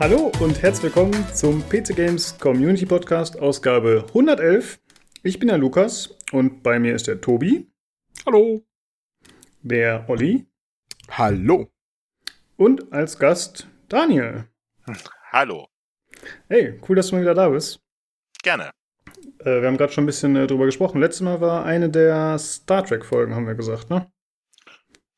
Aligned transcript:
Hallo 0.00 0.32
und 0.40 0.62
herzlich 0.62 0.84
willkommen 0.84 1.26
zum 1.34 1.62
PC 1.68 1.94
Games 1.94 2.38
Community 2.38 2.86
Podcast 2.86 3.38
Ausgabe 3.38 4.06
111. 4.08 4.80
Ich 5.22 5.38
bin 5.38 5.48
der 5.48 5.58
Lukas 5.58 6.16
und 6.32 6.62
bei 6.62 6.78
mir 6.78 6.94
ist 6.94 7.06
der 7.06 7.20
Tobi. 7.20 7.70
Hallo. 8.24 8.64
Der 9.60 10.08
Olli. 10.08 10.46
Hallo. 11.10 11.70
Und 12.56 12.90
als 12.94 13.18
Gast 13.18 13.68
Daniel. 13.90 14.48
Hallo. 15.32 15.68
Hey, 16.48 16.80
cool, 16.88 16.96
dass 16.96 17.08
du 17.08 17.16
mal 17.16 17.20
wieder 17.20 17.34
da 17.34 17.50
bist. 17.50 17.82
Gerne. 18.42 18.70
Äh, 19.40 19.60
wir 19.60 19.66
haben 19.66 19.76
gerade 19.76 19.92
schon 19.92 20.04
ein 20.04 20.06
bisschen 20.06 20.34
äh, 20.34 20.46
drüber 20.46 20.64
gesprochen. 20.64 20.98
Letztes 20.98 21.20
Mal 21.20 21.42
war 21.42 21.66
eine 21.66 21.90
der 21.90 22.38
Star 22.38 22.86
Trek-Folgen, 22.86 23.34
haben 23.34 23.46
wir 23.46 23.54
gesagt, 23.54 23.90
ne? 23.90 24.10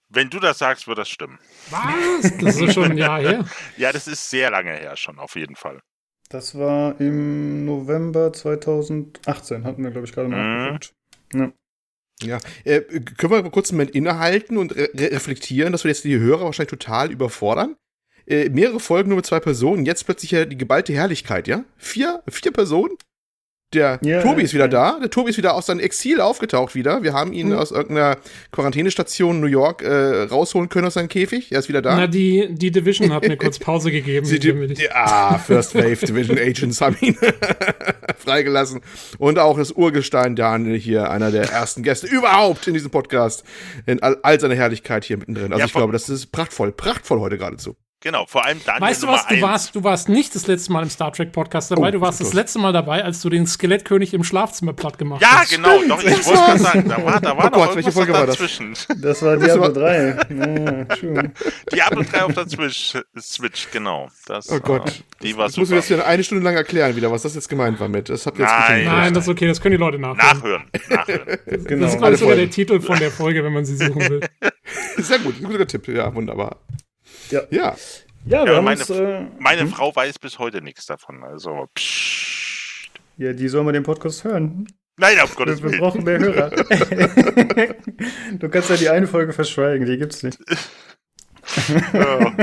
Wenn 0.09 0.29
du 0.29 0.41
das 0.41 0.59
sagst, 0.59 0.89
wird 0.89 0.99
das 0.99 1.09
stimmen. 1.09 1.39
Was? 1.71 2.37
Das 2.39 2.57
ist 2.61 2.75
schon 2.75 2.93
ein 2.93 2.99
Jahr 2.99 3.21
her. 3.21 3.45
Ja, 3.77 3.93
das 3.93 4.07
ist 4.09 4.29
sehr 4.31 4.51
lange 4.51 4.73
her 4.73 4.97
schon, 4.97 5.19
auf 5.19 5.37
jeden 5.37 5.57
Fall. 5.57 5.81
Das 6.29 6.57
war 6.59 6.99
im 7.01 7.65
November 7.65 8.33
2018, 8.33 9.65
hatten 9.65 9.83
wir, 9.85 9.91
glaube 9.91 10.07
ich, 10.07 10.13
gerade 10.13 10.29
Mhm. 10.29 10.35
nachgeguckt. 10.35 10.93
Ja. 11.35 11.53
Ja, 12.23 12.39
äh, 12.65 12.81
können 12.83 13.33
wir 13.33 13.43
mal 13.43 13.51
kurz 13.51 13.71
einen 13.71 13.79
Moment 13.79 13.97
innehalten 13.97 14.57
und 14.57 14.77
re 14.77 14.89
reflektieren, 14.95 15.73
dass 15.73 15.83
wir 15.85 15.91
jetzt 15.91 16.05
die 16.05 16.19
Hörer 16.19 16.45
wahrscheinlich 16.45 16.71
total 16.71 17.11
überfordern? 17.11 17.77
Äh, 18.27 18.49
mehrere 18.51 18.79
Folgen 18.79 19.09
nur 19.09 19.17
mit 19.17 19.27
zwei 19.27 19.41
Personen, 19.41 19.85
jetzt 19.87 20.05
plötzlich 20.05 20.31
ja 20.31 20.45
die 20.45 20.57
geballte 20.57 20.93
Herrlichkeit, 20.93 21.49
ja? 21.49 21.65
Vier, 21.77 22.23
vier 22.29 22.53
Personen? 22.53 22.97
Der 23.75 23.99
Ja, 24.03 24.23
Tobi 24.23 24.43
ist 24.43 24.53
wieder 24.55 24.65
ja. 24.65 24.69
da. 24.69 24.99
Der 25.01 25.11
Tobi 25.11 25.31
ist 25.31 25.39
wieder 25.39 25.55
aus 25.55 25.67
seinem 25.67 25.81
Exil 25.81 26.21
aufgetaucht 26.21 26.75
wieder. 26.75 27.03
Wir 27.03 27.13
haben 27.15 27.33
ihn 27.33 27.49
Mhm. 27.49 27.55
aus 27.57 27.71
irgendeiner 27.71 28.19
Quarantänestation 28.51 29.41
New 29.41 29.47
York 29.47 29.83
äh, 29.83 30.23
rausholen 30.25 30.69
können 30.69 30.87
aus 30.87 30.95
seinem 30.95 31.09
Käfig. 31.09 31.51
Er 31.53 31.59
ist 31.61 31.69
wieder 31.69 31.83
da. 31.83 31.97
Na, 31.97 32.07
die, 32.07 32.49
die 32.51 32.71
Division 32.71 33.13
hat 33.13 33.27
mir 33.27 33.37
kurz 33.37 33.59
Pause 33.59 33.91
gegeben. 33.91 34.27
Sie, 34.27 34.39
die, 34.39 34.51
ich- 34.51 34.79
die, 34.79 34.91
ah, 34.91 35.39
First 35.39 35.75
Wave 35.75 35.97
Division 36.07 36.39
Agents 36.39 36.81
haben 36.81 36.97
ihn 37.01 37.17
freigelassen. 38.19 38.81
Und 39.19 39.39
auch 39.39 39.57
das 39.59 39.73
Urgestein 39.73 40.37
Daniel 40.37 40.79
hier, 40.79 41.11
einer 41.11 41.31
der 41.31 41.51
ersten 41.51 41.83
Gäste 41.83 42.07
überhaupt 42.07 42.67
in 42.69 42.75
diesem 42.75 42.91
Podcast. 42.91 43.45
In 43.87 44.03
all, 44.03 44.19
all 44.23 44.39
seiner 44.39 44.55
Herrlichkeit 44.55 45.05
hier 45.05 45.17
mittendrin. 45.17 45.47
Also 45.53 45.61
Ja, 45.61 45.67
ich 45.67 45.73
glaube, 45.73 45.93
das 45.93 46.09
ist 46.09 46.27
prachtvoll, 46.33 46.73
prachtvoll 46.73 47.21
heute 47.21 47.39
geradezu. 47.39 47.77
Genau, 48.03 48.27
vor 48.27 48.45
allem 48.45 48.61
Daniel 48.65 48.83
Weißt 48.83 49.03
du 49.05 49.07
was? 49.07 49.27
Du 49.29 49.41
warst, 49.41 49.75
du 49.77 49.85
warst 49.85 50.09
nicht 50.09 50.35
das 50.35 50.49
letzte 50.49 50.73
Mal 50.73 50.83
im 50.83 50.91
Star 50.91 51.13
Trek 51.13 51.31
Podcast 51.31 51.71
dabei. 51.71 51.89
Oh, 51.89 51.91
du 51.93 52.01
warst 52.01 52.21
das 52.21 52.29
das 52.29 52.35
letzte 52.35 52.59
Mal 52.59 52.73
dabei, 52.73 53.05
als 53.05 53.23
du 53.23 53.29
den 53.31 53.47
Skelettkönig 53.47 54.13
im 54.13 54.25
Schlafzimmer 54.25 54.73
platt 54.73 54.99
gemacht 54.99 55.23
Ja, 55.23 55.41
hast. 55.43 55.51
genau, 55.55 55.81
doch, 55.89 56.03
ich 56.03 56.11
wollte 56.27 56.41
gerade 56.41 56.59
sagen, 56.59 56.89
da 56.89 57.05
war, 57.05 57.21
da 57.21 57.37
war 57.37 57.45
Oh 57.45 57.49
noch 57.49 57.53
Gott, 57.53 57.77
welche 57.77 57.91
irgendwas 57.91 57.95
Folge 57.95 58.13
war 58.13 58.27
das? 58.27 58.37
dazwischen. 58.39 58.75
Das 59.01 59.23
war 59.23 59.37
Das 59.37 59.45
Diablo 59.45 59.63
war- 59.63 59.73
3. 59.73 60.17
Ja, 60.31 60.77
ja, 60.79 60.85
true. 60.87 61.33
Diablo 61.73 62.03
3 62.03 62.23
auf 62.25 62.35
der 62.35 62.49
Switch, 62.49 62.95
Switch 63.21 63.69
genau. 63.71 64.09
Das, 64.27 64.51
Oh 64.51 64.59
Gott. 64.59 64.89
äh, 64.89 64.93
die 65.23 65.37
war 65.37 65.47
Das 65.47 65.57
muss 65.57 65.69
super. 65.69 65.77
mir 65.77 65.81
jetzt 65.83 65.91
wieder 65.91 66.05
eine 66.07 66.25
Stunde 66.25 66.43
lang 66.45 66.57
erklären, 66.57 66.97
wieder, 66.97 67.11
was 67.13 67.23
das 67.23 67.37
jetzt 67.37 67.49
gemeint 67.49 67.79
war 67.79 67.89
mit. 67.89 68.09
Das 68.09 68.27
habt 68.27 68.37
ihr 68.39 68.47
jetzt 68.47 68.53
Nein. 68.69 68.85
Nein, 68.85 69.15
das 69.15 69.25
ist 69.25 69.31
okay, 69.31 69.47
das 69.47 69.61
können 69.61 69.73
die 69.77 69.79
Leute 69.81 70.01
nachhören. 70.01 70.17
Nachhören, 70.39 70.65
nachhören. 70.91 71.39
Genau. 71.67 71.85
Das 71.85 71.93
ist, 71.95 71.99
glaube 71.99 72.15
ich, 72.15 72.21
sogar 72.21 72.35
der 72.37 72.51
Titel 72.51 72.81
von 72.81 72.99
der 72.99 73.13
Folge, 73.13 73.45
wenn 73.45 73.53
man 73.53 73.65
sie 73.65 73.77
suchen 73.77 74.01
will. 74.11 74.21
Sehr 74.99 75.21
gut, 75.21 75.41
guter 75.41 75.67
Tipp. 75.69 75.87
Ja, 75.87 76.13
wunderbar. 76.13 76.57
Ja. 77.33 77.43
Ja. 77.51 77.77
Ja, 78.25 78.45
wir 78.45 78.53
Ja, 78.53 78.57
haben 78.59 78.65
meine- 78.65 78.81
uns. 78.81 78.91
Äh, 78.91 79.27
Meine 79.39 79.67
Frau 79.67 79.95
weiß 79.97 80.19
bis 80.21 80.39
heute 80.39 80.63
nichts 80.63 80.87
davon, 80.87 81.25
also 81.25 81.67
pssst. 81.75 82.91
ja, 83.17 83.33
die 83.33 83.49
soll 83.49 83.65
mal 83.65 83.73
den 83.73 83.83
Podcast 83.83 84.23
hören. 84.25 84.67
Nein, 84.97 85.19
auf 85.21 85.35
Gottes 85.35 85.61
Wir, 85.63 85.65
wir 85.65 85.71
Willen. 85.73 85.81
brauchen 85.81 86.05
mehr 86.05 86.19
Hörer. 86.21 86.51
du 88.39 88.49
kannst 88.49 88.71
ja 88.71 88.77
die 88.77 88.89
eine 88.91 89.07
Folge 89.09 89.33
verschweigen, 89.33 89.87
die 89.87 89.97
gibt's 89.99 90.23
nicht. 90.23 90.39
Ja. 91.93 92.37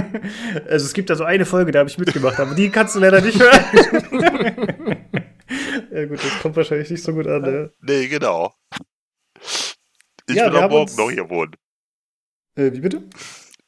Also 0.67 0.85
es 0.87 0.93
gibt 0.93 1.09
da 1.09 1.15
so 1.15 1.23
eine 1.23 1.45
Folge, 1.45 1.71
da 1.71 1.79
habe 1.79 1.89
ich 1.89 1.97
mitgemacht, 1.97 2.39
aber 2.39 2.53
die 2.55 2.69
kannst 2.69 2.95
du 2.95 2.99
leider 2.99 3.21
nicht 3.21 3.39
hören. 3.39 3.63
ja 5.91 6.05
gut, 6.05 6.17
das 6.23 6.39
kommt 6.41 6.55
wahrscheinlich 6.57 6.89
nicht 6.89 7.03
so 7.03 7.13
gut 7.13 7.27
an. 7.27 7.45
Ja. 7.45 7.69
Nee, 7.81 8.07
genau. 8.07 8.53
Ich 10.27 10.35
Ja, 10.35 10.51
will 10.51 10.57
auch 10.57 10.69
morgen 10.69 10.81
uns- 10.89 10.97
noch 10.97 11.09
hier 11.09 11.29
wohnen. 11.29 11.55
Äh, 12.55 12.71
wie 12.73 12.79
bitte? 12.81 13.03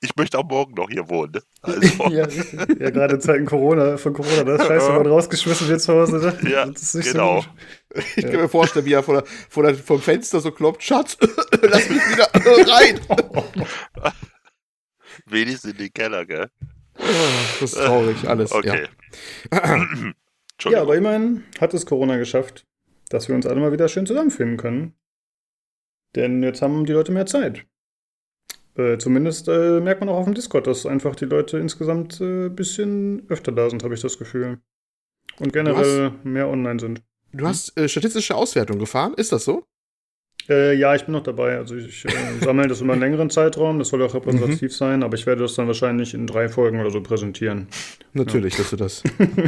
Ich 0.03 0.16
möchte 0.16 0.39
auch 0.39 0.50
morgen 0.50 0.73
noch 0.73 0.89
hier 0.89 1.07
wohnen. 1.09 1.41
Also, 1.62 1.79
Ja, 2.09 2.28
ja 2.28 2.89
gerade 2.89 3.16
in 3.16 3.22
Zeiten 3.22 3.45
Corona, 3.45 3.97
von 3.97 4.13
Corona, 4.13 4.44
da 4.44 4.56
ist 4.56 4.66
scheiße, 4.66 4.88
wenn 4.88 4.95
man 4.95 5.07
rausgeschmissen 5.07 5.67
wird 5.67 5.79
zu 5.79 5.94
Hause. 5.94 6.17
Ne? 6.17 6.50
Ja, 6.50 6.66
das 6.66 6.81
ist 6.81 6.95
nicht 6.95 7.12
genau. 7.12 7.41
So. 7.41 8.01
Ich 8.16 8.25
kann 8.25 8.38
mir 8.38 8.50
vorstellen, 8.50 8.85
wie 8.85 8.94
er 8.94 9.03
vor 9.03 9.22
der, 9.22 9.25
vor 9.50 9.63
der, 9.63 9.75
vom 9.75 10.01
Fenster 10.01 10.39
so 10.39 10.51
klopft. 10.51 10.81
Schatz, 10.81 11.17
lass 11.62 11.88
mich 11.88 12.00
wieder 12.00 12.28
rein. 12.72 13.00
wenigstens 15.28 15.72
in 15.72 15.78
den 15.78 15.94
Keller, 15.94 16.25
gell? 16.25 16.50
Das 16.95 17.62
ist 17.62 17.75
traurig, 17.75 18.28
alles. 18.28 18.51
Okay. 18.51 18.88
Ja, 20.63 20.75
Entschuldigung. 20.75 20.83
aber 20.83 20.95
immerhin 20.95 21.44
hat 21.59 21.73
es 21.73 21.88
Corona 21.88 22.18
geschafft, 22.18 22.68
dass 23.09 23.28
wir 23.28 23.33
uns 23.33 23.47
alle 23.47 23.59
mal 23.59 23.72
wieder 23.72 23.88
schön 23.88 24.06
zusammenfinden 24.06 24.57
können. 24.57 24.94
Denn 26.16 26.44
jetzt 26.44 26.62
haben 26.62 26.85
die 26.85 26.94
Leute 26.94 27.12
mehr 27.12 27.25
Zeit. 27.25 27.66
Äh, 28.75 28.97
zumindest 28.97 29.47
äh, 29.47 29.79
merkt 29.81 29.99
man 29.99 30.09
auch 30.09 30.17
auf 30.17 30.25
dem 30.25 30.33
Discord, 30.33 30.67
dass 30.67 30.85
einfach 30.85 31.15
die 31.15 31.25
Leute 31.25 31.57
insgesamt 31.57 32.19
ein 32.21 32.47
äh, 32.47 32.49
bisschen 32.49 33.23
öfter 33.27 33.51
da 33.51 33.69
sind, 33.69 33.83
habe 33.83 33.93
ich 33.93 34.01
das 34.01 34.17
Gefühl. 34.17 34.59
Und 35.39 35.53
generell 35.53 36.11
mehr 36.23 36.49
online 36.49 36.79
sind. 36.79 37.01
Du 37.33 37.47
hast 37.47 37.77
äh, 37.77 37.87
statistische 37.87 38.35
Auswertung 38.35 38.79
gefahren, 38.79 39.13
ist 39.15 39.31
das 39.31 39.45
so? 39.45 39.63
Äh, 40.49 40.75
ja, 40.75 40.95
ich 40.95 41.05
bin 41.05 41.13
noch 41.13 41.23
dabei. 41.23 41.57
Also 41.57 41.75
ich 41.75 42.05
sammle 42.41 42.67
das 42.67 42.81
über 42.81 42.93
einen 42.93 43.01
längeren 43.01 43.29
Zeitraum. 43.29 43.79
Das 43.79 43.89
soll 43.89 44.01
auch 44.01 44.13
repräsentativ 44.13 44.71
Mhm. 44.71 44.75
sein, 44.75 45.03
aber 45.03 45.15
ich 45.15 45.25
werde 45.25 45.41
das 45.43 45.55
dann 45.55 45.67
wahrscheinlich 45.67 46.13
in 46.13 46.27
drei 46.27 46.49
Folgen 46.49 46.79
oder 46.79 46.89
so 46.89 47.01
präsentieren. 47.01 47.67
Natürlich, 48.13 48.57
dass 48.57 48.71
du 48.71 48.75
das. 48.75 49.03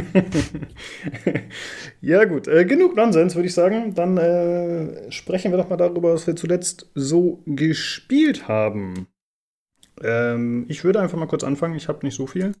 ja, 2.00 2.24
gut. 2.24 2.48
Äh, 2.48 2.64
genug 2.64 2.96
Nonsens, 2.96 3.34
würde 3.34 3.48
ich 3.48 3.54
sagen. 3.54 3.94
Dann 3.94 4.16
äh, 4.18 5.10
sprechen 5.10 5.50
wir 5.50 5.58
doch 5.58 5.68
mal 5.68 5.76
darüber, 5.76 6.14
was 6.14 6.26
wir 6.26 6.36
zuletzt 6.36 6.90
so 6.94 7.42
gespielt 7.46 8.48
haben. 8.48 9.08
Ähm, 10.04 10.66
ich 10.68 10.84
würde 10.84 11.00
einfach 11.00 11.18
mal 11.18 11.26
kurz 11.26 11.42
anfangen. 11.42 11.74
Ich 11.74 11.88
habe 11.88 12.04
nicht 12.04 12.14
so 12.14 12.26
viel. 12.26 12.52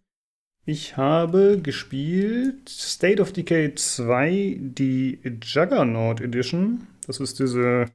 Ich 0.66 0.96
habe 0.96 1.60
gespielt 1.62 2.68
State 2.70 3.20
of 3.20 3.32
Decay 3.32 3.74
2, 3.74 4.56
die 4.60 5.20
Juggernaut 5.42 6.22
Edition. 6.22 6.86
Das 7.06 7.20
ist 7.20 7.38
diese 7.38 7.86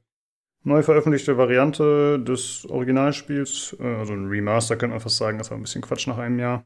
neu 0.62 0.82
veröffentlichte 0.82 1.36
Variante 1.36 2.20
des 2.20 2.64
Originalspiels. 2.70 3.76
Äh, 3.80 3.96
also 3.96 4.12
ein 4.12 4.28
Remaster, 4.28 4.76
könnte 4.76 4.94
man 4.94 5.00
fast 5.00 5.16
sagen. 5.16 5.38
Das 5.38 5.50
war 5.50 5.58
ein 5.58 5.62
bisschen 5.62 5.82
Quatsch 5.82 6.06
nach 6.06 6.18
einem 6.18 6.38
Jahr. 6.38 6.64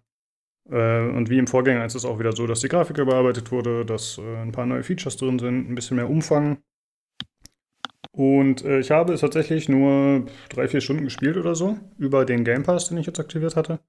Äh, 0.70 1.08
und 1.08 1.30
wie 1.30 1.38
im 1.38 1.46
Vorgänger 1.46 1.86
ist 1.86 1.94
es 1.94 2.04
auch 2.04 2.18
wieder 2.18 2.32
so, 2.32 2.46
dass 2.46 2.60
die 2.60 2.68
Grafik 2.68 2.98
überarbeitet 2.98 3.50
wurde, 3.50 3.86
dass 3.86 4.18
äh, 4.18 4.36
ein 4.42 4.52
paar 4.52 4.66
neue 4.66 4.82
Features 4.82 5.16
drin 5.16 5.38
sind, 5.38 5.70
ein 5.70 5.74
bisschen 5.74 5.96
mehr 5.96 6.10
Umfang. 6.10 6.58
Und 8.16 8.64
äh, 8.64 8.78
ich 8.78 8.92
habe 8.92 9.12
es 9.12 9.20
tatsächlich 9.20 9.68
nur 9.68 10.26
drei, 10.48 10.68
vier 10.68 10.80
Stunden 10.80 11.04
gespielt 11.04 11.36
oder 11.36 11.56
so, 11.56 11.76
über 11.98 12.24
den 12.24 12.44
Game 12.44 12.62
Pass, 12.62 12.88
den 12.88 12.98
ich 12.98 13.06
jetzt 13.06 13.18
aktiviert 13.18 13.56
hatte. 13.56 13.80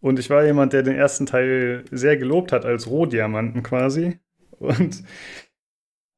Und 0.00 0.18
ich 0.18 0.30
war 0.30 0.44
jemand, 0.44 0.72
der 0.72 0.82
den 0.82 0.96
ersten 0.96 1.26
Teil 1.26 1.84
sehr 1.90 2.16
gelobt 2.16 2.52
hat, 2.52 2.64
als 2.64 2.88
Rohdiamanten 2.88 3.62
quasi. 3.62 4.18
Und 4.58 5.02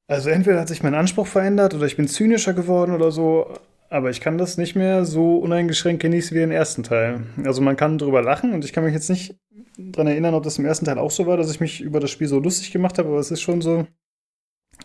also 0.06 0.30
entweder 0.30 0.60
hat 0.60 0.68
sich 0.68 0.84
mein 0.84 0.94
Anspruch 0.94 1.26
verändert 1.26 1.74
oder 1.74 1.86
ich 1.86 1.96
bin 1.96 2.06
zynischer 2.06 2.52
geworden 2.52 2.92
oder 2.92 3.10
so, 3.10 3.54
aber 3.90 4.10
ich 4.10 4.20
kann 4.20 4.38
das 4.38 4.56
nicht 4.56 4.76
mehr 4.76 5.04
so 5.04 5.38
uneingeschränkt 5.38 6.02
genießen 6.02 6.34
wie 6.34 6.40
den 6.40 6.52
ersten 6.52 6.84
Teil. 6.84 7.24
Also 7.44 7.60
man 7.60 7.76
kann 7.76 7.98
drüber 7.98 8.22
lachen 8.22 8.52
und 8.52 8.64
ich 8.64 8.72
kann 8.72 8.84
mich 8.84 8.94
jetzt 8.94 9.10
nicht 9.10 9.36
dran 9.76 10.06
erinnern, 10.06 10.34
ob 10.34 10.44
das 10.44 10.58
im 10.58 10.64
ersten 10.64 10.84
Teil 10.84 10.98
auch 10.98 11.10
so 11.10 11.26
war, 11.26 11.36
dass 11.36 11.50
ich 11.50 11.60
mich 11.60 11.80
über 11.80 11.98
das 11.98 12.10
Spiel 12.10 12.28
so 12.28 12.38
lustig 12.38 12.70
gemacht 12.70 12.98
habe, 12.98 13.08
aber 13.08 13.18
es 13.18 13.32
ist 13.32 13.42
schon 13.42 13.60
so, 13.60 13.86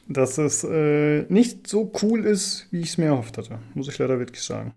dass 0.08 0.38
es 0.38 0.64
äh, 0.64 1.24
nicht 1.30 1.68
so 1.68 1.92
cool 2.02 2.26
ist, 2.26 2.68
wie 2.72 2.82
ich 2.82 2.90
es 2.90 2.98
mir 2.98 3.06
erhofft 3.06 3.38
hatte. 3.38 3.60
Muss 3.74 3.88
ich 3.88 3.98
leider 3.98 4.20
wirklich 4.20 4.44
sagen. 4.44 4.74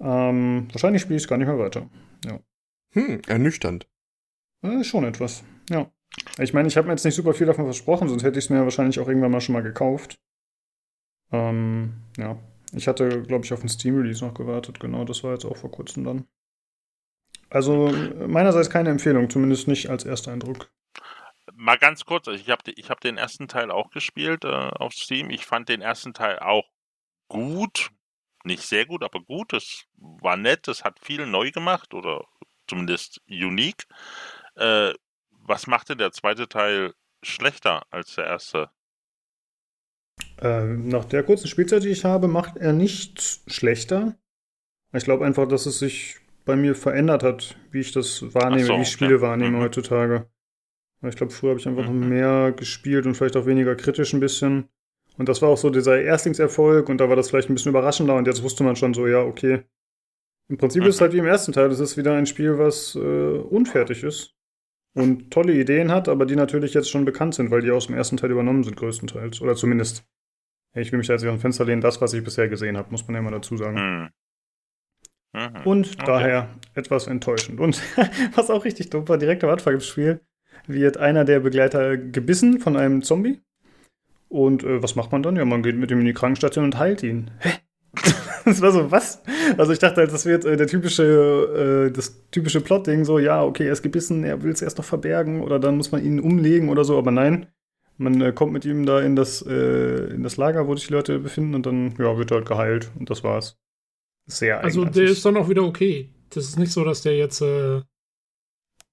Ähm, 0.00 0.68
wahrscheinlich 0.72 1.02
spiele 1.02 1.16
ich 1.16 1.22
es 1.22 1.28
gar 1.28 1.38
nicht 1.38 1.48
mehr 1.48 1.58
weiter. 1.58 1.88
Hm, 2.92 3.22
ernüchternd. 3.26 3.86
Äh, 4.62 4.84
schon 4.84 5.04
etwas, 5.04 5.42
ja. 5.70 5.90
Ich 6.38 6.52
meine, 6.52 6.68
ich 6.68 6.76
habe 6.76 6.86
mir 6.86 6.92
jetzt 6.92 7.04
nicht 7.04 7.14
super 7.14 7.32
viel 7.32 7.46
davon 7.46 7.64
versprochen, 7.64 8.08
sonst 8.08 8.22
hätte 8.22 8.38
ich 8.38 8.44
es 8.44 8.50
mir 8.50 8.62
wahrscheinlich 8.62 9.00
auch 9.00 9.08
irgendwann 9.08 9.30
mal 9.30 9.40
schon 9.40 9.54
mal 9.54 9.62
gekauft. 9.62 10.20
Ähm, 11.32 11.94
ja. 12.18 12.38
Ich 12.74 12.88
hatte, 12.88 13.22
glaube 13.22 13.44
ich, 13.44 13.52
auf 13.52 13.60
den 13.60 13.68
Steam-Release 13.68 14.24
noch 14.24 14.34
gewartet. 14.34 14.80
Genau, 14.80 15.04
das 15.04 15.24
war 15.24 15.32
jetzt 15.32 15.44
auch 15.44 15.56
vor 15.56 15.70
kurzem 15.70 16.04
dann. 16.04 16.24
Also 17.50 17.92
meinerseits 18.26 18.70
keine 18.70 18.90
Empfehlung, 18.90 19.28
zumindest 19.28 19.68
nicht 19.68 19.90
als 19.90 20.04
Ersteindruck. 20.04 20.70
Mal 21.54 21.76
ganz 21.78 22.04
kurz, 22.04 22.28
also 22.28 22.40
ich 22.40 22.50
habe 22.50 22.70
ich 22.70 22.90
hab 22.90 23.00
den 23.00 23.18
ersten 23.18 23.48
Teil 23.48 23.70
auch 23.70 23.90
gespielt 23.90 24.44
äh, 24.44 24.48
auf 24.48 24.92
Steam. 24.92 25.30
Ich 25.30 25.44
fand 25.44 25.68
den 25.68 25.82
ersten 25.82 26.14
Teil 26.14 26.38
auch 26.38 26.68
gut. 27.28 27.90
Nicht 28.44 28.62
sehr 28.62 28.86
gut, 28.86 29.02
aber 29.02 29.20
gut. 29.20 29.52
Es 29.52 29.86
war 29.96 30.36
nett, 30.36 30.68
es 30.68 30.84
hat 30.84 30.98
viel 31.00 31.26
neu 31.26 31.50
gemacht 31.50 31.94
oder 31.94 32.26
zumindest 32.68 33.20
unique. 33.28 33.86
Äh, 34.56 34.92
was 35.30 35.66
macht 35.66 35.88
denn 35.88 35.98
der 35.98 36.12
zweite 36.12 36.48
Teil 36.48 36.94
schlechter 37.22 37.84
als 37.90 38.14
der 38.14 38.26
erste? 38.26 38.70
Äh, 40.40 40.64
nach 40.64 41.04
der 41.06 41.22
kurzen 41.22 41.48
Spielzeit, 41.48 41.82
die 41.84 41.88
ich 41.88 42.04
habe, 42.04 42.28
macht 42.28 42.56
er 42.56 42.72
nichts 42.72 43.42
schlechter. 43.46 44.16
Ich 44.92 45.04
glaube 45.04 45.24
einfach, 45.24 45.48
dass 45.48 45.66
es 45.66 45.78
sich 45.78 46.20
bei 46.44 46.56
mir 46.56 46.74
verändert 46.74 47.22
hat, 47.22 47.56
wie 47.70 47.80
ich 47.80 47.92
das 47.92 48.34
wahrnehme, 48.34 48.64
so, 48.66 48.76
wie 48.78 48.82
ich 48.82 48.90
Spiele 48.90 49.16
okay. 49.16 49.22
wahrnehme 49.22 49.58
Mhm. 49.58 49.62
heutzutage. 49.62 50.30
Ich 51.08 51.16
glaube, 51.16 51.32
früher 51.32 51.50
habe 51.50 51.60
ich 51.60 51.66
einfach 51.66 51.88
Mhm. 51.88 52.08
mehr 52.08 52.52
gespielt 52.52 53.06
und 53.06 53.14
vielleicht 53.16 53.36
auch 53.36 53.46
weniger 53.46 53.74
kritisch 53.74 54.12
ein 54.14 54.20
bisschen. 54.20 54.68
Und 55.18 55.28
das 55.28 55.42
war 55.42 55.48
auch 55.50 55.58
so 55.58 55.68
dieser 55.70 56.00
Erstlingserfolg 56.00 56.88
und 56.88 56.98
da 56.98 57.08
war 57.08 57.16
das 57.16 57.28
vielleicht 57.28 57.50
ein 57.50 57.54
bisschen 57.54 57.70
überraschender 57.70 58.14
und 58.16 58.26
jetzt 58.26 58.42
wusste 58.42 58.64
man 58.64 58.76
schon 58.76 58.94
so, 58.94 59.06
ja, 59.06 59.20
okay. 59.22 59.62
Im 60.48 60.56
Prinzip 60.58 60.82
Mhm. 60.82 60.88
ist 60.88 60.96
es 60.96 61.00
halt 61.00 61.12
wie 61.12 61.18
im 61.18 61.26
ersten 61.26 61.52
Teil, 61.52 61.70
es 61.70 61.80
ist 61.80 61.96
wieder 61.96 62.14
ein 62.14 62.26
Spiel, 62.26 62.58
was 62.58 62.94
äh, 62.94 62.98
unfertig 62.98 64.02
ist 64.04 64.34
und 64.94 65.30
tolle 65.30 65.52
Ideen 65.54 65.90
hat, 65.90 66.08
aber 66.08 66.24
die 66.26 66.36
natürlich 66.36 66.74
jetzt 66.74 66.90
schon 66.90 67.04
bekannt 67.04 67.34
sind, 67.34 67.50
weil 67.50 67.62
die 67.62 67.70
aus 67.70 67.86
dem 67.86 67.96
ersten 67.96 68.16
Teil 68.16 68.30
übernommen 68.30 68.62
sind, 68.64 68.76
größtenteils. 68.76 69.40
Oder 69.40 69.54
zumindest, 69.54 70.04
ich 70.74 70.92
will 70.92 70.98
mich 70.98 71.06
da 71.08 71.14
jetzt 71.14 71.22
nicht 71.22 71.30
aus 71.30 71.38
dem 71.38 71.42
Fenster 71.42 71.64
lehnen, 71.64 71.80
das, 71.80 72.00
was 72.00 72.12
ich 72.14 72.24
bisher 72.24 72.48
gesehen 72.48 72.76
habe, 72.76 72.90
muss 72.90 73.06
man 73.06 73.14
ja 73.16 73.22
mal 73.22 73.30
dazu 73.30 73.56
sagen. 73.56 73.76
Hm. 73.78 74.08
Mhm. 75.34 75.66
Und 75.66 75.86
Okay. 75.98 76.04
daher 76.06 76.58
etwas 76.74 77.06
enttäuschend. 77.06 77.58
Und 77.60 77.80
was 78.36 78.50
auch 78.50 78.64
richtig 78.64 78.90
dumm 78.90 79.08
war, 79.08 79.18
direkt 79.18 79.44
am 79.44 79.50
Anfang 79.50 79.74
im 79.74 79.80
Spiel 79.80 80.20
wird 80.66 80.96
einer 80.96 81.24
der 81.24 81.40
Begleiter 81.40 81.96
gebissen 81.96 82.60
von 82.60 82.76
einem 82.76 83.02
Zombie. 83.02 83.40
Und 84.28 84.64
äh, 84.64 84.82
was 84.82 84.96
macht 84.96 85.12
man 85.12 85.22
dann? 85.22 85.36
Ja, 85.36 85.44
man 85.44 85.62
geht 85.62 85.76
mit 85.76 85.90
ihm 85.90 86.00
in 86.00 86.06
die 86.06 86.14
Krankenstation 86.14 86.64
und 86.64 86.78
heilt 86.78 87.02
ihn. 87.02 87.30
Hä? 87.40 87.50
das 88.44 88.62
war 88.62 88.72
so, 88.72 88.90
was? 88.90 89.22
Also 89.58 89.72
ich 89.72 89.78
dachte 89.78 89.96
halt, 90.00 90.12
das 90.12 90.24
wird 90.24 90.44
äh, 90.44 90.56
der 90.56 90.66
typische, 90.66 91.88
äh, 91.88 91.92
das 91.92 92.22
typische 92.30 92.60
Plot-Ding, 92.60 93.04
so, 93.04 93.18
ja, 93.18 93.44
okay, 93.44 93.66
er 93.66 93.72
ist 93.72 93.82
gebissen, 93.82 94.24
er 94.24 94.42
will 94.42 94.52
es 94.52 94.62
erst 94.62 94.78
noch 94.78 94.84
verbergen 94.84 95.42
oder 95.42 95.58
dann 95.58 95.76
muss 95.76 95.92
man 95.92 96.02
ihn 96.02 96.18
umlegen 96.20 96.70
oder 96.70 96.84
so, 96.84 96.96
aber 96.96 97.10
nein. 97.10 97.46
Man 97.98 98.20
äh, 98.22 98.32
kommt 98.32 98.54
mit 98.54 98.64
ihm 98.64 98.86
da 98.86 99.00
in 99.00 99.16
das, 99.16 99.44
äh, 99.46 100.06
in 100.14 100.22
das 100.22 100.38
Lager, 100.38 100.66
wo 100.66 100.74
sich 100.74 100.86
die 100.86 100.94
Leute 100.94 101.18
befinden 101.18 101.54
und 101.54 101.66
dann, 101.66 101.94
ja, 101.98 102.16
wird 102.16 102.30
er 102.30 102.38
halt 102.38 102.48
geheilt 102.48 102.90
und 102.98 103.10
das 103.10 103.22
war's. 103.22 103.58
Sehr 104.26 104.64
Also 104.64 104.80
eigenartig. 104.80 105.02
der 105.02 105.12
ist 105.12 105.24
dann 105.26 105.36
auch 105.36 105.48
wieder 105.48 105.62
okay. 105.62 106.08
Das 106.30 106.44
ist 106.44 106.58
nicht 106.58 106.72
so, 106.72 106.84
dass 106.84 107.02
der 107.02 107.16
jetzt 107.16 107.42
äh, 107.42 107.82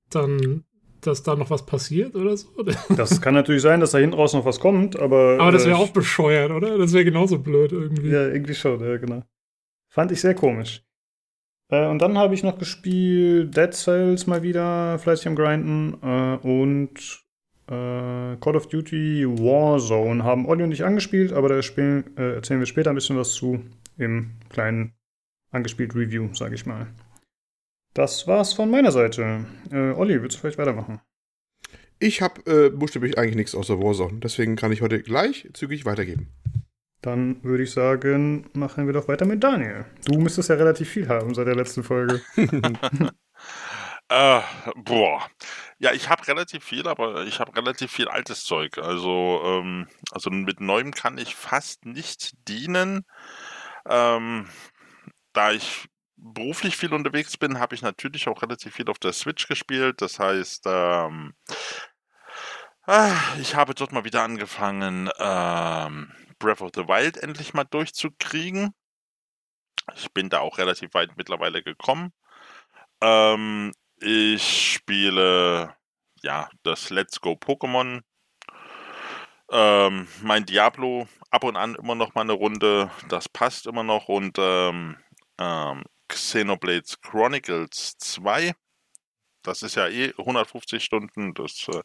dann, 0.09 0.65
dass 1.01 1.23
da 1.23 1.35
noch 1.35 1.49
was 1.49 1.65
passiert 1.65 2.15
oder 2.15 2.35
so. 2.35 2.47
Das 2.95 3.21
kann 3.21 3.33
natürlich 3.33 3.61
sein, 3.61 3.79
dass 3.79 3.91
da 3.91 3.97
hinten 3.97 4.15
raus 4.15 4.33
noch 4.33 4.45
was 4.45 4.59
kommt, 4.59 4.99
aber. 4.99 5.37
Aber 5.39 5.51
das 5.51 5.65
wäre 5.65 5.77
äh, 5.77 5.81
auch 5.81 5.89
bescheuert, 5.89 6.51
oder? 6.51 6.77
Das 6.77 6.93
wäre 6.93 7.05
genauso 7.05 7.39
blöd 7.39 7.71
irgendwie. 7.71 8.09
Ja, 8.09 8.27
irgendwie 8.27 8.55
schon, 8.55 8.79
ja, 8.81 8.97
genau. 8.97 9.23
Fand 9.89 10.11
ich 10.11 10.21
sehr 10.21 10.35
komisch. 10.35 10.83
Äh, 11.69 11.87
und 11.87 12.01
dann 12.01 12.17
habe 12.17 12.33
ich 12.33 12.43
noch 12.43 12.57
gespielt 12.57 13.55
Dead 13.55 13.73
Cells 13.73 14.27
mal 14.27 14.43
wieder, 14.43 14.99
fleißig 14.99 15.27
am 15.27 15.35
Grinden. 15.35 15.97
Äh, 16.01 16.47
und 16.47 17.23
äh, 17.67 18.37
Call 18.37 18.55
of 18.55 18.67
Duty 18.67 19.25
Warzone 19.27 20.23
haben 20.23 20.47
Olli 20.47 20.63
und 20.63 20.71
ich 20.71 20.83
angespielt, 20.83 21.31
aber 21.31 21.49
da 21.49 21.61
spielen, 21.61 22.17
äh, 22.17 22.35
erzählen 22.35 22.59
wir 22.59 22.65
später 22.65 22.89
ein 22.89 22.95
bisschen 22.95 23.17
was 23.17 23.33
zu 23.33 23.63
im 23.97 24.31
kleinen 24.49 24.93
angespielt 25.51 25.95
Review, 25.95 26.33
sage 26.33 26.55
ich 26.55 26.65
mal. 26.65 26.87
Das 27.93 28.27
war's 28.27 28.53
von 28.53 28.69
meiner 28.69 28.91
Seite. 28.91 29.45
Äh, 29.71 29.91
Olli, 29.91 30.21
willst 30.21 30.37
du 30.37 30.41
vielleicht 30.41 30.57
weitermachen? 30.57 31.01
Ich 31.99 32.21
habe 32.21 32.41
äh, 32.49 32.69
buchstäblich 32.69 33.17
eigentlich 33.17 33.35
nichts 33.35 33.55
außer 33.55 33.79
Warzone. 33.79 34.19
Deswegen 34.19 34.55
kann 34.55 34.71
ich 34.71 34.81
heute 34.81 35.01
gleich 35.01 35.49
zügig 35.53 35.85
weitergeben. 35.85 36.33
Dann 37.01 37.43
würde 37.43 37.63
ich 37.63 37.71
sagen, 37.71 38.49
machen 38.53 38.85
wir 38.85 38.93
doch 38.93 39.07
weiter 39.07 39.25
mit 39.25 39.43
Daniel. 39.43 39.85
Du 40.05 40.19
müsstest 40.19 40.49
ja 40.49 40.55
relativ 40.55 40.89
viel 40.89 41.07
haben 41.07 41.33
seit 41.33 41.47
der 41.47 41.55
letzten 41.55 41.83
Folge. 41.83 42.21
Äh, 44.09 44.41
boah. 44.75 45.29
Ja, 45.77 45.93
ich 45.93 46.09
habe 46.09 46.27
relativ 46.27 46.63
viel, 46.63 46.87
aber 46.87 47.25
ich 47.25 47.39
habe 47.39 47.55
relativ 47.55 47.91
viel 47.91 48.07
altes 48.07 48.43
Zeug. 48.43 48.79
Also, 48.79 49.41
ähm, 49.45 49.87
also 50.11 50.31
mit 50.31 50.59
neuem 50.59 50.91
kann 50.91 51.17
ich 51.19 51.35
fast 51.35 51.85
nicht 51.85 52.33
dienen. 52.47 53.05
Ähm, 53.87 54.47
da 55.33 55.51
ich 55.51 55.87
beruflich 56.21 56.77
viel 56.77 56.93
unterwegs 56.93 57.37
bin, 57.37 57.59
habe 57.59 57.75
ich 57.75 57.81
natürlich 57.81 58.27
auch 58.27 58.41
relativ 58.41 58.75
viel 58.75 58.89
auf 58.89 58.99
der 58.99 59.13
Switch 59.13 59.47
gespielt. 59.47 60.01
Das 60.01 60.19
heißt, 60.19 60.63
ähm, 60.67 61.33
ah, 62.85 63.15
ich 63.39 63.55
habe 63.55 63.73
dort 63.73 63.91
mal 63.91 64.03
wieder 64.03 64.23
angefangen, 64.23 65.09
ähm, 65.19 66.11
Breath 66.39 66.61
of 66.61 66.71
the 66.75 66.87
Wild 66.87 67.17
endlich 67.17 67.53
mal 67.53 67.65
durchzukriegen. 67.65 68.73
Ich 69.95 70.13
bin 70.13 70.29
da 70.29 70.39
auch 70.39 70.57
relativ 70.57 70.93
weit 70.93 71.17
mittlerweile 71.17 71.63
gekommen. 71.63 72.13
Ähm, 73.01 73.73
ich 73.97 74.73
spiele 74.73 75.75
ja 76.21 76.49
das 76.63 76.89
Let's 76.89 77.21
Go 77.21 77.31
Pokémon. 77.33 78.01
Ähm, 79.51 80.07
mein 80.21 80.45
Diablo 80.45 81.07
ab 81.31 81.43
und 81.43 81.57
an 81.57 81.75
immer 81.75 81.95
noch 81.95 82.13
mal 82.13 82.21
eine 82.21 82.33
Runde. 82.33 82.91
Das 83.09 83.27
passt 83.29 83.67
immer 83.67 83.83
noch. 83.83 84.07
Und 84.09 84.37
ähm, 84.37 84.97
Xenoblades 86.09 86.99
Chronicles 87.01 87.97
2. 87.99 88.53
Das 89.43 89.63
ist 89.63 89.75
ja 89.75 89.87
eh 89.87 90.13
150 90.17 90.83
Stunden. 90.83 91.33
Das, 91.33 91.67
äh, 91.69 91.81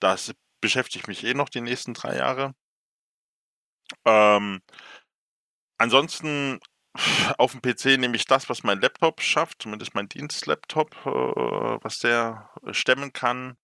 das 0.00 0.32
beschäftigt 0.60 1.08
mich 1.08 1.24
eh 1.24 1.34
noch 1.34 1.48
die 1.48 1.60
nächsten 1.62 1.94
drei 1.94 2.16
Jahre. 2.16 2.54
Ähm, 4.04 4.60
ansonsten 5.78 6.58
auf 7.38 7.52
dem 7.52 7.62
PC 7.62 7.98
nehme 7.98 8.16
ich 8.16 8.26
das, 8.26 8.48
was 8.48 8.62
mein 8.62 8.80
Laptop 8.80 9.20
schafft, 9.20 9.62
zumindest 9.62 9.94
mein 9.94 10.08
Dienstlaptop, 10.08 10.94
äh, 11.06 11.78
was 11.82 11.98
der 11.98 12.50
stemmen 12.72 13.12
kann. 13.12 13.56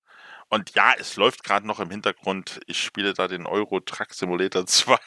Und 0.50 0.74
ja, 0.74 0.94
es 0.98 1.16
läuft 1.16 1.44
gerade 1.44 1.66
noch 1.66 1.80
im 1.80 1.90
Hintergrund. 1.90 2.60
Ich 2.66 2.82
spiele 2.82 3.14
da 3.14 3.28
den 3.28 3.46
Euro 3.46 3.80
Truck 3.80 4.12
Simulator 4.14 4.66
2. 4.68 4.98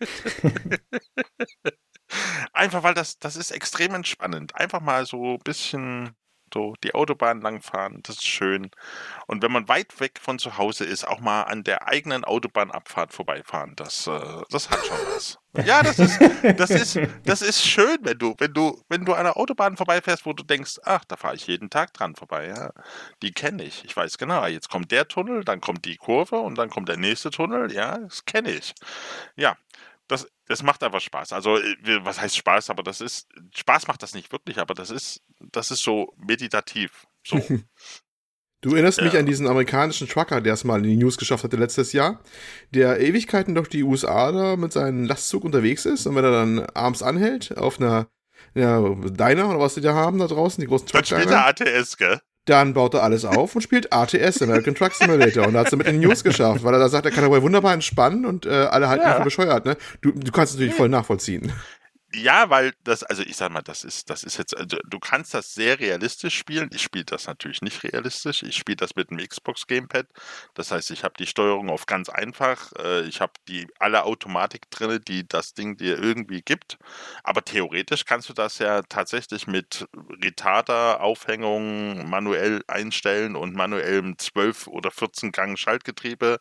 Einfach 2.52 2.82
weil 2.82 2.94
das, 2.94 3.18
das 3.18 3.36
ist 3.36 3.50
extrem 3.50 3.94
entspannend. 3.94 4.54
Einfach 4.54 4.80
mal 4.80 5.06
so 5.06 5.34
ein 5.34 5.38
bisschen 5.40 6.14
so 6.52 6.74
die 6.82 6.94
Autobahn 6.94 7.40
langfahren, 7.40 8.00
das 8.02 8.16
ist 8.16 8.26
schön. 8.26 8.70
Und 9.26 9.42
wenn 9.42 9.52
man 9.52 9.68
weit 9.68 9.98
weg 10.00 10.18
von 10.20 10.38
zu 10.38 10.58
Hause 10.58 10.84
ist, 10.84 11.06
auch 11.06 11.20
mal 11.20 11.42
an 11.42 11.64
der 11.64 11.88
eigenen 11.88 12.24
Autobahnabfahrt 12.24 13.12
vorbeifahren, 13.12 13.74
das, 13.76 14.06
äh, 14.06 14.42
das 14.50 14.70
hat 14.70 14.84
schon 14.86 14.96
was. 15.14 15.38
Ja, 15.64 15.82
das 15.82 15.98
ist, 15.98 16.20
das 16.56 16.70
ist, 16.70 16.98
das 17.24 17.42
ist 17.42 17.64
schön, 17.64 17.98
wenn 18.02 18.18
du, 18.18 18.34
wenn 18.38 18.52
du, 18.52 18.82
wenn 18.88 19.04
du 19.04 19.14
an 19.14 19.20
einer 19.20 19.36
Autobahn 19.36 19.76
vorbeifährst, 19.76 20.26
wo 20.26 20.32
du 20.32 20.44
denkst, 20.44 20.78
ach, 20.84 21.04
da 21.06 21.16
fahre 21.16 21.34
ich 21.34 21.46
jeden 21.46 21.70
Tag 21.70 21.94
dran 21.94 22.14
vorbei. 22.14 22.48
Ja, 22.48 22.70
die 23.22 23.32
kenne 23.32 23.64
ich. 23.64 23.84
Ich 23.84 23.96
weiß 23.96 24.18
genau, 24.18 24.46
jetzt 24.46 24.68
kommt 24.68 24.92
der 24.92 25.08
Tunnel, 25.08 25.44
dann 25.44 25.60
kommt 25.60 25.84
die 25.84 25.96
Kurve 25.96 26.38
und 26.38 26.56
dann 26.58 26.68
kommt 26.68 26.88
der 26.88 26.98
nächste 26.98 27.30
Tunnel. 27.30 27.72
Ja, 27.72 27.98
das 27.98 28.24
kenne 28.24 28.50
ich. 28.50 28.74
Ja, 29.34 29.56
das, 30.08 30.26
das 30.46 30.62
macht 30.62 30.82
einfach 30.82 31.00
Spaß. 31.00 31.32
Also, 31.32 31.56
äh, 31.58 32.04
was 32.04 32.20
heißt 32.20 32.36
Spaß? 32.36 32.70
Aber 32.70 32.82
das 32.82 33.00
ist, 33.00 33.28
Spaß 33.54 33.86
macht 33.88 34.02
das 34.02 34.14
nicht 34.14 34.32
wirklich, 34.32 34.58
aber 34.58 34.74
das 34.74 34.90
ist, 34.90 35.22
das 35.52 35.70
ist 35.70 35.82
so 35.82 36.12
meditativ. 36.16 37.06
So. 37.26 37.40
Du 38.62 38.72
erinnerst 38.72 39.00
mich 39.02 39.12
Ja. 39.12 39.20
an 39.20 39.26
diesen 39.26 39.46
amerikanischen 39.46 40.08
Trucker, 40.08 40.40
der 40.40 40.54
es 40.54 40.64
mal 40.64 40.78
in 40.78 40.90
die 40.90 40.96
News 40.96 41.18
geschafft 41.18 41.44
hatte 41.44 41.56
letztes 41.56 41.92
Jahr, 41.92 42.20
der 42.70 43.00
Ewigkeiten 43.00 43.54
durch 43.54 43.68
die 43.68 43.84
USA 43.84 44.32
da 44.32 44.56
mit 44.56 44.72
seinem 44.72 45.04
Lastzug 45.04 45.44
unterwegs 45.44 45.84
ist 45.84 46.06
und 46.06 46.16
wenn 46.16 46.24
er 46.24 46.32
dann 46.32 46.60
abends 46.70 47.02
anhält 47.02 47.56
auf 47.56 47.78
einer 47.78 48.08
ja, 48.54 48.80
Diner 48.80 49.50
oder 49.50 49.60
was 49.60 49.74
die 49.74 49.82
da 49.82 49.94
haben 49.94 50.18
da 50.18 50.26
draußen, 50.26 50.60
die 50.60 50.66
großen 50.66 50.88
Dann 50.88 51.04
spielt 51.04 51.28
der 51.30 51.46
ATS, 51.46 51.96
gell? 51.98 52.20
Dann 52.46 52.74
baut 52.74 52.94
er 52.94 53.02
alles 53.02 53.24
auf 53.24 53.54
und 53.54 53.60
spielt 53.60 53.92
ATS, 53.92 54.40
American 54.40 54.74
Truck 54.74 54.94
Simulator 54.94 55.46
und 55.46 55.56
hat 55.56 55.66
es 55.66 55.70
damit 55.72 55.86
in 55.88 56.00
die 56.00 56.06
News 56.06 56.24
geschafft, 56.24 56.64
weil 56.64 56.72
er 56.74 56.78
da 56.80 56.88
sagt, 56.88 57.04
er 57.04 57.10
kann 57.12 57.24
dabei 57.24 57.42
wunderbar 57.42 57.74
entspannen 57.74 58.24
und 58.24 58.46
äh, 58.46 58.50
alle 58.50 58.88
halten 58.88 59.04
Ja. 59.04 59.12
ihn 59.12 59.16
für 59.18 59.24
bescheuert, 59.24 59.64
ne? 59.66 59.76
Du, 60.00 60.12
du 60.12 60.32
kannst 60.32 60.52
es 60.54 60.58
natürlich 60.58 60.74
voll 60.74 60.88
nachvollziehen. 60.88 61.52
Ja, 62.14 62.48
weil 62.50 62.72
das, 62.84 63.02
also 63.02 63.22
ich 63.22 63.36
sag 63.36 63.50
mal, 63.50 63.62
das 63.62 63.82
ist, 63.84 64.08
das 64.10 64.22
ist 64.22 64.38
jetzt, 64.38 64.56
also 64.56 64.78
du 64.86 64.98
kannst 65.00 65.34
das 65.34 65.52
sehr 65.54 65.80
realistisch 65.80 66.38
spielen. 66.38 66.70
Ich 66.72 66.82
spiele 66.82 67.04
das 67.04 67.26
natürlich 67.26 67.62
nicht 67.62 67.82
realistisch. 67.82 68.42
Ich 68.44 68.56
spiele 68.56 68.76
das 68.76 68.94
mit 68.94 69.10
einem 69.10 69.26
Xbox 69.26 69.66
Gamepad. 69.66 70.06
Das 70.54 70.70
heißt, 70.70 70.92
ich 70.92 71.02
habe 71.04 71.14
die 71.18 71.26
Steuerung 71.26 71.68
auf 71.68 71.84
ganz 71.86 72.08
einfach. 72.08 72.72
Äh, 72.78 73.02
Ich 73.08 73.20
habe 73.20 73.32
die 73.48 73.66
alle 73.80 74.04
Automatik 74.04 74.70
drin, 74.70 75.00
die 75.06 75.26
das 75.28 75.52
Ding 75.54 75.76
dir 75.76 75.98
irgendwie 75.98 76.42
gibt. 76.42 76.78
Aber 77.24 77.42
theoretisch 77.44 78.04
kannst 78.04 78.28
du 78.28 78.32
das 78.34 78.58
ja 78.60 78.82
tatsächlich 78.82 79.46
mit 79.48 79.86
Retarder, 80.22 81.00
Aufhängung 81.00 82.08
manuell 82.08 82.62
einstellen 82.68 83.34
und 83.36 83.54
manuellem 83.54 84.16
12 84.18 84.68
oder 84.68 84.90
14 84.92 85.32
Gang 85.32 85.58
Schaltgetriebe 85.58 86.38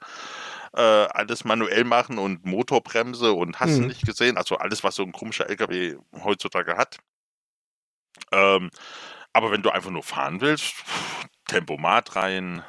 äh, 0.76 0.82
alles 0.82 1.46
manuell 1.46 1.84
machen 1.86 2.18
und 2.18 2.46
Motorbremse 2.46 3.32
und 3.34 3.60
hast 3.60 3.78
du 3.78 3.82
Mhm. 3.82 3.88
nicht 3.88 4.06
gesehen. 4.06 4.38
Also 4.38 4.58
alles, 4.58 4.84
was 4.84 4.96
so 4.96 5.04
ein 5.04 5.12
komischer 5.14 5.50
LKW 5.50 5.96
heutzutage 6.24 6.76
hat. 6.78 6.98
Ähm, 8.32 8.70
aber 9.34 9.52
wenn 9.52 9.62
du 9.62 9.70
einfach 9.70 9.92
nur 9.92 10.04
fahren 10.04 10.42
willst, 10.42 10.66
pff, 10.66 11.26
Tempomat 11.48 12.16
rein 12.16 12.64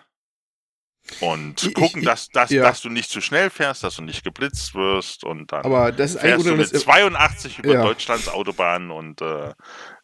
und 1.21 1.63
Ich- 1.63 1.75
gucken, 1.75 2.01
ich- 2.01 2.05
dass, 2.07 2.29
dass, 2.29 2.51
ja. 2.51 2.63
dass 2.63 2.81
du 2.83 2.89
nicht 2.91 3.11
zu 3.11 3.21
schnell 3.21 3.51
fährst, 3.51 3.85
dass 3.85 3.97
du 3.97 4.03
nicht 4.03 4.25
geblitzt 4.25 4.75
wirst 4.75 5.23
und 5.25 5.53
dann 5.53 5.65
Aber 5.65 5.93
das 5.93 6.15
ist 6.15 6.21
fährst 6.21 6.47
du 6.47 6.57
mit 6.57 6.73
das, 6.73 6.83
82 6.83 7.59
über 7.61 7.75
ja. 7.75 7.83
Deutschlands 7.83 8.29
Autobahn 8.29 8.91
und 8.91 9.21
äh, 9.23 9.55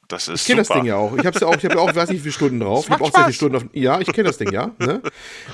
Das 0.09 0.29
ist 0.29 0.43
Ich 0.43 0.47
kenne 0.47 0.61
das. 0.61 0.69
Ding 0.69 0.85
ja 0.85 0.97
auch. 0.97 1.17
Ich 1.17 1.25
habe 1.25 1.39
ja 1.39 1.47
auch, 1.47 1.57
ich 1.57 1.65
habe 1.65 1.75
ja 1.75 1.81
auch, 1.81 1.95
weiß 1.95 2.11
nicht, 2.11 2.19
wie 2.19 2.23
viele 2.23 2.33
Stunden 2.33 2.61
drauf. 2.61 2.81
Das 2.81 2.87
Ich 2.87 2.91
habe 2.93 3.05
auch 3.05 3.13
sehr 3.13 3.25
viele. 3.25 3.33
Stunden 3.35 3.57
auf. 3.57 3.65
Ja, 3.73 4.01
ich 4.01 4.13
kenne 4.13 4.25
das 4.29 4.37
Ding 4.39 4.53
ja. 4.53 4.71
Ne? 4.79 5.01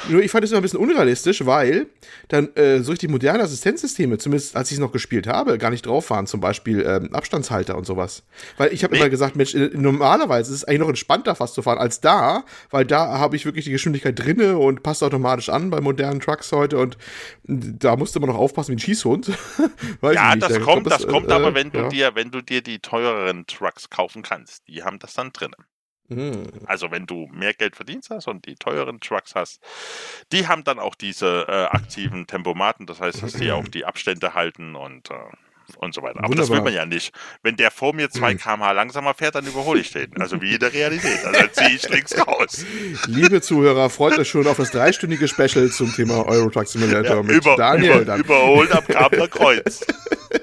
Nur 0.08 0.22
ich 0.22 0.30
fand 0.30 0.44
es 0.44 0.50
immer 0.50 0.58
ein 0.60 0.62
bisschen 0.62 0.80
unrealistisch, 0.80 1.46
weil 1.46 1.86
dann 2.28 2.54
äh, 2.56 2.80
so 2.82 2.90
richtig 2.90 3.10
moderne 3.10 3.42
Assistenzsysteme, 3.44 4.18
zumindest 4.18 4.56
als 4.56 4.70
ich 4.70 4.74
es 4.78 4.80
noch 4.80 4.90
gespielt 4.92 5.26
habe, 5.28 5.58
gar 5.58 5.70
nicht 5.70 5.86
drauf 5.86 6.10
waren. 6.10 6.26
Zum 6.26 6.40
Beispiel 6.40 6.84
ähm, 6.84 7.14
Abstandshalter 7.14 7.76
und 7.76 7.84
sowas. 7.86 8.24
Weil 8.56 8.72
ich 8.72 8.82
habe 8.82 8.94
Nee. 8.94 9.00
immer 9.00 9.10
gesagt, 9.10 9.36
Mensch, 9.36 9.54
äh, 9.54 9.70
normalerweise 9.74 10.50
ist 10.50 10.58
es 10.58 10.64
eigentlich 10.64 10.80
noch 10.80 10.88
entspannter 10.88 11.34
fast 11.36 11.54
zu 11.54 11.62
fahren 11.62 11.78
als 11.78 12.00
da, 12.00 12.44
weil 12.70 12.84
da 12.84 13.18
habe 13.18 13.36
ich 13.36 13.44
wirklich 13.44 13.64
die 13.66 13.70
Geschwindigkeit 13.70 14.18
drinne 14.18 14.58
und 14.58 14.82
passt 14.82 15.02
automatisch 15.04 15.50
an 15.50 15.70
bei 15.70 15.80
modernen 15.80 16.20
Trucks 16.20 16.50
heute 16.52 16.78
und 16.78 16.96
da 17.44 17.96
musste 17.96 18.18
man 18.20 18.28
noch 18.30 18.36
aufpassen 18.38 18.70
wie 18.72 18.76
ein 18.76 18.78
Schießhund. 18.80 19.28
Weiß 20.00 20.14
Ja, 20.14 20.28
ich 20.30 20.34
nicht. 20.36 20.42
das 20.50 20.56
Ich 20.56 20.62
kommt, 20.62 20.84
glaub, 20.86 20.98
das 20.98 21.06
kommt 21.06 21.30
äh, 21.30 21.34
aber, 21.34 21.54
wenn 21.54 21.70
du 21.70 21.78
ja. 21.78 21.88
dir, 21.88 22.14
wenn 22.14 22.30
du 22.30 22.40
dir 22.40 22.62
die 22.62 22.78
teureren 22.78 23.46
Trucks 23.46 23.90
kaufen 23.90 24.22
kannst. 24.22 24.37
Die 24.66 24.82
haben 24.82 24.98
das 24.98 25.14
dann 25.14 25.32
drin. 25.32 25.52
Hm. 26.08 26.44
Also 26.66 26.90
wenn 26.90 27.06
du 27.06 27.26
mehr 27.32 27.52
Geld 27.52 27.76
verdienst 27.76 28.08
hast 28.10 28.28
und 28.28 28.46
die 28.46 28.54
teuren 28.54 28.98
Trucks 29.00 29.34
hast, 29.34 29.62
die 30.32 30.46
haben 30.48 30.64
dann 30.64 30.78
auch 30.78 30.94
diese 30.94 31.46
äh, 31.48 31.64
aktiven 31.66 32.26
Tempomaten. 32.26 32.86
Das 32.86 33.00
heißt, 33.00 33.22
dass 33.22 33.34
die 33.34 33.52
auch 33.52 33.68
die 33.68 33.84
Abstände 33.84 34.34
halten 34.34 34.74
und 34.74 35.10
äh, 35.10 35.14
und 35.76 35.94
so 35.94 36.02
weiter. 36.02 36.24
Aber 36.24 36.34
das 36.34 36.48
will 36.48 36.56
Wunderbar. 36.58 36.64
man 36.64 36.72
ja 36.72 36.86
nicht. 36.86 37.12
Wenn 37.42 37.56
der 37.56 37.70
vor 37.70 37.94
mir 37.94 38.08
2 38.08 38.34
km/h 38.36 38.72
langsamer 38.72 39.12
fährt, 39.12 39.34
dann 39.34 39.46
überhole 39.46 39.80
ich 39.80 39.92
den. 39.92 40.18
Also 40.20 40.40
wie 40.40 40.54
in 40.54 40.60
der 40.60 40.72
Realität. 40.72 41.24
Also 41.24 41.40
dann 41.40 41.52
ziehe 41.52 41.76
ich 41.76 41.88
links 41.90 42.16
raus. 42.26 42.64
Liebe 43.06 43.42
Zuhörer, 43.42 43.90
freut 43.90 44.18
euch 44.18 44.28
schon 44.30 44.46
auf 44.46 44.56
das 44.56 44.70
dreistündige 44.70 45.28
Special 45.28 45.68
zum 45.70 45.92
Thema 45.92 46.26
Euro 46.26 46.48
Truck 46.48 46.68
Simulator 46.68 47.16
Ja, 47.16 47.22
mit 47.22 47.36
über, 47.36 47.56
Daniel. 47.56 47.96
über, 47.96 48.04
dann. 48.06 48.20
überholen 48.20 48.72
am 48.72 48.86
Kabler 48.86 49.28
Kreuz. 49.28 49.84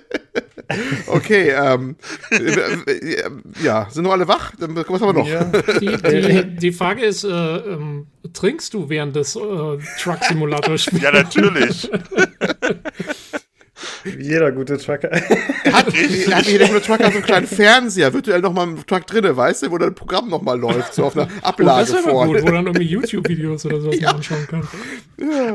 Okay, 1.08 1.50
ähm, 1.50 1.96
äh, 2.32 2.36
äh, 2.38 3.30
ja, 3.64 3.88
sind 3.90 4.04
noch 4.04 4.12
alle 4.14 4.28
wach? 4.28 4.52
Dann- 4.60 4.76
Was 4.76 4.88
haben 4.88 5.02
wir 5.02 5.14
noch? 5.14 5.28
Ja. 5.28 5.44
Die, 5.80 5.86
die, 5.98 6.56
die 6.58 6.72
Frage 6.72 7.04
ist, 7.06 7.24
äh, 7.24 7.28
ähm, 7.30 8.08
trinkst 8.34 8.74
du 8.74 8.90
während 8.90 9.16
des 9.16 9.36
äh, 9.36 9.40
Truck 9.40 10.24
Simulator 10.28 10.78
spiels? 10.78 11.02
Ja, 11.04 11.12
natürlich. 11.12 11.90
Jeder 14.20 14.52
gute 14.52 14.78
Trucker. 14.78 15.10
Er 15.12 15.74
hat, 15.74 15.88
hat 16.34 16.46
jeder 16.46 16.68
Truck 16.82 17.00
hat 17.00 17.12
so 17.12 17.18
einen 17.18 17.24
kleinen 17.24 17.48
Fernseher, 17.48 18.14
virtuell 18.14 18.42
noch 18.42 18.54
mal 18.54 18.64
im 18.64 18.86
Truck 18.86 19.08
drinne, 19.08 19.36
weißt 19.36 19.64
du, 19.64 19.72
wo 19.72 19.78
dann 19.78 19.90
ein 19.90 19.96
Programm 19.96 20.30
noch 20.30 20.42
mal 20.42 20.60
läuft, 20.60 20.94
so 20.94 21.06
auf 21.06 21.16
einer 21.18 21.28
Oh, 21.42 21.46
Ablage 21.48 21.92
das 21.92 22.04
wäre 22.06 22.12
vor. 22.12 22.26
gut, 22.28 22.42
wo 22.44 22.52
dann 22.52 22.68
irgendwie 22.68 22.86
YouTube-Videos 22.88 23.66
oder 23.66 23.82
sowas 23.82 24.00
man 24.02 24.16
anschauen 24.16 24.48
kann. 24.48 24.68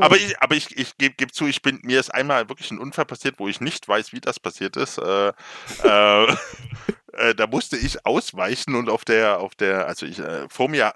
Aber 0.00 0.16
ich, 0.16 0.34
aber 0.40 0.54
ich, 0.56 0.76
ich 0.76 0.96
gebe 0.98 1.14
geb 1.16 1.34
zu, 1.34 1.46
ich 1.46 1.62
bin, 1.62 1.78
mir 1.82 2.00
ist 2.00 2.12
einmal 2.14 2.48
wirklich 2.48 2.70
ein 2.70 2.78
Unfall 2.78 3.04
passiert, 3.06 3.36
wo 3.38 3.48
ich 3.48 3.60
nicht 3.60 3.86
weiß, 3.88 4.12
wie 4.12 4.20
das 4.20 4.40
passiert 4.40 4.76
ist. 4.76 4.98
Äh, 4.98 5.28
äh, 5.84 6.24
äh, 7.12 7.34
da 7.36 7.46
musste 7.46 7.76
ich 7.76 8.04
ausweichen 8.06 8.74
und 8.74 8.88
auf 8.88 9.04
der, 9.04 9.38
auf 9.40 9.54
der, 9.54 9.86
also 9.86 10.06
ich, 10.06 10.18
äh, 10.18 10.46
vor 10.48 10.68
mir, 10.68 10.92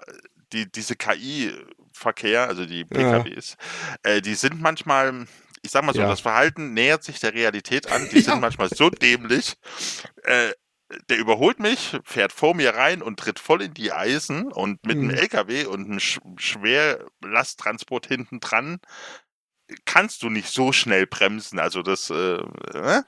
die, 0.53 0.71
diese 0.71 0.95
KI-Verkehr, 0.95 2.47
also 2.47 2.65
die 2.65 2.85
Ja. 2.93 3.19
PKWs, 3.19 3.57
äh, 4.03 4.21
die 4.21 4.35
sind 4.35 4.61
manchmal, 4.61 5.25
ich 5.65 5.71
sag 5.71 5.83
mal 5.83 5.93
so, 5.93 6.01
Ja. 6.01 6.07
das 6.07 6.19
Verhalten 6.21 6.73
nähert 6.73 7.03
sich 7.03 7.19
der 7.19 7.33
Realität 7.33 7.91
an, 7.91 8.07
die 8.11 8.19
sind 8.19 8.39
manchmal 8.39 8.69
so 8.69 8.89
dämlich. 8.89 9.55
Äh, 10.23 10.51
der 11.09 11.17
überholt 11.17 11.59
mich, 11.59 11.97
fährt 12.03 12.31
vor 12.31 12.53
mir 12.53 12.75
rein 12.75 13.01
und 13.01 13.19
tritt 13.19 13.39
voll 13.39 13.63
in 13.63 13.73
die 13.73 13.91
Eisen 13.91 14.51
und 14.51 14.85
mit 14.85 15.01
einem 15.01 15.09
Mhm. 15.09 15.15
LKW 15.15 15.65
und 15.65 15.85
einem 15.85 15.99
Sch 15.99 16.19
Schwerlasttransport 16.37 18.07
hinten 18.07 18.39
dran 18.39 18.79
kannst 19.85 20.21
du 20.21 20.29
nicht 20.29 20.49
so 20.49 20.71
schnell 20.71 21.07
bremsen. 21.07 21.59
Also 21.59 21.81
das, 21.81 22.09
äh, 22.11 22.35
äh, 22.73 23.01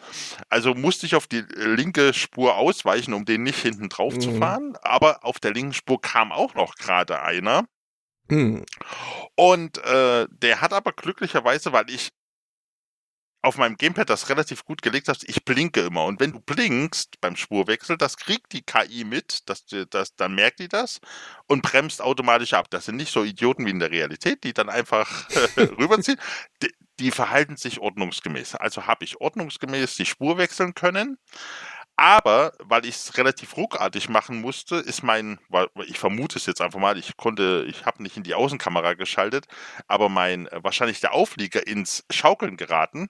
also 0.50 0.74
musste 0.74 1.06
ich 1.06 1.16
auf 1.16 1.28
die 1.28 1.42
linke 1.56 2.14
Spur 2.14 2.56
ausweichen, 2.56 3.14
um 3.14 3.26
den 3.26 3.44
nicht 3.44 3.60
hinten 3.62 3.90
drauf 3.90 4.18
zu 4.18 4.32
Mhm. 4.32 4.40
fahren. 4.40 4.76
Aber 4.82 5.24
auf 5.24 5.40
der 5.40 5.54
linken 5.54 5.74
Spur 5.74 6.02
kam 6.02 6.32
auch 6.32 6.56
noch 6.56 6.76
gerade 6.76 7.22
einer. 7.22 7.66
Hm. 8.30 8.66
Und 9.36 9.78
äh, 9.80 10.28
der 10.32 10.62
hat 10.62 10.74
aber 10.74 10.92
glücklicherweise, 10.94 11.72
weil 11.74 11.90
ich 11.90 12.12
auf 13.42 13.58
meinem 13.58 13.78
Gamepad 13.78 14.10
das 14.10 14.30
relativ 14.30 14.66
gut 14.66 14.82
gelegt 14.82 15.08
habe, 15.08 15.20
ich 15.24 15.46
blinke 15.46 15.82
immer. 15.82 16.06
Und 16.06 16.20
wenn 16.20 16.32
du 16.32 16.40
blinkst 16.40 17.22
beim 17.22 17.36
Spurwechsel, 17.36 17.98
das 17.98 18.18
kriegt 18.18 18.52
die 18.52 18.64
KI 18.64 19.04
mit, 19.04 19.48
das, 19.50 19.66
das, 19.90 20.16
dann 20.16 20.36
merkt 20.36 20.60
die 20.60 20.68
das 20.68 21.00
und 21.48 21.62
bremst 21.62 22.02
automatisch 22.02 22.54
ab. 22.54 22.70
Das 22.70 22.86
sind 22.86 22.98
nicht 22.98 23.12
so 23.12 23.24
Idioten 23.24 23.66
wie 23.66 23.72
in 23.72 23.80
der 23.80 23.92
Realität, 23.92 24.44
die 24.44 24.54
dann 24.54 24.70
einfach 24.70 25.30
rüberziehen. 25.58 26.20
Die, 26.62 26.74
die 27.00 27.12
verhalten 27.12 27.58
sich 27.58 27.80
ordnungsgemäß. 27.80 28.56
Also 28.56 28.88
habe 28.88 29.06
ich 29.06 29.22
ordnungsgemäß 29.22 29.96
die 29.96 30.06
Spur 30.06 30.38
wechseln 30.38 30.74
können. 30.74 31.18
Aber 32.00 32.54
weil 32.60 32.86
ich 32.86 32.96
es 32.96 33.18
relativ 33.18 33.58
ruckartig 33.58 34.08
machen 34.08 34.40
musste, 34.40 34.76
ist 34.76 35.02
mein, 35.02 35.40
weil 35.50 35.68
ich 35.88 35.98
vermute 35.98 36.38
es 36.38 36.46
jetzt 36.46 36.62
einfach 36.62 36.80
mal, 36.80 36.96
ich 36.98 37.18
konnte, 37.18 37.66
ich 37.68 37.86
habe 37.86 38.04
nicht 38.04 38.18
in 38.18 38.24
die 38.24 38.36
Außenkamera 38.36 38.94
geschaltet, 38.94 39.48
aber 39.88 40.08
mein 40.08 40.46
äh, 40.48 40.64
wahrscheinlich 40.64 41.00
der 41.00 41.14
Auflieger 41.14 41.66
ins 41.66 42.06
Schaukeln 42.12 42.56
geraten. 42.56 43.08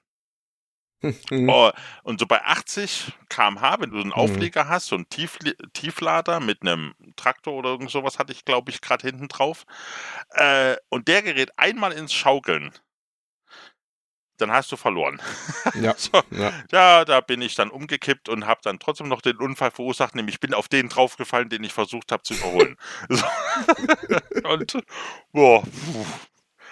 Hm. 1.01 1.49
Oh, 1.49 1.71
und 2.03 2.19
so 2.19 2.25
bei 2.25 2.43
80 2.43 3.13
km/h, 3.29 3.79
wenn 3.79 3.91
du 3.91 3.97
einen 3.97 4.07
Mhm. 4.07 4.13
Auflieger 4.13 4.67
hast, 4.67 4.87
so 4.87 4.95
einen 4.95 5.07
Tiefli 5.09 5.53
Tieflader 5.73 6.39
mit 6.39 6.61
einem 6.61 6.95
Traktor 7.15 7.53
oder 7.53 7.69
irgend 7.69 7.91
sowas 7.91 8.17
hatte 8.19 8.33
ich, 8.33 8.45
glaube 8.45 8.71
ich, 8.71 8.81
gerade 8.81 9.05
hinten 9.07 9.27
drauf. 9.27 9.65
Äh, 10.31 10.75
und 10.89 11.07
der 11.07 11.21
gerät 11.21 11.51
einmal 11.57 11.91
ins 11.93 12.13
Schaukeln. 12.13 12.71
Dann 14.37 14.51
hast 14.51 14.71
du 14.71 14.77
verloren. 14.77 15.19
Ja. 15.75 15.93
So, 15.97 16.21
ja. 16.31 16.53
ja, 16.71 17.05
da 17.05 17.19
bin 17.21 17.41
ich 17.41 17.53
dann 17.55 17.69
umgekippt 17.69 18.29
und 18.29 18.47
habe 18.47 18.61
dann 18.63 18.79
trotzdem 18.79 19.09
noch 19.09 19.21
den 19.21 19.37
Unfall 19.37 19.69
verursacht, 19.69 20.15
nämlich 20.15 20.35
ich 20.35 20.39
bin 20.39 20.53
auf 20.53 20.67
den 20.69 20.89
draufgefallen, 20.89 21.49
den 21.49 21.63
ich 21.63 21.73
versucht 21.73 22.11
habe 22.11 22.23
zu 22.23 22.33
überholen. 22.35 22.77
so. 23.09 23.25
und 24.43 24.77
boah. 25.33 25.63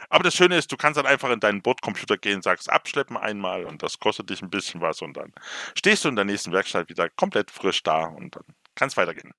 Aber 0.09 0.23
das 0.23 0.35
Schöne 0.35 0.57
ist, 0.57 0.71
du 0.71 0.77
kannst 0.77 0.97
dann 0.97 1.05
einfach 1.05 1.29
in 1.31 1.39
deinen 1.39 1.61
Bordcomputer 1.61 2.17
gehen, 2.17 2.41
sagst 2.41 2.69
abschleppen 2.71 3.17
einmal 3.17 3.65
und 3.65 3.83
das 3.83 3.99
kostet 3.99 4.29
dich 4.29 4.41
ein 4.41 4.49
bisschen 4.49 4.81
was 4.81 5.01
und 5.01 5.15
dann 5.17 5.31
stehst 5.75 6.05
du 6.05 6.09
in 6.09 6.15
der 6.15 6.25
nächsten 6.25 6.51
Werkstatt 6.51 6.89
wieder 6.89 7.09
komplett 7.09 7.51
frisch 7.51 7.83
da 7.83 8.05
und 8.05 8.35
dann 8.35 8.43
kann 8.75 8.87
es 8.89 8.97
weitergehen. 8.97 9.31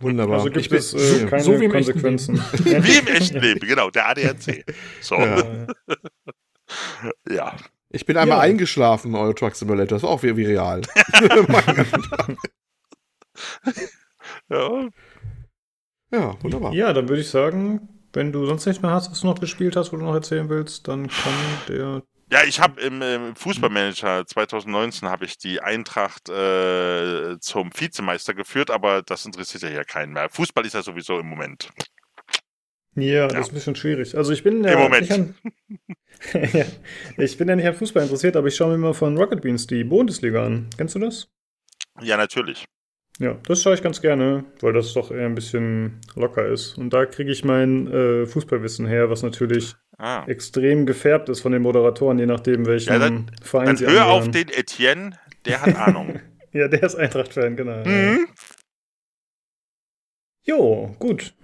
Wunderbar. 0.00 0.36
Also 0.36 0.48
Ich 0.48 0.54
gibt 0.54 0.70
bin- 0.70 0.78
es 0.78 0.94
äh, 0.94 1.26
keine 1.26 1.42
so 1.42 1.60
wie 1.60 1.68
Konsequenzen. 1.68 2.42
Wie 2.64 2.72
im 2.72 2.84
echten 3.06 3.38
Leben, 3.38 3.60
genau, 3.60 3.90
der 3.90 4.08
ADAC. 4.08 4.64
So, 5.00 5.16
ja. 5.16 5.66
Ja. 7.28 7.56
Ich 7.90 8.06
bin 8.06 8.16
einmal 8.16 8.38
Ja. 8.38 8.42
eingeschlafen, 8.42 9.14
Euro 9.14 9.34
Truck 9.34 9.54
Simulator. 9.54 9.96
Das 9.96 10.02
war 10.02 10.10
auch 10.10 10.22
wie, 10.22 10.36
wie 10.36 10.46
real. 10.46 10.80
ja. 14.48 14.88
ja, 16.12 16.42
wunderbar. 16.42 16.72
ja, 16.72 16.92
dann 16.92 17.08
würde 17.08 17.22
ich 17.22 17.28
sagen, 17.30 17.93
wenn 18.14 18.32
du 18.32 18.46
sonst 18.46 18.66
nichts 18.66 18.82
mehr 18.82 18.90
hast, 18.90 19.10
was 19.10 19.20
du 19.20 19.26
noch 19.26 19.40
gespielt 19.40 19.76
hast, 19.76 19.92
wo 19.92 19.96
du 19.96 20.04
noch 20.04 20.14
erzählen 20.14 20.48
willst, 20.48 20.88
dann 20.88 21.08
kann 21.08 21.32
der. 21.68 22.02
Ja, 22.30 22.42
ich 22.44 22.60
habe 22.60 22.80
im, 22.80 23.02
im 23.02 23.36
Fußballmanager 23.36 24.26
2019 24.26 25.08
habe 25.08 25.24
ich 25.24 25.38
die 25.38 25.60
Eintracht 25.60 26.28
äh, 26.28 27.38
zum 27.38 27.70
Vizemeister 27.78 28.34
geführt, 28.34 28.70
aber 28.70 29.02
das 29.02 29.26
interessiert 29.26 29.62
ja 29.62 29.68
hier 29.68 29.84
keinen 29.84 30.12
mehr. 30.12 30.28
Fußball 30.30 30.64
ist 30.64 30.72
ja 30.72 30.82
sowieso 30.82 31.18
im 31.18 31.26
Moment. 31.26 31.68
Ja, 32.96 33.26
das 33.26 33.40
ist 33.40 33.48
ein 33.48 33.54
bisschen 33.54 33.76
schwierig. 33.76 34.16
Also 34.16 34.32
ich 34.32 34.42
bin 34.42 34.62
ja 34.64 34.72
Im 34.72 34.78
Moment. 34.78 35.02
nicht 35.02 35.12
an, 35.12 35.34
ja, 36.52 36.64
ich 37.18 37.36
bin 37.36 37.48
ja 37.48 37.56
nicht 37.56 37.66
an 37.66 37.74
Fußball 37.74 38.04
interessiert, 38.04 38.36
aber 38.36 38.48
ich 38.48 38.56
schaue 38.56 38.72
mir 38.72 38.78
mal 38.78 38.94
von 38.94 39.16
Rocket 39.18 39.42
Beans 39.42 39.66
die 39.66 39.84
Bundesliga 39.84 40.46
an. 40.46 40.70
Kennst 40.76 40.94
du 40.94 41.00
das? 41.00 41.28
Ja, 42.00 42.16
natürlich. 42.16 42.64
Ja, 43.20 43.38
das 43.46 43.62
schaue 43.62 43.74
ich 43.74 43.82
ganz 43.82 44.00
gerne, 44.00 44.44
weil 44.60 44.72
das 44.72 44.92
doch 44.92 45.10
eher 45.12 45.26
ein 45.26 45.36
bisschen 45.36 46.00
locker 46.16 46.46
ist. 46.48 46.76
Und 46.78 46.90
da 46.90 47.06
kriege 47.06 47.30
ich 47.30 47.44
mein 47.44 47.86
äh, 47.86 48.26
Fußballwissen 48.26 48.86
her, 48.86 49.08
was 49.10 49.22
natürlich 49.22 49.74
Ah. 49.96 50.24
extrem 50.26 50.86
gefärbt 50.86 51.28
ist 51.28 51.40
von 51.40 51.52
den 51.52 51.62
Moderatoren, 51.62 52.18
je 52.18 52.26
nachdem, 52.26 52.66
welchen 52.66 52.92
Ja, 52.92 52.98
dann- 52.98 53.30
Verein 53.42 53.66
Dann 53.66 53.76
sie 53.76 53.86
hör 53.86 54.06
auf 54.06 54.24
angehören. 54.24 54.48
den 54.48 54.58
Etienne, 54.58 55.10
der 55.44 55.62
hat 55.62 55.76
Ahnung. 55.76 56.20
Ja, 56.52 56.68
der 56.68 56.82
ist 56.84 56.94
Eintracht-Fan, 56.96 57.56
genau. 57.56 57.84
mhm. 57.84 58.26
Jo, 60.44 60.94
gut. 60.98 61.34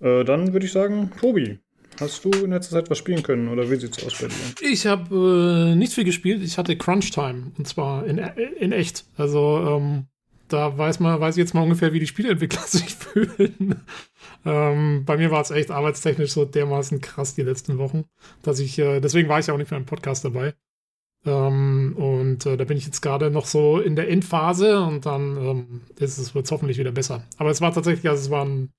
Äh, 0.00 0.24
dann 0.24 0.52
würde 0.52 0.66
ich 0.66 0.72
sagen, 0.72 1.10
Tobi, 1.20 1.58
hast 1.98 2.24
du 2.24 2.30
in 2.30 2.50
letzter 2.50 2.76
Zeit 2.76 2.90
was 2.90 2.98
spielen 2.98 3.22
können 3.22 3.48
oder 3.48 3.70
wie 3.70 3.76
sieht's 3.76 4.04
aus 4.04 4.18
bei 4.20 4.28
dir? 4.28 4.70
Ich 4.70 4.86
habe 4.86 5.72
äh, 5.72 5.76
nicht 5.76 5.92
viel 5.92 6.04
gespielt. 6.04 6.42
Ich 6.42 6.58
hatte 6.58 6.76
Crunch 6.76 7.10
Time 7.10 7.52
und 7.58 7.66
zwar 7.66 8.06
in, 8.06 8.18
in 8.18 8.72
echt. 8.72 9.04
Also 9.16 9.78
ähm, 9.80 10.06
da 10.52 10.76
weiß 10.76 11.00
man, 11.00 11.20
weiß 11.20 11.36
ich 11.36 11.40
jetzt 11.40 11.54
mal 11.54 11.62
ungefähr, 11.62 11.92
wie 11.92 12.00
die 12.00 12.06
Spieleentwickler 12.06 12.62
sich 12.66 12.94
fühlen. 12.94 13.82
ähm, 14.44 15.04
bei 15.04 15.16
mir 15.16 15.30
war 15.30 15.40
es 15.40 15.50
echt 15.50 15.70
arbeitstechnisch 15.70 16.32
so 16.32 16.44
dermaßen 16.44 17.00
krass 17.00 17.34
die 17.34 17.42
letzten 17.42 17.78
Wochen, 17.78 18.04
dass 18.42 18.58
ich, 18.58 18.78
äh, 18.78 19.00
deswegen 19.00 19.28
war 19.28 19.38
ich 19.38 19.46
ja 19.46 19.54
auch 19.54 19.58
nicht 19.58 19.70
mehr 19.70 19.80
im 19.80 19.86
Podcast 19.86 20.24
dabei. 20.24 20.54
Ähm, 21.26 21.94
und 21.96 22.46
äh, 22.46 22.56
da 22.56 22.64
bin 22.64 22.78
ich 22.78 22.86
jetzt 22.86 23.02
gerade 23.02 23.30
noch 23.30 23.46
so 23.46 23.78
in 23.78 23.94
der 23.94 24.08
Endphase 24.08 24.80
und 24.80 25.04
dann 25.06 25.36
ähm, 25.36 25.80
ist 25.98 26.18
es 26.18 26.34
hoffentlich 26.34 26.78
wieder 26.78 26.92
besser. 26.92 27.24
Aber 27.36 27.50
es 27.50 27.60
war 27.60 27.72
tatsächlich, 27.72 28.08
also 28.08 28.22
es 28.22 28.30
waren, 28.30 28.72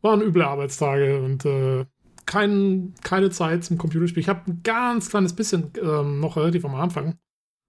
waren 0.00 0.22
üble 0.22 0.42
Arbeitstage 0.42 1.20
und 1.20 1.44
äh, 1.44 1.84
kein, 2.26 2.94
keine 3.02 3.30
Zeit 3.30 3.64
zum 3.64 3.76
Computerspiel. 3.76 4.22
Ich 4.22 4.28
habe 4.28 4.50
ein 4.50 4.60
ganz 4.62 5.10
kleines 5.10 5.34
bisschen 5.34 5.72
ähm, 5.82 6.20
noch 6.20 6.36
relativ 6.36 6.64
am 6.64 6.74
Anfang. 6.74 7.18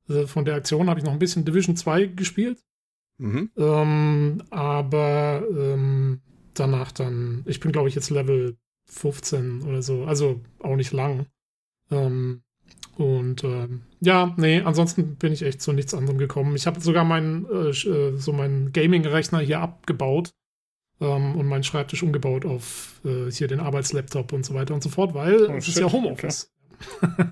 Also 0.07 0.27
von 0.27 0.45
der 0.45 0.55
Aktion 0.55 0.89
habe 0.89 0.99
ich 0.99 1.05
noch 1.05 1.13
ein 1.13 1.19
bisschen 1.19 1.45
Division 1.45 1.75
2 1.75 2.05
gespielt. 2.07 2.59
Mhm. 3.17 3.49
Ähm, 3.57 4.43
aber 4.49 5.43
ähm, 5.49 6.21
danach 6.53 6.91
dann, 6.91 7.43
ich 7.45 7.59
bin 7.59 7.71
glaube 7.71 7.89
ich 7.89 7.95
jetzt 7.95 8.09
Level 8.09 8.57
15 8.85 9.63
oder 9.63 9.81
so, 9.81 10.05
also 10.05 10.41
auch 10.59 10.75
nicht 10.75 10.91
lang. 10.91 11.27
Ähm, 11.91 12.41
und 12.97 13.43
ähm, 13.43 13.81
ja, 13.99 14.33
nee, 14.37 14.61
ansonsten 14.61 15.15
bin 15.15 15.33
ich 15.33 15.41
echt 15.41 15.61
zu 15.61 15.73
nichts 15.73 15.93
anderem 15.93 16.17
gekommen. 16.17 16.55
Ich 16.55 16.67
habe 16.67 16.79
sogar 16.79 17.03
meinen 17.03 17.45
äh, 17.45 17.69
äh, 17.69 18.17
so 18.17 18.31
meinen 18.31 18.71
Gaming-Rechner 18.71 19.39
hier 19.39 19.59
abgebaut 19.59 20.33
ähm, 21.01 21.35
und 21.35 21.47
meinen 21.47 21.63
Schreibtisch 21.63 22.03
umgebaut 22.03 22.45
auf 22.45 23.01
äh, 23.03 23.29
hier 23.31 23.47
den 23.47 23.59
Arbeitslaptop 23.59 24.31
und 24.31 24.45
so 24.45 24.53
weiter 24.53 24.73
und 24.73 24.83
so 24.83 24.89
fort, 24.89 25.13
weil 25.13 25.47
Oh, 25.47 25.53
es 25.53 25.67
ist 25.67 25.73
shit, 25.73 25.83
ja 25.83 25.91
Homeoffice. 25.91 26.51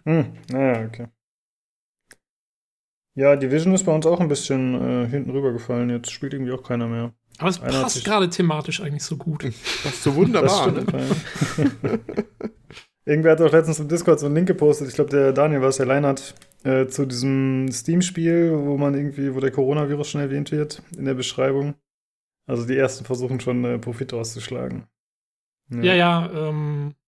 Hm, 0.05 0.33
naja, 0.51 0.85
okay. 0.85 1.07
Ja, 3.15 3.35
Division 3.35 3.73
ist 3.75 3.83
bei 3.83 3.93
uns 3.93 4.05
auch 4.05 4.19
ein 4.19 4.27
bisschen 4.27 4.73
äh, 5.05 5.07
hinten 5.07 5.29
rübergefallen. 5.31 5.89
Jetzt 5.89 6.11
spielt 6.11 6.33
irgendwie 6.33 6.51
auch 6.51 6.63
keiner 6.63 6.87
mehr. 6.87 7.13
Aber 7.37 7.49
es 7.49 7.61
Einer 7.61 7.81
passt 7.81 8.03
gerade 8.05 8.29
thematisch 8.29 8.81
eigentlich 8.81 9.03
so 9.03 9.17
gut. 9.17 9.43
Das 9.83 9.93
ist 9.93 10.03
so 10.03 10.15
wunderbar, 10.15 10.71
das 10.71 10.85
ne? 10.85 11.19
stimmt, 11.53 11.83
ja. 11.83 11.99
Irgendwer 13.05 13.33
hat 13.33 13.41
auch 13.41 13.51
letztens 13.51 13.79
im 13.79 13.89
Discord 13.89 14.19
so 14.19 14.27
einen 14.27 14.35
Link 14.35 14.47
gepostet. 14.47 14.87
Ich 14.87 14.95
glaube, 14.95 15.09
der 15.09 15.33
Daniel 15.33 15.61
war 15.61 15.67
es, 15.69 15.77
der 15.77 15.85
Leinert, 15.85 16.35
äh, 16.63 16.87
zu 16.87 17.05
diesem 17.05 17.69
Steam-Spiel, 17.69 18.51
wo 18.53 18.77
man 18.77 18.93
irgendwie, 18.93 19.35
wo 19.35 19.41
der 19.41 19.51
Coronavirus 19.51 20.09
schon 20.09 20.21
erwähnt 20.21 20.51
wird 20.51 20.81
in 20.97 21.05
der 21.05 21.13
Beschreibung. 21.13 21.75
Also 22.47 22.65
die 22.65 22.77
ersten 22.77 23.03
versuchen 23.05 23.39
schon 23.41 23.65
äh, 23.65 23.77
Profit 23.77 24.13
rauszuschlagen. 24.13 24.87
Ja, 25.69 25.93
ja, 25.93 26.29
ähm, 26.33 26.93
wel- 26.93 27.02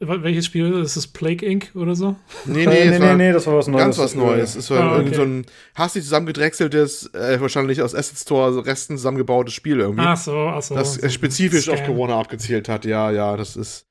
welches 0.00 0.46
Spiel? 0.46 0.72
Ist 0.80 0.96
es 0.96 1.06
Plague 1.06 1.44
Inc. 1.46 1.70
oder 1.74 1.94
so? 1.94 2.16
Nee, 2.46 2.64
Äh, 2.64 2.66
nee, 2.66 2.84
nee, 2.90 2.98
nee, 2.98 3.04
war 3.04 3.16
nee, 3.16 3.32
das 3.32 3.46
war 3.46 3.56
was 3.56 3.68
Neues. 3.68 3.82
ganz 3.84 3.98
was 3.98 4.14
Neues. 4.14 4.56
Es 4.56 4.70
war 4.70 4.80
Ah, 4.80 4.98
okay. 4.98 5.14
so 5.14 5.22
ein 5.22 5.44
hastig 5.74 6.02
zusammengedrechseltes, 6.04 7.12
äh, 7.14 7.40
wahrscheinlich 7.40 7.82
aus 7.82 7.94
Asset 7.94 8.18
Store 8.18 8.64
Resten 8.66 8.96
zusammengebautes 8.96 9.52
Spiel 9.54 9.78
irgendwie. 9.80 10.04
Ach 10.04 10.16
so, 10.16 10.36
ach 10.36 10.62
so. 10.62 10.74
das 10.74 10.94
so 10.94 11.02
äh, 11.02 11.10
spezifisch 11.10 11.68
auf. 11.68 11.84
Corona 11.84 12.18
abgezielt 12.18 12.68
hat. 12.68 12.84
Ja, 12.84 13.10
ja, 13.10 13.36
das 13.36 13.56
ist. 13.56 13.86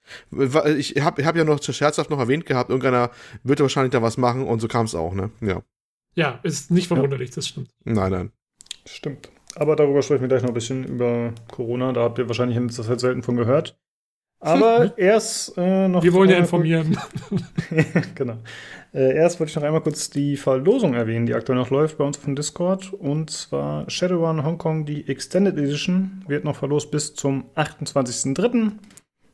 Ich 0.77 0.95
habe 1.01 1.23
hab 1.25 1.35
ja 1.35 1.43
noch 1.43 1.61
scherzhaft 1.61 2.09
noch 2.09 2.19
erwähnt 2.19 2.45
gehabt, 2.45 2.69
irgendeiner 2.69 3.11
wird 3.43 3.59
wahrscheinlich 3.59 3.91
da 3.91 4.01
was 4.01 4.17
machen 4.17 4.43
und 4.47 4.59
so 4.59 4.67
kam 4.67 4.85
es 4.85 4.95
auch, 4.95 5.13
ne? 5.13 5.29
Ja. 5.41 5.61
Ja, 6.15 6.39
ist 6.43 6.71
nicht 6.71 6.87
verwunderlich, 6.87 7.29
das 7.31 7.47
stimmt. 7.47 7.69
Nein, 7.83 8.11
nein. 8.11 8.31
Stimmt. 8.87 9.29
Aber 9.55 9.75
darüber 9.75 10.01
sprechen 10.01 10.21
wir 10.21 10.27
gleich 10.27 10.41
noch 10.41 10.49
ein 10.49 10.53
bisschen 10.55 10.83
über 10.85 11.33
Corona. 11.51 11.93
Da 11.93 12.01
habt 12.01 12.17
ihr 12.17 12.27
wahrscheinlich 12.27 12.57
in 12.57 12.65
letzter 12.67 12.83
Zeit 12.83 12.99
selten 12.99 13.21
von 13.23 13.35
gehört. 13.37 13.77
Aber 14.39 14.93
erst 14.97 15.57
äh, 15.57 15.87
noch. 15.87 16.03
Wir 16.03 16.13
wollen 16.13 16.29
ja 16.29 16.37
informieren. 16.37 16.97
genau. 18.15 18.37
Äh, 18.93 19.15
erst 19.15 19.39
wollte 19.39 19.51
ich 19.51 19.55
noch 19.55 19.63
einmal 19.63 19.81
kurz 19.81 20.09
die 20.09 20.37
Verlosung 20.37 20.93
erwähnen, 20.93 21.25
die 21.25 21.35
aktuell 21.35 21.57
noch 21.57 21.69
läuft 21.69 21.97
bei 21.97 22.03
uns 22.03 22.17
auf 22.17 22.25
dem 22.25 22.35
Discord. 22.35 22.93
Und 22.93 23.29
zwar 23.29 23.89
Shadowrun 23.89 24.43
Hong 24.43 24.57
Kong, 24.57 24.85
die 24.85 25.07
Extended 25.07 25.57
Edition, 25.57 26.23
wird 26.27 26.43
noch 26.43 26.55
verlost 26.55 26.89
bis 26.89 27.13
zum 27.13 27.45
28.03. 27.55 28.71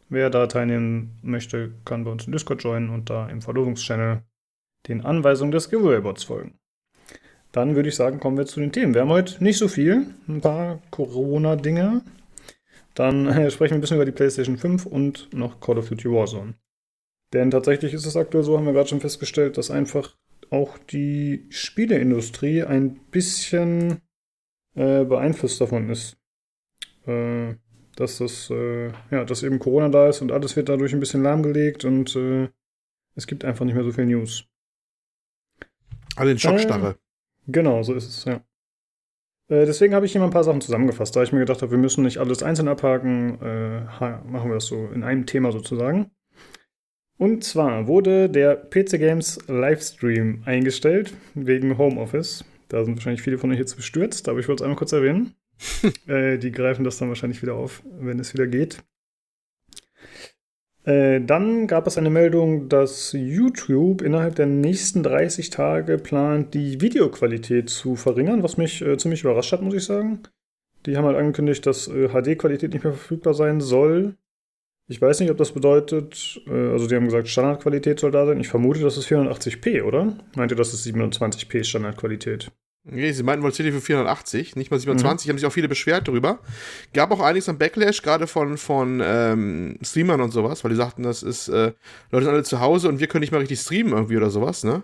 Wer 0.10 0.30
da 0.30 0.48
teilnehmen 0.48 1.18
möchte, 1.22 1.72
kann 1.84 2.04
bei 2.04 2.12
uns 2.12 2.26
im 2.26 2.34
Discord 2.34 2.64
joinen 2.64 2.90
und 2.90 3.10
da 3.10 3.28
im 3.30 3.42
Verlosungschannel 3.42 4.22
den 4.88 5.04
Anweisungen 5.04 5.52
des 5.52 5.70
Giveaway-Bots 5.70 6.26
folgen. 6.26 6.60
Dann 7.52 7.76
würde 7.76 7.90
ich 7.90 7.96
sagen, 7.96 8.20
kommen 8.20 8.38
wir 8.38 8.46
zu 8.46 8.60
den 8.60 8.72
Themen. 8.72 8.94
Wir 8.94 9.02
haben 9.02 9.10
heute 9.10 9.42
nicht 9.44 9.58
so 9.58 9.68
viel, 9.68 10.08
ein 10.28 10.42
paar 10.42 10.80
Corona-Dinge. 10.92 12.02
Dann 12.96 13.28
äh, 13.28 13.52
sprechen 13.52 13.72
wir 13.72 13.78
ein 13.78 13.82
bisschen 13.82 13.98
über 13.98 14.06
die 14.06 14.12
PlayStation 14.12 14.58
5 14.58 14.86
und 14.86 15.34
noch 15.34 15.60
Call 15.60 15.78
of 15.78 15.90
Duty 15.90 16.10
Warzone. 16.10 16.56
Denn 17.34 17.52
tatsächlich 17.52 17.94
ist 17.94 18.06
es 18.06 18.16
aktuell 18.16 18.44
so, 18.44 18.58
haben 18.58 18.66
wir 18.66 18.74
gerade 18.74 18.90
schon 18.90 19.02
festgestellt, 19.02 19.58
dass 19.58 19.70
einfach 19.70 20.16
auch 20.50 20.78
die 20.78 21.48
Spieleindustrie 21.50 22.64
ein 22.64 22.96
bisschen 23.12 24.02
äh, 24.76 25.04
beeinflusst 25.04 25.60
davon 25.60 25.90
ist. 25.90 26.18
Äh, 27.06 27.56
dass 27.96 28.18
das, 28.18 28.50
äh, 28.50 28.92
ja, 29.12 29.24
dass 29.24 29.44
eben 29.44 29.60
Corona 29.60 29.90
da 29.90 30.10
ist 30.10 30.22
und 30.22 30.32
alles 30.32 30.56
wird 30.56 30.70
dadurch 30.70 30.94
ein 30.94 31.00
bisschen 31.00 31.24
lahmgelegt 31.24 31.86
und 31.86 32.16
äh, 32.16 32.50
es 33.16 33.28
gibt 33.28 33.46
einfach 33.46 33.66
nicht 33.66 33.76
mehr 33.76 33.84
so 33.84 33.92
viel 33.92 34.06
News. 34.06 34.46
Alle 36.16 36.32
in 36.32 36.40
Schockstarre. 36.40 36.98
Genau, 37.48 37.84
so 37.84 37.94
ist 37.94 38.08
es, 38.08 38.26
ja. 38.26 38.42
Äh, 39.48 39.66
deswegen 39.66 39.94
habe 39.94 40.06
ich 40.06 40.12
hier 40.12 40.22
mal 40.22 40.28
ein 40.28 40.34
paar 40.34 40.44
Sachen 40.44 40.62
zusammengefasst, 40.62 41.16
da 41.16 41.24
ich 41.24 41.32
mir 41.32 41.40
gedacht 41.40 41.62
habe, 41.62 41.72
wir 41.72 41.78
müssen 41.78 42.04
nicht 42.04 42.18
alles 42.18 42.44
einzeln 42.44 42.68
abhaken, 42.68 43.40
äh, 43.42 43.82
machen 44.26 44.50
wir 44.50 44.56
das 44.56 44.66
so 44.66 44.88
in 44.94 45.04
einem 45.04 45.26
Thema 45.26 45.52
sozusagen. 45.52 46.12
Und 47.18 47.44
zwar 47.44 47.88
wurde 47.88 48.30
der 48.30 48.56
PC 48.56 49.00
Games 49.00 49.40
Livestream 49.48 50.44
eingestellt 50.46 51.14
wegen 51.34 51.78
Homeoffice. 51.78 52.44
Da 52.68 52.84
sind 52.84 52.96
wahrscheinlich 52.98 53.22
viele 53.22 53.38
von 53.38 53.52
euch 53.52 53.60
jetzt 53.60 53.76
bestürzt, 53.76 54.28
aber 54.28 54.40
ich 54.40 54.48
wollte 54.48 54.64
es 54.64 54.66
einmal 54.66 54.78
kurz 54.78 54.92
erwähnen. 54.92 55.36
äh, 56.08 56.38
die 56.38 56.52
greifen 56.52 56.84
das 56.84 56.98
dann 56.98 57.08
wahrscheinlich 57.08 57.42
wieder 57.42 57.56
auf, 57.56 57.84
wenn 57.86 58.20
es 58.20 58.34
wieder 58.34 58.48
geht. 58.48 58.84
Äh, 60.86 61.22
dann 61.22 61.66
gab 61.66 61.88
es 61.88 61.98
eine 61.98 62.12
Meldung, 62.12 62.70
dass 62.70 63.12
YouTube 63.14 64.04
innerhalb 64.04 64.36
der 64.36 64.46
nächsten 64.46 65.02
30 65.02 65.50
Tage 65.50 65.98
plant, 65.98 66.54
die 66.54 66.80
Videoqualität 66.80 67.70
zu 67.70 67.96
verringern, 67.96 68.44
was 68.44 68.58
mich 68.58 68.82
äh, 68.84 68.96
ziemlich 68.98 69.24
überrascht 69.24 69.52
hat, 69.52 69.64
muss 69.64 69.74
ich 69.74 69.84
sagen. 69.84 70.22
Die 70.86 70.96
haben 70.96 71.06
halt 71.06 71.18
angekündigt, 71.18 71.66
dass 71.66 71.88
äh, 71.88 72.10
HD-Qualität 72.10 72.74
nicht 72.74 72.84
mehr 72.84 72.94
verfügbar 72.94 73.34
sein 73.34 73.62
soll. 73.62 74.16
Ich 74.88 75.02
weiß 75.02 75.20
nicht, 75.20 75.32
ob 75.32 75.38
das 75.38 75.54
bedeutet, 75.54 76.40
äh, 76.46 76.70
also 76.70 76.88
die 76.88 76.96
haben 76.96 77.06
gesagt, 77.06 77.28
Standardqualität 77.28 78.00
soll 78.00 78.12
da 78.12 78.28
sein. 78.28 78.40
Ich 78.40 78.50
vermute, 78.50 78.82
das 78.82 78.98
ist 78.98 79.08
480p, 79.08 79.82
oder? 79.82 80.16
Meint 80.36 80.52
ihr, 80.52 80.58
das 80.58 80.72
ist 80.74 80.86
27p 80.86 81.64
Standardqualität? 81.64 82.52
Nee, 82.88 83.12
sie 83.14 83.24
meinten 83.24 83.44
wohl 83.44 83.52
für 83.52 83.82
480, 83.82 84.56
nicht 84.56 84.70
mal 84.70 84.80
27, 84.80 85.28
haben 85.30 85.38
sich 85.40 85.48
auch 85.48 85.52
viele 85.52 85.68
beschwert 85.68 86.08
darüber. 86.08 86.40
Gab 86.94 87.12
auch 87.12 87.20
einiges 87.20 87.50
an 87.50 87.58
Backlash, 87.58 88.04
gerade 88.04 88.28
von, 88.28 88.58
von 88.58 89.02
ähm, 89.04 89.80
Streamern 89.82 90.22
und 90.22 90.32
sowas, 90.32 90.64
weil 90.64 90.70
die 90.70 90.78
sagten, 90.78 91.02
das 91.02 91.24
ist, 91.24 91.48
äh, 91.48 91.74
Leute 92.12 92.26
sind 92.26 92.34
alle 92.34 92.44
zu 92.44 92.60
Hause 92.60 92.88
und 92.90 93.00
wir 93.00 93.08
können 93.08 93.22
nicht 93.22 93.32
mal 93.32 93.40
richtig 93.40 93.60
streamen 93.60 93.94
irgendwie 93.94 94.18
oder 94.18 94.30
sowas, 94.30 94.64
ne? 94.64 94.84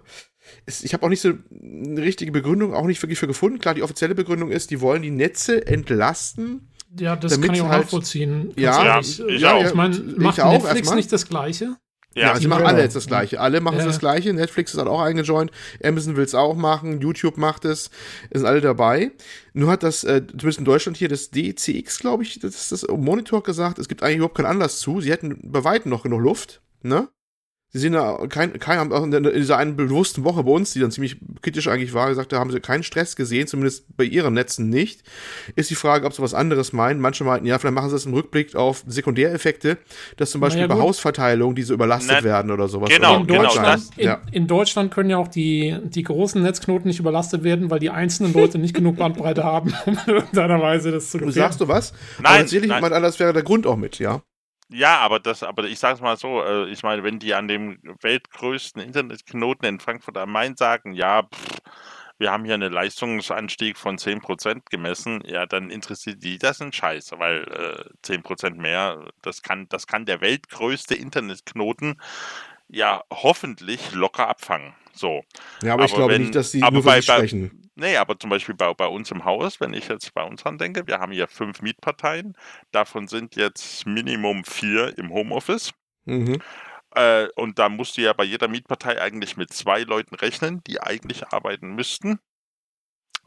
Es, 0.65 0.83
ich 0.83 0.93
habe 0.93 1.05
auch 1.05 1.09
nicht 1.09 1.21
so 1.21 1.33
eine 1.61 2.01
richtige 2.01 2.31
Begründung, 2.31 2.73
auch 2.73 2.87
nicht 2.87 3.01
wirklich 3.03 3.19
für 3.19 3.27
gefunden. 3.27 3.59
Klar, 3.59 3.75
die 3.75 3.83
offizielle 3.83 4.15
Begründung 4.15 4.49
ist, 4.49 4.71
die 4.71 4.81
wollen 4.81 5.03
die 5.03 5.11
Netze 5.11 5.65
entlasten. 5.67 6.67
Ja, 6.99 7.15
das 7.15 7.39
kann 7.39 7.53
ich 7.53 7.61
auch 7.61 7.69
halt- 7.69 7.83
nachvollziehen. 7.83 8.51
Ja, 8.57 8.83
ja, 8.83 8.99
ich 8.99 9.19
ja, 9.19 9.53
auch. 9.53 9.63
ich 9.63 9.73
meine, 9.75 9.95
Ich 9.95 10.17
macht 10.17 10.39
auch 10.41 10.51
Netflix 10.51 10.93
nicht 10.93 11.11
das 11.11 11.27
Gleiche? 11.29 11.77
Ja, 12.13 12.35
sie 12.37 12.47
machen 12.47 12.65
alle 12.65 12.81
jetzt 12.81 12.95
das 12.95 13.07
Gleiche. 13.07 13.39
Alle 13.39 13.61
machen 13.61 13.77
Ja. 13.79 13.85
das 13.85 13.99
Gleiche. 13.99 14.33
Netflix 14.33 14.73
ist 14.73 14.77
halt 14.77 14.89
auch 14.89 14.99
eingejoint. 15.01 15.49
Amazon 15.83 16.17
will 16.17 16.25
es 16.25 16.35
auch 16.35 16.55
machen. 16.55 16.99
YouTube 16.99 17.37
macht 17.37 17.63
es. 17.63 17.89
Es 18.29 18.39
sind 18.41 18.45
alle 18.47 18.59
dabei. 18.59 19.11
Nur 19.53 19.71
hat 19.71 19.83
das, 19.83 20.03
äh, 20.03 20.21
zumindest 20.27 20.59
in 20.59 20.65
Deutschland 20.65 20.97
hier, 20.97 21.07
das 21.07 21.29
DCX, 21.31 21.99
glaube 21.99 22.23
ich, 22.23 22.39
das 22.39 22.55
ist 22.55 22.71
das 22.73 22.85
Monitor 22.89 23.43
gesagt, 23.43 23.79
es 23.79 23.87
gibt 23.87 24.03
eigentlich 24.03 24.17
überhaupt 24.17 24.35
keinen 24.35 24.47
Anlass 24.47 24.79
zu. 24.79 24.99
Sie 24.99 25.09
hätten 25.11 25.39
bei 25.41 25.63
Weitem 25.63 25.89
noch 25.89 26.03
genug 26.03 26.21
Luft, 26.21 26.61
ne? 26.83 27.07
Sie 27.73 27.79
sehen 27.79 27.93
da 27.93 28.19
kein, 28.27 28.59
kein, 28.59 28.79
haben 28.79 28.91
auch 28.91 29.03
in 29.03 29.23
dieser 29.33 29.57
einen 29.57 29.77
bewussten 29.77 30.25
Woche 30.25 30.43
bei 30.43 30.51
uns, 30.51 30.73
die 30.73 30.79
dann 30.81 30.91
ziemlich 30.91 31.15
kritisch 31.41 31.69
eigentlich 31.69 31.93
war, 31.93 32.09
gesagt, 32.09 32.33
da 32.33 32.37
haben 32.39 32.51
sie 32.51 32.59
keinen 32.59 32.83
Stress 32.83 33.15
gesehen, 33.15 33.47
zumindest 33.47 33.85
bei 33.95 34.03
ihren 34.03 34.33
Netzen 34.33 34.69
nicht. 34.69 35.03
Ist 35.55 35.69
die 35.69 35.75
Frage, 35.75 36.05
ob 36.05 36.11
sie 36.13 36.21
was 36.21 36.33
anderes 36.33 36.73
meinen. 36.73 36.99
Manche 36.99 37.23
meinten, 37.23 37.45
ja, 37.45 37.57
vielleicht 37.59 37.73
machen 37.75 37.89
sie 37.89 37.95
das 37.95 38.05
im 38.05 38.13
Rückblick 38.13 38.55
auf 38.55 38.83
Sekundäreffekte, 38.87 39.77
dass 40.17 40.31
zum 40.31 40.41
Beispiel 40.41 40.63
Naja, 40.63 40.67
bei 40.67 40.75
gut. 40.75 40.83
Hausverteilung 40.83 41.55
diese 41.55 41.73
überlastet 41.73 42.17
Na, 42.19 42.23
werden 42.25 42.51
oder 42.51 42.67
sowas. 42.67 42.89
genau, 42.89 43.11
Oder 43.13 43.21
in, 43.21 43.27
genau, 43.27 43.43
Deutschland, 43.43 43.67
das- 43.67 43.89
in, 43.97 44.05
ja. 44.05 44.21
in 44.33 44.47
Deutschland 44.47 44.91
können 44.93 45.09
ja 45.09 45.17
auch 45.17 45.29
die, 45.29 45.77
die 45.85 46.03
großen 46.03 46.41
Netzknoten 46.43 46.87
nicht 46.89 46.99
überlastet 46.99 47.43
werden, 47.45 47.69
weil 47.69 47.79
die 47.79 47.89
einzelnen 47.89 48.33
Leute 48.33 48.57
nicht 48.57 48.75
genug 48.75 48.97
Bandbreite 48.97 49.45
haben, 49.45 49.73
um 49.85 49.97
in 50.07 50.13
irgendeiner 50.13 50.61
Weise 50.61 50.91
das 50.91 51.09
zu 51.09 51.19
Du 51.19 51.31
sagst 51.31 51.61
du 51.61 51.69
was? 51.69 51.93
Nein, 52.17 52.25
Aber 52.25 52.37
tatsächlich 52.39 52.67
nein. 52.69 52.79
jemand 52.79 52.93
anders 52.95 53.17
wäre 53.19 53.31
der 53.31 53.43
Grund 53.43 53.65
auch 53.65 53.77
mit, 53.77 53.97
ja. 53.99 54.21
Ja, 54.73 54.99
aber 54.99 55.19
das, 55.19 55.43
aber 55.43 55.65
ich 55.65 55.79
sag's 55.79 55.99
mal 55.99 56.15
so, 56.15 56.41
äh, 56.43 56.69
ich 56.69 56.81
meine, 56.83 57.03
wenn 57.03 57.19
die 57.19 57.33
an 57.33 57.47
dem 57.49 57.77
weltgrößten 58.01 58.81
Internetknoten 58.81 59.67
in 59.67 59.79
Frankfurt 59.81 60.17
am 60.17 60.31
Main 60.31 60.55
sagen, 60.55 60.93
ja, 60.93 61.23
pff, 61.23 61.59
wir 62.17 62.31
haben 62.31 62.45
hier 62.45 62.53
einen 62.53 62.71
Leistungsanstieg 62.71 63.77
von 63.77 63.97
10% 63.97 64.69
gemessen, 64.69 65.21
ja, 65.25 65.45
dann 65.45 65.69
interessiert 65.71 66.23
die 66.23 66.37
das 66.37 66.61
ein 66.61 66.71
Scheiß, 66.71 67.11
weil 67.17 67.43
äh, 67.43 68.07
10% 68.07 68.55
mehr, 68.55 69.07
das 69.21 69.41
kann, 69.41 69.67
das 69.69 69.87
kann 69.87 70.05
der 70.05 70.21
weltgrößte 70.21 70.95
Internetknoten 70.95 71.99
ja 72.69 73.03
hoffentlich 73.11 73.91
locker 73.93 74.29
abfangen. 74.29 74.73
So. 75.01 75.23
Ja, 75.63 75.73
aber, 75.73 75.85
ich 75.85 75.91
Aber 75.91 75.97
glaube 76.01 76.13
wenn- 76.13 76.21
nicht, 76.21 76.35
dass 76.35 76.51
die 76.51 76.61
aber 76.63 76.81
bei- 76.83 77.01
sprechen. 77.01 77.57
Nee, 77.75 77.97
aber 77.97 78.19
zum 78.19 78.29
Beispiel 78.29 78.53
bei, 78.53 78.71
bei 78.73 78.85
uns 78.85 79.09
im 79.11 79.25
Haus, 79.25 79.59
wenn 79.59 79.73
ich 79.73 79.87
jetzt 79.87 80.13
bei 80.13 80.23
uns 80.23 80.43
dran 80.43 80.57
denke, 80.59 80.85
wir 80.85 80.99
haben 80.99 81.11
hier 81.11 81.27
fünf 81.27 81.61
Mietparteien, 81.61 82.37
davon 82.71 83.07
sind 83.07 83.35
jetzt 83.35 83.85
Minimum 83.87 84.43
vier 84.43 84.95
im 84.99 85.09
Homeoffice. 85.11 85.71
Mhm. 86.05 86.39
Äh, 86.93 87.27
und 87.35 87.57
da 87.57 87.69
musst 87.69 87.97
du 87.97 88.01
ja 88.01 88.13
bei 88.13 88.25
jeder 88.25 88.47
Mietpartei 88.47 89.01
eigentlich 89.01 89.37
mit 89.37 89.51
zwei 89.53 89.81
Leuten 89.81 90.13
rechnen, 90.15 90.61
die 90.67 90.81
eigentlich 90.81 91.27
arbeiten 91.29 91.73
müssten. 91.73 92.19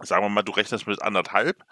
Sagen 0.03 0.25
wir 0.25 0.29
mal, 0.29 0.43
du 0.43 0.53
rechnest 0.53 0.87
mit 0.87 1.03
anderthalb. 1.03 1.65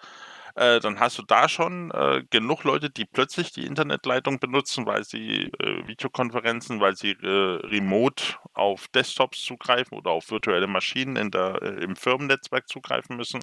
Äh, 0.55 0.79
dann 0.81 0.99
hast 0.99 1.17
du 1.17 1.23
da 1.23 1.49
schon 1.49 1.89
äh, 1.91 2.23
genug 2.29 2.63
Leute, 2.63 2.91
die 2.91 3.05
plötzlich 3.05 3.51
die 3.51 3.65
Internetleitung 3.65 4.39
benutzen, 4.39 4.85
weil 4.85 5.03
sie 5.03 5.51
äh, 5.59 5.87
Videokonferenzen, 5.87 6.79
weil 6.79 6.95
sie 6.95 7.11
äh, 7.11 7.59
remote 7.65 8.35
auf 8.53 8.87
Desktops 8.89 9.41
zugreifen 9.43 9.97
oder 9.97 10.11
auf 10.11 10.29
virtuelle 10.29 10.67
Maschinen 10.67 11.15
in 11.15 11.31
der, 11.31 11.59
äh, 11.63 11.83
im 11.83 11.95
Firmennetzwerk 11.95 12.67
zugreifen 12.67 13.17
müssen. 13.17 13.41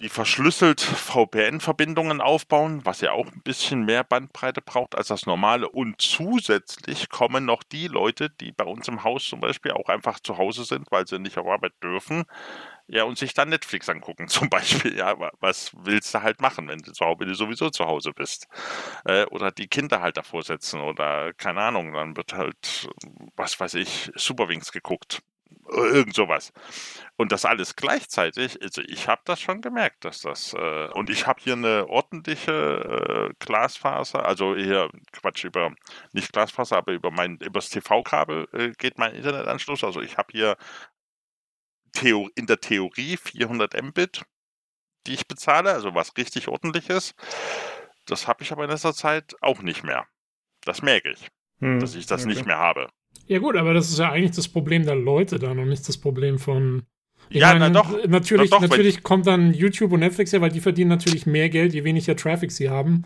die 0.00 0.08
verschlüsselt 0.08 0.80
VPN-Verbindungen 0.80 2.20
aufbauen, 2.20 2.84
was 2.84 3.00
ja 3.00 3.10
auch 3.10 3.26
ein 3.26 3.42
bisschen 3.42 3.84
mehr 3.84 4.04
Bandbreite 4.04 4.62
braucht 4.62 4.94
als 4.94 5.08
das 5.08 5.26
normale. 5.26 5.68
Und 5.68 6.00
zusätzlich 6.00 7.08
kommen 7.08 7.44
noch 7.44 7.64
die 7.64 7.88
Leute, 7.88 8.30
die 8.30 8.52
bei 8.52 8.62
uns 8.64 8.86
im 8.86 9.02
Haus 9.02 9.24
zum 9.24 9.40
Beispiel 9.40 9.72
auch 9.72 9.88
einfach 9.88 10.20
zu 10.20 10.38
Hause 10.38 10.62
sind, 10.62 10.86
weil 10.92 11.08
sie 11.08 11.18
nicht 11.18 11.38
auf 11.38 11.48
Arbeit 11.48 11.72
dürfen, 11.82 12.24
ja, 12.88 13.04
und 13.04 13.18
sich 13.18 13.34
dann 13.34 13.50
Netflix 13.50 13.88
angucken, 13.88 14.28
zum 14.28 14.48
Beispiel. 14.48 14.96
Ja, 14.96 15.14
was 15.40 15.72
willst 15.76 16.14
du 16.14 16.22
halt 16.22 16.40
machen, 16.40 16.68
wenn 16.68 16.78
du, 16.78 16.92
wenn 16.92 17.28
du 17.28 17.34
sowieso 17.34 17.70
zu 17.70 17.86
Hause 17.86 18.12
bist? 18.12 18.48
Äh, 19.04 19.24
oder 19.26 19.50
die 19.52 19.68
Kinder 19.68 20.00
halt 20.00 20.16
davor 20.16 20.42
setzen 20.42 20.80
oder 20.80 21.32
keine 21.34 21.62
Ahnung, 21.62 21.92
dann 21.92 22.16
wird 22.16 22.32
halt, 22.32 22.88
was 23.36 23.60
weiß 23.60 23.74
ich, 23.74 24.10
Superwings 24.16 24.72
geguckt 24.72 25.22
irgend 25.70 26.14
sowas. 26.14 26.52
Und 27.16 27.32
das 27.32 27.44
alles 27.44 27.76
gleichzeitig, 27.76 28.60
also 28.62 28.82
ich 28.82 29.08
habe 29.08 29.22
das 29.24 29.40
schon 29.40 29.60
gemerkt, 29.60 30.04
dass 30.04 30.20
das, 30.20 30.54
äh, 30.54 30.88
und 30.94 31.10
ich 31.10 31.26
habe 31.26 31.40
hier 31.42 31.54
eine 31.54 31.88
ordentliche 31.88 33.30
äh, 33.30 33.34
Glasfaser, 33.38 34.24
also 34.24 34.56
hier, 34.56 34.88
Quatsch, 35.12 35.44
über, 35.44 35.72
nicht 36.12 36.32
Glasfaser, 36.32 36.78
aber 36.78 36.92
über 36.92 37.10
mein, 37.10 37.36
übers 37.38 37.70
TV-Kabel 37.70 38.48
äh, 38.52 38.70
geht 38.78 38.98
mein 38.98 39.14
Internetanschluss, 39.14 39.84
also 39.84 40.00
ich 40.00 40.16
habe 40.16 40.28
hier 40.32 40.56
Theo 41.92 42.28
in 42.34 42.46
der 42.46 42.60
Theorie 42.60 43.16
400 43.16 43.82
Mbit, 43.82 44.24
die 45.06 45.14
ich 45.14 45.26
bezahle, 45.26 45.72
also 45.72 45.94
was 45.94 46.16
richtig 46.16 46.48
ordentliches. 46.48 47.14
Das 48.06 48.26
habe 48.26 48.42
ich 48.42 48.52
aber 48.52 48.64
in 48.64 48.70
letzter 48.70 48.94
Zeit 48.94 49.34
auch 49.40 49.62
nicht 49.62 49.84
mehr. 49.84 50.06
Das 50.64 50.82
merke 50.82 51.10
ich, 51.12 51.28
hm, 51.60 51.80
dass 51.80 51.94
ich 51.94 52.06
das 52.06 52.22
okay. 52.22 52.34
nicht 52.34 52.46
mehr 52.46 52.58
habe. 52.58 52.88
Ja 53.26 53.38
gut, 53.38 53.56
aber 53.56 53.74
das 53.74 53.90
ist 53.90 53.98
ja 53.98 54.10
eigentlich 54.10 54.36
das 54.36 54.48
Problem 54.48 54.84
der 54.84 54.94
Leute 54.94 55.38
dann 55.38 55.58
und 55.58 55.68
nicht 55.68 55.86
das 55.88 55.98
Problem 55.98 56.38
von. 56.38 56.86
Ich 57.28 57.40
ja, 57.40 57.48
meine, 57.48 57.70
na 57.70 57.70
doch. 57.70 58.06
Natürlich, 58.06 58.50
doch, 58.50 58.60
natürlich 58.60 59.02
kommt 59.02 59.26
dann 59.26 59.52
YouTube 59.52 59.92
und 59.92 60.00
Netflix 60.00 60.32
ja, 60.32 60.40
weil 60.40 60.50
die 60.50 60.60
verdienen 60.60 60.88
natürlich 60.88 61.26
mehr 61.26 61.48
Geld, 61.50 61.74
je 61.74 61.84
weniger 61.84 62.16
Traffic 62.16 62.50
sie 62.50 62.70
haben. 62.70 63.04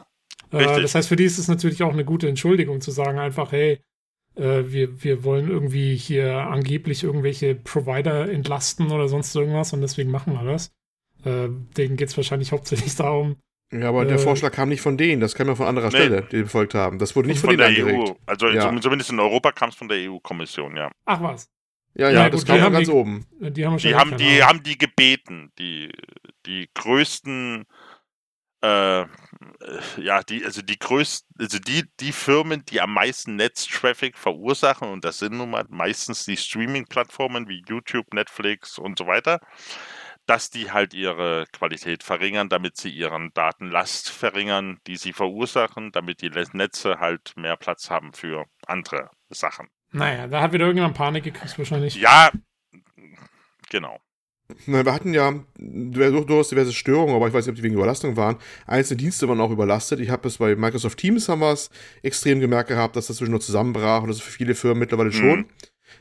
Äh, 0.53 0.81
das 0.81 0.95
heißt, 0.95 1.09
für 1.09 1.17
die 1.17 1.25
ist 1.25 1.39
es 1.39 1.49
natürlich 1.49 1.83
auch 1.83 1.93
eine 1.93 2.05
gute 2.05 2.29
Entschuldigung 2.29 2.81
zu 2.81 2.91
sagen, 2.91 3.19
einfach, 3.19 3.53
hey, 3.53 3.83
äh, 4.37 4.65
wir, 4.67 5.03
wir 5.03 5.25
wollen 5.25 5.49
irgendwie 5.49 5.97
hier 5.97 6.37
angeblich 6.37 7.05
irgendwelche 7.05 7.55
Provider 7.55 8.31
entlasten 8.31 8.91
oder 8.91 9.09
sonst 9.09 9.35
irgendwas 9.35 9.73
und 9.73 9.81
deswegen 9.81 10.11
machen 10.11 10.35
wir 10.35 10.45
das. 10.45 10.73
Äh, 11.25 11.49
denen 11.77 11.97
geht 11.97 12.09
es 12.09 12.17
wahrscheinlich 12.17 12.53
hauptsächlich 12.53 12.95
darum, 12.97 13.37
ja, 13.73 13.89
aber 13.89 14.03
äh, 14.03 14.07
der 14.07 14.19
Vorschlag 14.19 14.53
kam 14.53 14.69
nicht 14.69 14.83
von 14.83 14.99
denen, 14.99 15.21
das 15.21 15.35
kam 15.35 15.49
ja 15.49 15.55
von 15.55 15.67
anderer 15.67 15.87
nee. 15.87 15.97
Stelle, 15.97 16.23
die 16.31 16.43
befolgt 16.43 16.75
haben. 16.75 16.99
Das 16.99 17.17
wurde 17.17 17.29
nicht 17.29 17.41
von, 17.41 17.51
von 17.51 17.59
denen 17.59 17.75
der 17.75 17.85
angeregt. 17.85 18.11
EU. 18.11 18.15
Also 18.27 18.49
ja. 18.49 18.81
zumindest 18.81 19.11
in 19.11 19.19
Europa 19.19 19.53
kam 19.53 19.71
es 19.71 19.77
von 19.77 19.89
der 19.89 19.99
EU-Kommission, 19.99 20.77
ja. 20.77 20.91
Ach 21.07 21.23
was. 21.23 21.49
Ja, 21.95 22.09
ja, 22.09 22.25
ja 22.25 22.31
das 22.31 22.41
gut, 22.41 22.49
kam 22.49 22.61
von 22.61 22.73
ganz 22.73 22.89
die, 22.89 22.95
oben. 22.95 23.27
Die 23.41 23.67
haben, 23.67 23.77
die, 23.79 23.95
haben, 23.95 24.17
die, 24.17 24.43
haben 24.43 24.63
die 24.63 24.79
gebeten, 24.79 25.53
die, 25.59 25.91
die 26.47 26.69
größten 26.75 27.65
äh, 28.63 29.05
ja, 30.01 30.23
die, 30.23 30.45
also 30.45 30.63
die 30.63 30.79
größten, 30.79 31.37
also 31.39 31.59
die, 31.59 31.85
die 32.01 32.13
Firmen, 32.13 32.65
die 32.65 32.81
am 32.81 32.95
meisten 32.95 33.37
Netztraffic 33.37 34.17
verursachen, 34.17 34.89
und 34.89 35.05
das 35.05 35.19
sind 35.19 35.37
nun 35.37 35.51
mal 35.51 35.65
meistens 35.69 36.25
die 36.25 36.37
Streaming-Plattformen 36.37 37.49
wie 37.49 37.63
YouTube, 37.69 38.15
Netflix 38.15 38.79
und 38.79 38.99
so 38.99 39.07
weiter, 39.07 39.41
dass 40.27 40.51
die 40.51 40.71
halt 40.71 40.95
ihre 40.95 41.47
Qualität 41.53 42.05
verringern, 42.05 42.49
damit 42.49 42.77
sie 42.77 42.91
ihren 42.91 43.33
Datenlast 43.35 44.09
verringern, 44.11 44.79
die 44.87 44.97
sie 44.97 45.13
verursachen, 45.13 45.91
damit 45.91 46.23
die 46.23 46.31
Netze 46.53 47.01
halt 47.01 47.33
mehr 47.37 47.57
Platz 47.57 47.91
haben 47.91 48.13
für 48.13 48.47
andere 48.67 49.11
Sachen. 49.31 49.69
Naja, 49.91 50.29
da 50.29 50.41
hat 50.41 50.53
wieder 50.53 50.65
irgendjemand 50.65 50.97
Panik 50.97 51.25
gekriegt 51.25 51.59
wahrscheinlich. 51.59 51.97
Ja, 51.97 52.31
genau. 53.69 54.01
Na, 54.67 54.85
wir 54.85 54.93
hatten 54.93 55.15
ja 55.15 55.35
durchaus 55.59 56.49
diverse 56.49 56.73
Störungen, 56.73 57.15
aber 57.15 57.29
ich 57.29 57.35
weiß 57.35 57.47
nicht, 57.47 57.53
ob 57.53 57.57
die 57.57 57.63
wegen 57.63 57.75
Überlastung 57.75 58.17
waren. 58.17 58.37
Einzelne 58.67 58.99
Dienste 58.99 59.29
waren 59.29 59.41
auch 59.41 59.51
überlastet. 59.51 60.01
Ich 60.01 60.11
habe 60.11 60.29
es 60.29 60.39
bei 60.39 60.57
Microsoft 60.57 60.99
Teams 60.99 61.29
haben 61.29 61.41
wir 61.41 61.53
es 61.53 61.71
extrem 62.03 62.41
gemerkt 62.41 62.69
gehabt, 62.69 62.97
dass 62.97 63.07
das 63.07 63.17
zwischendurch 63.17 63.45
zusammenbrach 63.45 64.03
und 64.03 64.09
das 64.09 64.19
ist 64.19 64.23
für 64.23 64.33
viele 64.33 64.55
Firmen 64.55 64.79
mittlerweile 64.79 65.11
mhm. 65.11 65.15
schon 65.15 65.45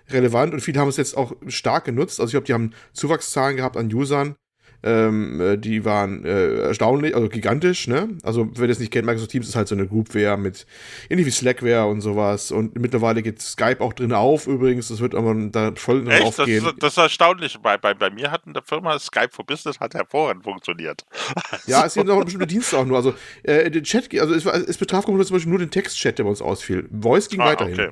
relevant 0.09 0.53
und 0.53 0.61
viele 0.61 0.79
haben 0.79 0.89
es 0.89 0.97
jetzt 0.97 1.17
auch 1.17 1.33
stark 1.47 1.85
genutzt. 1.85 2.19
Also 2.19 2.29
ich 2.29 2.33
glaube, 2.33 2.45
die 2.45 2.53
haben 2.53 2.73
Zuwachszahlen 2.93 3.57
gehabt 3.57 3.77
an 3.77 3.93
Usern, 3.93 4.35
ähm, 4.83 5.39
äh, 5.39 5.57
die 5.57 5.85
waren 5.85 6.25
äh, 6.25 6.59
erstaunlich, 6.61 7.15
also 7.15 7.29
gigantisch, 7.29 7.87
ne? 7.87 8.09
Also, 8.23 8.49
wer 8.55 8.67
das 8.67 8.79
nicht 8.79 8.91
kennt, 8.91 9.05
Microsoft 9.05 9.31
Teams 9.31 9.47
ist 9.47 9.55
halt 9.55 9.67
so 9.67 9.75
eine 9.75 9.87
Groupware 9.87 10.37
mit 10.37 10.65
ähnlich 11.09 11.27
wie 11.27 11.31
Slackware 11.31 11.87
und 11.87 12.01
sowas. 12.01 12.51
Und 12.51 12.77
mittlerweile 12.79 13.21
geht 13.21 13.41
Skype 13.41 13.81
auch 13.81 13.93
drin 13.93 14.11
auf 14.11 14.47
übrigens. 14.47 14.87
Das 14.87 14.99
wird 14.99 15.13
aber 15.13 15.35
da 15.51 15.73
voll 15.75 16.03
drin 16.03 16.11
Echt? 16.11 16.23
aufgehen. 16.23 16.63
Das 16.63 16.73
ist, 16.73 16.83
das 16.83 16.93
ist 16.93 16.97
erstaunlich. 16.97 17.59
Bei, 17.61 17.77
bei, 17.77 17.93
bei 17.93 18.09
mir 18.09 18.31
hat 18.31 18.47
in 18.47 18.53
der 18.53 18.63
Firma 18.63 18.97
Skype 18.97 19.29
for 19.31 19.45
Business 19.45 19.79
hat 19.79 19.93
hervorragend 19.93 20.43
funktioniert. 20.43 21.05
Ja, 21.67 21.85
es 21.85 21.93
sind 21.93 22.09
auch 22.09 22.23
bestimmte 22.23 22.47
Dienste 22.47 22.77
auch 22.77 22.85
nur. 22.85 22.97
Also, 22.97 23.13
äh, 23.43 23.69
den 23.69 23.83
Chat, 23.83 24.09
also 24.19 24.33
es, 24.33 24.45
es 24.45 24.77
betraf 24.77 25.05
zum 25.05 25.17
Beispiel 25.17 25.47
nur 25.47 25.59
den 25.59 25.69
Textchat, 25.69 26.17
der 26.17 26.23
bei 26.23 26.29
uns 26.29 26.41
ausfiel. 26.41 26.89
Voice 26.91 27.29
ging 27.29 27.39
ah, 27.39 27.45
weiterhin. 27.45 27.73
Okay. 27.73 27.89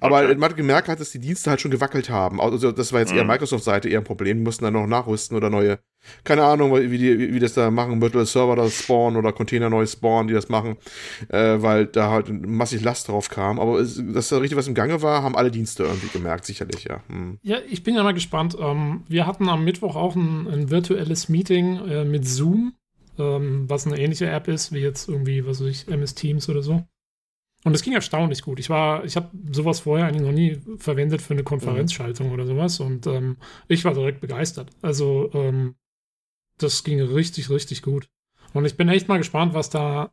Aber 0.00 0.24
okay. 0.24 0.34
man 0.34 0.50
hat 0.50 0.56
gemerkt, 0.56 0.88
dass 0.88 1.10
die 1.10 1.18
Dienste 1.18 1.50
halt 1.50 1.60
schon 1.60 1.70
gewackelt 1.70 2.10
haben. 2.10 2.40
Also, 2.40 2.72
das 2.72 2.92
war 2.92 3.00
jetzt 3.00 3.12
eher 3.12 3.22
mhm. 3.24 3.30
Microsoft-Seite 3.30 3.88
eher 3.88 4.00
ein 4.00 4.04
Problem. 4.04 4.38
Die 4.38 4.44
mussten 4.44 4.64
dann 4.64 4.74
noch 4.74 4.86
nachrüsten 4.86 5.36
oder 5.36 5.50
neue 5.50 5.78
keine 6.24 6.44
Ahnung, 6.44 6.74
wie, 6.74 6.98
die, 6.98 7.34
wie 7.34 7.38
das 7.38 7.54
da 7.54 7.70
machen, 7.70 8.00
Virtual 8.00 8.26
Server 8.26 8.56
da 8.56 8.68
spawnen 8.68 9.16
oder 9.16 9.32
Container 9.32 9.70
neu 9.70 9.86
spawnen, 9.86 10.28
die 10.28 10.34
das 10.34 10.48
machen, 10.48 10.76
äh, 11.28 11.56
weil 11.60 11.86
da 11.86 12.10
halt 12.10 12.28
massig 12.46 12.82
Last 12.82 13.08
drauf 13.08 13.28
kam. 13.28 13.60
Aber 13.60 13.78
es, 13.78 14.02
dass 14.12 14.28
da 14.28 14.38
richtig 14.38 14.58
was 14.58 14.68
im 14.68 14.74
Gange 14.74 15.02
war, 15.02 15.22
haben 15.22 15.36
alle 15.36 15.50
Dienste 15.50 15.84
irgendwie 15.84 16.08
gemerkt, 16.08 16.44
sicherlich, 16.44 16.84
ja. 16.84 17.02
Hm. 17.08 17.38
Ja, 17.42 17.58
ich 17.68 17.82
bin 17.82 17.94
ja 17.94 18.02
mal 18.02 18.14
gespannt. 18.14 18.56
Ähm, 18.60 19.04
wir 19.08 19.26
hatten 19.26 19.48
am 19.48 19.64
Mittwoch 19.64 19.96
auch 19.96 20.16
ein, 20.16 20.46
ein 20.48 20.70
virtuelles 20.70 21.28
Meeting 21.28 21.86
äh, 21.88 22.04
mit 22.04 22.26
Zoom, 22.26 22.74
ähm, 23.18 23.64
was 23.68 23.86
eine 23.86 23.98
ähnliche 23.98 24.28
App 24.28 24.48
ist, 24.48 24.72
wie 24.72 24.80
jetzt 24.80 25.08
irgendwie, 25.08 25.46
was 25.46 25.60
weiß 25.60 25.68
ich, 25.68 25.88
MS 25.88 26.14
Teams 26.14 26.48
oder 26.48 26.62
so. 26.62 26.84
Und 27.66 27.74
es 27.74 27.82
ging 27.82 27.94
erstaunlich 27.94 28.42
gut. 28.42 28.60
Ich 28.60 28.70
war, 28.70 29.04
ich 29.04 29.16
habe 29.16 29.28
sowas 29.50 29.80
vorher 29.80 30.06
eigentlich 30.06 30.22
noch 30.22 30.30
nie 30.30 30.60
verwendet 30.78 31.20
für 31.20 31.34
eine 31.34 31.42
Konferenzschaltung 31.42 32.28
mhm. 32.28 32.32
oder 32.32 32.46
sowas 32.46 32.78
und 32.78 33.08
ähm, 33.08 33.38
ich 33.66 33.84
war 33.84 33.92
direkt 33.92 34.20
begeistert. 34.20 34.70
Also 34.82 35.30
ähm, 35.34 35.74
das 36.58 36.84
ging 36.84 37.00
richtig, 37.00 37.50
richtig 37.50 37.82
gut. 37.82 38.08
Und 38.52 38.64
ich 38.64 38.76
bin 38.76 38.88
echt 38.88 39.08
mal 39.08 39.18
gespannt, 39.18 39.54
was 39.54 39.70
da 39.70 40.12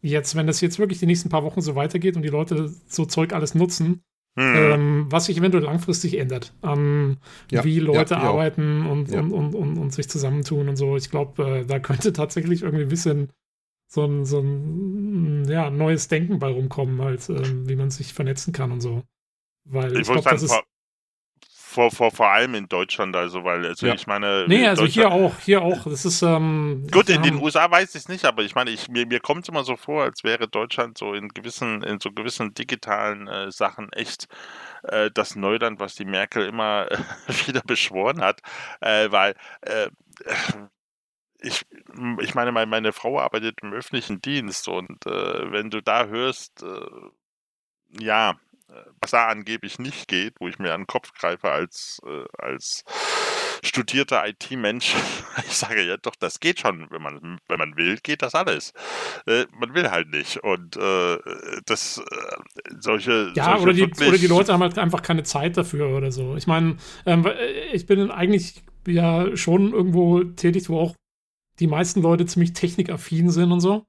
jetzt, 0.00 0.36
wenn 0.36 0.46
das 0.46 0.60
jetzt 0.60 0.78
wirklich 0.78 0.98
die 0.98 1.06
nächsten 1.06 1.28
paar 1.28 1.44
Wochen 1.44 1.60
so 1.60 1.74
weitergeht 1.74 2.16
und 2.16 2.22
die 2.22 2.28
Leute 2.28 2.72
so 2.86 3.04
Zeug 3.04 3.32
alles 3.32 3.54
nutzen, 3.54 4.02
hm. 4.38 4.54
ähm, 4.54 5.06
was 5.08 5.26
sich 5.26 5.38
eventuell 5.38 5.64
langfristig 5.64 6.18
ändert 6.18 6.54
an 6.62 7.18
ja, 7.50 7.64
wie 7.64 7.80
Leute 7.80 8.14
ja, 8.14 8.20
arbeiten 8.20 8.86
und, 8.86 9.10
ja. 9.10 9.20
und, 9.20 9.32
und, 9.32 9.54
und, 9.54 9.78
und, 9.78 9.92
sich 9.92 10.08
zusammentun 10.08 10.68
und 10.68 10.76
so. 10.76 10.96
Ich 10.96 11.10
glaube, 11.10 11.42
äh, 11.42 11.64
da 11.64 11.78
könnte 11.80 12.12
tatsächlich 12.12 12.62
irgendwie 12.62 12.84
ein 12.84 12.90
bisschen 12.90 13.32
so 13.88 14.04
ein, 14.04 14.24
so 14.26 14.40
ein 14.40 15.48
ja, 15.48 15.70
neues 15.70 16.08
Denken 16.08 16.38
bei 16.38 16.48
rumkommen, 16.48 17.00
halt, 17.00 17.28
äh, 17.30 17.68
wie 17.68 17.76
man 17.76 17.90
sich 17.90 18.12
vernetzen 18.12 18.52
kann 18.52 18.70
und 18.70 18.80
so. 18.80 19.02
Weil 19.64 19.92
ich, 19.94 20.00
ich 20.00 20.08
glaube, 20.08 20.28
das 20.30 20.42
ist 20.42 20.62
vor, 21.78 21.92
vor, 21.92 22.10
vor 22.10 22.28
allem 22.28 22.56
in 22.56 22.68
Deutschland, 22.68 23.14
also 23.14 23.44
weil, 23.44 23.64
also 23.64 23.86
ja. 23.86 23.94
ich 23.94 24.08
meine. 24.08 24.46
Nee, 24.48 24.66
also 24.66 24.84
hier 24.84 25.12
auch, 25.12 25.38
hier 25.38 25.62
auch. 25.62 25.84
Das 25.84 26.04
ist. 26.04 26.22
Ähm, 26.22 26.88
Gut, 26.90 27.08
in 27.08 27.22
den 27.22 27.36
USA 27.36 27.70
weiß 27.70 27.90
ich 27.90 28.02
es 28.02 28.08
nicht, 28.08 28.24
aber 28.24 28.42
ich 28.42 28.56
meine, 28.56 28.70
ich, 28.70 28.88
mir, 28.88 29.06
mir 29.06 29.20
kommt 29.20 29.44
es 29.44 29.48
immer 29.48 29.62
so 29.62 29.76
vor, 29.76 30.02
als 30.02 30.24
wäre 30.24 30.48
Deutschland 30.48 30.98
so 30.98 31.14
in 31.14 31.28
gewissen, 31.28 31.84
in 31.84 32.00
so 32.00 32.10
gewissen 32.10 32.52
digitalen 32.52 33.28
äh, 33.28 33.52
Sachen 33.52 33.92
echt 33.92 34.26
äh, 34.82 35.08
das 35.14 35.36
Neuland, 35.36 35.78
was 35.78 35.94
die 35.94 36.04
Merkel 36.04 36.46
immer 36.46 36.90
äh, 36.90 36.98
wieder 37.46 37.60
beschworen 37.60 38.22
hat. 38.22 38.40
Äh, 38.80 39.12
weil 39.12 39.36
äh, 39.60 39.88
ich, 41.40 41.64
ich 42.20 42.34
meine, 42.34 42.50
meine, 42.50 42.66
meine 42.66 42.92
Frau 42.92 43.20
arbeitet 43.20 43.60
im 43.62 43.72
öffentlichen 43.72 44.20
Dienst 44.20 44.66
und 44.66 45.06
äh, 45.06 45.52
wenn 45.52 45.70
du 45.70 45.80
da 45.80 46.06
hörst, 46.06 46.64
ja, 48.00 48.34
was 49.00 49.10
da 49.12 49.28
angeblich 49.28 49.78
nicht 49.78 50.08
geht, 50.08 50.34
wo 50.40 50.48
ich 50.48 50.58
mir 50.58 50.74
an 50.74 50.82
den 50.82 50.86
Kopf 50.86 51.12
greife 51.12 51.50
als, 51.50 52.00
äh, 52.06 52.24
als 52.38 52.84
studierter 53.62 54.26
IT-Mensch. 54.26 54.94
Ich 55.46 55.56
sage 55.56 55.82
ja 55.82 55.96
doch, 55.96 56.14
das 56.16 56.40
geht 56.40 56.60
schon. 56.60 56.88
Wenn 56.90 57.00
man, 57.00 57.38
wenn 57.48 57.58
man 57.58 57.76
will, 57.76 57.96
geht 58.02 58.22
das 58.22 58.34
alles. 58.34 58.72
Äh, 59.26 59.46
man 59.52 59.72
will 59.72 59.90
halt 59.90 60.10
nicht. 60.10 60.38
Und 60.38 60.76
äh, 60.76 61.16
das 61.64 61.98
äh, 61.98 62.74
solche. 62.80 63.32
Ja, 63.34 63.56
solche 63.58 63.62
oder, 63.62 63.72
die, 63.72 63.84
oder 63.84 64.18
die 64.18 64.26
Leute 64.26 64.52
haben 64.52 64.62
halt 64.62 64.78
einfach 64.78 65.00
keine 65.00 65.22
Zeit 65.22 65.56
dafür 65.56 65.96
oder 65.96 66.12
so. 66.12 66.36
Ich 66.36 66.46
meine, 66.46 66.76
ähm, 67.06 67.24
äh, 67.24 67.72
ich 67.72 67.86
bin 67.86 68.10
eigentlich 68.10 68.62
ja 68.86 69.34
schon 69.36 69.72
irgendwo 69.72 70.22
tätig, 70.24 70.68
wo 70.68 70.80
auch 70.80 70.96
die 71.60 71.66
meisten 71.66 72.02
Leute 72.02 72.26
ziemlich 72.26 72.52
technikaffin 72.52 73.30
sind 73.30 73.52
und 73.52 73.60
so. 73.60 73.84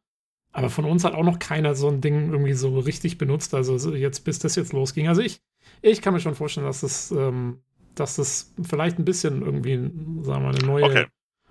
Aber 0.52 0.70
von 0.70 0.86
uns 0.86 1.04
hat 1.04 1.14
auch 1.14 1.24
noch 1.24 1.40
keiner 1.40 1.76
so 1.76 1.90
ein 1.90 2.02
Ding 2.02 2.32
irgendwie 2.32 2.54
so 2.54 2.80
richtig 2.80 3.18
benutzt. 3.18 3.54
Also 3.54 3.94
jetzt, 3.94 4.22
bis 4.22 4.40
das 4.40 4.56
jetzt 4.56 4.74
losging. 4.74 5.08
Also 5.08 5.22
ich, 5.22 5.42
ich 5.82 6.02
kann 6.02 6.14
mir 6.14 6.20
schon 6.20 6.36
vorstellen, 6.36 6.66
dass 6.66 6.82
das, 6.82 7.12
ähm, 7.12 7.60
dass 7.96 8.16
das 8.16 8.54
vielleicht 8.62 8.98
ein 8.98 9.06
bisschen 9.06 9.42
irgendwie, 9.44 9.76
sagen 10.24 10.26
wir 10.26 10.40
mal, 10.40 10.56
eine 10.56 10.66
neue 10.66 10.84
okay. 10.86 11.06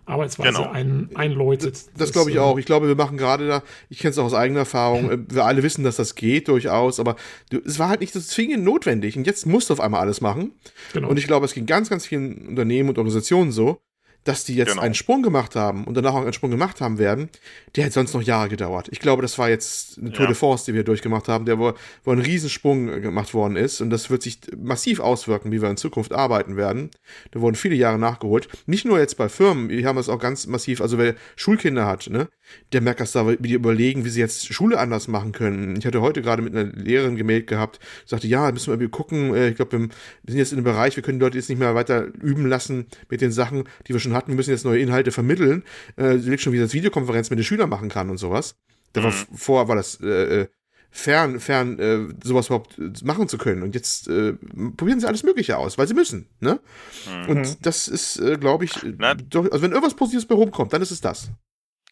Arbeitsweise 0.05 0.59
genau. 0.59 0.71
ein, 0.71 1.11
einläutet. 1.15 1.75
Das, 1.75 1.91
das 1.97 2.13
glaube 2.13 2.31
ich 2.31 2.37
äh, 2.37 2.41
auch. 2.41 2.59
Ich 2.59 2.67
glaube, 2.67 2.89
wir 2.89 2.97
machen 2.97 3.19
gerade 3.19 3.47
da, 3.47 3.63
ich 3.89 3.99
kenne 3.99 4.11
es 4.11 4.19
auch 4.19 4.25
aus 4.25 4.35
eigener 4.35 4.61
Erfahrung, 4.61 5.11
äh, 5.11 5.19
wir 5.29 5.45
alle 5.45 5.63
wissen, 5.63 5.85
dass 5.85 5.97
das 5.97 6.15
geht 6.15 6.49
durchaus, 6.49 6.99
aber 6.99 7.15
du, 7.51 7.61
es 7.65 7.79
war 7.79 7.91
halt 7.91 8.01
nicht 8.01 8.13
so 8.13 8.21
zwingend 8.21 8.65
notwendig. 8.65 9.17
Und 9.17 9.27
jetzt 9.27 9.47
musst 9.47 9.71
du 9.71 9.75
auf 9.75 9.81
einmal 9.81 10.01
alles 10.01 10.21
machen. 10.21 10.53
Genau. 10.93 11.09
Und 11.09 11.19
ich 11.19 11.27
glaube, 11.27 11.45
es 11.45 11.55
ging 11.55 11.67
ganz, 11.67 11.89
ganz 11.89 12.07
vielen 12.07 12.49
Unternehmen 12.49 12.89
und 12.89 12.99
Organisationen 12.99 13.53
so 13.53 13.81
dass 14.25 14.45
die 14.45 14.55
jetzt 14.55 14.71
Genau. 14.71 14.83
einen 14.83 14.95
Sprung 14.95 15.23
gemacht 15.23 15.57
haben 15.57 15.85
und 15.85 15.95
danach 15.95 16.13
auch 16.15 16.23
einen 16.23 16.33
Sprung 16.35 16.51
gemacht 16.51 16.81
haben 16.83 16.99
werden, 16.99 17.31
der 17.77 17.85
hätte 17.85 17.95
sonst 17.95 18.13
noch 18.13 18.21
Jahre 18.23 18.49
gedauert. 18.51 18.89
Ich 18.91 19.01
glaube, 19.01 19.23
das 19.23 19.39
war 19.39 19.49
jetzt 19.49 19.99
eine 19.99 20.11
Tour 20.13 20.23
Ja. 20.23 20.27
de 20.27 20.35
Force, 20.35 20.65
die 20.65 20.75
wir 20.75 20.85
durchgemacht 20.85 21.29
haben, 21.29 21.47
der 21.47 21.59
wo, 21.59 21.73
wo 22.05 22.11
ein 22.11 22.19
Riesensprung 22.19 22.89
äh, 22.93 23.01
gemacht 23.01 23.33
worden 23.33 23.57
ist 23.57 23.81
und 23.81 23.89
das 23.91 24.11
wird 24.11 24.23
sich 24.23 24.41
massiv 24.57 25.01
auswirken, 25.01 25.51
wie 25.51 25.63
wir 25.63 25.71
in 25.71 25.77
Zukunft 25.79 26.13
arbeiten 26.13 26.57
werden. 26.57 26.91
Da 27.31 27.41
wurden 27.41 27.57
viele 27.57 27.75
Jahre 27.75 27.99
nachgeholt. 27.99 28.49
Nicht 28.67 28.85
nur 28.85 28.99
jetzt 28.99 29.17
bei 29.17 29.29
Firmen, 29.29 29.71
wir 29.71 29.87
haben 29.87 29.99
es 29.99 30.09
auch 30.11 30.19
ganz 30.19 30.47
massiv, 30.47 30.81
also 30.83 30.99
wer 30.99 31.15
Schulkinder 31.37 31.87
hat, 31.87 32.11
ne, 32.11 32.29
der 32.73 32.81
merkt 32.83 33.01
das 33.01 33.13
da, 33.13 33.27
wie 33.27 33.37
die 33.39 33.55
überlegen, 33.55 34.05
wie 34.05 34.11
sie 34.11 34.21
jetzt 34.21 34.53
Schule 34.53 34.79
anders 34.79 35.09
machen 35.09 35.33
können. 35.33 35.77
Ich 35.79 35.87
hatte 35.87 36.01
heute 36.03 36.21
gerade 36.23 36.43
mit 36.43 36.55
einer 36.55 36.71
Lehrerin 36.73 37.17
gemailt 37.17 37.47
gehabt, 37.47 37.79
sagte, 38.05 38.27
ja, 38.27 38.51
müssen 38.53 38.67
wir 38.67 38.75
irgendwie 38.75 38.91
gucken, 38.91 39.35
äh, 39.35 39.49
ich 39.49 39.57
glaube, 39.57 39.73
wir 39.79 39.89
sind 40.27 40.39
jetzt 40.39 40.53
in 40.53 40.59
einem 40.59 40.65
Bereich, 40.65 40.97
wir 40.97 41.03
können 41.03 41.19
die 41.19 41.25
Leute 41.25 41.39
jetzt 41.39 41.49
nicht 41.49 41.59
mehr 41.59 41.75
weiter 41.75 42.07
üben 42.21 42.47
lassen 42.47 42.87
mit 43.09 43.21
den 43.21 43.33
Sachen, 43.33 43.65
die 43.87 43.93
wir 43.95 44.01
schon 44.01 44.13
hatten. 44.19 44.33
Wir 44.33 44.37
müssen 44.37 44.51
jetzt 44.51 44.65
neue 44.65 44.81
Inhalte 44.81 45.11
vermitteln. 45.13 45.65
Äh, 45.97 46.19
sie 46.19 46.31
legt 46.31 46.43
schon, 46.43 46.53
wie 46.53 46.59
das 46.59 46.75
Videokonferenz 46.75 47.31
mit 47.31 47.39
den 47.39 47.45
Schülern 47.45 47.71
machen 47.71 47.89
kann 47.89 48.11
und 48.11 48.19
sowas. 48.19 48.57
Da 48.93 49.03
war 49.03 49.11
Mhm. 49.11 49.27
vorher 49.37 49.69
war 49.69 49.77
das 49.77 50.01
äh, 50.01 50.41
äh, 50.43 50.49
fern, 50.91 51.41
fern, 51.41 51.79
äh, 51.79 52.09
sowas 52.25 52.47
überhaupt 52.47 52.79
äh, 52.79 52.91
machen 53.05 53.29
zu 53.29 53.37
können. 53.39 53.63
Und 53.63 53.75
jetzt 53.75 54.09
äh, 54.09 54.33
probieren 54.77 55.01
sie 55.01 55.07
alles 55.07 55.23
Mögliche 55.23 55.59
aus, 55.59 55.77
weil 55.79 55.87
sie 55.87 55.95
müssen. 55.95 56.29
Ne? 56.41 56.61
Mhm. 57.07 57.29
Und 57.29 57.67
das 57.67 57.89
ist, 57.89 58.19
äh, 58.19 58.37
glaube 58.39 58.65
ich, 58.65 58.83
äh, 58.83 58.95
Na- 58.99 59.15
doch, 59.15 59.45
also 59.45 59.63
wenn 59.63 59.73
irgendwas 59.73 59.95
Positives 59.95 60.27
bei 60.27 60.35
rumkommt, 60.35 60.73
dann 60.73 60.81
ist 60.83 60.91
es 60.91 61.01
das. 61.01 61.31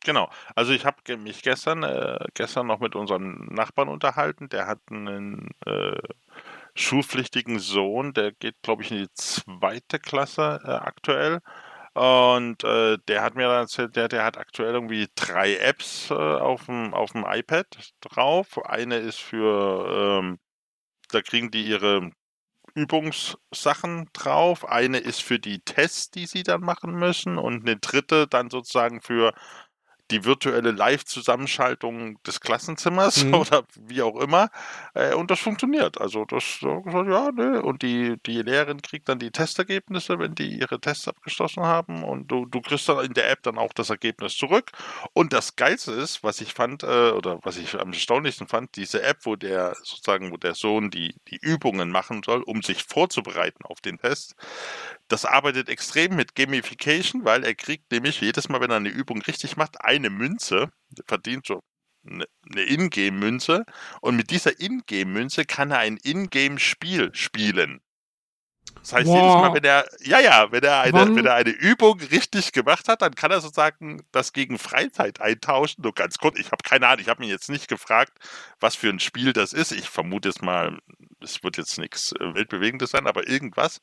Genau. 0.05 0.31
Also 0.55 0.73
ich 0.73 0.85
habe 0.87 1.17
mich 1.19 1.43
gestern, 1.43 1.83
äh, 1.83 2.19
gestern 2.35 2.67
noch 2.69 2.81
mit 2.81 2.95
unserem 2.95 3.49
Nachbarn 3.51 3.89
unterhalten. 3.89 4.49
Der 4.49 4.67
hat 4.67 4.79
einen 4.91 5.51
äh, 5.67 5.99
schulpflichtigen 6.75 7.59
Sohn, 7.59 8.13
der 8.13 8.33
geht, 8.33 8.63
glaube 8.63 8.83
ich, 8.83 8.91
in 8.93 8.99
die 8.99 9.09
zweite 9.15 9.99
Klasse 9.99 10.61
äh, 10.65 10.71
aktuell. 10.71 11.41
Und 11.97 12.63
äh, 12.63 12.99
der 13.09 13.23
hat 13.23 13.37
mir 13.37 13.49
dann 13.49 13.63
erzählt, 13.63 13.97
der, 13.97 14.09
der 14.09 14.23
hat 14.23 14.37
aktuell 14.37 14.75
irgendwie 14.75 15.09
drei 15.15 15.57
Apps 15.57 16.11
äh, 16.11 16.15
auf 16.15 16.67
dem 16.67 16.93
iPad 16.93 17.67
drauf. 18.03 18.63
Eine 18.67 18.99
ist 18.99 19.19
für, 19.19 20.21
ähm, 20.21 20.39
da 21.09 21.23
kriegen 21.23 21.51
die 21.51 21.65
ihre 21.67 22.11
Übungssachen 22.75 24.11
drauf. 24.13 24.69
Eine 24.69 24.99
ist 24.99 25.23
für 25.23 25.39
die 25.39 25.61
Tests, 25.61 26.11
die 26.11 26.27
sie 26.27 26.43
dann 26.43 26.61
machen 26.61 26.93
müssen. 26.97 27.39
Und 27.39 27.63
eine 27.67 27.79
dritte 27.79 28.27
dann 28.27 28.51
sozusagen 28.51 29.01
für 29.01 29.33
die 30.11 30.25
virtuelle 30.25 30.71
Live-Zusammenschaltung 30.73 32.23
des 32.25 32.41
Klassenzimmers 32.41 33.25
Mhm. 33.25 33.35
oder 33.35 33.65
wie 33.77 34.03
auch 34.03 34.17
immer. 34.21 34.51
Äh, 34.95 35.15
und 35.15 35.31
das 35.31 35.41
funktioniert. 35.41 36.01
Also 36.01 36.25
das 36.25 36.61
ja, 36.61 37.31
ne. 37.33 37.63
Und 37.63 37.83
die, 37.83 38.17
die 38.27 38.43
Lehrerin 38.43 38.83
kriegt 38.83 39.09
dann 39.09 39.19
die 39.19 39.31
Testergebnisse, 39.31 40.19
wenn 40.19 40.35
die 40.35 40.59
ihre 40.59 40.81
Tests 40.81 41.09
abgeschlossen 41.09 41.65
haben. 41.65 42.05
Und 42.05 42.31
du, 42.31 42.47
du 42.47 42.61
kriegst 42.61 42.89
dann 42.89 43.05
in 43.05 43.15
der 43.15 43.31
App 43.31 43.43
dann 43.43 43.59
auch 43.59 43.73
das 43.73 43.91
Ergebnis 43.91 44.37
zurück. 44.37 44.73
Und 45.13 45.33
das 45.33 45.57
Geilste 45.57 45.93
ist, 45.93 46.23
was 46.23 46.41
ich 46.41 46.55
fand, 46.55 46.83
äh, 46.83 47.11
oder 47.11 47.39
was 47.43 47.57
ich 47.57 47.75
am 47.79 47.93
erstaunlichsten 47.93 48.47
fand, 48.49 48.77
diese 48.77 49.03
App, 49.03 49.19
wo 49.25 49.37
der 49.37 49.75
sozusagen, 49.83 50.31
wo 50.33 50.37
der 50.37 50.55
Sohn 50.55 50.91
die, 50.91 51.15
die 51.29 51.39
Übungen 51.41 51.91
machen 51.91 52.23
soll, 52.25 52.43
um 52.43 52.63
sich 52.63 52.85
vorzubereiten 52.85 53.65
auf 53.65 53.81
den 53.81 53.99
Test. 53.99 54.35
Das 55.09 55.25
arbeitet 55.25 55.69
extrem 55.69 56.17
mit 56.17 56.35
Gamification, 56.35 57.25
weil 57.25 57.45
er 57.45 57.55
kriegt 57.55 57.93
nämlich 57.93 58.21
jedes 58.21 58.49
Mal, 58.49 58.61
wenn 58.61 58.71
er 58.71 58.77
eine 58.77 58.89
Übung 58.89 59.23
richtig 59.23 59.57
macht, 59.57 59.81
eine 59.97 60.11
Münze, 60.11 60.71
verdient 61.07 61.47
so 61.47 61.63
eine 62.07 62.27
eine 62.51 62.63
Ingame-Münze 62.63 63.65
und 64.01 64.17
mit 64.17 64.31
dieser 64.31 64.61
Ingame-Münze 64.61 65.45
kann 65.45 65.71
er 65.73 65.79
ein 65.79 65.99
Ingame-Spiel 66.03 67.11
spielen. 67.15 67.81
Das 68.83 68.93
heißt, 68.93 69.15
jedes 69.15 69.33
Wow. 69.35 69.41
Mal, 69.43 69.55
wenn 69.55 69.65
er, 69.65 69.89
ja, 70.05 70.21
ja, 70.21 70.53
wenn 70.53 70.63
er, 70.63 70.81
eine, 70.83 70.93
Wann- 70.93 71.17
wenn 71.17 71.27
er 71.27 71.35
eine 71.35 71.51
Übung 71.51 72.01
richtig 72.01 72.53
gemacht 72.53 72.87
hat, 72.89 73.03
dann 73.03 73.17
kann 73.17 73.33
er 73.33 73.41
sozusagen 73.41 74.03
das 74.13 74.33
gegen 74.33 74.59
Freizeit 74.59 75.21
eintauschen. 75.21 75.83
Nur 75.83 75.93
ganz 75.93 76.19
kurz, 76.19 76.39
ich 76.39 76.53
habe 76.53 76.63
keine 76.63 76.87
Ahnung, 76.87 77.01
ich 77.01 77.09
habe 77.09 77.21
mich 77.21 77.31
jetzt 77.31 77.49
nicht 77.49 77.67
gefragt, 77.67 78.17
was 78.61 78.77
für 78.77 78.89
ein 78.89 79.01
Spiel 79.01 79.33
das 79.33 79.53
ist. 79.53 79.73
Ich 79.73 79.91
vermute 79.91 80.29
jetzt 80.29 80.43
mal, 80.43 80.79
es 81.23 81.43
wird 81.43 81.57
jetzt 81.57 81.79
nichts 81.79 82.13
äh, 82.13 82.35
Weltbewegendes 82.35 82.91
sein, 82.91 83.07
aber 83.07 83.29
irgendwas. 83.29 83.81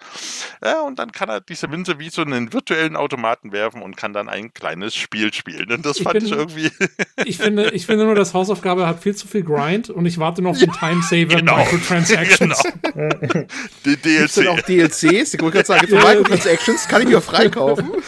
Ja, 0.63 0.81
und 0.81 0.99
dann 0.99 1.11
kann 1.11 1.29
er 1.29 1.41
diese 1.41 1.67
Münze 1.67 1.99
wie 1.99 2.09
so 2.09 2.21
einen 2.21 2.53
virtuellen 2.53 2.95
Automaten 2.95 3.51
werfen 3.51 3.81
und 3.81 3.97
kann 3.97 4.13
dann 4.13 4.29
ein 4.29 4.53
kleines 4.53 4.95
Spiel 4.95 5.33
spielen. 5.33 5.71
Und 5.71 5.85
das 5.85 5.97
Ich 5.97 6.03
fand 6.03 6.15
bin- 6.19 6.25
ich 6.25 6.31
irgendwie. 6.31 6.69
Ich 7.25 7.37
finde, 7.37 7.69
ich 7.71 7.85
finde 7.85 8.05
nur, 8.05 8.15
das 8.15 8.33
Hausaufgabe 8.33 8.85
hat 8.85 9.01
viel 9.01 9.15
zu 9.15 9.27
viel 9.27 9.43
Grind 9.43 9.89
und 9.89 10.05
ich 10.05 10.17
warte 10.17 10.41
noch 10.41 10.51
auf 10.51 10.57
den 10.59 10.71
Timesaver 10.71 11.37
genau. 11.37 11.57
Microtransactions. 11.57 12.61
genau. 12.93 13.45
Die 13.85 13.95
DLC. 13.97 14.47
auch 14.47 14.61
DLCs? 14.61 15.33
Ich 15.33 15.41
wollte 15.41 15.57
gerade 15.57 15.65
sagen, 15.67 15.87
für 15.87 15.95
Ja, 15.95 16.01
ja. 16.01 16.07
Microtransactions 16.19 16.87
kann 16.87 17.01
ich 17.03 17.07
mir 17.07 17.17
auch 17.19 17.23
freikaufen. 17.23 17.91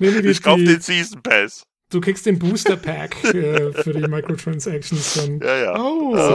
Nee, 0.00 0.10
nee, 0.10 0.22
die, 0.22 0.28
Ich 0.28 0.42
kaufe 0.42 0.64
den 0.64 0.80
Season 0.80 1.22
Pass. 1.22 1.62
du 1.90 2.00
kriegst 2.00 2.26
den 2.26 2.38
Booster 2.38 2.76
Pack 2.76 3.14
äh, 3.24 3.72
für 3.72 3.92
die 3.94 4.06
Microtransactions. 4.08 5.14
Dann 5.14 5.38
Ja, 5.40 5.56
ja. 5.56 5.78
Oh, 5.80 6.16
Ja, 6.16 6.28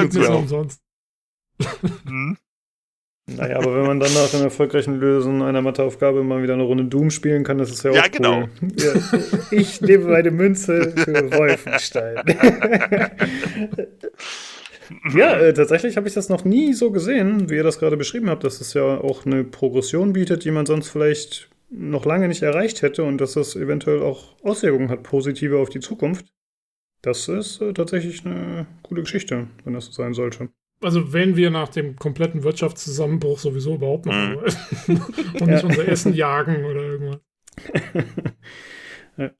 sind 0.00 0.12
die 0.14 0.18
aber- 0.18 0.24
ja. 0.28 0.34
umsonst. 0.34 0.80
Hm? 2.06 2.36
Naja, 3.28 3.56
aber 3.56 3.74
wenn 3.74 3.86
man 3.86 3.98
dann 3.98 4.14
nach 4.14 4.30
dem 4.30 4.42
erfolgreichen 4.42 5.00
Lösen 5.00 5.42
einer 5.42 5.60
Matheaufgabe 5.60 6.22
mal 6.22 6.44
wieder 6.44 6.54
eine 6.54 6.62
Runde 6.62 6.84
Doom 6.84 7.10
spielen 7.10 7.42
kann, 7.42 7.58
das 7.58 7.72
ist 7.72 7.82
ja 7.82 7.90
auch 7.90 7.96
Ja, 7.96 8.04
cool. 8.04 8.10
genau. 8.12 8.48
Ja, 8.76 8.94
ich 9.50 9.80
nehme 9.80 10.04
meine 10.04 10.30
Münze 10.30 10.92
für 10.96 11.32
Wolfenstein. 11.32 12.18
ja, 15.16 15.36
äh, 15.40 15.52
tatsächlich 15.54 15.96
habe 15.96 16.06
ich 16.06 16.14
das 16.14 16.28
noch 16.28 16.44
nie 16.44 16.72
so 16.72 16.92
gesehen, 16.92 17.50
wie 17.50 17.56
ihr 17.56 17.64
das 17.64 17.80
gerade 17.80 17.96
beschrieben 17.96 18.30
habt, 18.30 18.44
dass 18.44 18.60
es 18.60 18.74
ja 18.74 18.84
auch 18.84 19.26
eine 19.26 19.42
Progression 19.42 20.12
bietet, 20.12 20.44
die 20.44 20.52
man 20.52 20.66
sonst 20.66 20.88
vielleicht 20.90 21.50
noch 21.68 22.04
lange 22.04 22.28
nicht 22.28 22.42
erreicht 22.42 22.82
hätte 22.82 23.02
und 23.02 23.20
dass 23.20 23.32
das 23.32 23.56
eventuell 23.56 24.02
auch 24.02 24.36
Auswirkungen 24.44 24.88
hat, 24.88 25.02
positive 25.02 25.58
auf 25.58 25.68
die 25.68 25.80
Zukunft. 25.80 26.26
Das 27.02 27.28
ist 27.28 27.60
äh, 27.60 27.72
tatsächlich 27.72 28.24
eine 28.24 28.66
coole 28.82 29.02
Geschichte, 29.02 29.48
wenn 29.64 29.74
das 29.74 29.86
so 29.86 29.92
sein 29.92 30.14
sollte. 30.14 30.48
Also 30.82 31.12
wenn 31.12 31.36
wir 31.36 31.50
nach 31.50 31.68
dem 31.68 31.96
kompletten 31.96 32.42
Wirtschaftszusammenbruch 32.42 33.38
sowieso 33.38 33.74
überhaupt 33.76 34.06
noch 34.06 34.12
Mhm. 34.12 34.38
und 35.40 35.46
nicht 35.46 35.64
unser 35.64 35.88
Essen 35.88 36.14
jagen 36.14 36.64
oder 36.64 36.82
irgendwas. 36.82 37.20
ja. 39.16 39.30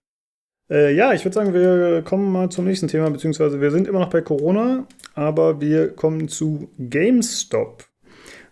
Äh, 0.70 0.94
ja, 0.94 1.12
ich 1.12 1.25
würde 1.25 1.35
sagen, 1.35 1.53
wir 1.53 2.03
kommen 2.03 2.33
mal 2.33 2.49
zum 2.49 2.64
nächsten 2.64 2.88
Thema, 2.88 3.11
beziehungsweise 3.11 3.61
wir 3.61 3.70
sind 3.70 3.87
immer 3.87 4.01
noch 4.01 4.11
bei 4.11 4.22
Corona, 4.22 4.87
aber 5.14 5.61
wir 5.61 5.88
kommen 5.88 6.29
zu 6.29 6.70
GameStop. 6.79 7.85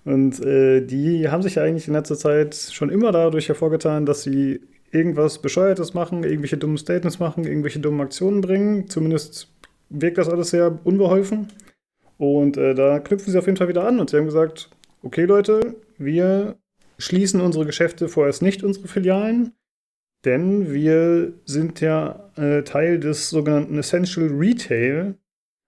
Und 0.04 0.44
äh, 0.44 0.82
die 0.82 1.28
haben 1.28 1.42
sich 1.42 1.54
ja 1.54 1.62
eigentlich 1.62 1.88
in 1.88 1.94
letzter 1.94 2.16
Zeit 2.16 2.54
schon 2.54 2.90
immer 2.90 3.10
dadurch 3.10 3.48
hervorgetan, 3.48 4.04
dass 4.04 4.22
sie 4.22 4.60
irgendwas 4.90 5.40
Bescheuertes 5.40 5.94
machen, 5.94 6.22
irgendwelche 6.22 6.58
dummen 6.58 6.76
Statements 6.76 7.18
machen, 7.18 7.44
irgendwelche 7.44 7.80
dummen 7.80 8.02
Aktionen 8.02 8.42
bringen. 8.42 8.88
Zumindest 8.88 9.50
wirkt 9.88 10.18
das 10.18 10.28
alles 10.28 10.50
sehr 10.50 10.78
unbeholfen. 10.84 11.48
Und 12.32 12.56
äh, 12.56 12.74
da 12.74 12.98
knüpfen 13.00 13.32
sie 13.32 13.38
auf 13.38 13.46
jeden 13.46 13.56
Fall 13.56 13.68
wieder 13.68 13.86
an 13.86 14.00
und 14.00 14.10
sie 14.10 14.16
haben 14.16 14.24
gesagt, 14.24 14.70
okay 15.02 15.24
Leute, 15.24 15.76
wir 15.98 16.56
schließen 16.98 17.40
unsere 17.40 17.66
Geschäfte 17.66 18.08
vorerst 18.08 18.42
nicht, 18.42 18.62
unsere 18.62 18.88
Filialen, 18.88 19.52
denn 20.24 20.72
wir 20.72 21.34
sind 21.44 21.80
ja 21.80 22.30
äh, 22.36 22.62
Teil 22.62 22.98
des 22.98 23.30
sogenannten 23.30 23.78
Essential 23.78 24.28
Retail. 24.28 25.16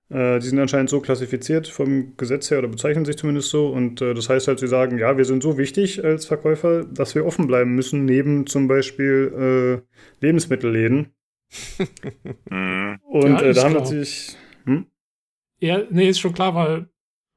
Äh, 0.08 0.38
die 0.38 0.46
sind 0.46 0.58
anscheinend 0.58 0.88
so 0.88 1.00
klassifiziert 1.00 1.68
vom 1.68 2.16
Gesetz 2.16 2.50
her 2.50 2.60
oder 2.60 2.68
bezeichnen 2.68 3.04
sich 3.04 3.18
zumindest 3.18 3.50
so. 3.50 3.68
Und 3.68 4.00
äh, 4.00 4.14
das 4.14 4.28
heißt 4.28 4.48
halt, 4.48 4.58
sie 4.58 4.68
sagen, 4.68 4.98
ja, 4.98 5.18
wir 5.18 5.24
sind 5.24 5.42
so 5.42 5.58
wichtig 5.58 6.04
als 6.04 6.26
Verkäufer, 6.26 6.84
dass 6.84 7.14
wir 7.14 7.26
offen 7.26 7.46
bleiben 7.46 7.74
müssen, 7.74 8.04
neben 8.04 8.46
zum 8.46 8.68
Beispiel 8.68 9.82
äh, 10.22 10.24
Lebensmittelläden. 10.24 11.12
Hm. 12.50 12.98
Und 13.04 13.30
Ja, 13.30 13.42
äh, 13.42 13.52
da 13.52 13.64
haben 13.64 13.74
natürlich. 13.74 14.36
Hm? 14.64 14.86
Ja, 15.60 15.80
nee, 15.90 16.08
ist 16.08 16.18
schon 16.20 16.34
klar, 16.34 16.54
weil 16.54 16.88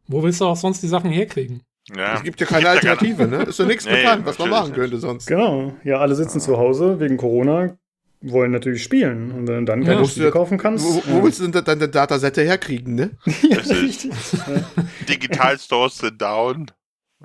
wo 0.08 0.24
willst 0.24 0.42
du 0.42 0.46
auch 0.46 0.56
sonst 0.58 0.82
die 0.84 0.88
Sachen 0.88 1.12
herkriegen? 1.12 1.62
Ja. 1.96 2.16
Es 2.16 2.24
gibt 2.24 2.40
ja 2.40 2.46
keine 2.46 2.70
Alternative, 2.70 3.28
ne? 3.28 3.44
Ist 3.44 3.60
doch 3.60 3.66
nichts 3.66 3.86
Nee, 3.86 3.96
bekannt, 4.04 4.26
was 4.26 4.38
man 4.38 4.50
machen 4.50 4.74
könnte 4.74 4.98
sonst. 4.98 5.26
Genau. 5.28 5.74
Ja, 5.84 5.98
alle 6.00 6.14
sitzen 6.16 6.40
zu 6.40 6.58
Hause 6.58 7.00
wegen 7.00 7.18
Corona, 7.18 7.78
wollen 8.22 8.52
natürlich 8.52 8.84
spielen. 8.84 9.32
Und 9.32 9.48
wenn 9.48 9.66
du 9.66 9.72
dann 9.72 9.84
keine 9.84 10.02
Ja. 10.02 10.08
Spiele 10.08 10.30
kaufen 10.32 10.58
kannst. 10.58 10.86
Wo, 10.86 11.02
wo 11.14 11.24
willst 11.24 11.40
du 11.40 11.48
denn 11.48 11.64
deine 11.64 11.88
Datasette 11.90 12.42
herkriegen, 12.44 12.94
ne? 12.96 13.12
ja, 13.50 13.58
Richtig. 13.58 14.12
Ja. 14.34 14.64
Digital-Stores 15.08 15.98
sind 16.00 16.22
down. 16.22 16.68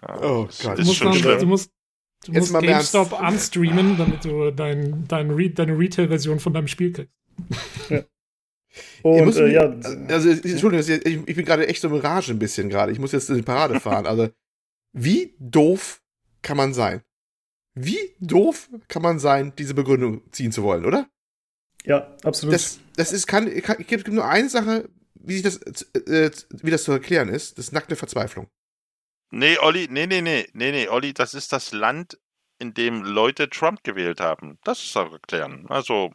Ja, 0.00 0.16
Oh 0.22 0.48
Gott. 0.62 0.78
Du 0.78 0.83
Ist 0.83 0.87
musst, 0.87 0.96
schon 0.98 1.09
dann, 1.12 1.16
schlimm. 1.16 1.38
du 1.40 1.46
musst, 1.46 1.70
du 2.26 2.33
Jetzt 2.33 2.40
musst 2.40 2.52
mal. 2.52 2.62
GameStop 2.62 3.20
unstreamen, 3.20 3.98
damit 3.98 4.24
du 4.24 4.50
dein, 4.50 5.04
dein 5.09 5.30
Re 5.30 5.50
deine 5.50 5.76
Retail-Version 5.78 6.38
von 6.40 6.52
deinem 6.54 6.68
Spiel 6.68 6.92
kriegst. 6.92 7.12
Ich 7.90 8.04
Und 9.03 9.17
äh, 9.19 9.25
mich- 9.27 9.37
ja, 9.53 9.63
Also, 10.15 10.31
Entschuldigung, 10.31 10.79
ich, 10.81 11.29
ich 11.29 11.37
bin 11.37 11.45
gerade 11.45 11.67
echt 11.69 11.81
so 11.83 11.89
im 11.89 11.95
Rage 11.95 12.33
ein 12.33 12.39
bisschen 12.39 12.69
gerade. 12.69 12.93
Ich 12.93 12.99
muss 12.99 13.13
jetzt 13.13 13.31
in 13.31 13.37
die 13.37 13.43
Parade 13.43 13.79
fahren. 13.81 14.07
Also, 14.07 14.29
wie 14.93 15.35
doof 15.39 16.03
kann 16.43 16.57
man 16.57 16.75
sein? 16.75 17.03
Wie 17.75 18.15
doof 18.21 18.69
kann 18.89 19.03
man 19.03 19.19
sein, 19.19 19.53
diese 19.59 19.75
Begründung 19.75 20.23
ziehen 20.33 20.53
zu 20.53 20.63
wollen, 20.63 20.85
oder? 20.85 21.09
ja, 21.85 22.17
absolut. 22.23 22.55
Das, 22.55 22.79
das 22.97 23.13
ist, 23.13 23.27
kann, 23.27 23.51
kann, 23.63 23.77
es 23.81 23.87
gibt 23.87 24.09
nur 24.09 24.25
eine 24.27 24.49
Sache, 24.49 24.89
wie 25.15 25.35
sich 25.35 25.43
das, 25.43 25.59
äh, 26.07 26.31
wie 26.63 26.71
das 26.71 26.85
zu 26.85 26.93
erklären 26.93 27.29
ist. 27.29 27.59
Das 27.59 27.67
ist 27.67 27.73
nackte 27.73 27.97
Verzweiflung. 27.97 28.47
Nee, 29.31 29.59
Olli, 29.59 29.89
nee, 29.91 30.07
nee, 30.07 30.23
nee, 30.23 30.47
nee, 30.53 30.71
nee, 30.71 30.89
Olli, 30.89 31.13
das 31.13 31.35
ist 31.35 31.53
das 31.53 31.73
Land, 31.73 32.19
in 32.61 32.73
dem 32.73 33.03
Leute 33.03 33.51
Trump 33.51 33.83
gewählt 33.83 34.21
haben. 34.21 34.59
Das 34.65 34.83
ist 34.83 34.97
auch 34.97 35.13
erklären. 35.13 35.67
Also. 35.69 36.15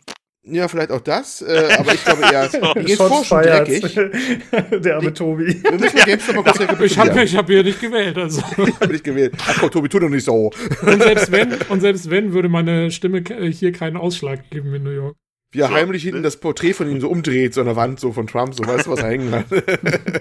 Ja, 0.51 0.67
vielleicht 0.67 0.91
auch 0.91 1.01
das, 1.01 1.41
äh, 1.41 1.69
aber 1.77 1.93
ich 1.93 2.03
glaube 2.03 2.21
eher, 2.23 2.49
so. 2.51 2.59
mir 2.59 2.83
geht's 2.83 2.95
vor 2.97 3.23
schon 3.23 3.43
dreckig. 3.43 3.83
Der 4.83 4.95
arme 4.95 5.13
Tobi. 5.13 5.61
Wir 5.63 5.71
müssen 5.79 5.97
GameStop 6.05 6.35
mal 6.35 6.43
kurz 6.43 6.79
Ich 6.81 6.97
habe 6.97 7.23
ich 7.23 7.35
hab 7.35 7.47
hier 7.47 7.63
nicht 7.63 7.79
gewählt. 7.81 8.17
Also. 8.17 8.41
ich 8.67 8.75
habe 8.75 8.91
nicht 8.91 9.03
gewählt. 9.03 9.33
Ach 9.47 9.57
komm, 9.59 9.71
Tobi, 9.71 9.89
tu 9.89 9.99
doch 9.99 10.09
nicht 10.09 10.25
so. 10.25 10.51
Und 10.85 11.01
selbst 11.03 11.31
wenn, 11.31 11.53
und 11.69 11.81
selbst 11.81 12.09
wenn, 12.09 12.33
würde 12.33 12.49
meine 12.49 12.91
Stimme 12.91 13.23
hier 13.51 13.71
keinen 13.71 13.97
Ausschlag 13.97 14.49
geben 14.49 14.73
in 14.73 14.83
New 14.83 14.91
York. 14.91 15.15
Wie 15.51 15.61
er 15.61 15.71
heimlich 15.71 16.03
hinten 16.03 16.21
das 16.21 16.37
Porträt 16.37 16.73
von 16.73 16.89
ihm 16.91 17.01
so 17.01 17.09
umdreht, 17.09 17.55
so 17.55 17.61
an 17.61 17.65
der 17.67 17.75
Wand, 17.75 17.99
so 17.99 18.11
von 18.11 18.27
Trump, 18.27 18.53
so 18.53 18.65
weißt 18.67 18.85
du, 18.85 18.91
was 18.91 18.99
er 18.99 19.09
hängen 19.09 19.31
hat. 19.31 19.45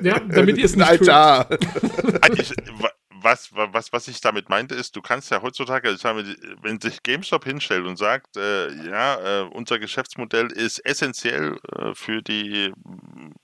Ja, 0.03 0.21
damit 0.21 0.57
ihr 0.57 0.65
es 0.65 0.73
Ein 0.73 0.79
nicht 0.79 0.89
Altar. 0.91 1.51
Eigentlich, 2.23 2.51
wa- 2.81 2.91
was, 3.23 3.53
wa- 3.55 3.69
was, 3.73 3.93
was 3.93 4.09
ich 4.09 4.21
damit 4.21 4.49
meinte, 4.49 4.75
ist, 4.75 4.97
du 4.97 5.03
kannst 5.03 5.31
ja 5.31 5.43
heutzutage, 5.43 5.91
ich 5.91 6.01
sage, 6.01 6.37
wenn 6.63 6.81
sich 6.81 7.03
GameStop 7.03 7.45
hinstellt 7.45 7.87
und 7.87 7.97
sagt, 7.97 8.37
äh, 8.37 8.71
ja, 8.89 9.43
äh, 9.43 9.43
unser 9.45 9.79
Geschäftsmodell 9.79 10.51
ist 10.53 10.79
essentiell 10.85 11.59
äh, 11.77 11.95
für 11.95 12.23
die, 12.23 12.73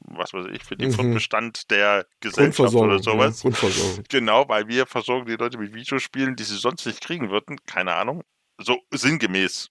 was 0.00 0.32
weiß 0.32 0.46
ich, 0.52 0.62
für 0.64 0.76
den 0.76 0.90
Mhm. 0.90 0.94
Fortbestand 0.94 1.70
der 1.70 2.06
Gesellschaft 2.20 2.74
oder 2.74 3.02
sowas. 3.02 3.42
Ja, 3.42 3.50
Grundversorgung. 3.50 4.04
Genau, 4.10 4.48
weil 4.48 4.68
wir 4.68 4.86
versorgen 4.86 5.26
die 5.26 5.36
Leute 5.36 5.58
mit 5.58 5.74
Videospielen, 5.74 6.36
die 6.36 6.44
sie 6.44 6.56
sonst 6.56 6.86
nicht 6.86 7.00
kriegen 7.00 7.30
würden. 7.30 7.58
Keine 7.66 7.94
Ahnung. 7.94 8.22
So 8.58 8.80
sinngemäß 8.92 9.70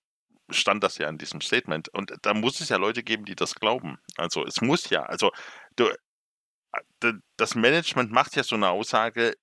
stand 0.50 0.84
das 0.84 0.98
ja 0.98 1.08
in 1.10 1.18
diesem 1.18 1.42
Statement. 1.42 1.90
Und 1.90 2.14
da 2.22 2.34
muss 2.34 2.60
es 2.62 2.70
ja 2.70 2.78
Leute 2.78 3.04
geben, 3.04 3.26
die 3.26 3.36
das 3.36 3.56
glauben. 3.56 3.98
Also 4.18 4.46
es 4.46 4.62
muss 4.62 4.90
ja, 4.90 5.04
also 5.04 5.32
du, 5.78 5.90
d- 7.02 7.14
das 7.38 7.56
Management 7.56 8.12
macht 8.12 8.36
ja 8.36 8.44
so 8.44 8.56
eine 8.56 8.70
Aussage 8.70 9.36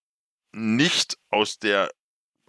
nicht 0.53 1.17
aus 1.31 1.59
der 1.59 1.91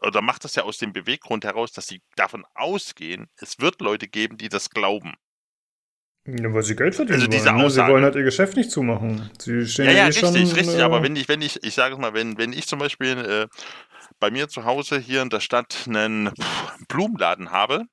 oder 0.03 0.21
macht 0.23 0.43
das 0.43 0.55
ja 0.55 0.63
aus 0.63 0.79
dem 0.79 0.93
Beweggrund 0.93 1.45
heraus, 1.45 1.71
dass 1.73 1.85
sie 1.87 2.01
davon 2.15 2.43
ausgehen, 2.55 3.27
es 3.35 3.59
wird 3.59 3.81
Leute 3.81 4.07
geben, 4.07 4.37
die 4.37 4.49
das 4.49 4.71
glauben. 4.71 5.13
Ja, 6.25 6.53
weil 6.53 6.63
sie 6.63 6.75
Geld 6.75 6.95
verdienen 6.95 7.15
Also 7.15 7.27
diese 7.27 7.45
wollen. 7.45 7.57
Ne? 7.57 7.61
Sie 7.69 7.79
Aussage- 7.79 7.91
wollen 7.93 8.03
halt 8.03 8.15
ihr 8.15 8.23
Geschäft 8.23 8.55
nicht 8.55 8.71
zumachen. 8.71 9.29
Sie 9.39 9.65
stehen 9.67 9.85
Ja, 9.85 9.91
ja, 9.91 9.97
eh 10.03 10.05
richtig, 10.07 10.21
schon, 10.21 10.35
richtig. 10.35 10.79
äh, 10.79 10.81
Aber 10.81 11.03
wenn 11.03 11.15
ich, 11.15 11.27
wenn 11.27 11.41
ich, 11.41 11.63
ich 11.63 11.73
sage 11.75 11.95
es 11.95 11.99
mal, 12.01 12.13
wenn, 12.13 12.37
wenn 12.37 12.53
ich 12.53 12.67
zum 12.67 12.79
Beispiel 12.79 13.17
äh, 13.17 13.47
bei 14.19 14.29
mir 14.31 14.47
zu 14.47 14.65
Hause 14.65 14.99
hier 14.99 15.21
in 15.21 15.29
der 15.29 15.39
Stadt 15.39 15.85
einen 15.87 16.31
Blumenladen 16.87 17.51
habe 17.51 17.85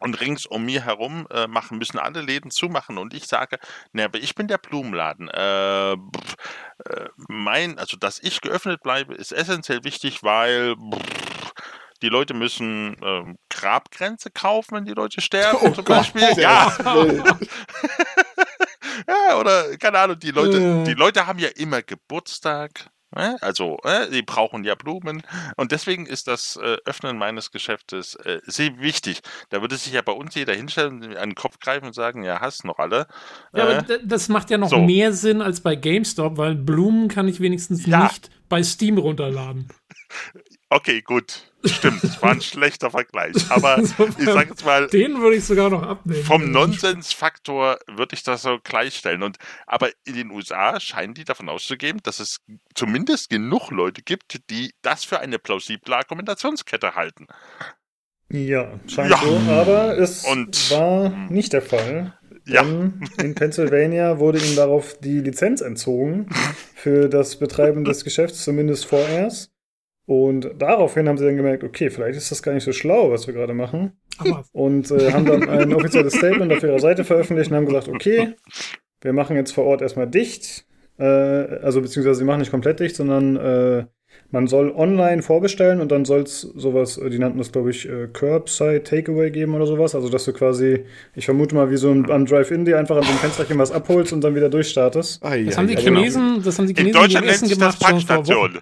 und 0.00 0.20
rings 0.20 0.46
um 0.46 0.64
mir 0.64 0.84
herum 0.84 1.26
äh, 1.30 1.46
machen, 1.46 1.78
müssen 1.78 1.98
alle 1.98 2.22
Läden 2.22 2.50
zumachen 2.50 2.98
und 2.98 3.14
ich 3.14 3.26
sage, 3.26 3.58
ne, 3.92 4.04
aber 4.04 4.18
ich 4.18 4.34
bin 4.34 4.48
der 4.48 4.58
Blumenladen. 4.58 5.28
Äh, 5.28 5.96
pff, 5.96 6.36
äh, 6.86 7.08
mein, 7.28 7.78
also 7.78 7.96
dass 7.96 8.18
ich 8.20 8.40
geöffnet 8.40 8.82
bleibe, 8.82 9.14
ist 9.14 9.32
essentiell 9.32 9.84
wichtig, 9.84 10.22
weil 10.22 10.74
pff, 10.74 11.52
die 12.02 12.08
Leute 12.08 12.32
müssen 12.34 12.96
ähm, 13.02 13.36
Grabgrenze 13.50 14.30
kaufen, 14.30 14.76
wenn 14.76 14.84
die 14.86 14.94
Leute 14.94 15.20
sterben, 15.20 15.58
Oh 15.60 15.70
zum 15.70 15.84
Gott, 15.84 15.98
Beispiel. 15.98 16.34
der 16.34 16.42
Ja. 16.42 16.76
ja, 19.06 19.36
oder 19.38 19.76
keine 19.76 19.98
Ahnung, 19.98 20.18
die 20.18 20.30
Leute, 20.30 20.84
die 20.84 20.94
Leute 20.94 21.26
haben 21.26 21.38
ja 21.38 21.48
immer 21.56 21.82
Geburtstag. 21.82 22.90
Ne? 23.14 23.36
Also, 23.40 23.78
äh, 23.84 24.10
die 24.10 24.22
brauchen 24.22 24.64
ja 24.64 24.74
Blumen. 24.74 25.22
Und 25.56 25.72
deswegen 25.72 26.06
ist 26.06 26.28
das 26.28 26.56
äh, 26.56 26.76
Öffnen 26.84 27.18
meines 27.18 27.50
Geschäftes 27.50 28.14
äh, 28.16 28.40
sehr 28.46 28.78
wichtig. 28.80 29.20
Da 29.50 29.60
würde 29.60 29.76
sich 29.76 29.92
ja 29.92 30.02
bei 30.02 30.12
uns 30.12 30.34
jeder 30.34 30.54
hinstellen, 30.54 31.16
an 31.16 31.30
den 31.30 31.34
Kopf 31.34 31.58
greifen 31.58 31.86
und 31.86 31.94
sagen, 31.94 32.22
ja, 32.24 32.40
hast 32.40 32.64
noch 32.64 32.78
alle. 32.78 33.06
Ja, 33.54 33.62
aber 33.64 33.78
Äh, 33.90 33.98
das 34.04 34.28
macht 34.28 34.50
ja 34.50 34.58
noch 34.58 34.70
so. 34.70 34.78
mehr 34.78 35.12
Sinn 35.12 35.42
als 35.42 35.60
bei 35.60 35.76
GameStop, 35.76 36.36
weil 36.36 36.54
Blumen 36.54 37.08
kann 37.08 37.28
ich 37.28 37.40
wenigstens 37.40 37.86
Ja. 37.86 38.04
nicht 38.04 38.30
bei 38.48 38.62
Steam 38.62 38.98
runterladen. 38.98 39.68
okay, 40.70 41.02
gut. 41.02 41.46
Stimmt, 41.62 42.02
das 42.02 42.22
war 42.22 42.30
ein 42.30 42.40
schlechter 42.40 42.90
Vergleich. 42.90 43.34
Aber 43.50 43.78
ich 43.80 43.88
sage 44.24 44.48
jetzt 44.48 44.64
mal, 44.64 44.86
Den 44.86 45.20
würde 45.20 45.36
ich 45.36 45.44
sogar 45.44 45.68
noch 45.68 45.82
abnehmen. 45.82 46.24
vom 46.24 46.50
Nonsensfaktor 46.50 47.78
würde 47.86 48.14
ich 48.14 48.22
das 48.22 48.40
so 48.42 48.58
gleichstellen. 48.64 49.22
Und 49.22 49.36
aber 49.66 49.90
in 50.06 50.14
den 50.14 50.30
USA 50.30 50.80
scheinen 50.80 51.12
die 51.12 51.24
davon 51.24 51.50
auszugeben, 51.50 52.00
dass 52.02 52.18
es 52.18 52.38
zumindest 52.74 53.28
genug 53.28 53.70
Leute 53.70 54.00
gibt, 54.00 54.48
die 54.50 54.72
das 54.80 55.04
für 55.04 55.20
eine 55.20 55.38
plausible 55.38 55.94
Argumentationskette 55.94 56.94
halten. 56.94 57.26
Ja, 58.30 58.80
scheint 58.86 59.10
Ja. 59.10 59.18
so, 59.22 59.36
aber 59.50 59.98
es 59.98 60.24
Und- 60.24 60.70
war 60.70 61.10
nicht 61.28 61.52
der 61.52 61.62
Fall. 61.62 62.16
Ja. 62.46 62.62
In 62.62 63.34
Pennsylvania 63.34 64.18
wurde 64.18 64.38
ihm 64.38 64.56
darauf 64.56 64.98
die 64.98 65.20
Lizenz 65.20 65.60
entzogen 65.60 66.26
für 66.74 67.08
das 67.10 67.38
Betreiben 67.38 67.84
des 67.84 68.02
Geschäfts, 68.02 68.42
zumindest 68.44 68.86
vorerst. 68.86 69.50
Und 70.10 70.50
daraufhin 70.58 71.08
haben 71.08 71.18
sie 71.18 71.24
dann 71.24 71.36
gemerkt, 71.36 71.62
okay, 71.62 71.88
vielleicht 71.88 72.18
ist 72.18 72.32
das 72.32 72.42
gar 72.42 72.52
nicht 72.52 72.64
so 72.64 72.72
schlau, 72.72 73.12
was 73.12 73.28
wir 73.28 73.34
gerade 73.34 73.54
machen. 73.54 73.92
Aber 74.18 74.44
Und 74.50 74.90
äh, 74.90 75.12
haben 75.12 75.24
dann 75.24 75.48
ein 75.48 75.72
offizielles 75.72 76.14
Statement 76.14 76.52
auf 76.52 76.64
ihrer 76.64 76.80
Seite 76.80 77.04
veröffentlicht 77.04 77.52
und 77.52 77.56
haben 77.56 77.66
gesagt, 77.66 77.86
okay, 77.86 78.34
wir 79.02 79.12
machen 79.12 79.36
jetzt 79.36 79.52
vor 79.52 79.66
Ort 79.66 79.82
erstmal 79.82 80.08
dicht. 80.08 80.66
Äh, 80.98 81.04
also 81.04 81.80
beziehungsweise 81.80 82.18
sie 82.18 82.24
machen 82.24 82.40
nicht 82.40 82.50
komplett 82.50 82.80
dicht, 82.80 82.96
sondern 82.96 83.36
äh, 83.36 83.84
man 84.32 84.48
soll 84.48 84.72
online 84.72 85.22
vorbestellen 85.22 85.80
und 85.80 85.92
dann 85.92 86.04
soll 86.04 86.22
es 86.22 86.40
sowas, 86.40 87.00
die 87.00 87.18
nannten 87.20 87.38
das, 87.38 87.52
glaube 87.52 87.70
ich, 87.70 87.88
äh, 87.88 88.08
Curbside 88.12 88.82
Takeaway 88.82 89.30
geben 89.30 89.54
oder 89.54 89.66
sowas. 89.66 89.94
Also 89.94 90.08
dass 90.08 90.24
du 90.24 90.32
quasi, 90.32 90.86
ich 91.14 91.26
vermute 91.26 91.54
mal, 91.54 91.70
wie 91.70 91.76
so 91.76 91.88
ein, 91.88 92.10
am 92.10 92.26
Drive-In 92.26 92.64
dir 92.64 92.80
einfach 92.80 92.96
an 92.96 93.04
so 93.04 93.10
einem 93.10 93.18
Fensterchen 93.18 93.58
was 93.58 93.70
abholst 93.70 94.12
und 94.12 94.24
dann 94.24 94.34
wieder 94.34 94.48
durchstartest. 94.48 95.22
Das 95.22 95.56
haben 95.56 95.68
die 95.68 95.76
ai. 95.76 95.80
Chinesen, 95.80 96.42
das 96.42 96.58
haben 96.58 96.66
die 96.66 96.72
In 96.72 96.78
Chinesen 96.78 97.00
Deutschland 97.00 97.12
gegen 97.12 97.26
nennt 97.26 97.34
Essen 97.36 97.46
sich 97.46 97.58
das. 97.58 97.78
Packstation. 97.78 98.58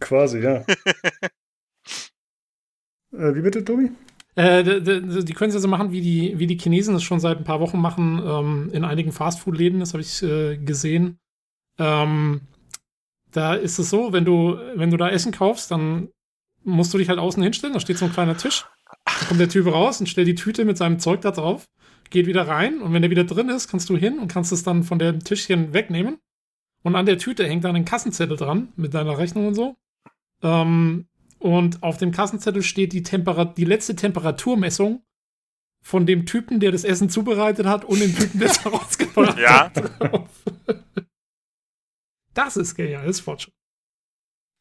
Quasi, 0.00 0.40
ja. 0.40 0.56
äh, 3.12 3.34
wie 3.34 3.40
bitte, 3.40 3.64
Tobi? 3.64 3.90
Äh, 4.38 4.62
die 4.62 5.32
können 5.32 5.48
es 5.48 5.54
ja 5.54 5.60
so 5.60 5.66
machen, 5.68 5.90
wie 5.90 6.00
die, 6.00 6.38
wie 6.38 6.46
die 6.46 6.58
Chinesen 6.58 6.94
es 6.94 7.02
schon 7.02 7.18
seit 7.18 7.38
ein 7.38 7.44
paar 7.44 7.58
Wochen 7.58 7.80
machen, 7.80 8.22
ähm, 8.24 8.70
in 8.72 8.84
einigen 8.84 9.10
Fastfood-Läden, 9.10 9.80
das 9.80 9.94
habe 9.94 10.02
ich 10.02 10.22
äh, 10.22 10.56
gesehen. 10.58 11.18
Ähm, 11.78 12.42
da 13.32 13.54
ist 13.54 13.78
es 13.78 13.90
so, 13.90 14.12
wenn 14.12 14.24
du, 14.24 14.56
wenn 14.76 14.90
du 14.90 14.96
da 14.96 15.08
Essen 15.08 15.32
kaufst, 15.32 15.70
dann 15.72 16.10
musst 16.62 16.94
du 16.94 16.98
dich 16.98 17.08
halt 17.08 17.18
außen 17.18 17.42
hinstellen, 17.42 17.74
da 17.74 17.80
steht 17.80 17.98
so 17.98 18.04
ein 18.04 18.12
kleiner 18.12 18.36
Tisch. 18.36 18.64
Da 19.04 19.26
kommt 19.26 19.40
der 19.40 19.48
Typ 19.48 19.66
raus 19.66 20.00
und 20.00 20.08
stellt 20.08 20.28
die 20.28 20.34
Tüte 20.34 20.64
mit 20.64 20.78
seinem 20.78 20.98
Zeug 20.98 21.20
da 21.20 21.32
drauf, 21.32 21.66
geht 22.10 22.26
wieder 22.26 22.46
rein 22.46 22.80
und 22.80 22.92
wenn 22.92 23.02
der 23.02 23.10
wieder 23.10 23.24
drin 23.24 23.48
ist, 23.48 23.68
kannst 23.68 23.88
du 23.90 23.96
hin 23.96 24.18
und 24.18 24.28
kannst 24.28 24.52
es 24.52 24.62
dann 24.62 24.84
von 24.84 24.98
dem 24.98 25.18
Tischchen 25.24 25.72
wegnehmen. 25.72 26.18
Und 26.84 26.94
an 26.94 27.06
der 27.06 27.18
Tüte 27.18 27.46
hängt 27.46 27.64
dann 27.64 27.74
ein 27.74 27.84
Kassenzettel 27.84 28.36
dran 28.36 28.72
mit 28.76 28.94
deiner 28.94 29.18
Rechnung 29.18 29.48
und 29.48 29.54
so. 29.54 29.76
Ähm, 30.42 31.06
und 31.38 31.82
auf 31.82 31.98
dem 31.98 32.10
Kassenzettel 32.12 32.62
steht 32.62 32.92
die, 32.92 33.02
Temperat 33.02 33.56
die 33.58 33.64
letzte 33.64 33.94
Temperaturmessung 33.96 35.04
von 35.82 36.04
dem 36.06 36.26
Typen, 36.26 36.58
der 36.60 36.72
das 36.72 36.84
Essen 36.84 37.08
zubereitet 37.10 37.66
hat 37.66 37.84
und 37.84 38.00
dem 38.00 38.14
Typen, 38.14 38.40
der 38.40 38.50
es 38.50 38.64
rausgebracht 38.66 39.38
Ja. 39.38 39.70
hat. 39.72 39.92
Das 42.34 42.56
ist 42.56 42.74
genial, 42.74 43.06
das 43.06 43.16
ist 43.16 43.20
Fortschritt. 43.22 43.54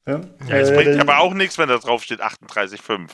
Ja, 0.07 0.21
Ja, 0.47 0.55
es 0.57 0.69
Äh, 0.69 0.75
bringt 0.75 0.99
aber 1.01 1.19
auch 1.19 1.33
nichts, 1.33 1.57
wenn 1.57 1.67
da 1.69 1.77
drauf 1.77 2.03
steht 2.03 2.21
38,5. 2.21 3.09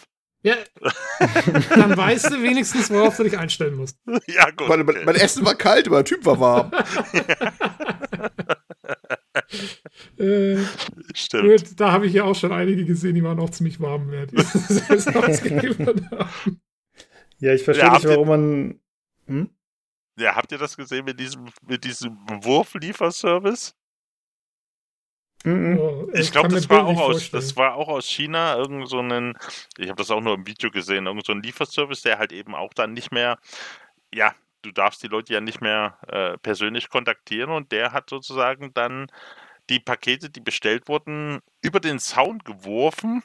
Ja, 0.45 0.55
dann 1.69 1.95
weißt 1.95 2.31
du 2.31 2.43
wenigstens, 2.43 2.89
worauf 2.91 3.15
du 3.15 3.23
dich 3.23 3.37
einstellen 3.37 3.75
musst. 3.75 3.97
ja, 4.27 4.49
gut. 4.51 4.67
Mein, 4.67 4.85
mein, 4.85 5.05
mein 5.05 5.15
Essen 5.15 5.45
war 5.45 5.55
kalt, 5.55 5.87
aber 5.87 6.03
der 6.03 6.05
Typ 6.05 6.25
war 6.25 6.37
warm. 6.39 6.71
Äh, 10.17 10.57
Stimmt. 11.15 11.43
gut, 11.43 11.79
da 11.79 11.91
habe 11.91 12.07
ich 12.07 12.13
ja 12.13 12.23
auch 12.23 12.35
schon 12.35 12.51
einige 12.51 12.85
gesehen, 12.85 13.15
die 13.15 13.23
waren 13.23 13.39
auch 13.39 13.49
ziemlich 13.49 13.79
warm, 13.79 14.09
wer 14.09 14.25
die 14.25 14.37
ausgeliefert 14.37 16.01
haben. 16.11 16.61
Ja, 17.39 17.53
ich 17.53 17.63
verstehe 17.63 17.85
Ja, 17.87 17.93
nicht, 17.93 18.05
warum 18.05 18.27
man. 18.27 18.79
Hm? 19.27 19.49
Ja, 20.17 20.35
habt 20.35 20.51
ihr 20.51 20.57
das 20.57 20.77
gesehen 20.77 21.05
mit 21.05 21.19
diesem, 21.19 21.45
mit 21.67 21.83
diesem 21.83 22.17
Wurflieferservice? 22.43 23.75
Oh, 25.45 26.07
Ich 26.13 26.31
kann 26.31 26.49
glaube, 26.49 26.55
das 26.55 26.69
war 26.69 26.85
auch 26.85 26.97
aus, 26.99 27.11
vorstellen. 27.13 27.41
das 27.41 27.57
war 27.57 27.75
auch 27.75 27.89
aus 27.89 28.07
China, 28.07 28.55
irgend 28.55 28.87
so 28.87 28.99
ein, 28.99 29.33
ich 29.77 29.89
habe 29.89 29.97
das 29.97 30.09
auch 30.09 30.21
nur 30.21 30.35
im 30.35 30.47
Video 30.47 30.71
gesehen, 30.71 31.05
irgend 31.05 31.25
so 31.25 31.33
ein 31.33 31.41
Lieferservice, 31.43 32.01
der 32.01 32.17
halt 32.17 32.31
eben 32.31 32.55
auch 32.55 32.73
dann 32.73 32.93
nicht 32.93 33.11
mehr, 33.11 33.39
ja, 34.13 34.33
du 34.61 34.71
darfst 34.71 35.03
die 35.03 35.07
Leute 35.07 35.33
ja 35.33 35.41
nicht 35.41 35.59
mehr 35.59 35.97
äh, 36.07 36.37
persönlich 36.37 36.89
kontaktieren 36.89 37.49
und 37.49 37.73
der 37.73 37.91
hat 37.91 38.09
sozusagen 38.09 38.73
dann 38.73 39.07
die 39.69 39.79
Pakete, 39.79 40.29
die 40.29 40.41
bestellt 40.41 40.87
wurden, 40.87 41.39
über 41.61 41.79
den 41.79 41.99
Zaun 41.99 42.39
geworfen. 42.39 43.23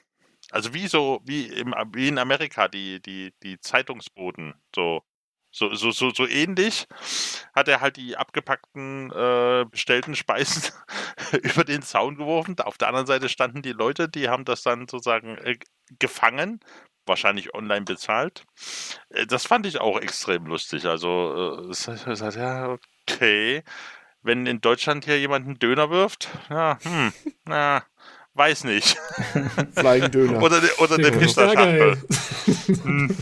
Also 0.51 0.73
wie 0.75 0.87
so, 0.89 1.21
wie, 1.25 1.47
im, 1.47 1.75
wie 1.93 2.09
in 2.09 2.19
Amerika, 2.19 2.69
die, 2.69 3.01
die, 3.03 3.33
die 3.43 3.61
Zeitungsboden, 3.61 4.55
so. 4.75 5.03
So, 5.51 5.75
so, 5.75 5.93
so, 5.93 6.11
so 6.11 6.27
ähnlich 6.27 6.87
hat 7.55 7.69
er 7.69 7.81
halt 7.81 7.97
die 7.97 8.19
abgepackten, 8.19 9.11
äh, 9.11 9.65
bestellten 9.71 10.15
Speisen 10.15 10.75
über 11.43 11.65
den 11.65 11.81
Zaun 11.81 12.17
geworfen. 12.17 12.55
Auf 12.61 12.77
der 12.77 12.89
anderen 12.89 13.07
Seite 13.07 13.31
standen 13.31 13.63
die 13.63 13.73
Leute, 13.73 14.11
die 14.11 14.29
haben 14.29 14.45
das 14.45 14.63
dann 14.63 14.87
sozusagen 14.87 15.39
äh, 15.39 15.57
gefangen, 15.99 16.61
wahrscheinlich 17.07 17.55
online 17.55 17.87
bezahlt. 17.87 18.45
Äh, 19.09 19.27
das 19.27 19.47
fand 19.47 19.67
ich 19.67 19.81
auch 19.81 19.99
extrem 19.99 20.47
lustig. 20.47 20.85
Also, 20.85 21.71
äh, 21.71 22.37
ja, 22.37 22.77
okay. 23.09 23.65
Wenn 24.23 24.47
in 24.47 24.61
Deutschland 24.61 25.05
hier 25.05 25.19
jemand 25.19 25.47
einen 25.47 25.59
Döner 25.59 25.91
wirft, 25.91 26.29
ja, 26.51 26.79
hm, 26.83 27.13
na, 27.47 27.83
weiß 28.35 28.65
nicht. 28.65 28.97
Flying 29.77 30.11
Döner. 30.11 30.43
oder 30.43 30.61
oder 30.79 30.97
eine. 30.97 31.29
Stärker, 31.29 31.97
Hm. 32.83 33.17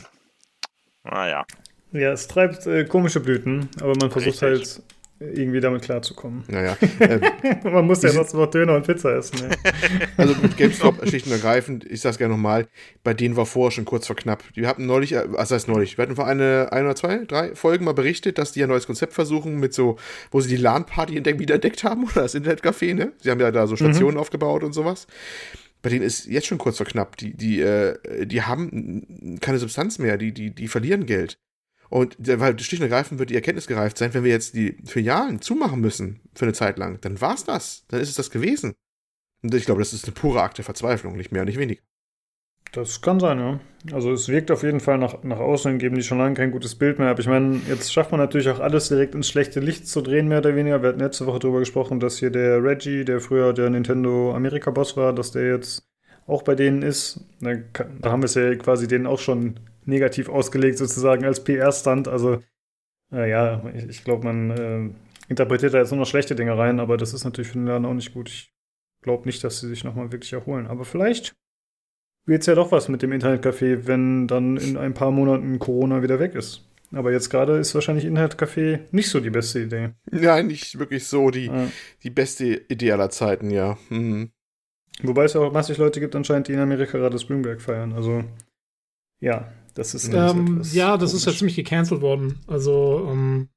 Naja. 1.04 1.46
Ja, 1.92 2.12
es 2.12 2.26
treibt 2.26 2.66
äh, 2.66 2.84
komische 2.84 3.20
Blüten, 3.20 3.68
aber 3.80 3.94
man 3.96 4.10
versucht 4.10 4.42
Richtig. 4.42 4.76
halt 4.76 4.82
irgendwie 5.18 5.60
damit 5.60 5.82
klarzukommen. 5.82 6.44
Naja. 6.48 6.76
Äh, 6.98 7.20
man 7.62 7.86
muss 7.86 8.02
ja 8.02 8.10
trotzdem 8.10 8.40
noch 8.40 8.50
Döner 8.50 8.74
und 8.74 8.86
Pizza 8.86 9.14
essen. 9.16 9.38
Ne? 9.40 9.56
Also 10.16 10.34
mit 10.40 10.56
GameStop 10.56 11.06
schlicht 11.06 11.26
und 11.26 11.32
ergreifend, 11.32 11.84
ich 11.84 12.00
sag's 12.00 12.18
gerne 12.18 12.34
nochmal, 12.34 12.66
bei 13.04 13.14
denen 13.14 13.36
war 13.36 13.46
vorher 13.46 13.70
schon 13.70 13.84
kurz 13.84 14.06
vor 14.06 14.16
knapp. 14.16 14.42
Die 14.54 14.66
hatten 14.66 14.86
neulich, 14.86 15.12
äh, 15.12 15.24
was 15.28 15.50
heißt 15.50 15.68
neulich, 15.68 15.98
wir 15.98 16.02
hatten 16.02 16.16
vor 16.16 16.26
eine, 16.26 16.68
ein 16.72 16.84
oder 16.84 16.96
zwei, 16.96 17.18
drei 17.24 17.54
Folgen 17.54 17.84
mal 17.84 17.94
berichtet, 17.94 18.38
dass 18.38 18.52
die 18.52 18.62
ein 18.62 18.68
neues 18.68 18.86
Konzept 18.86 19.12
versuchen 19.12 19.56
mit 19.56 19.74
so, 19.74 19.96
wo 20.30 20.40
sie 20.40 20.48
die 20.48 20.62
LAN-Party 20.62 21.24
wieder 21.38 21.54
entdeckt 21.54 21.84
haben 21.84 22.04
oder 22.04 22.22
das 22.22 22.34
Internetcafé, 22.34 22.94
ne? 22.94 23.12
Sie 23.20 23.30
haben 23.30 23.40
ja 23.40 23.50
da 23.50 23.66
so 23.66 23.76
Stationen 23.76 24.16
aufgebaut 24.16 24.64
und 24.64 24.72
sowas. 24.72 25.06
Bei 25.82 25.90
denen 25.90 26.02
ist 26.02 26.26
jetzt 26.26 26.46
schon 26.46 26.58
kurz 26.58 26.78
vor 26.78 26.86
knapp. 26.86 27.16
Die, 27.16 27.34
die, 27.34 27.60
äh, 27.60 28.26
die 28.26 28.42
haben 28.42 29.38
keine 29.40 29.58
Substanz 29.58 29.98
mehr, 29.98 30.16
die, 30.16 30.32
die, 30.32 30.50
die 30.50 30.68
verlieren 30.68 31.06
Geld. 31.06 31.38
Und 31.88 32.16
weil 32.18 32.58
schlicht 32.58 32.82
und 32.82 32.90
ergreifend 32.90 33.18
wird 33.18 33.30
die 33.30 33.34
Erkenntnis 33.34 33.66
gereift 33.66 33.98
sein, 33.98 34.12
wenn 34.14 34.24
wir 34.24 34.32
jetzt 34.32 34.54
die 34.54 34.76
Filialen 34.84 35.40
zumachen 35.40 35.80
müssen 35.80 36.20
für 36.34 36.44
eine 36.44 36.52
Zeit 36.52 36.78
lang, 36.78 37.00
dann 37.00 37.20
war's 37.20 37.44
das. 37.44 37.84
Dann 37.88 38.00
ist 38.00 38.08
es 38.08 38.16
das 38.16 38.30
gewesen. 38.30 38.74
Und 39.42 39.54
ich 39.54 39.64
glaube, 39.64 39.80
das 39.80 39.92
ist 39.92 40.04
eine 40.04 40.14
pure 40.14 40.42
Akt 40.42 40.58
der 40.58 40.64
Verzweiflung, 40.64 41.16
nicht 41.16 41.30
mehr 41.32 41.42
und 41.42 41.46
nicht 41.46 41.58
weniger. 41.58 41.82
Das 42.72 43.00
kann 43.00 43.20
sein, 43.20 43.38
ja. 43.38 43.60
Also 43.92 44.12
es 44.12 44.28
wirkt 44.28 44.50
auf 44.50 44.62
jeden 44.62 44.80
Fall 44.80 44.98
nach, 44.98 45.22
nach 45.22 45.38
außen, 45.38 45.78
geben 45.78 45.94
die 45.94 46.02
schon 46.02 46.18
lange 46.18 46.34
kein 46.34 46.50
gutes 46.50 46.74
Bild 46.74 46.98
mehr 46.98 47.08
ab. 47.08 47.18
Ich 47.20 47.28
meine, 47.28 47.60
jetzt 47.68 47.92
schafft 47.92 48.10
man 48.10 48.20
natürlich 48.20 48.48
auch 48.48 48.58
alles 48.58 48.88
direkt 48.88 49.14
ins 49.14 49.28
schlechte 49.28 49.60
Licht 49.60 49.86
zu 49.86 50.02
drehen, 50.02 50.26
mehr 50.26 50.38
oder 50.38 50.56
weniger. 50.56 50.82
Wir 50.82 50.88
hatten 50.88 51.00
letzte 51.00 51.26
Woche 51.26 51.38
darüber 51.38 51.60
gesprochen, 51.60 52.00
dass 52.00 52.18
hier 52.18 52.30
der 52.30 52.62
Reggie, 52.62 53.04
der 53.04 53.20
früher 53.20 53.52
der 53.52 53.70
Nintendo 53.70 54.34
Amerika-Boss 54.34 54.96
war, 54.96 55.12
dass 55.12 55.30
der 55.30 55.46
jetzt 55.52 55.88
auch 56.26 56.42
bei 56.42 56.56
denen 56.56 56.82
ist. 56.82 57.20
Da 57.40 58.10
haben 58.10 58.22
wir 58.22 58.26
es 58.26 58.34
ja 58.34 58.54
quasi 58.56 58.88
denen 58.88 59.06
auch 59.06 59.20
schon 59.20 59.60
negativ 59.86 60.28
ausgelegt, 60.28 60.78
sozusagen 60.78 61.24
als 61.24 61.42
PR-Stand. 61.44 62.08
Also, 62.08 62.42
äh, 63.12 63.30
ja, 63.30 63.62
ich, 63.74 63.88
ich 63.88 64.04
glaube, 64.04 64.24
man 64.24 64.50
äh, 64.50 64.90
interpretiert 65.28 65.74
da 65.74 65.78
jetzt 65.78 65.90
nur 65.90 66.00
noch 66.00 66.06
schlechte 66.06 66.34
Dinge 66.34 66.56
rein, 66.58 66.80
aber 66.80 66.96
das 66.96 67.14
ist 67.14 67.24
natürlich 67.24 67.48
für 67.48 67.58
den 67.58 67.66
Laden 67.66 67.86
auch 67.86 67.94
nicht 67.94 68.12
gut. 68.12 68.28
Ich 68.28 68.52
glaube 69.02 69.26
nicht, 69.26 69.42
dass 69.44 69.60
sie 69.60 69.68
sich 69.68 69.84
nochmal 69.84 70.12
wirklich 70.12 70.32
erholen. 70.32 70.66
Aber 70.66 70.84
vielleicht 70.84 71.34
wird's 72.24 72.46
ja 72.46 72.54
doch 72.54 72.72
was 72.72 72.88
mit 72.88 73.02
dem 73.02 73.12
Internetcafé, 73.12 73.86
wenn 73.86 74.26
dann 74.26 74.56
in 74.56 74.76
ein 74.76 74.94
paar 74.94 75.12
Monaten 75.12 75.58
Corona 75.58 76.02
wieder 76.02 76.18
weg 76.18 76.34
ist. 76.34 76.62
Aber 76.92 77.12
jetzt 77.12 77.30
gerade 77.30 77.58
ist 77.58 77.74
wahrscheinlich 77.74 78.04
Internetcafé 78.04 78.80
nicht 78.90 79.08
so 79.10 79.20
die 79.20 79.30
beste 79.30 79.60
Idee. 79.60 79.90
Ja, 80.12 80.42
nicht 80.42 80.78
wirklich 80.78 81.06
so 81.06 81.30
die, 81.30 81.46
Ja. 81.46 81.68
die 82.02 82.10
beste 82.10 82.44
Idee 82.68 82.92
aller 82.92 83.10
Zeiten, 83.10 83.50
ja. 83.50 83.76
Hm. 83.88 84.30
Wobei 85.02 85.24
es 85.24 85.34
ja 85.34 85.40
auch 85.40 85.52
massig 85.52 85.78
Leute 85.78 86.00
gibt 86.00 86.16
anscheinend, 86.16 86.48
die 86.48 86.52
in 86.52 86.58
Amerika 86.60 86.96
gerade 86.96 87.18
Spring 87.18 87.42
Break 87.42 87.60
feiern. 87.60 87.92
Also 87.92 88.24
ja, 89.20 89.52
das 89.76 89.94
ist 89.94 90.12
Ähm, 90.12 90.62
ja, 90.72 90.96
das 90.96 91.12
ist 91.12 91.24
ja 91.24 91.26
komisch. 91.26 91.38
ziemlich 91.38 91.56
gecancelt 91.56 92.00
worden. 92.00 92.40
Also, 92.46 93.06
ähm, 93.10 93.48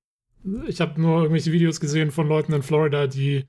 ich 0.67 0.81
habe 0.81 1.01
nur 1.01 1.21
irgendwelche 1.21 1.51
Videos 1.51 1.79
gesehen 1.79 2.11
von 2.11 2.27
Leuten 2.27 2.53
in 2.53 2.61
Florida, 2.61 3.07
die 3.07 3.45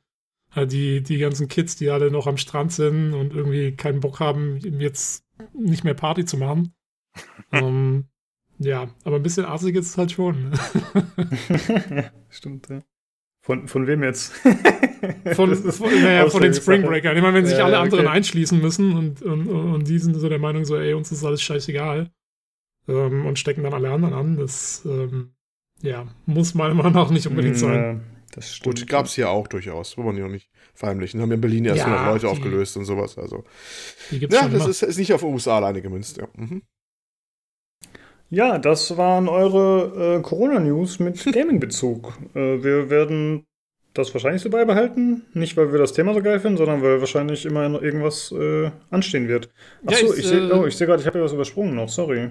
halt 0.53 0.73
die, 0.73 1.03
die 1.03 1.19
ganzen 1.19 1.49
Kids, 1.49 1.77
die 1.77 1.91
alle 1.91 2.11
noch 2.11 2.27
am 2.27 2.37
Strand 2.37 2.73
sind 2.73 3.13
und 3.13 3.35
irgendwie 3.35 3.73
keinen 3.77 4.01
Bock 4.01 4.21
haben, 4.21 4.59
jetzt 4.79 5.25
nicht 5.53 5.85
mehr 5.85 5.95
Party 5.95 6.25
zu 6.25 6.37
machen. 6.37 6.75
ähm, 7.53 8.07
ja, 8.59 8.95
aber 9.05 9.17
ein 9.17 9.23
bisschen 9.23 9.47
assig 9.47 9.75
ist 9.77 9.87
es 9.87 9.99
halt 9.99 10.13
schon. 10.13 10.53
stimmt, 12.29 12.69
ja. 12.69 12.81
Von, 13.43 13.69
von 13.69 13.87
wem 13.87 14.03
jetzt? 14.03 14.33
Von, 15.33 15.55
von, 15.55 16.03
naja, 16.03 16.29
von 16.29 16.43
den. 16.43 16.53
Spring 16.53 16.83
Breakern. 16.83 17.17
Ich 17.17 17.23
meine, 17.23 17.39
wenn 17.39 17.47
sich 17.47 17.57
Ja, 17.57 17.65
alle 17.65 17.79
anderen 17.79 18.07
okay. 18.07 18.17
einschließen 18.17 18.61
müssen 18.61 18.93
und, 18.95 19.23
und, 19.23 19.49
und 19.49 19.89
die 19.89 19.99
sind 19.99 20.15
so 20.15 20.29
der 20.29 20.39
Meinung, 20.39 20.67
so, 20.67 20.77
ey, 20.77 20.93
uns 20.93 21.11
ist 21.11 21.25
alles 21.25 21.41
scheißegal. 21.41 22.11
Ähm, 22.89 23.27
und 23.27 23.39
stecken 23.39 23.63
dann 23.63 23.75
alle 23.75 23.91
anderen 23.91 24.15
an, 24.15 24.37
das, 24.37 24.83
ähm, 24.85 25.33
ja, 25.83 26.07
muss 26.27 26.55
meiner 26.55 26.75
Meinung 26.75 26.93
nach 26.93 27.11
nicht 27.11 27.27
unbedingt 27.27 27.57
sein. 27.59 27.75
Ja, 27.75 28.01
das 28.35 28.55
stimmt. 28.57 28.79
Gut, 28.81 28.87
gab's 28.89 29.15
hier 29.15 29.31
auch 29.31 29.47
durchaus. 29.49 29.97
Wollen 29.97 30.09
wir 30.09 30.15
die 30.15 30.21
noch 30.23 30.29
nicht 30.29 30.51
verheimlichen. 30.75 31.21
Haben 31.21 31.31
ja 31.31 31.35
in 31.37 31.41
Berlin 31.41 31.65
erst 31.67 31.79
Ja, 31.79 31.85
100 31.87 32.07
Leute 32.07 32.21
die- 32.27 32.27
aufgelöst 32.33 32.77
und 32.77 32.85
sowas. 32.85 33.17
Also, 33.19 33.45
Die 34.11 34.19
gibt's 34.19 34.35
ja, 34.35 34.43
schon 34.43 34.53
das 34.53 34.61
immer. 34.63 34.71
ist, 34.71 34.83
ist 34.83 34.99
nicht 34.99 35.13
auf 35.13 35.23
USA 35.23 35.57
alleine 35.57 35.83
gemünzt. 35.83 36.17
Ja. 36.19 36.29
Mhm. 36.37 36.63
Ja, 38.33 38.59
das 38.59 38.97
waren 38.97 39.29
eure 39.29 40.17
äh, 40.19 40.23
Corona-News 40.23 41.01
mit 41.01 41.23
Gaming-Bezug. 41.33 42.13
äh, 42.35 42.63
wir 42.63 42.89
werden 42.91 43.45
das 43.93 44.15
wahrscheinlich 44.15 44.43
so 44.43 44.51
beibehalten. 44.51 45.25
Nicht, 45.35 45.57
weil 45.57 45.73
wir 45.73 45.81
das 45.81 45.93
Thema 45.93 46.15
so 46.15 46.23
geil 46.23 46.39
finden, 46.39 46.59
sondern 46.59 46.81
weil 46.83 47.01
wahrscheinlich 47.01 47.45
immer 47.45 47.69
noch 47.69 47.83
irgendwas 47.83 48.31
äh, 48.31 48.71
anstehen 48.91 49.27
wird. 49.27 49.49
Ja, 49.83 49.91
Achso, 49.97 50.13
ich, 50.13 50.21
ich, 50.21 50.27
sehe 50.29 50.49
äh, 50.49 50.53
oh, 50.53 50.65
ich 50.67 50.77
seh 50.77 50.87
gerade, 50.87 51.01
ich 51.01 51.07
habe 51.09 51.19
ja 51.19 51.25
was 51.25 51.33
übersprungen 51.33 51.75
noch, 51.75 51.89
sorry. 51.89 52.31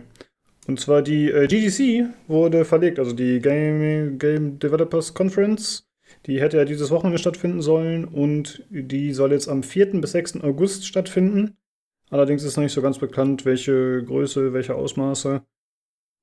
Und 0.69 0.79
zwar 0.79 1.01
die 1.01 1.31
äh, 1.31 1.47
GDC 1.47 2.13
wurde 2.27 2.63
verlegt, 2.63 2.99
also 2.99 3.11
die 3.11 3.39
Game, 3.39 4.19
Game 4.19 4.59
Developers 4.59 5.15
Conference. 5.15 5.89
Die 6.27 6.39
hätte 6.39 6.57
ja 6.57 6.65
dieses 6.65 6.91
Wochenende 6.91 7.17
stattfinden 7.17 7.63
sollen 7.63 8.05
und 8.05 8.63
die 8.69 9.13
soll 9.13 9.31
jetzt 9.31 9.47
am 9.47 9.63
4. 9.63 9.99
bis 9.99 10.11
6. 10.11 10.41
August 10.41 10.85
stattfinden. 10.85 11.57
Allerdings 12.11 12.43
ist 12.43 12.55
noch 12.55 12.61
nicht 12.61 12.73
so 12.73 12.83
ganz 12.83 12.99
bekannt, 12.99 13.45
welche 13.45 14.03
Größe, 14.03 14.53
welche 14.53 14.75
Ausmaße. 14.75 15.41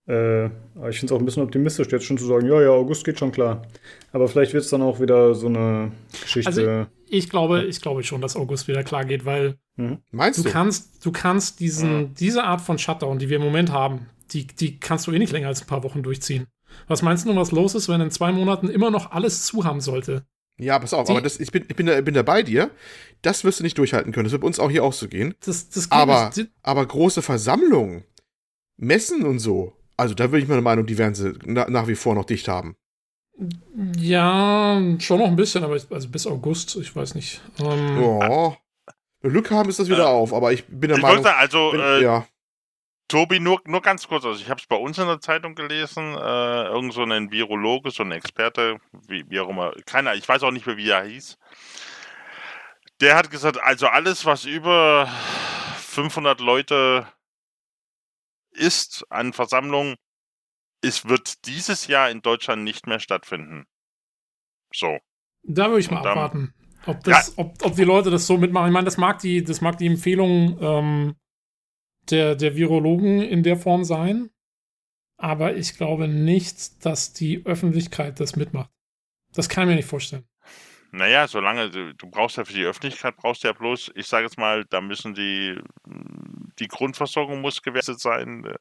Äh, 0.06 0.50
aber 0.76 0.90
ich 0.90 1.00
finde 1.00 1.06
es 1.06 1.12
auch 1.12 1.18
ein 1.18 1.24
bisschen 1.24 1.42
optimistisch, 1.42 1.88
jetzt 1.90 2.04
schon 2.04 2.16
zu 2.16 2.26
sagen, 2.26 2.46
ja, 2.46 2.62
ja, 2.62 2.70
August 2.70 3.04
geht 3.04 3.18
schon 3.18 3.32
klar. 3.32 3.62
Aber 4.12 4.28
vielleicht 4.28 4.52
wird 4.52 4.62
es 4.62 4.70
dann 4.70 4.82
auch 4.82 5.00
wieder 5.00 5.34
so 5.34 5.48
eine 5.48 5.90
Geschichte. 6.22 6.48
Also, 6.48 6.86
Ich 7.08 7.28
glaube, 7.28 7.64
ich 7.64 7.80
glaube 7.80 8.04
schon, 8.04 8.20
dass 8.20 8.36
August 8.36 8.68
wieder 8.68 8.84
klar 8.84 9.04
geht, 9.04 9.24
weil 9.24 9.56
mhm. 9.74 9.98
Meinst 10.12 10.38
du 10.38 10.44
du? 10.44 10.50
kannst, 10.50 11.04
du 11.04 11.10
kannst 11.10 11.58
diesen, 11.58 11.96
Mhm. 11.96 12.14
diese 12.14 12.44
Art 12.44 12.60
von 12.60 12.78
Shutdown, 12.78 13.18
die 13.18 13.28
wir 13.28 13.38
im 13.38 13.42
Moment 13.42 13.72
haben, 13.72 14.06
die, 14.32 14.46
die 14.46 14.78
kannst 14.80 15.06
du 15.06 15.12
eh 15.12 15.18
nicht 15.18 15.32
länger 15.32 15.48
als 15.48 15.60
ein 15.62 15.66
paar 15.66 15.82
Wochen 15.82 16.02
durchziehen. 16.02 16.46
Was 16.88 17.02
meinst 17.02 17.26
du, 17.26 17.34
was 17.36 17.52
los 17.52 17.74
ist, 17.74 17.88
wenn 17.88 18.00
in 18.00 18.10
zwei 18.10 18.32
Monaten 18.32 18.68
immer 18.68 18.90
noch 18.90 19.12
alles 19.12 19.44
zu 19.46 19.64
haben 19.64 19.80
sollte? 19.80 20.26
Ja, 20.58 20.78
pass 20.78 20.94
auf, 20.94 21.06
Die- 21.06 21.12
aber 21.12 21.20
das, 21.22 21.38
ich, 21.38 21.50
bin, 21.52 21.64
ich 21.68 21.76
bin, 21.76 21.86
da, 21.86 22.00
bin 22.00 22.14
da 22.14 22.22
bei 22.22 22.42
dir. 22.42 22.70
Das 23.22 23.44
wirst 23.44 23.60
du 23.60 23.64
nicht 23.64 23.76
durchhalten 23.78 24.12
können. 24.12 24.24
Das 24.24 24.32
wird 24.32 24.42
bei 24.42 24.46
uns 24.46 24.58
auch 24.58 24.70
hier 24.70 24.84
auch 24.84 24.92
so 24.92 25.06
gehen. 25.08 25.34
Das, 25.44 25.68
das 25.68 25.84
geht 25.90 25.92
Aber, 25.98 26.32
nicht. 26.34 26.50
aber 26.62 26.84
große 26.86 27.22
Versammlungen, 27.22 28.04
Messen 28.76 29.24
und 29.24 29.38
so, 29.38 29.74
also 29.96 30.14
da 30.14 30.26
bin 30.28 30.40
ich 30.42 30.48
meiner 30.48 30.60
Meinung, 30.62 30.86
die 30.86 30.98
werden 30.98 31.14
sie 31.14 31.34
na, 31.44 31.68
nach 31.70 31.88
wie 31.88 31.94
vor 31.94 32.14
noch 32.14 32.24
dicht 32.24 32.48
haben. 32.48 32.76
Ja, 33.98 34.80
schon 34.98 35.18
noch 35.18 35.26
ein 35.26 35.36
bisschen, 35.36 35.62
aber 35.64 35.76
ich, 35.76 35.86
also 35.90 36.08
bis 36.08 36.26
August, 36.26 36.76
ich 36.76 36.94
weiß 36.94 37.14
nicht. 37.14 37.40
Ähm, 37.60 37.98
Oh. 38.02 38.54
Wenn 39.20 39.32
wir 39.34 39.40
Glück 39.40 39.50
haben, 39.50 39.68
ist 39.68 39.78
das 39.78 39.88
wieder 39.88 40.04
Äh, 40.04 40.08
auf, 40.08 40.32
aber 40.32 40.52
ich 40.52 40.64
bin 40.66 40.88
der 40.88 40.96
Ich 40.98 41.02
Meinung. 41.02 41.22
sagen, 41.22 41.36
also, 41.38 41.70
Wenn, 41.72 41.80
äh, 41.80 42.02
ja. 42.02 42.26
Tobi, 43.08 43.38
nur, 43.38 43.60
nur 43.66 43.82
ganz 43.82 44.08
kurz, 44.08 44.24
also 44.24 44.40
ich 44.40 44.50
habe 44.50 44.60
es 44.60 44.66
bei 44.66 44.76
uns 44.76 44.98
in 44.98 45.06
der 45.06 45.20
Zeitung 45.20 45.54
gelesen, 45.54 46.14
äh, 46.14 46.64
irgend 46.64 46.92
so 46.92 47.02
ein 47.04 47.30
Virologe, 47.30 47.90
so 47.92 48.02
ein 48.02 48.10
Experte, 48.10 48.78
wie, 49.06 49.24
wie 49.30 49.38
auch 49.38 49.48
immer, 49.48 49.72
keiner, 49.86 50.14
ich 50.14 50.28
weiß 50.28 50.42
auch 50.42 50.50
nicht 50.50 50.66
mehr, 50.66 50.76
wie 50.76 50.90
er 50.90 51.04
hieß. 51.04 51.38
Der 53.00 53.14
hat 53.16 53.30
gesagt, 53.30 53.58
also 53.62 53.86
alles, 53.86 54.24
was 54.24 54.44
über 54.44 55.06
500 55.76 56.40
Leute 56.40 57.06
ist 58.50 59.04
an 59.10 59.32
Versammlungen, 59.32 59.96
es 60.82 61.08
wird 61.08 61.46
dieses 61.46 61.86
Jahr 61.86 62.10
in 62.10 62.22
Deutschland 62.22 62.64
nicht 62.64 62.86
mehr 62.86 63.00
stattfinden. 63.00 63.66
So. 64.72 64.98
Da 65.42 65.68
würde 65.68 65.80
ich 65.80 65.90
mal 65.90 66.02
dann- 66.02 66.12
abwarten. 66.12 66.54
Ob, 66.86 67.02
das, 67.02 67.36
ob, 67.36 67.52
ob 67.64 67.74
die 67.74 67.82
Leute 67.82 68.10
das 68.10 68.28
so 68.28 68.38
mitmachen. 68.38 68.68
Ich 68.68 68.72
meine, 68.72 68.84
das 68.84 68.96
mag 68.96 69.18
die, 69.18 69.42
das 69.42 69.60
mag 69.60 69.76
die 69.76 69.88
Empfehlung 69.88 70.56
ähm, 70.60 71.16
der, 72.10 72.34
der 72.34 72.56
Virologen 72.56 73.20
in 73.20 73.42
der 73.42 73.56
Form 73.56 73.84
sein. 73.84 74.30
Aber 75.18 75.56
ich 75.56 75.76
glaube 75.76 76.08
nicht, 76.08 76.84
dass 76.84 77.12
die 77.12 77.44
Öffentlichkeit 77.46 78.20
das 78.20 78.36
mitmacht. 78.36 78.70
Das 79.32 79.48
kann 79.48 79.64
ich 79.64 79.68
mir 79.70 79.76
nicht 79.76 79.88
vorstellen. 79.88 80.24
Naja, 80.92 81.26
solange 81.28 81.70
du, 81.70 81.94
du 81.94 82.08
brauchst 82.08 82.36
ja 82.36 82.44
für 82.44 82.52
die 82.52 82.64
Öffentlichkeit, 82.64 83.16
brauchst 83.16 83.44
du 83.44 83.48
ja 83.48 83.52
bloß, 83.52 83.92
ich 83.94 84.06
sage 84.06 84.24
jetzt 84.24 84.38
mal, 84.38 84.64
da 84.70 84.80
müssen 84.80 85.14
die, 85.14 85.58
die 86.58 86.68
Grundversorgung 86.68 87.40
muss 87.40 87.62
gewährleistet 87.62 88.00
sein, 88.00 88.44
äh, 88.44 88.54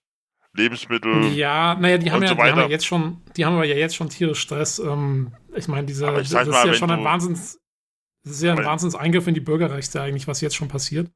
Lebensmittel. 0.54 1.34
Ja, 1.34 1.76
naja, 1.76 1.98
die 1.98 2.12
haben 2.12 2.22
ja, 2.22 2.30
so 2.30 2.36
die 2.36 2.41
haben 2.41 2.60
ja 2.60 2.68
jetzt 2.68 2.86
schon, 2.86 3.22
die 3.36 3.46
haben 3.46 3.56
aber 3.56 3.66
ja 3.66 3.76
jetzt 3.76 3.96
schon 3.96 4.10
tierisch 4.10 4.39
Stress. 4.39 4.80
Ähm, 4.80 5.34
ich 5.54 5.68
meine, 5.68 5.86
dieser, 5.86 6.10
Aber 6.10 6.18
das 6.18 6.28
ich 6.28 6.32
sag 6.32 6.48
ist 6.48 6.52
mal, 6.52 6.68
ja 6.68 6.74
schon 6.74 6.91
ein 6.91 7.04
Wahnsinns, 7.04 7.60
das 8.24 8.34
ist 8.34 8.43
ja 8.43 8.54
ein 8.54 8.64
Wahnsinnseingriff 8.64 9.28
in 9.28 9.34
die 9.34 9.41
Bürgerrechte 9.41 10.02
eigentlich, 10.02 10.28
was 10.28 10.41
jetzt 10.41 10.56
schon 10.56 10.68
passiert. 10.68 11.12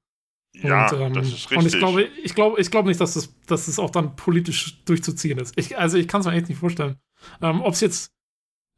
Ja, 0.56 0.92
und, 0.92 1.00
ähm, 1.02 1.14
das 1.14 1.28
ist 1.28 1.52
richtig. 1.52 1.58
Und 1.58 1.66
ich 1.68 1.78
glaube, 1.78 2.04
ich 2.24 2.36
glaube, 2.36 2.60
ich 2.60 2.72
glaube 2.72 2.88
nicht, 2.90 3.00
dass 3.00 3.14
das, 3.14 3.34
dass 3.46 3.68
das 3.68 3.80
auch 3.80 3.90
dann 3.92 4.16
politisch 4.16 4.84
durchzuziehen 4.86 5.38
ist. 5.40 5.54
Ich, 5.58 5.78
also 5.78 5.98
ich 5.98 6.08
kann 6.08 6.22
es 6.22 6.28
mir 6.28 6.34
echt 6.34 6.50
nicht 6.50 6.58
vorstellen. 6.60 6.98
Ähm, 7.42 7.62
Ob 7.62 7.74
es 7.74 7.82
jetzt 7.82 8.12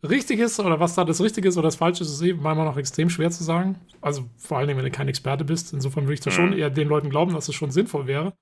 richtig 0.04 0.40
ist 0.40 0.60
oder 0.60 0.80
was 0.80 0.96
da 0.96 1.06
das 1.06 1.22
Richtige 1.22 1.48
ist 1.48 1.58
oder 1.58 1.68
das 1.68 1.76
Falsche 1.78 2.04
ist, 2.04 2.12
ist 2.12 2.22
eh 2.22 2.34
manchmal 2.34 2.66
noch 2.66 2.78
extrem 2.78 3.10
schwer 3.10 3.32
zu 3.32 3.44
sagen. 3.44 3.80
Also 4.02 4.30
vor 4.38 4.58
allen 4.58 4.68
Dingen, 4.68 4.78
wenn 4.78 4.86
du 4.86 4.92
kein 4.92 5.08
Experte 5.08 5.46
bist. 5.46 5.74
Insofern 5.74 6.06
würde 6.06 6.16
ich 6.16 6.20
da 6.22 6.30
Mhm. 6.32 6.36
schon 6.36 6.54
eher 6.54 6.70
den 6.70 6.88
Leuten 6.88 7.10
glauben, 7.10 7.34
dass 7.34 7.48
es 7.48 7.56
schon 7.56 7.72
sinnvoll 7.72 8.08
wäre. 8.08 8.34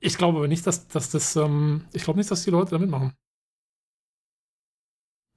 Ich 0.00 0.16
glaube 0.18 0.38
aber 0.38 0.48
nicht, 0.48 0.66
dass, 0.66 0.88
dass 0.88 1.10
das, 1.10 1.36
ähm, 1.36 1.84
ich 1.92 2.04
glaube 2.04 2.18
nicht, 2.18 2.30
dass 2.30 2.44
die 2.44 2.50
Leute 2.50 2.70
da 2.72 2.78
mitmachen. 2.78 3.12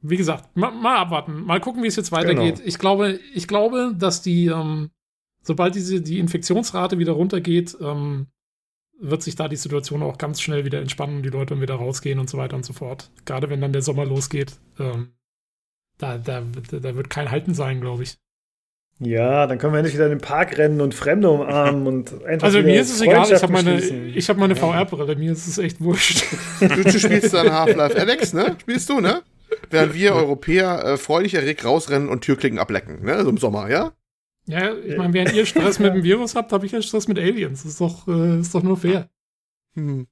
Wie 0.01 0.17
gesagt, 0.17 0.55
mal, 0.55 0.71
mal 0.71 0.97
abwarten, 0.97 1.43
mal 1.43 1.59
gucken, 1.59 1.81
wie 1.83 1.87
es 1.87 1.95
jetzt 1.95 2.11
weitergeht. 2.11 2.57
Genau. 2.57 2.67
Ich 2.67 2.77
glaube, 2.77 3.19
ich 3.33 3.47
glaube, 3.47 3.93
dass 3.97 4.21
die, 4.21 4.45
ähm, 4.47 4.91
sobald 5.47 5.73
diese, 5.73 6.01
die 6.01 6.19
Infektionsrate 6.19 6.99
wieder 6.99 7.13
runtergeht, 7.13 7.77
ähm, 7.81 8.27
wird 8.99 9.23
sich 9.23 9.35
da 9.35 9.47
die 9.47 9.55
Situation 9.55 10.03
auch 10.03 10.17
ganz 10.17 10.41
schnell 10.41 10.65
wieder 10.65 10.81
entspannen 10.81 11.17
und 11.17 11.23
die 11.23 11.29
Leute 11.29 11.59
wieder 11.61 11.75
rausgehen 11.75 12.19
und 12.19 12.29
so 12.29 12.37
weiter 12.37 12.55
und 12.55 12.65
so 12.65 12.73
fort. 12.73 13.09
Gerade 13.25 13.49
wenn 13.49 13.61
dann 13.61 13.73
der 13.73 13.81
Sommer 13.81 14.05
losgeht, 14.05 14.59
ähm, 14.79 15.13
da, 15.97 16.17
da, 16.17 16.41
da 16.41 16.95
wird 16.95 17.09
kein 17.09 17.31
Halten 17.31 17.53
sein, 17.53 17.81
glaube 17.81 18.03
ich. 18.03 18.17
Ja, 18.99 19.45
dann 19.45 19.59
können 19.59 19.73
wir 19.73 19.83
nicht 19.83 19.93
wieder 19.93 20.05
in 20.05 20.13
den 20.13 20.21
Park 20.21 20.57
rennen 20.57 20.81
und 20.81 20.95
Fremde 20.95 21.29
umarmen 21.29 21.85
und 21.85 22.23
einfach 22.25 22.47
Also 22.47 22.61
mir 22.61 22.81
ist 22.81 22.91
es 22.91 23.01
egal, 23.01 23.31
ich 23.31 23.43
habe 23.43 23.53
meine, 23.53 23.79
ich 23.79 24.27
hab 24.27 24.37
meine 24.37 24.55
VR-Brille, 24.55 25.15
mir 25.15 25.31
ist 25.31 25.47
es 25.47 25.57
echt 25.59 25.79
wurscht. 25.79 26.25
Du, 26.59 26.67
du 26.67 26.99
spielst 26.99 27.33
dann 27.33 27.53
Half-Life 27.53 27.95
Alex, 27.99 28.33
ne? 28.33 28.55
Spielst 28.59 28.89
du, 28.89 28.99
ne? 28.99 29.21
Während 29.69 29.93
wir 29.93 30.15
Europäer 30.15 30.83
äh, 30.83 30.97
freudig 30.97 31.35
erregt 31.35 31.63
rausrennen 31.63 32.09
und 32.09 32.21
Türklicken 32.21 32.57
ablecken, 32.57 33.03
ne? 33.03 33.23
So 33.23 33.29
im 33.29 33.37
Sommer, 33.37 33.69
ja? 33.69 33.93
Ja, 34.47 34.73
ich 34.73 34.97
meine, 34.97 35.13
während 35.13 35.33
ihr 35.33 35.45
Stress 35.45 35.79
mit 35.79 35.93
dem 35.93 36.03
Virus 36.03 36.35
habt, 36.35 36.51
habe 36.53 36.65
ich 36.65 36.71
ja 36.71 36.81
Stress 36.81 37.07
mit 37.07 37.19
Aliens. 37.19 37.63
Das 37.63 37.73
ist 37.73 37.81
doch, 37.81 38.07
äh, 38.07 38.39
ist 38.39 38.55
doch 38.55 38.63
nur 38.63 38.77
fair. 38.77 39.09
Hm. 39.75 40.07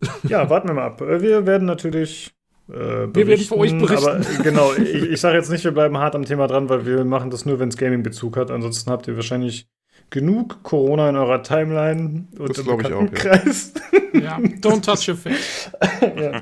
Ja, 0.28 0.48
warten 0.48 0.68
wir 0.68 0.74
mal 0.74 0.86
ab. 0.86 1.00
Wir 1.00 1.44
werden 1.44 1.66
natürlich 1.66 2.32
äh, 2.68 2.72
wir 3.12 3.26
werden 3.26 3.44
für 3.44 3.56
euch 3.56 3.76
berichten. 3.76 4.06
Aber 4.06 4.20
genau, 4.42 4.72
ich, 4.78 4.94
ich 4.94 5.20
sage 5.20 5.36
jetzt 5.36 5.50
nicht, 5.50 5.64
wir 5.64 5.72
bleiben 5.72 5.98
hart 5.98 6.14
am 6.14 6.24
Thema 6.24 6.46
dran, 6.46 6.68
weil 6.68 6.86
wir 6.86 7.04
machen 7.04 7.30
das 7.30 7.46
nur, 7.46 7.58
wenn 7.58 7.68
es 7.68 7.76
Gaming-Bezug 7.76 8.36
hat. 8.36 8.50
Ansonsten 8.50 8.90
habt 8.90 9.08
ihr 9.08 9.16
wahrscheinlich 9.16 9.68
genug 10.10 10.62
Corona 10.62 11.08
in 11.08 11.16
eurer 11.16 11.42
Timeline 11.42 12.28
und 12.38 12.50
das 12.50 12.64
im 12.64 12.76
Bekanntenkreis. 12.76 13.74
Ja. 14.12 14.20
ja, 14.20 14.36
don't 14.38 14.82
touch 14.82 15.08
your 15.08 15.16
face. 15.16 15.70
ja. 16.02 16.40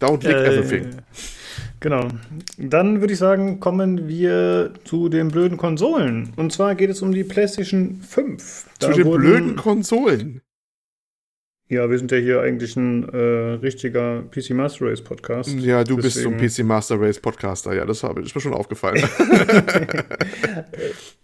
Don't 0.00 0.22
lick 0.24 0.36
äh, 0.36 0.58
everything. 0.58 1.02
Genau. 1.80 2.08
Dann 2.58 3.00
würde 3.00 3.12
ich 3.12 3.18
sagen, 3.18 3.60
kommen 3.60 4.08
wir 4.08 4.72
zu 4.84 5.08
den 5.08 5.28
blöden 5.28 5.58
Konsolen. 5.58 6.32
Und 6.36 6.52
zwar 6.52 6.74
geht 6.74 6.90
es 6.90 7.02
um 7.02 7.12
die 7.12 7.24
PlayStation 7.24 8.00
5. 8.02 8.66
Da 8.78 8.92
zu 8.92 9.02
den 9.02 9.10
blöden 9.10 9.56
Konsolen? 9.56 10.42
Ja, 11.72 11.88
wir 11.88 11.96
sind 11.96 12.12
ja 12.12 12.18
hier 12.18 12.42
eigentlich 12.42 12.76
ein 12.76 13.08
äh, 13.08 13.54
richtiger 13.62 14.24
PC 14.30 14.50
Master 14.50 14.86
Race 14.86 15.00
Podcast. 15.00 15.54
Ja, 15.54 15.84
du 15.84 15.96
Deswegen. 15.96 16.02
bist 16.02 16.16
so 16.16 16.28
ein 16.28 16.36
PC 16.66 16.68
Master 16.68 17.00
Race 17.00 17.18
Podcaster, 17.18 17.72
ja, 17.72 17.86
das, 17.86 18.02
ist 18.02 18.34
mir 18.34 18.40
schon 18.42 18.52
aufgefallen. 18.52 19.02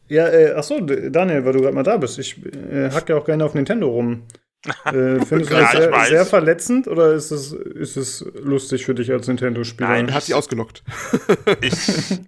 ja, 0.08 0.26
äh, 0.28 0.52
achso, 0.52 0.80
Daniel, 0.80 1.44
weil 1.44 1.52
du 1.52 1.60
gerade 1.60 1.74
mal 1.74 1.82
da 1.82 1.98
bist. 1.98 2.18
Ich 2.18 2.42
äh, 2.46 2.90
hack 2.90 3.10
ja 3.10 3.18
auch 3.18 3.26
gerne 3.26 3.44
auf 3.44 3.52
Nintendo 3.52 3.90
rum. 3.90 4.22
Äh, 4.66 5.24
findest 5.24 5.50
du 5.50 5.54
das 5.56 5.72
sehr, 5.72 6.04
sehr, 6.06 6.26
verletzend 6.26 6.88
oder 6.88 7.12
ist 7.14 7.30
es, 7.30 7.52
ist 7.52 7.96
es 7.96 8.24
lustig 8.34 8.84
für 8.84 8.94
dich 8.94 9.10
als 9.10 9.28
Nintendo-Spieler? 9.28 9.88
Nein, 9.88 10.14
hat 10.14 10.24
sie 10.24 10.34
ausgelockt. 10.34 10.82
ich, 11.60 11.72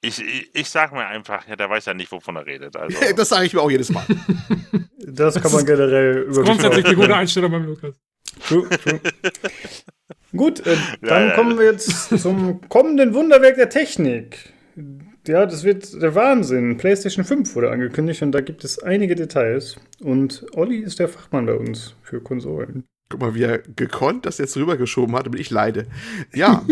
ich, 0.00 0.50
ich 0.54 0.70
sag 0.70 0.92
mir 0.92 1.06
einfach, 1.06 1.46
ja, 1.48 1.56
der 1.56 1.68
weiß 1.68 1.86
ja 1.86 1.94
nicht, 1.94 2.12
wovon 2.12 2.36
er 2.36 2.46
redet. 2.46 2.76
Also. 2.76 2.96
das 3.16 3.28
sage 3.28 3.46
ich 3.46 3.54
mir 3.54 3.60
auch 3.60 3.70
jedes 3.70 3.90
Mal. 3.90 4.04
das 4.98 5.40
kann 5.40 5.52
man 5.52 5.66
generell 5.66 6.18
über 6.28 6.42
Grundsätzlich 6.42 6.84
die 6.84 6.94
gute 6.94 7.14
Einstellung 7.14 7.50
beim 7.50 7.66
Lukas. 7.66 7.96
True, 8.48 8.68
true. 8.68 9.00
Gut, 10.34 10.64
äh, 10.66 10.76
dann 11.02 11.28
ja, 11.28 11.34
kommen 11.34 11.58
wir 11.58 11.66
jetzt 11.66 12.18
zum 12.18 12.66
kommenden 12.68 13.12
Wunderwerk 13.12 13.56
der 13.56 13.68
Technik. 13.68 14.52
Ja, 15.26 15.46
das 15.46 15.62
wird 15.62 16.02
der 16.02 16.16
Wahnsinn. 16.16 16.76
PlayStation 16.76 17.24
5 17.24 17.54
wurde 17.54 17.70
angekündigt 17.70 18.22
und 18.22 18.32
da 18.32 18.40
gibt 18.40 18.64
es 18.64 18.80
einige 18.80 19.14
Details. 19.14 19.76
Und 20.00 20.44
Olli 20.54 20.78
ist 20.78 20.98
der 20.98 21.08
Fachmann 21.08 21.46
bei 21.46 21.54
uns 21.54 21.94
für 22.02 22.20
Konsolen. 22.20 22.84
Guck 23.12 23.20
mal, 23.20 23.34
wie 23.34 23.42
er 23.42 23.58
gekonnt 23.58 24.24
das 24.24 24.38
jetzt 24.38 24.56
rübergeschoben 24.56 25.14
hat, 25.14 25.26
damit 25.26 25.38
ich 25.38 25.50
leide. 25.50 25.86
Ja. 26.32 26.64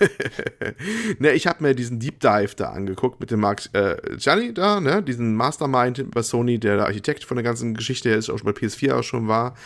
ne, 1.18 1.32
ich 1.32 1.46
habe 1.46 1.62
mir 1.62 1.74
diesen 1.74 2.00
Deep 2.00 2.20
Dive 2.20 2.54
da 2.56 2.70
angeguckt 2.70 3.20
mit 3.20 3.30
dem 3.30 3.40
Mark 3.40 3.68
äh, 3.74 3.96
Gianni 4.16 4.54
da, 4.54 4.80
ne, 4.80 5.02
diesen 5.02 5.36
Mastermind 5.36 6.10
bei 6.10 6.22
Sony, 6.22 6.58
der 6.58 6.76
der 6.76 6.86
Architekt 6.86 7.24
von 7.24 7.36
der 7.36 7.44
ganzen 7.44 7.74
Geschichte 7.74 8.08
ist, 8.08 8.30
auch 8.30 8.38
schon 8.38 8.50
bei 8.50 8.58
PS4 8.58 8.94
auch 8.94 9.02
schon 9.02 9.28
war. 9.28 9.56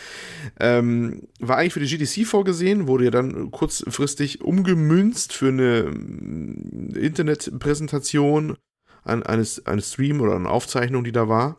Ähm, 0.59 1.29
war 1.39 1.59
eigentlich 1.59 1.75
für 1.75 1.79
die 1.79 1.97
GDC 1.97 2.27
vorgesehen, 2.27 2.89
wurde 2.89 3.05
ja 3.05 3.11
dann 3.13 3.53
kurzfristig 3.53 4.41
umgemünzt 4.41 5.33
für 5.33 5.49
eine 5.49 5.85
mm, 5.85 6.97
Internetpräsentation 6.97 8.57
an 9.05 9.23
eines, 9.23 9.67
eines 9.67 9.93
Stream 9.93 10.21
oder 10.21 10.35
eine 10.35 10.51
Aufzeichnung, 10.51 11.05
die 11.05 11.13
da 11.13 11.29
war. 11.29 11.59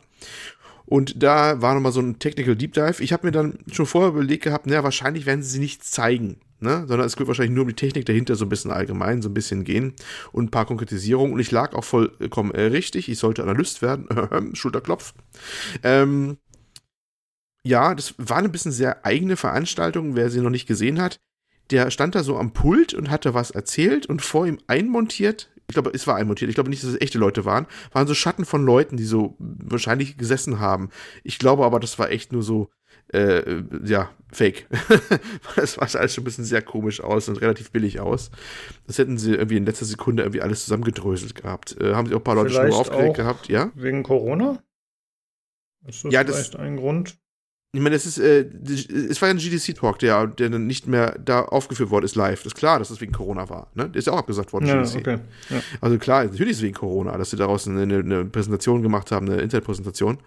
Und 0.86 1.22
da 1.22 1.62
war 1.62 1.74
nochmal 1.74 1.92
so 1.92 2.00
ein 2.00 2.18
Technical 2.18 2.56
Deep 2.56 2.74
Dive. 2.74 3.02
Ich 3.02 3.12
habe 3.12 3.26
mir 3.26 3.32
dann 3.32 3.58
schon 3.72 3.86
vorher 3.86 4.10
überlegt 4.10 4.44
gehabt, 4.44 4.66
naja, 4.66 4.84
wahrscheinlich 4.84 5.26
werden 5.26 5.42
sie 5.42 5.58
nichts 5.58 5.90
zeigen, 5.90 6.40
ne? 6.60 6.84
sondern 6.86 7.06
es 7.06 7.18
wird 7.18 7.26
wahrscheinlich 7.26 7.54
nur 7.54 7.62
um 7.62 7.68
die 7.68 7.74
Technik 7.74 8.04
dahinter 8.04 8.34
so 8.34 8.44
ein 8.44 8.50
bisschen 8.50 8.70
allgemein, 8.70 9.22
so 9.22 9.28
ein 9.30 9.34
bisschen 9.34 9.64
gehen 9.64 9.94
und 10.32 10.44
ein 10.44 10.50
paar 10.50 10.66
Konkretisierungen. 10.66 11.32
Und 11.32 11.40
ich 11.40 11.50
lag 11.50 11.74
auch 11.74 11.84
vollkommen 11.84 12.50
äh, 12.50 12.62
richtig. 12.64 13.08
Ich 13.08 13.18
sollte 13.18 13.42
Analyst 13.42 13.80
werden. 13.80 14.08
Schulterklopf. 14.54 15.14
Ähm, 15.82 16.36
ja, 17.66 17.94
das 17.94 18.14
war 18.18 18.36
eine 18.36 18.50
bisschen 18.50 18.72
sehr 18.72 19.06
eigene 19.06 19.36
Veranstaltung, 19.36 20.16
wer 20.16 20.28
sie 20.28 20.40
noch 20.40 20.50
nicht 20.50 20.66
gesehen 20.66 21.00
hat. 21.00 21.18
Der 21.70 21.90
stand 21.90 22.14
da 22.14 22.22
so 22.22 22.36
am 22.36 22.52
Pult 22.52 22.92
und 22.92 23.10
hatte 23.10 23.32
was 23.32 23.50
erzählt 23.50 24.04
und 24.04 24.20
vor 24.20 24.46
ihm 24.46 24.58
einmontiert 24.66 25.50
ich 25.68 25.74
glaube, 25.74 25.90
es 25.94 26.06
war 26.06 26.16
einmontiert, 26.16 26.48
ich 26.48 26.54
glaube 26.54 26.70
nicht, 26.70 26.82
dass 26.82 26.90
es 26.90 27.00
echte 27.00 27.18
Leute 27.18 27.44
waren, 27.44 27.66
waren 27.92 28.06
so 28.06 28.14
Schatten 28.14 28.44
von 28.44 28.64
Leuten, 28.64 28.96
die 28.96 29.04
so 29.04 29.36
wahrscheinlich 29.38 30.16
gesessen 30.16 30.60
haben. 30.60 30.90
Ich 31.22 31.38
glaube 31.38 31.64
aber, 31.64 31.80
das 31.80 31.98
war 31.98 32.10
echt 32.10 32.32
nur 32.32 32.42
so, 32.42 32.68
äh, 33.12 33.62
ja, 33.84 34.10
fake. 34.32 34.66
das 35.56 35.74
sah 35.74 35.98
alles 35.98 36.14
schon 36.14 36.22
ein 36.22 36.24
bisschen 36.24 36.44
sehr 36.44 36.62
komisch 36.62 37.00
aus 37.00 37.28
und 37.28 37.40
relativ 37.40 37.70
billig 37.70 38.00
aus. 38.00 38.30
Das 38.86 38.98
hätten 38.98 39.18
sie 39.18 39.34
irgendwie 39.34 39.56
in 39.56 39.66
letzter 39.66 39.86
Sekunde 39.86 40.22
irgendwie 40.22 40.42
alles 40.42 40.64
zusammengedröselt 40.64 41.34
gehabt. 41.34 41.80
Äh, 41.80 41.94
haben 41.94 42.06
sie 42.06 42.14
auch 42.14 42.20
ein 42.20 42.24
paar 42.24 42.34
Leute 42.34 42.50
vielleicht 42.50 42.74
schon 42.74 42.80
aufgeregt 42.80 43.16
gehabt, 43.16 43.48
ja? 43.48 43.70
Wegen 43.74 44.02
Corona? 44.02 44.62
Ist 45.86 46.04
das 46.04 46.12
ja, 46.12 46.24
vielleicht 46.24 46.54
das, 46.54 46.60
ein 46.60 46.76
Grund? 46.76 47.18
Ich 47.74 47.80
meine, 47.80 47.96
es 47.96 48.06
ist, 48.06 48.18
äh, 48.18 48.46
es 49.10 49.20
war 49.20 49.28
ja 49.28 49.34
ein 49.34 49.38
GDC-Talk, 49.38 49.98
der, 49.98 50.28
der 50.28 50.48
dann 50.48 50.68
nicht 50.68 50.86
mehr 50.86 51.18
da 51.18 51.42
aufgeführt 51.42 51.90
worden 51.90 52.04
ist 52.04 52.14
live. 52.14 52.38
Das 52.38 52.52
ist 52.52 52.54
klar, 52.54 52.78
dass 52.78 52.90
das 52.90 53.00
wegen 53.00 53.10
Corona 53.10 53.48
war. 53.48 53.66
Ne? 53.74 53.88
Der 53.90 53.98
ist 53.98 54.06
ja 54.06 54.12
auch 54.12 54.18
abgesagt 54.18 54.52
worden, 54.52 54.66
ja, 54.66 54.80
GDC. 54.80 54.96
Okay. 54.98 55.18
Ja. 55.50 55.60
Also 55.80 55.98
klar, 55.98 56.24
natürlich 56.24 56.52
ist 56.52 56.56
es 56.58 56.62
wegen 56.62 56.74
Corona, 56.74 57.18
dass 57.18 57.30
sie 57.30 57.36
daraus 57.36 57.66
eine, 57.66 57.82
eine 57.82 58.24
Präsentation 58.26 58.80
gemacht 58.82 59.10
haben, 59.10 59.28
eine 59.28 59.42
Internetpräsentation. 59.42 60.18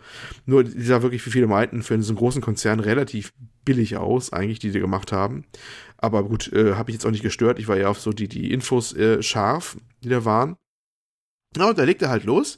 Nur, 0.46 0.66
die 0.66 0.84
sah 0.84 1.02
wirklich, 1.02 1.26
wie 1.26 1.32
viele 1.32 1.48
meinten, 1.48 1.84
für 1.84 1.94
einen 1.94 2.04
großen 2.04 2.42
Konzern 2.42 2.82
relativ 2.82 3.32
billig 3.64 3.96
aus, 3.96 4.34
eigentlich, 4.34 4.60
die 4.60 4.72
die 4.72 4.82
gemacht 4.82 5.14
haben. 5.14 5.46
Aber 5.98 6.24
gut, 6.24 6.52
äh, 6.52 6.74
habe 6.74 6.92
ich 6.92 6.96
jetzt 6.96 7.06
auch 7.06 7.12
nicht 7.12 7.24
gestört. 7.24 7.60
Ich 7.60 7.70
war 7.70 7.78
ja 7.78 7.88
auf 7.88 8.02
so 8.02 8.12
die, 8.12 8.28
die 8.28 8.52
Infos 8.52 8.94
äh, 8.94 9.24
scharf, 9.24 9.78
die 10.04 10.10
da 10.10 10.26
waren. 10.26 10.58
Ja, 11.56 11.70
und 11.70 11.78
da 11.78 11.84
legt 11.84 12.02
er 12.02 12.10
halt 12.10 12.26
los. 12.26 12.58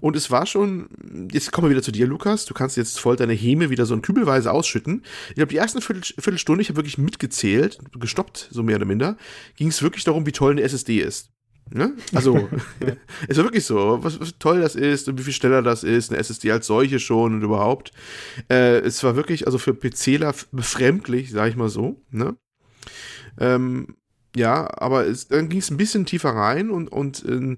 Und 0.00 0.16
es 0.16 0.30
war 0.30 0.46
schon, 0.46 0.88
jetzt 1.32 1.52
kommen 1.52 1.66
wir 1.66 1.70
wieder 1.70 1.82
zu 1.82 1.92
dir, 1.92 2.06
Lukas. 2.06 2.44
Du 2.44 2.54
kannst 2.54 2.76
jetzt 2.76 2.98
voll 2.98 3.16
deine 3.16 3.34
Häme 3.34 3.70
wieder 3.70 3.86
so 3.86 3.94
in 3.94 4.02
kübelweise 4.02 4.52
ausschütten. 4.52 5.04
Ich 5.28 5.34
glaube, 5.36 5.50
die 5.50 5.56
ersten 5.56 5.80
Viertel, 5.80 6.02
Viertelstunde, 6.02 6.62
ich 6.62 6.68
habe 6.68 6.76
wirklich 6.76 6.98
mitgezählt, 6.98 7.78
gestoppt, 7.98 8.48
so 8.50 8.62
mehr 8.62 8.76
oder 8.76 8.86
minder, 8.86 9.16
ging 9.56 9.68
es 9.68 9.82
wirklich 9.82 10.04
darum, 10.04 10.26
wie 10.26 10.32
toll 10.32 10.52
eine 10.52 10.62
SSD 10.62 11.00
ist. 11.00 11.30
Ne? 11.72 11.94
Also, 12.14 12.48
es 13.28 13.36
war 13.36 13.44
wirklich 13.44 13.64
so, 13.64 13.98
was, 14.02 14.18
was, 14.18 14.38
toll 14.38 14.60
das 14.60 14.74
ist 14.74 15.08
und 15.08 15.18
wie 15.18 15.22
viel 15.22 15.32
schneller 15.32 15.62
das 15.62 15.84
ist, 15.84 16.10
eine 16.10 16.18
SSD 16.18 16.50
als 16.50 16.66
solche 16.66 16.98
schon 16.98 17.34
und 17.34 17.42
überhaupt. 17.42 17.92
Äh, 18.48 18.78
es 18.80 19.02
war 19.04 19.16
wirklich, 19.16 19.46
also 19.46 19.58
für 19.58 19.74
PCler 19.74 20.34
befremdlich, 20.50 21.30
sag 21.30 21.48
ich 21.48 21.56
mal 21.56 21.68
so. 21.68 22.02
Ne? 22.10 22.36
Ähm, 23.38 23.96
ja, 24.36 24.68
aber 24.78 25.06
es, 25.06 25.26
dann 25.26 25.48
ging 25.48 25.58
es 25.58 25.70
ein 25.70 25.76
bisschen 25.76 26.06
tiefer 26.06 26.30
rein 26.30 26.70
und, 26.70 26.92
und 26.92 27.24
äh, 27.24 27.56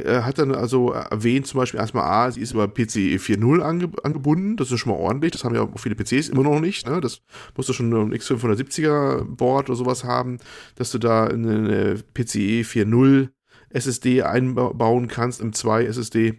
er, 0.00 0.24
hat 0.24 0.38
dann 0.38 0.54
also 0.54 0.92
erwähnt, 0.92 1.46
zum 1.46 1.58
Beispiel 1.58 1.80
erstmal, 1.80 2.04
A, 2.04 2.30
sie 2.30 2.40
ist 2.40 2.52
über 2.52 2.66
PCE 2.66 3.16
4.0 3.16 3.60
ange, 3.60 3.90
angebunden, 4.02 4.56
das 4.56 4.72
ist 4.72 4.80
schon 4.80 4.92
mal 4.92 4.98
ordentlich, 4.98 5.32
das 5.32 5.44
haben 5.44 5.54
ja 5.54 5.60
auch 5.60 5.78
viele 5.78 5.94
PCs 5.94 6.30
immer 6.30 6.42
noch 6.42 6.60
nicht, 6.60 6.88
ne? 6.88 7.00
das 7.02 7.20
musst 7.56 7.68
du 7.68 7.74
schon 7.74 7.92
ein 7.92 8.14
X570er 8.14 9.24
Board 9.24 9.68
oder 9.68 9.76
sowas 9.76 10.04
haben, 10.04 10.38
dass 10.76 10.90
du 10.92 10.98
da 10.98 11.26
eine 11.26 12.02
PCE 12.14 12.62
4.0 12.62 13.28
SSD 13.68 14.22
einbauen 14.22 15.08
kannst, 15.08 15.40
im 15.40 15.52
2 15.52 15.84
SSD. 15.84 16.38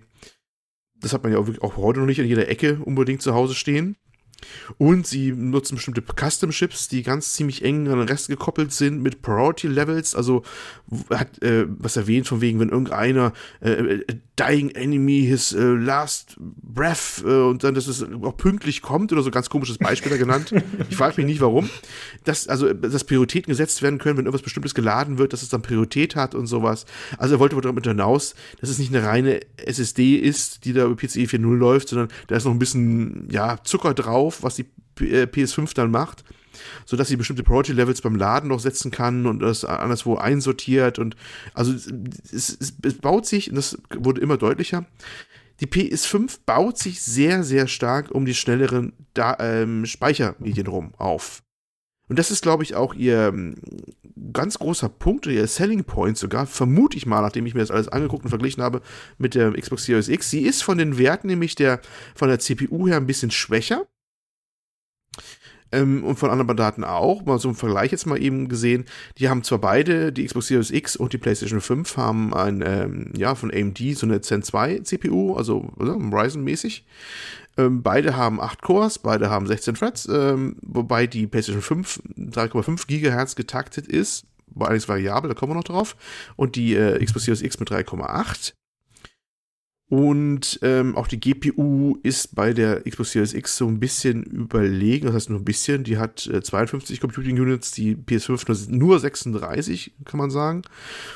Das 0.97 1.13
hat 1.13 1.23
man 1.23 1.33
ja 1.33 1.37
auch, 1.37 1.47
auch 1.61 1.77
heute 1.77 1.99
noch 1.99 2.07
nicht 2.07 2.19
in 2.19 2.25
jeder 2.25 2.47
Ecke 2.47 2.79
unbedingt 2.83 3.21
zu 3.21 3.35
Hause 3.35 3.53
stehen. 3.53 3.97
Und 4.77 5.07
sie 5.07 5.31
nutzen 5.31 5.75
bestimmte 5.75 6.01
Custom-Chips, 6.01 6.87
die 6.87 7.03
ganz 7.03 7.33
ziemlich 7.33 7.63
eng 7.63 7.87
an 7.87 7.99
den 7.99 8.07
Rest 8.07 8.27
gekoppelt 8.27 8.71
sind 8.71 9.01
mit 9.01 9.21
Priority-Levels. 9.21 10.15
Also 10.15 10.43
hat 11.09 11.41
äh, 11.41 11.65
was 11.67 11.97
erwähnt 11.97 12.27
von 12.27 12.41
wegen, 12.41 12.59
wenn 12.59 12.69
irgendeiner 12.69 13.33
äh, 13.61 13.71
äh, 13.71 14.05
Dying 14.37 14.69
Enemy 14.71 15.25
his 15.27 15.53
äh, 15.53 15.63
last 15.63 16.35
breath 16.37 17.23
äh, 17.25 17.29
und 17.29 17.63
dann, 17.63 17.73
dass 17.73 17.87
es 17.87 18.03
auch 18.03 18.35
pünktlich 18.35 18.81
kommt 18.81 19.13
oder 19.13 19.21
so 19.21 19.31
ganz 19.31 19.49
komisches 19.49 19.77
Beispiel 19.77 20.11
da 20.11 20.17
genannt. 20.17 20.53
Ich 20.89 20.97
frage 20.97 21.15
mich 21.17 21.25
nicht, 21.25 21.41
warum. 21.41 21.69
Dass, 22.25 22.47
also, 22.47 22.71
dass 22.73 23.03
Prioritäten 23.03 23.49
gesetzt 23.49 23.81
werden 23.81 23.97
können, 23.97 24.17
wenn 24.17 24.25
irgendwas 24.25 24.43
Bestimmtes 24.43 24.75
geladen 24.75 25.17
wird, 25.17 25.33
dass 25.33 25.41
es 25.41 25.49
dann 25.49 25.61
Priorität 25.61 26.15
hat 26.15 26.35
und 26.35 26.47
sowas. 26.47 26.85
Also 27.17 27.35
er 27.35 27.39
wollte 27.39 27.59
damit 27.59 27.87
hinaus, 27.87 28.35
dass 28.59 28.69
es 28.69 28.77
nicht 28.77 28.93
eine 28.93 29.05
reine 29.05 29.39
SSD 29.57 30.15
ist, 30.15 30.65
die 30.65 30.73
da 30.73 30.85
über 30.85 30.95
PCE 30.95 31.23
4.0 31.23 31.55
läuft, 31.55 31.89
sondern 31.89 32.09
da 32.27 32.35
ist 32.35 32.45
noch 32.45 32.51
ein 32.51 32.59
bisschen, 32.59 33.27
ja, 33.31 33.57
Zucker 33.63 33.93
drauf, 33.93 34.43
was 34.43 34.55
die 34.55 34.65
PS5 34.97 35.71
äh, 35.71 35.73
dann 35.75 35.91
macht 35.91 36.23
so 36.85 36.97
dass 36.97 37.07
sie 37.07 37.15
bestimmte 37.15 37.43
Priority 37.43 37.73
Levels 37.73 38.01
beim 38.01 38.15
Laden 38.15 38.49
noch 38.49 38.59
setzen 38.59 38.91
kann 38.91 39.25
und 39.25 39.39
das 39.39 39.65
anderswo 39.65 40.15
einsortiert 40.15 40.99
und 40.99 41.15
also 41.53 41.73
es, 41.73 41.87
es, 42.31 42.73
es 42.81 42.93
baut 42.95 43.25
sich, 43.25 43.49
und 43.49 43.55
das 43.55 43.77
wurde 43.95 44.21
immer 44.21 44.37
deutlicher, 44.37 44.85
die 45.61 45.67
PS5 45.67 46.39
baut 46.45 46.77
sich 46.77 47.01
sehr, 47.01 47.43
sehr 47.43 47.67
stark 47.67 48.11
um 48.11 48.25
die 48.25 48.33
schnelleren 48.33 48.93
da 49.13 49.37
ähm, 49.39 49.85
Speichermedien 49.85 50.67
rum 50.67 50.93
auf. 50.97 51.41
Und 52.07 52.19
das 52.19 52.29
ist, 52.29 52.43
glaube 52.43 52.63
ich, 52.63 52.75
auch 52.75 52.93
ihr 52.93 53.29
ähm, 53.29 53.55
ganz 54.31 54.59
großer 54.59 54.89
Punkt, 54.89 55.25
ihr 55.25 55.47
Selling 55.47 55.83
Point 55.85 56.17
sogar, 56.17 56.45
vermute 56.45 56.97
ich 56.97 57.05
mal, 57.05 57.21
nachdem 57.21 57.45
ich 57.45 57.55
mir 57.55 57.61
das 57.61 57.71
alles 57.71 57.87
angeguckt 57.87 58.23
und 58.23 58.29
verglichen 58.29 58.61
habe 58.61 58.81
mit 59.17 59.33
der 59.33 59.53
Xbox 59.53 59.85
Series 59.85 60.07
X. 60.07 60.29
Sie 60.29 60.41
ist 60.41 60.61
von 60.61 60.77
den 60.77 60.97
Werten 60.97 61.27
nämlich 61.27 61.55
der, 61.55 61.81
von 62.13 62.27
der 62.27 62.39
CPU 62.39 62.87
her 62.87 62.97
ein 62.97 63.07
bisschen 63.07 63.31
schwächer. 63.31 63.87
Ähm, 65.75 66.03
und 66.03 66.17
von 66.17 66.29
anderen 66.29 66.55
Daten 66.55 66.83
auch. 66.83 67.25
Mal 67.25 67.39
so 67.39 67.49
im 67.49 67.55
Vergleich 67.55 67.91
jetzt 67.91 68.05
mal 68.05 68.21
eben 68.21 68.47
gesehen. 68.47 68.85
Die 69.17 69.29
haben 69.29 69.43
zwar 69.43 69.59
beide, 69.59 70.11
die 70.11 70.25
Xbox 70.25 70.47
Series 70.47 70.71
X 70.71 70.95
und 70.95 71.13
die 71.13 71.17
PlayStation 71.17 71.61
5, 71.61 71.97
haben 71.97 72.33
ein, 72.33 72.63
ähm, 72.65 73.11
ja, 73.15 73.35
von 73.35 73.51
AMD 73.53 73.77
so 73.95 74.05
eine 74.05 74.21
Zen 74.21 74.43
2 74.43 74.79
CPU, 74.79 75.35
also 75.35 75.69
Ryzen-mäßig. 75.77 76.83
Ähm, 77.57 77.83
beide 77.83 78.15
haben 78.15 78.41
8 78.41 78.61
Cores, 78.61 78.99
beide 78.99 79.29
haben 79.29 79.47
16 79.47 79.75
Threads, 79.75 80.07
ähm, 80.11 80.57
wobei 80.61 81.07
die 81.07 81.27
PlayStation 81.27 81.61
5 81.61 82.01
3,5 82.17 82.87
GHz 82.87 83.35
getaktet 83.35 83.87
ist. 83.87 84.25
War 84.47 84.69
alles 84.69 84.87
variabel, 84.87 85.29
da 85.29 85.35
kommen 85.35 85.51
wir 85.51 85.57
noch 85.57 85.63
drauf. 85.63 85.95
Und 86.35 86.55
die 86.55 86.75
äh, 86.75 87.03
Xbox 87.03 87.25
Series 87.25 87.41
X 87.41 87.59
mit 87.59 87.69
3,8. 87.69 88.53
Und 89.87 90.59
ähm, 90.63 90.95
auch 90.95 91.07
die 91.07 91.19
GPU 91.19 91.99
ist 92.01 92.33
bei 92.33 92.53
der 92.53 92.81
Xbox 92.81 93.11
Series 93.11 93.33
X 93.35 93.57
so 93.57 93.67
ein 93.67 93.79
bisschen 93.79 94.23
überlegen, 94.23 95.05
das 95.05 95.15
heißt 95.15 95.29
nur 95.29 95.37
ein 95.37 95.45
bisschen. 95.45 95.83
Die 95.83 95.99
hat 95.99 96.25
äh, 96.25 96.41
52 96.41 96.99
Computing 96.99 97.39
Units, 97.39 97.69
die 97.71 97.95
PS5 97.95 98.71
nur 98.71 98.99
36, 98.99 99.93
kann 100.05 100.17
man 100.17 100.31
sagen. 100.31 100.63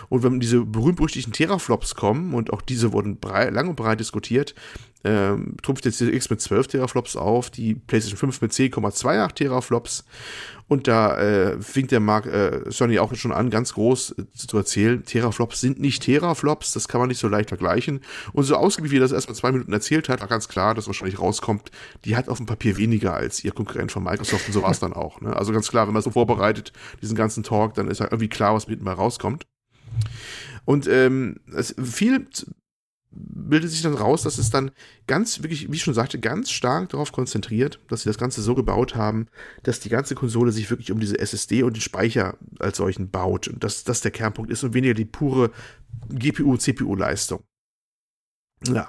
Und 0.10 0.22
wenn 0.22 0.40
diese 0.40 0.64
berühmt-berüchtigten 0.66 1.34
Teraflops 1.34 1.96
kommen, 1.96 2.36
und 2.36 2.54
auch 2.54 2.62
diese 2.62 2.94
wurden 2.94 3.18
brei 3.18 3.50
lang 3.50 3.70
und 3.70 3.76
breit 3.76 4.00
diskutiert, 4.02 4.54
ähm, 5.04 5.56
trumpft 5.62 5.86
jetzt 5.86 6.02
die 6.02 6.14
X 6.14 6.30
mit 6.30 6.42
12 6.42 6.68
Teraflops 6.68 7.16
auf, 7.16 7.50
die 7.50 7.76
PlayStation 7.76 8.18
5 8.18 8.42
mit 8.42 8.52
10,28 8.52 9.34
Teraflops. 9.34 10.06
Und 10.68 10.88
da 10.88 11.18
äh, 11.18 11.62
fing 11.62 11.88
der 11.88 12.00
Mark 12.00 12.28
äh, 12.28 12.70
Sony 12.70 13.00
auch 13.00 13.16
schon 13.16 13.32
an, 13.32 13.50
ganz 13.50 13.74
groß 13.74 14.16
äh, 14.20 14.26
zu 14.36 14.56
erzählen, 14.56 15.04
Teraflops 15.04 15.62
sind 15.62 15.80
nicht 15.80 16.04
Teraflops, 16.04 16.74
das 16.74 16.88
kann 16.88 17.00
man 17.00 17.08
nicht 17.08 17.18
so 17.18 17.28
leicht 17.28 17.50
vergleichen. 17.50 18.02
Und 18.34 18.44
so 18.44 18.56
ausgiebig, 18.56 18.92
wie 18.92 18.98
er 18.98 19.02
das 19.02 19.12
erstmal 19.12 19.36
zwei 19.36 19.52
Minuten 19.52 19.74
erzählt 19.74 20.10
hat, 20.10 20.22
war 20.22 20.28
ganz 20.28 20.48
klar, 20.48 20.76
dass 20.76 20.86
wahrscheinlich 20.86 21.20
rauskommt, 21.20 21.72
die 22.06 22.16
hat 22.16 22.30
auf 22.30 22.38
dem 22.38 22.46
Papier 22.46 22.78
weniger 22.78 23.14
als 23.14 23.44
ihr 23.44 23.52
Konkurrent 23.52 23.92
von 23.92 24.04
Microsoft 24.04 24.48
und 24.48 24.54
so 24.54 24.62
war 24.62 24.72
es 24.72 24.80
dann 24.80 24.94
auch. 24.94 25.22
Ne? 25.22 25.36
Also 25.36 25.54
ganz 25.54 25.70
klar, 25.70 25.88
wenn 25.88 25.94
man 25.94 26.04
so 26.04 26.12
vorbereitet, 26.12 26.72
diesen 27.02 27.16
ganzen 27.16 27.44
Talk, 27.44 27.74
dann 27.74 27.88
ist 27.88 28.00
ja 28.00 28.06
irgendwie 28.06 28.30
klar, 28.30 28.54
was 28.54 28.68
mit 28.68 28.84
mal 28.84 28.94
rauskommt. 28.94 29.48
Und 30.66 30.88
ähm, 30.88 31.38
es, 31.56 31.74
viel 31.82 32.28
bildet 33.12 33.72
sich 33.72 33.82
dann 33.82 33.96
raus, 33.96 34.24
dass 34.24 34.38
es 34.38 34.50
dann 34.50 34.72
ganz, 35.08 35.42
wirklich, 35.42 35.72
wie 35.72 35.76
ich 35.76 35.82
schon 35.82 35.94
sagte, 35.94 36.20
ganz 36.20 36.52
stark 36.52 36.90
darauf 36.90 37.12
konzentriert, 37.12 37.80
dass 37.88 38.04
sie 38.04 38.10
das 38.10 38.18
Ganze 38.18 38.42
so 38.42 38.54
gebaut 38.54 38.96
haben, 38.96 39.28
dass 39.64 39.80
die 39.80 39.90
ganze 39.90 40.16
Konsole 40.16 40.52
sich 40.52 40.70
wirklich 40.70 40.92
um 40.92 41.00
diese 41.00 41.18
SSD 41.18 41.64
und 41.64 41.76
den 41.76 41.82
Speicher 41.82 42.38
als 42.60 42.78
solchen 42.78 43.10
baut. 43.10 43.48
Und 43.48 43.64
dass 43.64 43.84
das 43.84 44.02
der 44.02 44.12
Kernpunkt 44.12 44.52
ist 44.52 44.64
und 44.64 44.74
weniger 44.74 44.94
die 44.94 45.06
pure 45.06 45.52
GPU- 46.10 46.58
CPU-Leistung. 46.58 47.44
Ja. 48.68 48.88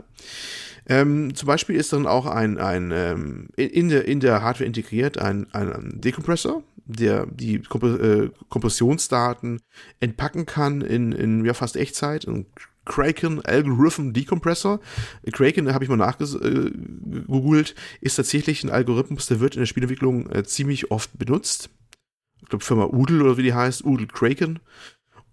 Ähm, 0.86 1.34
zum 1.34 1.46
Beispiel 1.46 1.76
ist 1.76 1.92
dann 1.92 2.06
auch 2.06 2.26
ein, 2.26 2.58
ein 2.58 2.90
ähm, 2.92 3.48
in, 3.56 3.88
der, 3.88 4.06
in 4.06 4.20
der 4.20 4.42
Hardware 4.42 4.66
integriert 4.66 5.18
ein, 5.18 5.46
ein 5.52 6.00
Dekompressor, 6.00 6.62
der 6.84 7.26
die 7.26 7.60
Komp 7.60 7.84
äh, 7.84 8.30
Kompressionsdaten 8.48 9.60
entpacken 10.00 10.46
kann 10.46 10.80
in, 10.80 11.12
in 11.12 11.44
ja, 11.44 11.54
fast 11.54 11.76
Echtzeit 11.76 12.24
und 12.24 12.46
Kraken 12.90 13.40
Algorithm 13.44 14.12
Decompressor. 14.12 14.80
Kraken, 15.32 15.72
habe 15.72 15.84
ich 15.84 15.90
mal 15.90 15.96
nachgegoogelt, 15.96 17.76
ist 18.00 18.16
tatsächlich 18.16 18.64
ein 18.64 18.70
Algorithmus, 18.70 19.26
der 19.26 19.38
wird 19.38 19.54
in 19.54 19.60
der 19.60 19.66
Spielentwicklung 19.66 20.28
äh, 20.30 20.42
ziemlich 20.42 20.90
oft 20.90 21.16
benutzt. 21.16 21.70
Ich 22.42 22.48
glaube, 22.48 22.64
Firma 22.64 22.86
Udel 22.86 23.22
oder 23.22 23.36
wie 23.36 23.44
die 23.44 23.54
heißt, 23.54 23.84
Udel 23.84 24.08
Kraken. 24.08 24.58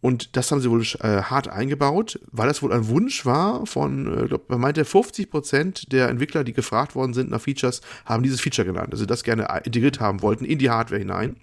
Und 0.02 0.38
das 0.38 0.52
haben 0.52 0.62
sie 0.62 0.70
wohl 0.70 0.84
äh, 1.00 1.24
hart 1.24 1.48
eingebaut, 1.48 2.20
weil 2.32 2.48
das 2.48 2.62
wohl 2.62 2.72
ein 2.72 2.88
Wunsch 2.90 3.26
war 3.26 3.66
von, 3.66 4.06
äh, 4.06 4.22
ich 4.24 4.30
glaube, 4.30 4.46
man 4.50 4.62
meinte 4.62 4.84
50% 4.84 5.90
der 5.90 6.10
Entwickler, 6.10 6.44
die 6.44 6.54
gefragt 6.54 6.94
worden 6.94 7.16
sind 7.16 7.32
nach 7.32 7.42
Features, 7.42 7.82
haben 8.06 8.22
dieses 8.22 8.40
Feature 8.40 8.68
genannt, 8.68 8.94
also 8.94 9.08
das 9.08 9.24
gerne 9.24 9.48
integriert 9.64 10.00
haben 10.00 10.22
wollten 10.22 10.46
in 10.46 10.60
die 10.60 10.70
Hardware 10.70 11.00
hinein. 11.00 11.38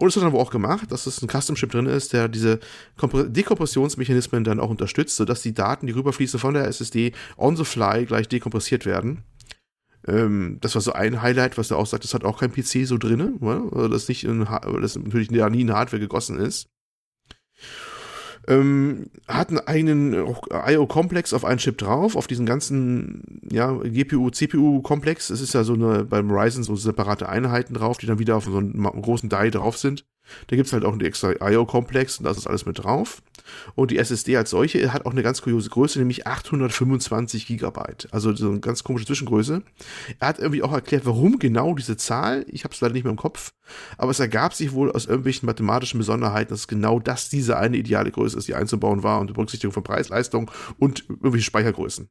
Und 0.00 0.08
es 0.08 0.16
wird 0.16 0.24
dann 0.24 0.32
aber 0.32 0.40
auch 0.40 0.50
gemacht, 0.50 0.90
dass 0.90 1.06
es 1.06 1.20
ein 1.20 1.28
Custom-Chip 1.28 1.72
drin 1.72 1.84
ist, 1.84 2.14
der 2.14 2.28
diese 2.28 2.58
Dekompressionsmechanismen 3.02 4.44
dann 4.44 4.58
auch 4.58 4.70
unterstützt, 4.70 5.16
sodass 5.16 5.42
die 5.42 5.52
Daten, 5.52 5.86
die 5.86 5.92
rüberfließen 5.92 6.40
von 6.40 6.54
der 6.54 6.64
SSD, 6.64 7.12
on 7.36 7.54
the 7.54 7.64
fly 7.64 8.06
gleich 8.06 8.26
dekompressiert 8.26 8.86
werden. 8.86 9.24
Ähm, 10.08 10.56
das 10.62 10.74
war 10.74 10.80
so 10.80 10.94
ein 10.94 11.20
Highlight, 11.20 11.58
was 11.58 11.70
er 11.70 11.76
auch 11.76 11.84
sagt, 11.84 12.04
das 12.04 12.14
hat 12.14 12.24
auch 12.24 12.40
kein 12.40 12.50
PC 12.50 12.86
so 12.86 12.96
drin, 12.96 13.36
weil 13.40 13.90
das 13.90 14.08
nicht 14.08 14.24
in, 14.24 14.46
das 14.80 14.96
natürlich 14.96 15.30
nie 15.30 15.60
in 15.60 15.72
Hardware 15.74 16.00
gegossen 16.00 16.38
ist. 16.38 16.70
Ähm, 18.48 19.10
hat 19.28 19.50
einen 19.50 19.60
eigenen 19.60 20.14
IO-Komplex 20.14 21.32
auf 21.32 21.44
einen 21.44 21.58
Chip 21.58 21.78
drauf, 21.78 22.16
auf 22.16 22.26
diesen 22.26 22.46
ganzen 22.46 23.40
ja, 23.50 23.72
GPU-CPU-Komplex. 23.72 25.30
Es 25.30 25.40
ist 25.40 25.52
ja 25.52 25.62
so 25.62 25.74
eine 25.74 26.04
beim 26.04 26.30
Ryzen 26.30 26.62
so 26.62 26.74
separate 26.74 27.28
Einheiten 27.28 27.74
drauf, 27.74 27.98
die 27.98 28.06
dann 28.06 28.18
wieder 28.18 28.36
auf 28.36 28.44
so 28.44 28.56
einem 28.56 28.84
großen 28.84 29.28
Die 29.28 29.50
drauf 29.50 29.76
sind. 29.76 30.04
Da 30.46 30.56
gibt 30.56 30.66
es 30.66 30.72
halt 30.72 30.84
auch 30.84 30.92
einen 30.92 31.00
extra 31.00 31.32
IO-Komplex 31.40 32.18
und 32.18 32.24
da 32.24 32.30
ist 32.30 32.46
alles 32.46 32.66
mit 32.66 32.82
drauf. 32.82 33.22
Und 33.74 33.90
die 33.90 33.98
SSD 33.98 34.36
als 34.36 34.50
solche 34.50 34.92
hat 34.92 35.06
auch 35.06 35.12
eine 35.12 35.22
ganz 35.22 35.42
kuriose 35.42 35.70
Größe, 35.70 35.98
nämlich 35.98 36.26
825 36.26 37.46
Gigabyte. 37.46 38.08
Also 38.12 38.34
so 38.34 38.50
eine 38.50 38.60
ganz 38.60 38.84
komische 38.84 39.06
Zwischengröße. 39.06 39.62
Er 40.18 40.28
hat 40.28 40.38
irgendwie 40.38 40.62
auch 40.62 40.72
erklärt, 40.72 41.06
warum 41.06 41.38
genau 41.38 41.74
diese 41.74 41.96
Zahl. 41.96 42.44
Ich 42.48 42.64
habe 42.64 42.74
es 42.74 42.80
leider 42.80 42.94
nicht 42.94 43.04
mehr 43.04 43.12
im 43.12 43.16
Kopf. 43.16 43.52
Aber 43.98 44.10
es 44.10 44.20
ergab 44.20 44.54
sich 44.54 44.72
wohl 44.72 44.90
aus 44.92 45.06
irgendwelchen 45.06 45.46
mathematischen 45.46 45.98
Besonderheiten, 45.98 46.50
dass 46.50 46.68
genau 46.68 46.98
das 46.98 47.28
diese 47.28 47.56
eine 47.56 47.76
ideale 47.76 48.10
Größe 48.10 48.38
ist, 48.38 48.48
die 48.48 48.54
einzubauen 48.54 49.02
war 49.02 49.20
und 49.20 49.32
Berücksichtigung 49.32 49.72
von 49.72 49.82
Preis, 49.82 50.08
Leistung 50.08 50.50
und 50.78 51.04
irgendwelche 51.08 51.44
Speichergrößen. 51.44 52.08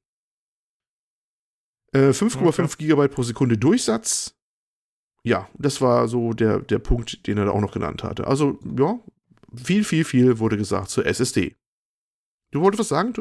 Äh, 1.92 2.10
5,5 2.10 2.46
okay. 2.46 2.76
Gigabyte 2.78 3.12
pro 3.12 3.24
Sekunde 3.24 3.58
Durchsatz 3.58 4.39
ja, 5.24 5.48
das 5.58 5.82
war 5.82 6.08
so 6.08 6.34
der, 6.34 6.60
der 6.60 6.80
Punkt, 6.80 7.28
den 7.28 7.38
er 7.38 7.46
da 7.46 7.52
auch 7.52 7.62
noch 7.62 7.74
genannt 7.74 8.04
hatte. 8.04 8.28
Also, 8.28 8.60
ja, 8.78 9.00
viel, 9.56 9.84
viel, 9.84 10.04
viel 10.04 10.40
wurde 10.40 10.58
gesagt 10.58 10.90
zur 10.90 11.06
SSD. 11.06 11.56
Du 12.52 12.62
wolltest 12.62 12.80
was 12.80 12.90
sagen, 12.90 13.14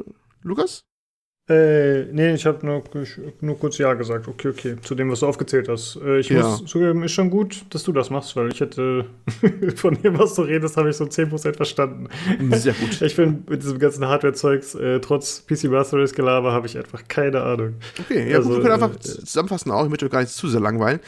Lukas? 0.43 0.88
Äh, 1.49 2.05
nee, 2.13 2.35
ich 2.35 2.45
habe 2.45 2.65
nur, 2.67 2.83
nur 3.41 3.59
kurz 3.59 3.79
Ja 3.79 3.95
gesagt. 3.95 4.29
Okay, 4.29 4.49
okay. 4.49 4.77
Zu 4.83 4.95
dem, 4.95 5.11
was 5.11 5.21
du 5.21 5.27
aufgezählt 5.27 5.69
hast. 5.69 5.99
Äh, 6.05 6.19
ich 6.19 6.29
ja. 6.29 6.43
muss 6.43 6.67
zugeben, 6.67 7.03
ist 7.03 7.13
schon 7.13 7.31
gut, 7.31 7.65
dass 7.71 7.85
du 7.85 7.93
das 7.93 8.11
machst, 8.11 8.37
weil 8.37 8.53
ich 8.53 8.61
hätte 8.61 9.07
von 9.77 9.95
dem, 9.95 10.19
was 10.19 10.35
du 10.35 10.43
redest, 10.43 10.77
habe 10.77 10.91
ich 10.91 10.97
so 10.97 11.05
10% 11.05 11.57
verstanden. 11.57 12.09
Sehr 12.53 12.75
gut. 12.75 13.01
Ich 13.09 13.17
bin 13.17 13.45
mit 13.49 13.63
diesem 13.63 13.79
ganzen 13.79 14.07
Hardware-Zeugs, 14.07 14.75
äh, 14.75 15.01
trotz 15.01 15.47
PC 15.47 15.65
Master 15.65 15.99
Race 15.99 16.13
Gelaber, 16.13 16.53
habe 16.53 16.67
ich 16.67 16.77
einfach 16.77 17.03
keine 17.09 17.43
Ahnung. 17.43 17.77
Okay, 17.99 18.31
ja, 18.31 18.37
also, 18.37 18.51
gut, 18.51 18.59
wir 18.59 18.63
können 18.65 18.83
einfach 18.83 18.95
äh, 18.97 19.01
zusammenfassen 19.01 19.71
auch, 19.71 19.85
ich 19.85 19.89
möchte 19.89 20.09
gar 20.11 20.21
nicht 20.21 20.33
zu 20.33 20.49
sehr 20.49 20.61
langweilen. 20.61 21.01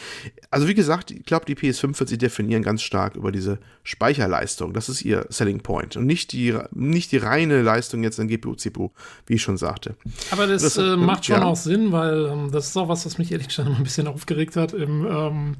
Also, 0.51 0.66
wie 0.68 0.74
gesagt, 0.74 1.11
ich 1.11 1.24
glaube, 1.24 1.45
die 1.45 1.55
PS5 1.55 1.99
wird 1.99 2.09
sich 2.09 2.18
definieren 2.18 2.62
ganz 2.62 2.80
stark 2.80 3.16
über 3.16 3.32
diese 3.32 3.59
Speicherleistung. 3.82 4.72
Das 4.72 4.88
ist 4.88 5.03
ihr 5.03 5.26
Selling 5.28 5.61
Point. 5.61 5.97
Und 5.97 6.07
nicht 6.07 6.32
die, 6.32 6.57
nicht 6.72 7.12
die 7.12 7.18
reine 7.18 7.61
Leistung 7.61 8.03
jetzt 8.03 8.18
in 8.18 8.28
GPU, 8.28 8.55
CPU, 8.55 8.91
wie 9.26 9.34
ich 9.34 9.43
schon 9.43 9.57
sagte. 9.59 9.97
Aber 10.30 10.46
das, 10.46 10.62
das 10.62 10.76
äh, 10.76 10.96
macht 10.96 11.24
schon 11.24 11.40
ja. 11.40 11.44
auch 11.44 11.56
Sinn, 11.56 11.92
weil 11.92 12.26
ähm, 12.26 12.50
das 12.52 12.68
ist 12.68 12.76
auch 12.76 12.88
was, 12.88 13.06
was 13.06 13.18
mich 13.18 13.32
ehrlich 13.32 13.48
gesagt 13.48 13.68
immer 13.68 13.78
ein 13.78 13.84
bisschen 13.84 14.06
aufgeregt 14.06 14.56
hat 14.56 14.72
im, 14.72 15.06
ähm, 15.06 15.56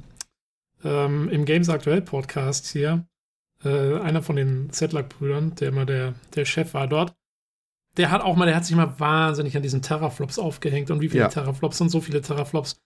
ähm, 0.83 1.29
im 1.29 1.45
Games 1.45 1.69
Aktuell 1.69 2.01
Podcast 2.01 2.67
hier. 2.67 3.05
Äh, 3.63 3.99
einer 3.99 4.23
von 4.23 4.35
den 4.35 4.71
Zetlack-Brüdern, 4.71 5.55
der 5.55 5.69
immer 5.69 5.85
der, 5.85 6.15
der 6.35 6.45
Chef 6.45 6.73
war 6.73 6.87
dort, 6.87 7.13
der 7.97 8.09
hat 8.09 8.21
auch 8.21 8.35
mal, 8.35 8.45
der 8.45 8.55
hat 8.55 8.65
sich 8.65 8.75
mal 8.75 8.99
wahnsinnig 8.99 9.55
an 9.55 9.63
diesen 9.63 9.81
Terraflops 9.81 10.39
aufgehängt 10.39 10.89
und 10.89 11.01
wie 11.01 11.09
viele 11.09 11.23
ja. 11.23 11.29
Terraflops 11.29 11.81
und 11.81 11.89
so 11.89 12.01
viele 12.01 12.21
Terraflops. 12.21 12.77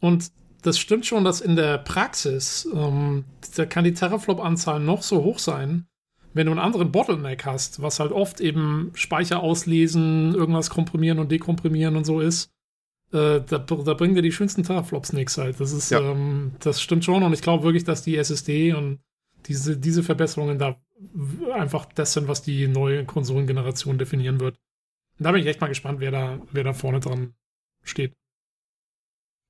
Und 0.00 0.32
das 0.62 0.78
stimmt 0.78 1.06
schon, 1.06 1.24
dass 1.24 1.40
in 1.40 1.56
der 1.56 1.78
Praxis, 1.78 2.68
ähm, 2.74 3.24
da 3.56 3.64
kann 3.64 3.84
die 3.84 3.94
Terraflop-Anzahl 3.94 4.80
noch 4.80 5.02
so 5.02 5.22
hoch 5.22 5.38
sein 5.38 5.86
wenn 6.32 6.46
du 6.46 6.52
einen 6.52 6.60
anderen 6.60 6.92
Bottleneck 6.92 7.44
hast, 7.44 7.82
was 7.82 8.00
halt 8.00 8.12
oft 8.12 8.40
eben 8.40 8.92
Speicher 8.94 9.42
auslesen, 9.42 10.34
irgendwas 10.34 10.70
komprimieren 10.70 11.18
und 11.18 11.30
dekomprimieren 11.30 11.96
und 11.96 12.04
so 12.04 12.20
ist, 12.20 12.52
äh, 13.12 13.40
da, 13.40 13.58
da, 13.58 13.94
bringen 13.94 14.14
dir 14.14 14.22
die 14.22 14.32
schönsten 14.32 14.62
Teraflops 14.62 15.12
nichts 15.12 15.36
halt. 15.38 15.58
Das 15.60 15.72
ist, 15.72 15.90
ja. 15.90 16.00
ähm, 16.00 16.52
das 16.60 16.80
stimmt 16.80 17.04
schon 17.04 17.22
und 17.22 17.32
ich 17.32 17.42
glaube 17.42 17.64
wirklich, 17.64 17.84
dass 17.84 18.02
die 18.02 18.16
SSD 18.16 18.72
und 18.72 19.00
diese, 19.46 19.76
diese 19.76 20.02
Verbesserungen 20.02 20.58
da 20.58 20.80
einfach 21.52 21.86
das 21.86 22.12
sind, 22.12 22.28
was 22.28 22.42
die 22.42 22.68
neue 22.68 23.04
Konsolengeneration 23.04 23.98
definieren 23.98 24.38
wird. 24.38 24.56
Und 25.18 25.24
da 25.24 25.32
bin 25.32 25.40
ich 25.40 25.46
echt 25.46 25.60
mal 25.60 25.68
gespannt, 25.68 26.00
wer 26.00 26.10
da, 26.10 26.40
wer 26.52 26.62
da 26.62 26.72
vorne 26.72 27.00
dran 27.00 27.34
steht. 27.82 28.14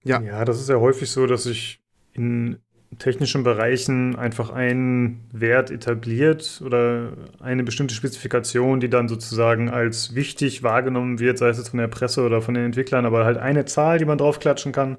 Ja. 0.05 0.21
Ja, 0.23 0.45
das 0.45 0.61
ist 0.61 0.69
ja 0.69 0.77
häufig 0.77 1.11
so, 1.11 1.27
dass 1.27 1.45
ich 1.47 1.83
in 2.13 2.61
technischen 2.99 3.45
Bereichen 3.45 4.17
einfach 4.17 4.51
einen 4.51 5.29
Wert 5.33 5.71
etabliert 5.71 6.61
oder 6.65 7.13
eine 7.39 7.63
bestimmte 7.63 7.95
Spezifikation, 7.95 8.81
die 8.81 8.91
dann 8.91 9.09
sozusagen 9.09 9.71
als 9.71 10.15
wichtig 10.15 10.63
wahrgenommen 10.63 11.19
wird, 11.21 11.39
sei 11.39 11.49
es 11.49 11.59
jetzt 11.59 11.69
von 11.69 11.79
der 11.79 11.89
Presse 11.89 12.25
oder 12.25 12.43
von 12.43 12.55
den 12.55 12.65
Entwicklern, 12.65 13.07
aber 13.07 13.25
halt 13.25 13.39
eine 13.39 13.65
Zahl, 13.65 13.99
die 13.99 14.05
man 14.05 14.19
draufklatschen 14.19 14.73
kann 14.73 14.99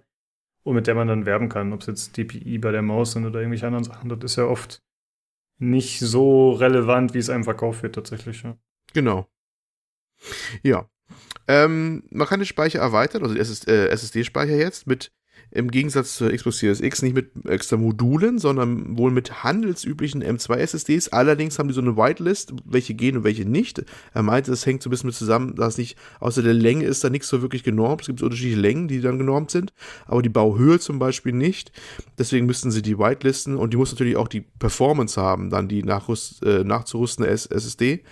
und 0.63 0.75
mit 0.75 0.87
der 0.87 0.95
man 0.95 1.07
dann 1.07 1.25
werben 1.25 1.49
kann, 1.49 1.73
ob 1.73 1.81
es 1.81 1.87
jetzt 1.87 2.17
DPI 2.17 2.59
bei 2.59 2.71
der 2.71 2.81
Maus 2.81 3.11
sind 3.11 3.25
oder 3.25 3.39
irgendwelche 3.39 3.67
anderen 3.67 3.83
Sachen. 3.83 4.09
Das 4.09 4.19
ist 4.23 4.37
ja 4.37 4.45
oft 4.45 4.81
nicht 5.57 5.99
so 5.99 6.51
relevant, 6.51 7.13
wie 7.13 7.19
es 7.19 7.29
einem 7.29 7.43
verkauft 7.43 7.83
wird 7.83 7.95
tatsächlich. 7.95 8.41
Ja. 8.43 8.57
Genau. 8.93 9.27
Ja. 10.63 10.89
Ähm, 11.47 12.03
man 12.09 12.27
kann 12.27 12.39
den 12.39 12.45
Speicher 12.45 12.79
erweitern, 12.79 13.23
also 13.23 13.35
den 13.35 13.41
SSD-Speicher 13.41 14.53
äh, 14.53 14.59
jetzt 14.59 14.87
mit 14.87 15.11
im 15.51 15.69
Gegensatz 15.69 16.15
zur 16.15 16.31
Xbox 16.31 16.59
Series 16.59 16.79
X 16.79 17.01
nicht 17.01 17.13
mit 17.13 17.31
extra 17.45 17.75
Modulen, 17.75 18.39
sondern 18.39 18.97
wohl 18.97 19.11
mit 19.11 19.43
handelsüblichen 19.43 20.23
M2 20.23 20.55
SSDs. 20.55 21.09
Allerdings 21.09 21.59
haben 21.59 21.67
die 21.67 21.73
so 21.73 21.81
eine 21.81 21.97
Whitelist, 21.97 22.53
welche 22.63 22.93
gehen 22.93 23.17
und 23.17 23.23
welche 23.25 23.45
nicht. 23.45 23.83
Er 24.13 24.23
meinte, 24.23 24.51
das 24.51 24.65
hängt 24.65 24.81
so 24.81 24.89
ein 24.89 24.91
bisschen 24.91 25.07
mit 25.07 25.15
zusammen, 25.15 25.55
dass 25.55 25.77
nicht 25.77 25.97
außer 26.21 26.41
der 26.41 26.53
Länge 26.53 26.85
ist 26.85 27.03
da 27.03 27.09
nichts 27.09 27.27
so 27.27 27.41
wirklich 27.41 27.63
genormt. 27.63 28.01
Es 28.01 28.07
gibt 28.07 28.21
unterschiedliche 28.21 28.59
Längen, 28.59 28.87
die 28.87 29.01
dann 29.01 29.17
genormt 29.17 29.51
sind, 29.51 29.73
aber 30.05 30.21
die 30.21 30.29
Bauhöhe 30.29 30.79
zum 30.79 30.99
Beispiel 30.99 31.33
nicht. 31.33 31.71
Deswegen 32.17 32.45
müssten 32.45 32.71
sie 32.71 32.81
die 32.81 32.97
Whitelisten 32.97 33.57
und 33.57 33.73
die 33.73 33.77
muss 33.77 33.91
natürlich 33.91 34.15
auch 34.15 34.29
die 34.29 34.41
Performance 34.41 35.19
haben, 35.21 35.49
dann 35.49 35.67
die 35.67 35.81
äh, 35.81 36.63
nachzurüstende 36.63 37.29
SSD, 37.29 38.03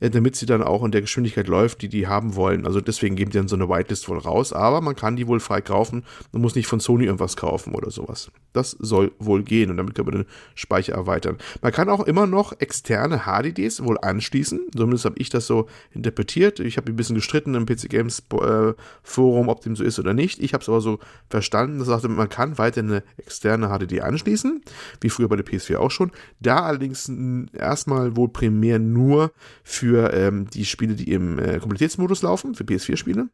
äh, 0.00 0.10
damit 0.10 0.34
sie 0.34 0.46
dann 0.46 0.62
auch 0.62 0.84
in 0.84 0.90
der 0.90 1.02
Geschwindigkeit 1.02 1.46
läuft, 1.46 1.82
die 1.82 1.88
die 1.88 2.08
haben 2.08 2.34
wollen. 2.34 2.66
Also 2.66 2.80
deswegen 2.80 3.14
geben 3.14 3.30
die 3.30 3.38
dann 3.38 3.48
so 3.48 3.56
eine 3.56 3.68
Whitelist 3.68 4.08
wohl 4.08 4.18
raus, 4.18 4.52
aber 4.52 4.80
man 4.80 4.96
kann 4.96 5.14
die 5.14 5.28
wohl 5.28 5.38
frei 5.38 5.60
kaufen 5.60 6.04
und 6.32 6.42
muss 6.42 6.56
nicht 6.56 6.66
von 6.66 6.80
Sony 6.88 7.04
irgendwas 7.04 7.36
kaufen 7.36 7.74
oder 7.74 7.90
sowas. 7.90 8.30
Das 8.54 8.70
soll 8.70 9.12
wohl 9.18 9.42
gehen 9.42 9.70
und 9.70 9.76
damit 9.76 9.94
kann 9.94 10.06
man 10.06 10.14
den 10.14 10.24
Speicher 10.54 10.94
erweitern. 10.94 11.36
Man 11.60 11.70
kann 11.70 11.90
auch 11.90 12.06
immer 12.06 12.26
noch 12.26 12.58
externe 12.60 13.24
HDDs 13.26 13.84
wohl 13.84 13.98
anschließen. 13.98 14.68
Zumindest 14.74 15.04
habe 15.04 15.18
ich 15.18 15.28
das 15.28 15.46
so 15.46 15.68
interpretiert. 15.92 16.60
Ich 16.60 16.78
habe 16.78 16.90
ein 16.90 16.96
bisschen 16.96 17.14
gestritten 17.14 17.54
im 17.54 17.66
PC 17.66 17.90
Games 17.90 18.22
äh, 18.32 18.72
Forum, 19.02 19.50
ob 19.50 19.60
dem 19.60 19.76
so 19.76 19.84
ist 19.84 19.98
oder 19.98 20.14
nicht. 20.14 20.42
Ich 20.42 20.54
habe 20.54 20.62
es 20.62 20.68
aber 20.70 20.80
so 20.80 20.98
verstanden, 21.28 21.78
dass 21.84 22.02
man 22.04 22.28
kann 22.30 22.56
weiter 22.56 22.80
eine 22.80 23.02
externe 23.18 23.68
HDD 23.68 24.00
anschließen, 24.00 24.62
wie 25.02 25.10
früher 25.10 25.28
bei 25.28 25.36
der 25.36 25.44
PS4 25.44 25.76
auch 25.76 25.90
schon. 25.90 26.10
Da 26.40 26.60
allerdings 26.60 27.12
erstmal 27.52 28.16
wohl 28.16 28.30
primär 28.30 28.78
nur 28.78 29.32
für 29.62 30.14
ähm, 30.14 30.48
die 30.48 30.64
Spiele, 30.64 30.94
die 30.94 31.12
im 31.12 31.38
äh, 31.38 31.58
Komplexitätsmodus 31.58 32.22
laufen, 32.22 32.54
für 32.54 32.64
PS4-Spiele. 32.64 33.28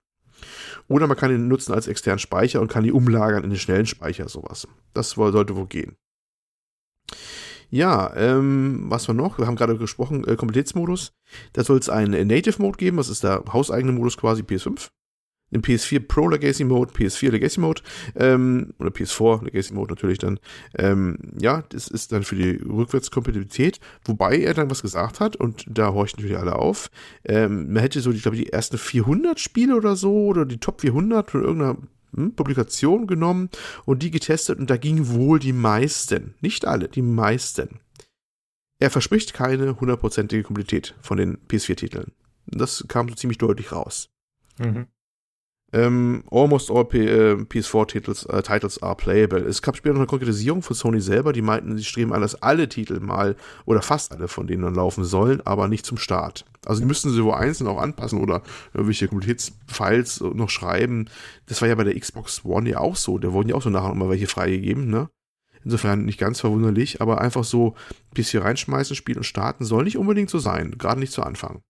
Oder 0.88 1.06
man 1.06 1.16
kann 1.16 1.30
ihn 1.30 1.48
nutzen 1.48 1.72
als 1.72 1.86
externen 1.86 2.18
Speicher 2.18 2.60
und 2.60 2.70
kann 2.70 2.84
die 2.84 2.92
umlagern 2.92 3.44
in 3.44 3.50
den 3.50 3.58
schnellen 3.58 3.86
Speicher, 3.86 4.28
sowas. 4.28 4.68
Das 4.92 5.10
sollte 5.10 5.56
wohl 5.56 5.66
gehen. 5.66 5.96
Ja, 7.70 8.14
ähm, 8.14 8.84
was 8.88 9.08
war 9.08 9.14
noch? 9.14 9.38
Wir 9.38 9.46
haben 9.46 9.56
gerade 9.56 9.76
gesprochen, 9.76 10.24
äh, 10.24 10.36
Komplexitätsmodus. 10.36 11.12
Da 11.54 11.64
soll 11.64 11.78
es 11.78 11.88
einen 11.88 12.28
Native 12.28 12.62
Mode 12.62 12.78
geben, 12.78 12.98
das 12.98 13.08
ist 13.08 13.24
der 13.24 13.42
hauseigene 13.52 13.92
Modus 13.92 14.16
quasi 14.16 14.42
PS5 14.42 14.90
im 15.54 15.62
PS4 15.62 16.00
Pro 16.00 16.28
Legacy 16.28 16.64
Mode, 16.64 16.92
PS4 16.92 17.30
Legacy 17.30 17.60
Mode 17.60 17.82
ähm, 18.16 18.74
oder 18.78 18.90
PS4 18.90 19.44
Legacy 19.44 19.72
Mode 19.72 19.94
natürlich 19.94 20.18
dann. 20.18 20.40
Ähm, 20.76 21.16
ja, 21.40 21.62
das 21.68 21.88
ist 21.88 22.12
dann 22.12 22.24
für 22.24 22.34
die 22.34 22.56
Rückwärtskompatibilität, 22.56 23.78
wobei 24.04 24.38
er 24.38 24.52
dann 24.52 24.68
was 24.68 24.82
gesagt 24.82 25.20
hat 25.20 25.36
und 25.36 25.64
da 25.68 25.92
horchen 25.94 26.18
natürlich 26.18 26.38
alle 26.38 26.56
auf. 26.56 26.90
Ähm, 27.24 27.72
man 27.72 27.82
hätte 27.82 28.00
so, 28.00 28.10
ich 28.10 28.22
glaube, 28.22 28.36
die 28.36 28.52
ersten 28.52 28.78
400 28.78 29.38
Spiele 29.38 29.76
oder 29.76 29.94
so 29.94 30.26
oder 30.26 30.44
die 30.44 30.58
Top 30.58 30.80
400 30.80 31.30
von 31.30 31.44
irgendeiner 31.44 31.76
hm, 32.16 32.34
Publikation 32.34 33.06
genommen 33.06 33.48
und 33.84 34.02
die 34.02 34.10
getestet 34.10 34.58
und 34.58 34.68
da 34.70 34.76
gingen 34.76 35.08
wohl 35.08 35.38
die 35.38 35.52
meisten, 35.52 36.34
nicht 36.40 36.66
alle, 36.66 36.88
die 36.88 37.02
meisten. 37.02 37.80
Er 38.80 38.90
verspricht 38.90 39.34
keine 39.34 39.78
hundertprozentige 39.78 40.42
Komplexität 40.42 40.96
von 41.00 41.16
den 41.16 41.38
PS4-Titeln. 41.46 42.10
Das 42.46 42.84
kam 42.88 43.08
so 43.08 43.14
ziemlich 43.14 43.38
deutlich 43.38 43.70
raus. 43.70 44.10
Mhm. 44.58 44.86
Ähm, 45.74 46.22
almost 46.30 46.70
all 46.70 46.84
P 46.84 47.04
äh, 47.04 47.32
PS4-Titles 47.34 48.26
äh, 48.26 48.42
Titles 48.42 48.80
are 48.80 48.94
playable. 48.94 49.40
Es 49.40 49.60
gab 49.60 49.76
später 49.76 49.94
noch 49.94 50.02
eine 50.02 50.06
Konkretisierung 50.06 50.62
von 50.62 50.76
Sony 50.76 51.00
selber, 51.00 51.32
die 51.32 51.42
meinten, 51.42 51.76
sie 51.76 51.82
streben 51.82 52.12
alles, 52.12 52.40
alle 52.40 52.68
Titel 52.68 53.00
mal 53.00 53.34
oder 53.64 53.82
fast 53.82 54.12
alle 54.12 54.28
von 54.28 54.46
denen 54.46 54.62
dann 54.62 54.76
laufen 54.76 55.04
sollen, 55.04 55.44
aber 55.44 55.66
nicht 55.66 55.84
zum 55.84 55.98
Start. 55.98 56.44
Also 56.64 56.80
die 56.80 56.86
müssten 56.86 57.10
sie 57.10 57.24
wohl 57.24 57.34
einzeln 57.34 57.66
auch 57.66 57.82
anpassen 57.82 58.20
oder 58.20 58.42
irgendwelche 58.72 59.08
Komplexitätsfiles 59.08 60.20
noch 60.20 60.48
schreiben. 60.48 61.06
Das 61.46 61.60
war 61.60 61.66
ja 61.66 61.74
bei 61.74 61.82
der 61.82 61.98
Xbox 61.98 62.44
One 62.44 62.70
ja 62.70 62.78
auch 62.78 62.94
so. 62.94 63.18
Da 63.18 63.32
wurden 63.32 63.48
ja 63.48 63.56
auch 63.56 63.62
so 63.62 63.70
nachher 63.70 63.90
immer 63.90 64.08
welche 64.08 64.28
freigegeben, 64.28 64.88
ne? 64.88 65.08
Insofern 65.64 66.04
nicht 66.04 66.20
ganz 66.20 66.38
verwunderlich, 66.38 67.00
aber 67.00 67.20
einfach 67.20 67.42
so 67.42 67.74
PC 68.14 68.36
reinschmeißen, 68.36 68.94
spielen 68.94 69.18
und 69.18 69.24
starten 69.24 69.64
soll 69.64 69.82
nicht 69.82 69.98
unbedingt 69.98 70.30
so 70.30 70.38
sein, 70.38 70.76
gerade 70.78 71.00
nicht 71.00 71.12
zu 71.12 71.24
Anfang 71.24 71.62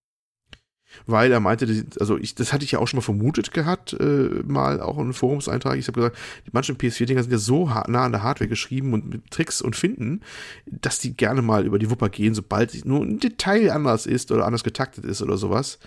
weil 1.07 1.33
er 1.33 1.41
meinte, 1.41 1.87
also 2.01 2.19
ich, 2.19 2.35
das 2.35 2.53
hatte 2.53 2.65
ich 2.65 2.73
ja 2.73 2.79
auch 2.79 2.89
schon 2.89 2.99
mal 2.99 3.03
vermutet 3.03 3.53
gehabt, 3.53 3.93
äh, 3.95 4.43
mal 4.47 4.81
auch 4.81 4.97
in 4.97 5.05
einem 5.05 5.15
Forumseintrag. 5.15 5.79
Ich 5.79 5.87
habe 5.89 6.01
gesagt, 6.01 6.19
die 6.47 6.51
manchen 6.53 6.77
PS4-Dinger 6.77 7.23
sind 7.23 7.33
ja 7.33 7.39
so 7.39 7.69
nah 7.89 8.05
an 8.05 8.13
der 8.13 8.23
Hardware 8.23 8.49
geschrieben 8.49 8.93
und 8.93 9.09
mit 9.09 9.31
Tricks 9.31 9.63
und 9.63 9.77
Finden, 9.77 10.21
dass 10.67 10.99
die 10.99 11.17
gerne 11.17 11.43
mal 11.43 11.67
über 11.67 11.79
die 11.79 11.91
Wupper 11.91 12.09
gehen, 12.09 12.35
sobald 12.35 12.85
nur 12.85 13.03
ein 13.03 13.19
Detail 13.19 13.71
anders 13.71 14.07
ist 14.07 14.33
oder 14.33 14.47
anders 14.47 14.65
getaktet 14.65 15.05
ist 15.05 15.23
oder 15.23 15.37
sowas. 15.37 15.79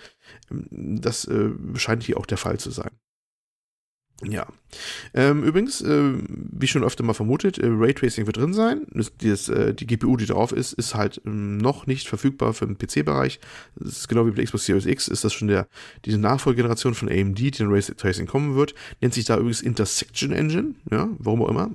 Ähm, 0.50 1.00
das 1.00 1.26
äh, 1.26 1.50
scheint 1.74 2.02
hier 2.02 2.18
auch 2.18 2.26
der 2.26 2.38
Fall 2.38 2.58
zu 2.58 2.70
sein. 2.70 2.90
Ja. 4.24 4.48
Ähm, 5.14 5.44
übrigens, 5.44 5.80
äh, 5.80 6.12
wie 6.26 6.66
schon 6.66 6.82
öfter 6.82 7.04
mal 7.04 7.14
vermutet, 7.14 7.58
äh, 7.58 7.66
Raytracing 7.68 8.26
wird 8.26 8.36
drin 8.36 8.52
sein. 8.52 8.84
Das, 8.90 9.12
das, 9.18 9.48
äh, 9.48 9.74
die 9.74 9.86
GPU, 9.86 10.16
die 10.16 10.26
drauf 10.26 10.50
ist, 10.50 10.72
ist 10.72 10.96
halt 10.96 11.22
ähm, 11.24 11.58
noch 11.58 11.86
nicht 11.86 12.08
verfügbar 12.08 12.52
für 12.52 12.66
den 12.66 12.76
PC-Bereich. 12.76 13.38
Das 13.76 13.98
ist 13.98 14.08
genau 14.08 14.26
wie 14.26 14.30
bei 14.30 14.36
der 14.36 14.44
Xbox 14.46 14.66
Series 14.66 14.86
X, 14.86 15.06
ist 15.06 15.22
das 15.22 15.32
schon 15.32 15.46
der, 15.46 15.68
diese 16.04 16.18
Nachfolgegeneration 16.18 16.94
von 16.94 17.08
AMD, 17.08 17.38
die 17.38 17.62
in 17.62 17.70
Raytracing 17.70 18.26
kommen 18.26 18.56
wird. 18.56 18.74
Nennt 19.00 19.14
sich 19.14 19.24
da 19.24 19.36
übrigens 19.36 19.62
Intersection 19.62 20.32
Engine, 20.32 20.74
ja, 20.90 21.08
warum 21.18 21.42
auch 21.42 21.48
immer. 21.48 21.70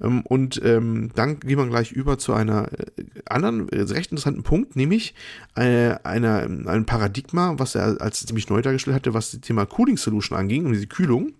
Ähm, 0.00 0.22
und 0.22 0.60
ähm, 0.64 1.10
dann 1.14 1.40
gehen 1.40 1.58
wir 1.58 1.66
gleich 1.66 1.92
über 1.92 2.18
zu 2.18 2.32
einer 2.32 2.72
äh, 2.72 3.04
anderen, 3.26 3.68
äh, 3.68 3.82
recht 3.82 4.10
interessanten 4.10 4.42
Punkt, 4.42 4.76
nämlich 4.76 5.14
äh, 5.56 5.94
einer, 6.02 6.42
ein 6.42 6.86
Paradigma, 6.86 7.54
was 7.58 7.74
er 7.74 8.00
als 8.00 8.24
ziemlich 8.26 8.48
neu 8.48 8.62
dargestellt 8.62 8.96
hatte, 8.96 9.14
was 9.14 9.30
das 9.30 9.40
Thema 9.40 9.66
Cooling 9.66 9.96
Solution 9.96 10.38
anging, 10.38 10.66
um 10.66 10.72
diese 10.72 10.86
Kühlung. 10.86 11.34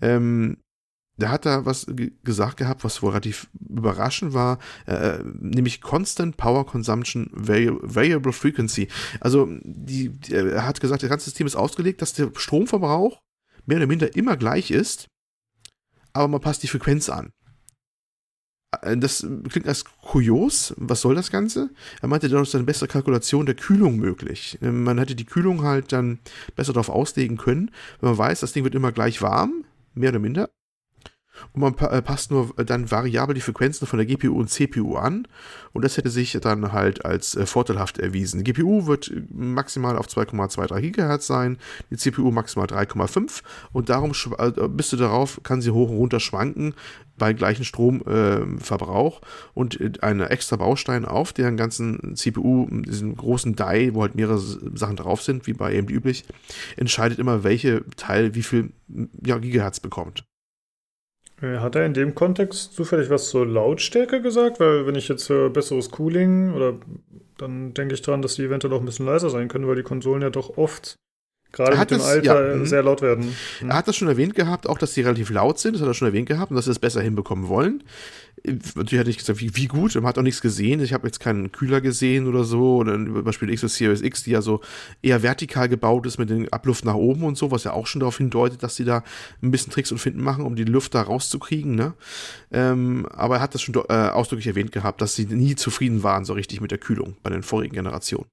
Ähm, 0.00 0.58
da 1.18 1.30
hat 1.30 1.46
er 1.46 1.66
was 1.66 1.86
gesagt 2.22 2.58
gehabt, 2.58 2.84
was 2.84 3.02
wohl 3.02 3.10
relativ 3.10 3.48
überraschend 3.68 4.34
war, 4.34 4.58
äh, 4.86 5.18
nämlich 5.40 5.80
Constant 5.80 6.36
Power 6.36 6.64
Consumption 6.64 7.28
Variable 7.32 8.32
Frequency. 8.32 8.86
Also 9.18 9.48
die, 9.64 10.10
die, 10.10 10.32
er 10.32 10.64
hat 10.64 10.80
gesagt, 10.80 11.02
das 11.02 11.10
ganze 11.10 11.24
System 11.24 11.48
ist 11.48 11.56
ausgelegt, 11.56 12.02
dass 12.02 12.12
der 12.12 12.30
Stromverbrauch 12.36 13.20
mehr 13.66 13.78
oder 13.78 13.88
minder 13.88 14.14
immer 14.14 14.36
gleich 14.36 14.70
ist, 14.70 15.08
aber 16.12 16.28
man 16.28 16.40
passt 16.40 16.62
die 16.62 16.68
Frequenz 16.68 17.08
an. 17.08 17.32
Äh, 18.82 18.96
das 18.96 19.26
klingt 19.48 19.68
als 19.68 19.84
kurios. 19.84 20.74
Was 20.76 21.00
soll 21.00 21.14
das 21.14 21.30
Ganze? 21.30 21.70
Er 22.00 22.08
meinte, 22.08 22.28
dadurch 22.28 22.48
ist 22.48 22.54
eine 22.54 22.64
bessere 22.64 22.88
Kalkulation 22.88 23.46
der 23.46 23.54
Kühlung 23.54 23.96
möglich. 23.96 24.58
Ähm, 24.62 24.84
man 24.84 24.98
hätte 24.98 25.14
die 25.14 25.26
Kühlung 25.26 25.62
halt 25.62 25.92
dann 25.92 26.18
besser 26.56 26.72
darauf 26.72 26.90
auslegen 26.90 27.36
können, 27.36 27.70
wenn 28.00 28.10
man 28.10 28.18
weiß, 28.18 28.40
das 28.40 28.52
Ding 28.52 28.64
wird 28.64 28.74
immer 28.74 28.92
gleich 28.92 29.22
warm, 29.22 29.64
mehr 29.94 30.10
oder 30.10 30.18
minder 30.18 30.48
und 31.52 31.60
man 31.60 31.90
äh, 31.90 32.02
passt 32.02 32.30
nur 32.30 32.52
dann 32.56 32.90
variabel 32.90 33.34
die 33.34 33.40
Frequenzen 33.40 33.86
von 33.86 33.98
der 33.98 34.06
GPU 34.06 34.38
und 34.38 34.48
CPU 34.48 34.96
an 34.96 35.26
und 35.72 35.84
das 35.84 35.96
hätte 35.96 36.10
sich 36.10 36.32
dann 36.40 36.72
halt 36.72 37.04
als 37.04 37.34
äh, 37.36 37.46
vorteilhaft 37.46 37.98
erwiesen. 37.98 38.42
Die 38.42 38.52
GPU 38.52 38.86
wird 38.86 39.12
maximal 39.30 39.96
auf 39.96 40.06
2,23 40.06 40.92
GHz 40.92 41.26
sein, 41.26 41.58
die 41.90 41.96
CPU 41.96 42.30
maximal 42.30 42.66
3,5 42.66 43.42
und 43.72 43.88
darum 43.88 44.12
äh, 44.38 44.68
bist 44.68 44.92
du 44.92 44.96
darauf, 44.96 45.40
kann 45.42 45.60
sie 45.60 45.70
hoch 45.70 45.90
und 45.90 45.96
runter 45.96 46.20
schwanken 46.20 46.74
bei 47.18 47.32
gleichem 47.32 47.64
Stromverbrauch 47.64 49.20
äh, 49.20 49.24
und 49.54 50.02
ein 50.02 50.20
extra 50.20 50.56
Baustein 50.56 51.04
auf 51.04 51.32
deren 51.32 51.56
ganzen 51.56 52.16
CPU, 52.16 52.68
diesen 52.70 53.16
großen 53.16 53.56
Die, 53.56 53.94
wo 53.94 54.02
halt 54.02 54.14
mehrere 54.14 54.38
Sachen 54.38 54.96
drauf 54.96 55.22
sind, 55.22 55.46
wie 55.46 55.52
bei 55.52 55.78
AMD 55.78 55.90
üblich, 55.90 56.24
entscheidet 56.76 57.18
immer, 57.18 57.44
welche 57.44 57.84
Teil 57.96 58.34
wie 58.34 58.42
viel 58.42 58.70
ja, 59.24 59.38
Gigahertz 59.38 59.80
bekommt. 59.80 60.24
Äh, 61.40 61.58
hat 61.58 61.76
er 61.76 61.86
in 61.86 61.94
dem 61.94 62.14
Kontext 62.14 62.72
zufällig 62.72 63.10
was 63.10 63.28
zur 63.28 63.46
Lautstärke 63.46 64.20
gesagt? 64.20 64.60
Weil 64.60 64.86
wenn 64.86 64.94
ich 64.94 65.08
jetzt 65.08 65.28
höre 65.28 65.50
besseres 65.50 65.90
Cooling 65.90 66.52
oder 66.52 66.74
dann 67.36 67.74
denke 67.74 67.94
ich 67.94 68.02
dran, 68.02 68.22
dass 68.22 68.34
die 68.34 68.44
eventuell 68.44 68.74
auch 68.74 68.80
ein 68.80 68.86
bisschen 68.86 69.06
leiser 69.06 69.30
sein 69.30 69.48
können, 69.48 69.68
weil 69.68 69.76
die 69.76 69.82
Konsolen 69.82 70.22
ja 70.22 70.30
doch 70.30 70.56
oft 70.56 70.96
Gerade 71.52 71.72
Er 71.72 71.78
mit 71.80 71.90
dem 71.90 71.98
das- 71.98 72.06
Alter 72.06 72.50
ja, 72.50 72.56
mhm. 72.56 72.66
sehr 72.66 72.82
laut 72.82 73.00
werden. 73.02 73.34
Er 73.66 73.74
hat 73.76 73.88
das 73.88 73.96
schon 73.96 74.08
erwähnt 74.08 74.34
gehabt, 74.34 74.68
auch 74.68 74.78
dass 74.78 74.92
die 74.92 75.00
relativ 75.00 75.30
laut 75.30 75.58
sind, 75.58 75.72
das 75.74 75.80
hat 75.82 75.88
er 75.88 75.94
schon 75.94 76.08
erwähnt 76.08 76.28
gehabt 76.28 76.50
und 76.50 76.56
dass 76.56 76.66
sie 76.66 76.70
es 76.70 76.78
besser 76.78 77.00
hinbekommen 77.00 77.48
wollen. 77.48 77.82
Natürlich 78.44 78.76
hat 78.76 78.92
er 78.92 79.04
nicht 79.06 79.18
gesagt, 79.18 79.40
wie, 79.40 79.56
wie 79.56 79.66
gut, 79.66 79.94
man 79.96 80.06
hat 80.06 80.16
auch 80.16 80.22
nichts 80.22 80.40
gesehen. 80.40 80.80
Ich 80.80 80.92
habe 80.92 81.08
jetzt 81.08 81.18
keinen 81.18 81.50
Kühler 81.50 81.80
gesehen 81.80 82.28
oder 82.28 82.44
so. 82.44 82.76
Oder 82.76 82.92
zum 82.92 83.24
Beispiel 83.24 83.52
Xbox 83.52 83.74
Series 83.76 84.00
X, 84.00 84.22
die 84.22 84.30
ja 84.30 84.42
so 84.42 84.60
eher 85.02 85.24
vertikal 85.24 85.68
gebaut 85.68 86.06
ist 86.06 86.18
mit 86.18 86.30
dem 86.30 86.48
Abluft 86.52 86.84
nach 86.84 86.94
oben 86.94 87.24
und 87.24 87.36
so, 87.36 87.50
was 87.50 87.64
ja 87.64 87.72
auch 87.72 87.88
schon 87.88 87.98
darauf 88.00 88.18
hindeutet, 88.18 88.62
dass 88.62 88.76
sie 88.76 88.84
da 88.84 89.02
ein 89.42 89.50
bisschen 89.50 89.72
Tricks 89.72 89.90
und 89.90 89.98
Finden 89.98 90.22
machen, 90.22 90.44
um 90.44 90.54
die 90.54 90.62
Luft 90.64 90.94
da 90.94 91.02
rauszukriegen. 91.02 91.74
Ne? 91.74 91.94
Ähm, 92.52 93.06
aber 93.10 93.36
er 93.36 93.40
hat 93.40 93.54
das 93.54 93.62
schon 93.62 93.74
äh, 93.74 93.92
ausdrücklich 93.92 94.46
erwähnt 94.46 94.70
gehabt, 94.70 95.00
dass 95.00 95.16
sie 95.16 95.26
nie 95.26 95.56
zufrieden 95.56 96.04
waren 96.04 96.24
so 96.24 96.34
richtig 96.34 96.60
mit 96.60 96.70
der 96.70 96.78
Kühlung 96.78 97.16
bei 97.24 97.30
den 97.30 97.42
vorigen 97.42 97.74
Generationen. 97.74 98.26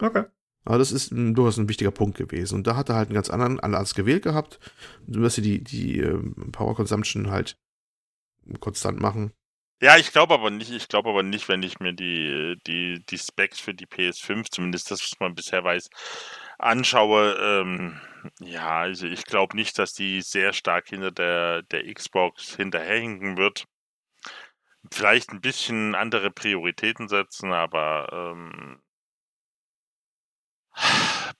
Okay. 0.00 0.24
Aber 0.64 0.78
das 0.78 0.92
ist 0.92 1.10
durchaus 1.12 1.56
ein 1.56 1.68
wichtiger 1.68 1.90
Punkt 1.90 2.18
gewesen. 2.18 2.56
Und 2.56 2.66
da 2.66 2.76
hat 2.76 2.88
er 2.88 2.96
halt 2.96 3.08
einen 3.08 3.14
ganz 3.14 3.30
anderen 3.30 3.60
Ansatz 3.60 3.94
gewählt 3.94 4.24
gehabt, 4.24 4.60
dass 5.06 5.34
sie 5.34 5.42
die, 5.42 5.64
die 5.64 6.00
ähm, 6.00 6.52
Power 6.52 6.74
Consumption 6.74 7.30
halt 7.30 7.56
konstant 8.60 9.00
machen. 9.00 9.32
Ja, 9.82 9.96
ich 9.96 10.12
glaube 10.12 10.34
aber 10.34 10.50
nicht, 10.50 10.70
ich 10.70 10.88
glaube 10.88 11.08
aber 11.08 11.22
nicht, 11.22 11.48
wenn 11.48 11.62
ich 11.62 11.80
mir 11.80 11.94
die, 11.94 12.58
die, 12.66 13.02
die 13.08 13.18
Specs 13.18 13.58
für 13.58 13.72
die 13.72 13.86
PS5, 13.86 14.50
zumindest 14.50 14.90
das, 14.90 15.00
was 15.00 15.18
man 15.20 15.34
bisher 15.34 15.64
weiß, 15.64 15.88
anschaue, 16.58 17.34
ähm, 17.40 17.98
ja, 18.40 18.80
also 18.80 19.06
ich 19.06 19.24
glaube 19.24 19.56
nicht, 19.56 19.78
dass 19.78 19.94
die 19.94 20.20
sehr 20.20 20.52
stark 20.52 20.88
hinter 20.88 21.10
der, 21.10 21.62
der 21.62 21.92
Xbox 21.94 22.56
hinterherhinken 22.56 23.38
wird. 23.38 23.64
Vielleicht 24.92 25.30
ein 25.30 25.40
bisschen 25.40 25.94
andere 25.94 26.30
Prioritäten 26.30 27.08
setzen, 27.08 27.52
aber 27.52 28.32
ähm, 28.34 28.82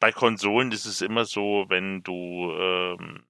bei 0.00 0.12
Konsolen 0.12 0.72
ist 0.72 0.86
es 0.86 1.00
immer 1.00 1.24
so, 1.24 1.66
wenn 1.68 2.02
du 2.02 2.52
ähm, 2.52 3.24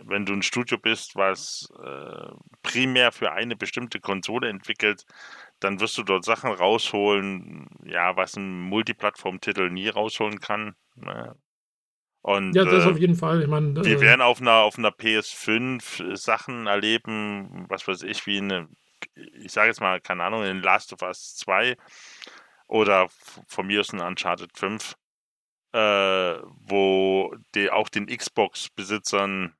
wenn 0.00 0.24
du 0.24 0.32
ein 0.32 0.42
Studio 0.42 0.78
bist, 0.78 1.16
was 1.16 1.72
äh, 1.82 2.32
primär 2.62 3.12
für 3.12 3.32
eine 3.32 3.56
bestimmte 3.56 4.00
Konsole 4.00 4.48
entwickelt, 4.48 5.04
dann 5.60 5.80
wirst 5.80 5.98
du 5.98 6.02
dort 6.02 6.24
Sachen 6.24 6.52
rausholen, 6.52 7.68
ja, 7.84 8.16
was 8.16 8.36
ein 8.36 8.60
Multiplattform-Titel 8.60 9.70
nie 9.70 9.88
rausholen 9.88 10.40
kann. 10.40 10.76
Ne? 10.94 11.34
Und 12.22 12.54
Ja, 12.54 12.64
das 12.64 12.84
äh, 12.84 12.90
auf 12.90 12.98
jeden 12.98 13.16
Fall. 13.16 13.42
Ich 13.42 13.48
meine, 13.48 13.74
wir 13.84 13.96
äh, 13.96 14.00
werden 14.00 14.20
auf 14.20 14.40
einer, 14.40 14.58
auf 14.58 14.78
einer 14.78 14.90
PS5 14.90 16.16
Sachen 16.16 16.66
erleben, 16.66 17.66
was 17.68 17.88
weiß 17.88 18.02
ich, 18.04 18.26
wie 18.26 18.38
eine, 18.38 18.68
ich 19.14 19.52
sage 19.52 19.68
jetzt 19.68 19.80
mal, 19.80 20.00
keine 20.00 20.24
Ahnung, 20.24 20.44
in 20.44 20.62
Last 20.62 20.92
of 20.92 21.02
Us 21.02 21.34
2 21.36 21.76
oder 22.68 23.08
von 23.46 23.66
mir 23.66 23.80
aus 23.80 23.92
ein 23.92 24.00
Uncharted 24.00 24.56
5, 24.56 24.96
äh, 25.72 25.78
wo 25.78 27.34
die, 27.54 27.70
auch 27.70 27.88
den 27.88 28.06
Xbox-Besitzern 28.06 29.54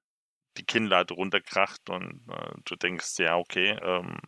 die 0.57 0.65
Kinnlade 0.65 1.15
runterkracht 1.15 1.89
und 1.91 2.23
äh, 2.29 2.53
du 2.65 2.77
denkst, 2.77 3.19
ja, 3.19 3.37
okay, 3.37 3.79
ähm, 3.83 4.19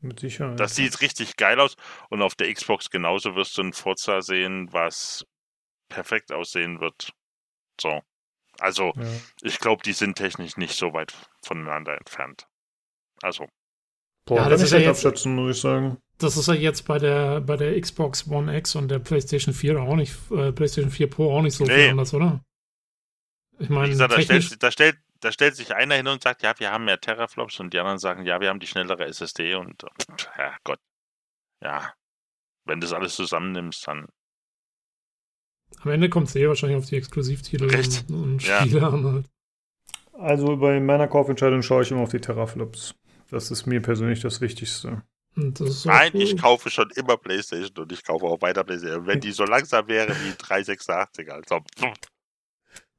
Mit 0.00 0.20
Sicherheit. 0.20 0.58
das 0.58 0.74
sieht 0.74 1.00
richtig 1.00 1.36
geil 1.36 1.60
aus. 1.60 1.76
Und 2.10 2.22
auf 2.22 2.34
der 2.34 2.52
Xbox 2.52 2.90
genauso 2.90 3.34
wirst 3.34 3.58
du 3.58 3.62
ein 3.62 3.72
Forza 3.72 4.22
sehen, 4.22 4.72
was 4.72 5.26
perfekt 5.88 6.32
aussehen 6.32 6.80
wird. 6.80 7.12
So. 7.80 8.02
Also, 8.60 8.92
ja. 8.96 9.06
ich 9.42 9.58
glaube, 9.58 9.82
die 9.82 9.92
sind 9.92 10.16
technisch 10.16 10.56
nicht 10.56 10.74
so 10.74 10.92
weit 10.92 11.14
voneinander 11.42 11.96
entfernt. 11.96 12.48
Also, 13.22 13.48
Boah, 14.28 14.36
Ja, 14.36 14.48
das 14.48 14.62
ist 14.62 14.72
ja 14.72 14.78
jetzt- 14.78 15.04
abschätzen, 15.04 15.34
muss 15.34 15.56
ich 15.56 15.60
sagen. 15.62 15.98
das 16.18 16.36
ist 16.36 16.46
ja 16.48 16.54
jetzt 16.54 16.82
bei 16.86 16.98
der, 16.98 17.40
bei 17.40 17.56
der 17.56 17.80
Xbox 17.80 18.28
One 18.28 18.56
X 18.58 18.74
und 18.76 18.88
der 18.88 18.98
PlayStation 18.98 19.54
4 19.54 19.80
auch 19.80 19.96
nicht, 19.96 20.12
äh, 20.30 20.52
PlayStation 20.52 20.90
4 20.90 21.08
Pro 21.10 21.36
auch 21.36 21.42
nicht 21.42 21.54
so 21.54 21.64
Nee. 21.64 21.74
viel 21.74 21.90
anders, 21.90 22.12
oder? 22.14 22.40
Ich 23.58 23.68
meine, 23.70 23.96
da 23.96 24.08
stellt, 24.20 24.62
da, 24.62 24.70
stellt, 24.70 24.98
da 25.20 25.32
stellt 25.32 25.56
sich 25.56 25.74
einer 25.74 25.96
hin 25.96 26.06
und 26.06 26.22
sagt, 26.22 26.42
ja, 26.42 26.54
wir 26.58 26.70
haben 26.70 26.84
mehr 26.84 27.00
Teraflops 27.00 27.58
und 27.58 27.72
die 27.74 27.78
anderen 27.80 27.98
sagen, 27.98 28.24
ja, 28.24 28.40
wir 28.40 28.48
haben 28.50 28.60
die 28.60 28.66
schnellere 28.68 29.04
SSD 29.06 29.54
und, 29.54 29.82
ja, 30.36 30.56
Gott. 30.64 30.78
Ja. 31.62 31.92
Wenn 32.66 32.80
du 32.80 32.86
das 32.86 32.92
alles 32.94 33.16
zusammennimmst, 33.16 33.86
dann 33.88 34.06
am 35.82 35.90
Ende 35.90 36.08
kommt 36.08 36.28
es 36.28 36.36
eh 36.36 36.46
wahrscheinlich 36.48 36.78
auf 36.78 36.86
die 36.86 36.96
Exklusivtitel 36.96 37.64
Richtig. 37.64 38.08
und, 38.10 38.22
und 38.22 38.46
Ja. 38.46 38.60
Spiele 38.60 38.86
an. 38.86 39.04
Halt. 39.04 39.26
Also 40.12 40.56
bei 40.56 40.80
meiner 40.80 41.08
Kaufentscheidung 41.08 41.62
schaue 41.62 41.82
ich 41.82 41.90
immer 41.90 42.02
auf 42.02 42.10
die 42.10 42.20
Teraflops. 42.20 42.94
Das 43.30 43.50
ist 43.50 43.66
mir 43.66 43.80
persönlich 43.80 44.20
das 44.20 44.40
Wichtigste. 44.40 45.02
Das 45.36 45.84
Nein, 45.84 46.10
cool. 46.14 46.22
ich 46.22 46.36
kaufe 46.36 46.70
schon 46.70 46.90
immer 46.96 47.16
Playstation 47.16 47.76
und 47.78 47.92
ich 47.92 48.04
kaufe 48.04 48.26
auch 48.26 48.40
weiter 48.42 48.64
Playstation. 48.64 49.06
Wenn 49.06 49.20
die 49.20 49.32
so 49.32 49.44
langsam 49.44 49.86
wäre 49.86 50.08
wie 50.08 50.32
386, 50.36 51.30
also. 51.30 51.60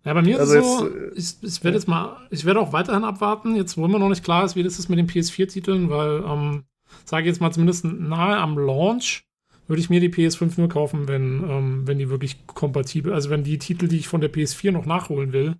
Ja, 0.05 0.13
bei 0.13 0.21
mir 0.21 0.39
Also 0.39 0.57
ist 0.57 0.65
es 0.65 0.77
so, 0.77 0.87
jetzt, 0.87 1.43
ich, 1.43 1.49
ich 1.49 1.63
werde 1.63 1.77
jetzt 1.77 1.87
mal, 1.87 2.25
ich 2.29 2.45
werde 2.45 2.61
auch 2.61 2.71
weiterhin 2.71 3.03
abwarten, 3.03 3.55
jetzt 3.55 3.77
wo 3.77 3.85
immer 3.85 3.99
noch 3.99 4.07
nicht 4.07 4.23
klar 4.23 4.45
ist, 4.45 4.55
wie 4.55 4.63
das 4.63 4.79
ist 4.79 4.87
mit 4.87 4.97
den 4.97 5.09
PS4-Titeln, 5.09 5.89
weil, 5.89 6.23
ähm, 6.25 6.63
sage 7.03 7.23
ich 7.23 7.27
jetzt 7.27 7.41
mal 7.41 7.51
zumindest 7.51 7.83
nahe 7.83 8.37
am 8.37 8.57
Launch, 8.57 9.25
würde 9.67 9.81
ich 9.81 9.89
mir 9.89 9.99
die 9.99 10.09
PS5 10.09 10.53
nur 10.57 10.69
kaufen, 10.69 11.07
wenn, 11.09 11.43
ähm, 11.49 11.87
wenn 11.87 11.99
die 11.99 12.09
wirklich 12.09 12.47
kompatibel, 12.47 13.13
also 13.13 13.29
wenn 13.29 13.43
die 13.43 13.59
Titel, 13.59 13.87
die 13.89 13.97
ich 13.97 14.07
von 14.07 14.21
der 14.21 14.31
PS4 14.31 14.71
noch 14.71 14.85
nachholen 14.85 15.33
will, 15.33 15.57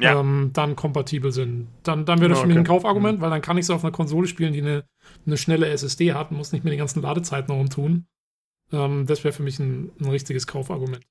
Ja. 0.00 0.18
ähm, 0.18 0.50
dann 0.52 0.74
kompatibel 0.74 1.32
sind. 1.32 1.68
Dann, 1.82 2.06
dann 2.06 2.20
wäre 2.20 2.30
das 2.30 2.40
für 2.40 2.46
mich 2.46 2.56
ein. 2.56 2.64
Kaufargument, 2.64 3.20
weil 3.20 3.30
dann 3.30 3.42
kann 3.42 3.58
ich 3.58 3.64
es 3.64 3.70
auf 3.70 3.84
einer 3.84 3.92
Konsole 3.92 4.26
spielen, 4.26 4.52
die 4.52 4.62
eine, 4.62 4.84
eine 5.26 5.36
schnelle 5.36 5.68
SSD 5.68 6.14
hat 6.14 6.30
und 6.30 6.38
muss 6.38 6.52
nicht 6.52 6.64
mit 6.64 6.72
den 6.72 6.78
ganzen 6.78 7.02
Ladezeiten 7.02 7.54
rumtun. 7.54 8.06
Ähm, 8.72 9.06
das 9.06 9.22
wäre 9.22 9.34
für 9.34 9.42
mich 9.42 9.58
ein, 9.58 9.92
ein 10.00 10.08
richtiges 10.08 10.46
Kaufargument. 10.46 11.04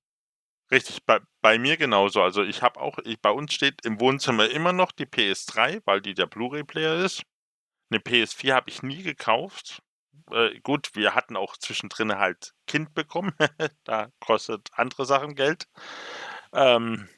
Richtig, 0.72 1.06
bei, 1.06 1.20
bei 1.42 1.60
mir 1.60 1.78
genauso. 1.78 2.22
Also 2.22 2.44
ich 2.44 2.62
habe 2.62 2.80
auch, 2.80 2.98
ich, 3.04 3.22
bei 3.22 3.30
uns 3.30 3.54
steht 3.54 3.86
im 3.86 4.00
Wohnzimmer 4.00 4.50
immer 4.50 4.72
noch 4.72 4.92
die 4.92 5.06
PS3, 5.06 5.82
weil 5.86 6.02
die 6.02 6.14
der 6.14 6.28
Blu-ray-Player 6.28 7.04
ist. 7.04 7.24
Eine 7.90 8.00
PS4 8.00 8.54
habe 8.54 8.70
ich 8.70 8.82
nie 8.82 9.04
gekauft. 9.04 9.82
Äh, 10.32 10.60
gut, 10.62 10.92
wir 10.94 11.14
hatten 11.14 11.36
auch 11.36 11.58
zwischendrin 11.58 12.18
halt 12.18 12.54
Kind 12.68 12.94
bekommen. 12.94 13.34
da 13.84 14.08
kostet 14.22 14.70
andere 14.74 15.06
Sachen 15.06 15.36
Geld. 15.36 15.68
Ähm, 16.54 17.10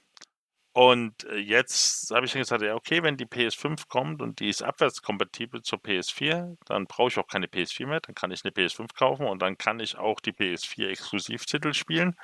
und 0.73 1.25
äh, 1.25 1.37
jetzt 1.37 2.09
habe 2.11 2.25
ich 2.25 2.31
dann 2.31 2.41
gesagt, 2.41 2.63
ja, 2.63 2.73
okay, 2.73 3.03
wenn 3.03 3.15
die 3.15 3.27
PS5 3.27 3.87
kommt 3.87 4.23
und 4.23 4.39
die 4.39 4.49
ist 4.49 4.63
abwärtskompatibel 4.63 5.61
zur 5.61 5.77
PS4, 5.77 6.57
dann 6.65 6.87
brauche 6.87 7.09
ich 7.09 7.19
auch 7.19 7.27
keine 7.27 7.45
PS4 7.45 7.85
mehr, 7.85 7.99
dann 7.99 8.15
kann 8.15 8.31
ich 8.31 8.43
eine 8.43 8.51
PS5 8.51 8.95
kaufen 8.95 9.27
und 9.27 9.39
dann 9.39 9.57
kann 9.59 9.79
ich 9.79 9.97
auch 9.97 10.19
die 10.19 10.33
PS4 10.33 10.87
Exklusivtitel 10.87 11.73
spielen. 11.73 12.17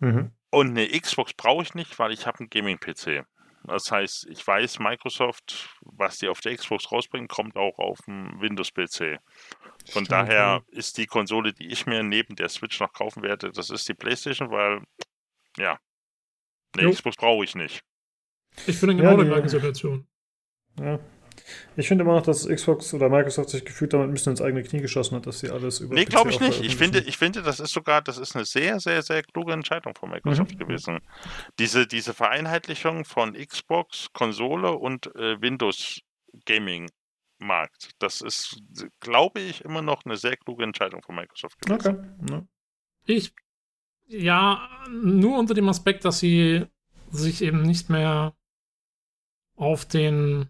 Mhm. 0.00 0.32
Und 0.50 0.68
eine 0.68 0.88
Xbox 0.88 1.32
brauche 1.32 1.62
ich 1.62 1.74
nicht, 1.74 1.98
weil 1.98 2.12
ich 2.12 2.26
habe 2.26 2.40
einen 2.40 2.50
Gaming-PC. 2.50 3.24
Das 3.64 3.90
heißt, 3.90 4.26
ich 4.30 4.46
weiß, 4.46 4.78
Microsoft, 4.80 5.70
was 5.80 6.18
die 6.18 6.28
auf 6.28 6.40
der 6.40 6.56
Xbox 6.56 6.92
rausbringen, 6.92 7.28
kommt 7.28 7.56
auch 7.56 7.78
auf 7.78 8.00
dem 8.06 8.38
Windows-PC. 8.40 9.18
Von 9.90 10.04
Stimmt, 10.04 10.12
daher 10.12 10.62
ist 10.68 10.98
die 10.98 11.06
Konsole, 11.06 11.54
die 11.54 11.66
ich 11.68 11.86
mir 11.86 12.02
neben 12.02 12.36
der 12.36 12.50
Switch 12.50 12.80
noch 12.80 12.92
kaufen 12.92 13.22
werde, 13.22 13.50
das 13.50 13.70
ist 13.70 13.88
die 13.88 13.94
PlayStation, 13.94 14.50
weil, 14.50 14.82
ja, 15.56 15.78
Jo. 16.76 16.90
Xbox 16.90 17.16
brauche 17.16 17.44
ich 17.44 17.54
nicht. 17.54 17.82
Ich 18.66 18.80
bin 18.80 18.90
in 18.90 18.98
Ja, 18.98 19.04
genau 19.04 19.16
der 19.16 19.24
die- 19.24 19.30
gleichen 19.30 19.48
Situation. 19.48 20.06
Ja. 20.80 20.98
Ich 21.76 21.86
finde 21.88 22.02
immer 22.04 22.14
noch, 22.14 22.22
dass 22.22 22.46
Xbox 22.46 22.92
oder 22.92 23.08
Microsoft 23.08 23.50
sich 23.50 23.64
gefühlt 23.64 23.92
damit 23.92 24.08
ein 24.08 24.12
bisschen 24.12 24.32
ins 24.32 24.42
eigene 24.42 24.62
Knie 24.64 24.80
geschossen 24.80 25.16
hat, 25.16 25.26
dass 25.26 25.38
sie 25.38 25.48
alles 25.50 25.80
über 25.80 25.94
Nee, 25.94 26.04
glaube 26.04 26.30
ich 26.30 26.40
nicht. 26.40 26.60
Ich 26.62 26.76
finde, 26.76 26.98
ich 27.00 27.16
finde, 27.16 27.42
das 27.42 27.60
ist 27.60 27.72
sogar, 27.72 28.02
das 28.02 28.18
ist 28.18 28.34
eine 28.36 28.44
sehr, 28.44 28.80
sehr, 28.80 29.02
sehr 29.02 29.22
kluge 29.22 29.52
Entscheidung 29.52 29.94
von 29.94 30.10
Microsoft 30.10 30.54
Mhm. 30.54 30.58
gewesen. 30.58 30.98
Diese, 31.58 31.86
diese 31.86 32.12
Vereinheitlichung 32.12 33.04
von 33.04 33.34
Xbox, 33.34 34.08
Konsole 34.12 34.72
und 34.72 35.14
äh, 35.14 35.40
Windows 35.40 36.00
Gaming 36.44 36.90
Markt, 37.38 37.92
das 38.00 38.20
ist, 38.20 38.60
glaube 39.00 39.40
ich, 39.40 39.64
immer 39.64 39.80
noch 39.80 40.04
eine 40.04 40.16
sehr 40.16 40.36
kluge 40.36 40.64
Entscheidung 40.64 41.02
von 41.02 41.14
Microsoft 41.14 41.60
gewesen. 41.60 42.12
Okay. 42.26 42.32
Ja. 42.34 42.42
Ich, 43.06 43.32
ja, 44.08 44.68
nur 44.90 45.38
unter 45.38 45.54
dem 45.54 45.68
Aspekt, 45.68 46.04
dass 46.04 46.18
sie 46.18 46.64
sich 47.10 47.42
eben 47.42 47.62
nicht 47.62 47.90
mehr 47.90 48.34
auf 49.56 49.84
den, 49.84 50.48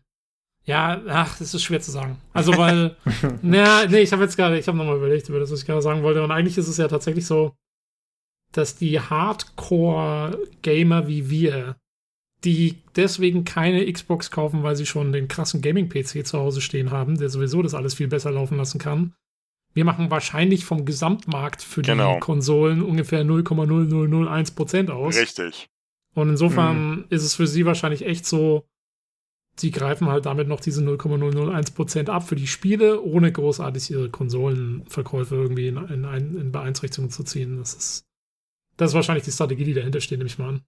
ja, 0.64 1.02
ach, 1.08 1.38
das 1.38 1.54
ist 1.54 1.62
schwer 1.62 1.80
zu 1.80 1.90
sagen. 1.90 2.18
Also, 2.32 2.56
weil, 2.56 2.96
naja, 3.42 3.86
nee, 3.88 4.00
ich 4.00 4.12
habe 4.12 4.22
jetzt 4.22 4.36
gerade, 4.36 4.58
ich 4.58 4.68
habe 4.68 4.78
nochmal 4.78 4.96
überlegt 4.96 5.28
über 5.28 5.40
das, 5.40 5.50
was 5.50 5.60
ich 5.60 5.66
gerade 5.66 5.82
sagen 5.82 6.02
wollte. 6.02 6.22
Und 6.22 6.30
eigentlich 6.30 6.58
ist 6.58 6.68
es 6.68 6.76
ja 6.76 6.88
tatsächlich 6.88 7.26
so, 7.26 7.56
dass 8.52 8.76
die 8.76 9.00
Hardcore-Gamer 9.00 11.06
wie 11.06 11.30
wir, 11.30 11.76
die 12.44 12.78
deswegen 12.94 13.44
keine 13.44 13.90
Xbox 13.90 14.30
kaufen, 14.30 14.62
weil 14.62 14.76
sie 14.76 14.86
schon 14.86 15.12
den 15.12 15.26
krassen 15.26 15.60
Gaming-PC 15.60 16.24
zu 16.24 16.38
Hause 16.38 16.60
stehen 16.60 16.92
haben, 16.92 17.18
der 17.18 17.30
sowieso 17.30 17.62
das 17.62 17.74
alles 17.74 17.94
viel 17.94 18.08
besser 18.08 18.30
laufen 18.30 18.56
lassen 18.56 18.78
kann. 18.78 19.14
Wir 19.78 19.84
machen 19.84 20.10
wahrscheinlich 20.10 20.64
vom 20.64 20.84
Gesamtmarkt 20.84 21.62
für 21.62 21.82
die 21.82 21.90
Genau. 21.90 22.18
Konsolen 22.18 22.82
ungefähr 22.82 23.24
0,0001% 23.24 24.90
aus. 24.90 25.16
Richtig. 25.16 25.68
Und 26.14 26.30
insofern 26.30 27.04
ist 27.10 27.22
es 27.22 27.36
für 27.36 27.46
sie 27.46 27.64
wahrscheinlich 27.64 28.04
echt 28.04 28.26
so, 28.26 28.66
sie 29.54 29.70
greifen 29.70 30.08
halt 30.08 30.26
damit 30.26 30.48
noch 30.48 30.58
diese 30.58 30.82
0,001% 30.82 32.08
ab 32.08 32.28
für 32.28 32.34
die 32.34 32.48
Spiele, 32.48 33.00
ohne 33.00 33.30
großartig 33.30 33.92
ihre 33.92 34.10
Konsolenverkäufe 34.10 35.36
irgendwie 35.36 35.68
in, 35.68 35.76
in, 35.76 36.02
in 36.04 36.50
Beeinträchtigung 36.50 37.10
zu 37.10 37.22
ziehen. 37.22 37.58
Das 37.58 37.74
ist, 37.74 38.04
das 38.76 38.90
ist 38.90 38.94
wahrscheinlich 38.96 39.26
die 39.26 39.30
Strategie, 39.30 39.62
die 39.62 39.74
dahinter 39.74 40.00
steht, 40.00 40.18
nehme 40.18 40.26
ich 40.26 40.40
mal 40.40 40.48
an. 40.48 40.62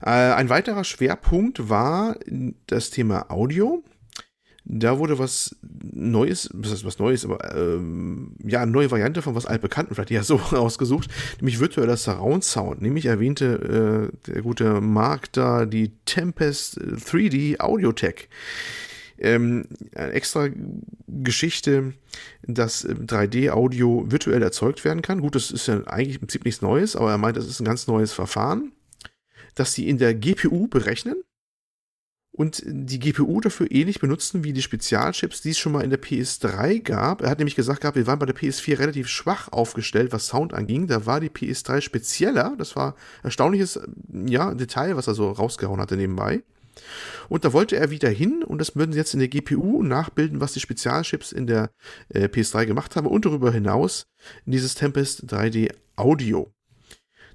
Äh, 0.00 0.34
ein 0.34 0.48
weiterer 0.48 0.82
Schwerpunkt 0.82 1.68
war 1.68 2.18
das 2.66 2.90
Thema 2.90 3.30
Audio. 3.30 3.84
Da 4.66 4.98
wurde 4.98 5.18
was 5.18 5.56
Neues, 5.92 6.48
was 6.54 6.72
heißt 6.72 6.84
was 6.86 6.98
Neues, 6.98 7.26
aber 7.26 7.54
ähm, 7.54 8.34
ja, 8.42 8.62
eine 8.62 8.70
neue 8.70 8.90
Variante 8.90 9.20
von 9.20 9.34
was 9.34 9.44
altbekannten 9.44 9.94
vielleicht 9.94 10.10
ja 10.10 10.22
so 10.24 10.38
ausgesucht, 10.38 11.10
nämlich 11.40 11.60
virtueller 11.60 11.98
Surround 11.98 12.44
Sound. 12.44 12.80
Nämlich 12.80 13.06
erwähnte 13.06 14.10
äh, 14.26 14.32
der 14.32 14.42
gute 14.42 14.80
Mark 14.80 15.32
da 15.32 15.66
die 15.66 15.92
Tempest 16.06 16.80
3D 16.80 17.60
Audiotech. 17.60 18.28
Ähm, 19.18 19.66
eine 19.94 20.12
extra 20.12 20.48
Geschichte, 21.06 21.92
dass 22.42 22.88
3D-Audio 22.88 24.10
virtuell 24.10 24.42
erzeugt 24.42 24.84
werden 24.84 25.02
kann. 25.02 25.20
Gut, 25.20 25.36
das 25.36 25.50
ist 25.50 25.68
ja 25.68 25.84
eigentlich 25.86 26.16
im 26.16 26.20
Prinzip 26.22 26.44
nichts 26.44 26.62
Neues, 26.62 26.96
aber 26.96 27.10
er 27.10 27.18
meint, 27.18 27.36
das 27.36 27.46
ist 27.46 27.60
ein 27.60 27.64
ganz 27.64 27.86
neues 27.86 28.12
Verfahren, 28.12 28.72
dass 29.54 29.72
sie 29.72 29.88
in 29.88 29.98
der 29.98 30.14
GPU 30.14 30.66
berechnen 30.66 31.16
und 32.36 32.62
die 32.66 32.98
GPU 32.98 33.40
dafür 33.40 33.70
ähnlich 33.70 34.00
benutzen 34.00 34.42
wie 34.42 34.52
die 34.52 34.62
Spezialchips, 34.62 35.40
die 35.42 35.50
es 35.50 35.58
schon 35.58 35.70
mal 35.70 35.84
in 35.84 35.90
der 35.90 36.02
PS3 36.02 36.82
gab. 36.82 37.22
Er 37.22 37.30
hat 37.30 37.38
nämlich 37.38 37.54
gesagt 37.54 37.82
gehabt, 37.82 37.96
wir 37.96 38.08
waren 38.08 38.18
bei 38.18 38.26
der 38.26 38.34
PS4 38.34 38.80
relativ 38.80 39.06
schwach 39.06 39.52
aufgestellt, 39.52 40.12
was 40.12 40.26
Sound 40.26 40.52
anging. 40.52 40.88
Da 40.88 41.06
war 41.06 41.20
die 41.20 41.30
PS3 41.30 41.80
spezieller. 41.80 42.56
Das 42.58 42.74
war 42.74 42.96
erstaunliches 43.22 43.78
ja, 44.26 44.52
Detail, 44.52 44.96
was 44.96 45.06
er 45.06 45.14
so 45.14 45.30
rausgehauen 45.30 45.80
hatte 45.80 45.96
nebenbei. 45.96 46.42
Und 47.28 47.44
da 47.44 47.52
wollte 47.52 47.76
er 47.76 47.90
wieder 47.90 48.08
hin 48.08 48.42
und 48.42 48.58
das 48.58 48.74
würden 48.74 48.90
sie 48.90 48.98
jetzt 48.98 49.14
in 49.14 49.20
der 49.20 49.28
GPU 49.28 49.84
nachbilden, 49.84 50.40
was 50.40 50.54
die 50.54 50.60
Spezialchips 50.60 51.30
in 51.30 51.46
der 51.46 51.70
äh, 52.08 52.24
PS3 52.24 52.66
gemacht 52.66 52.96
haben 52.96 53.06
und 53.06 53.24
darüber 53.24 53.52
hinaus 53.52 54.08
in 54.44 54.50
dieses 54.50 54.74
Tempest 54.74 55.32
3D 55.32 55.72
Audio. 55.94 56.52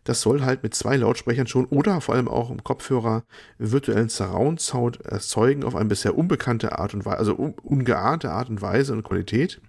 Das 0.09 0.21
soll 0.21 0.41
halt 0.41 0.63
mit 0.63 0.73
zwei 0.73 0.95
Lautsprechern 0.97 1.45
schon 1.45 1.65
oder 1.65 2.01
vor 2.01 2.15
allem 2.15 2.27
auch 2.27 2.49
im 2.49 2.63
Kopfhörer 2.63 3.25
virtuellen 3.59 4.09
Surround 4.09 4.59
Sound 4.59 5.01
erzeugen 5.05 5.63
auf 5.63 5.75
eine 5.75 5.87
bisher 5.87 6.17
unbekannte 6.17 6.79
Art 6.79 6.95
und 6.95 7.05
Weise, 7.05 7.19
also 7.19 7.35
un 7.37 7.53
ungeahnte 7.61 8.31
Art 8.31 8.49
und 8.49 8.59
Weise 8.59 8.93
und 8.93 9.03
Qualität. 9.03 9.61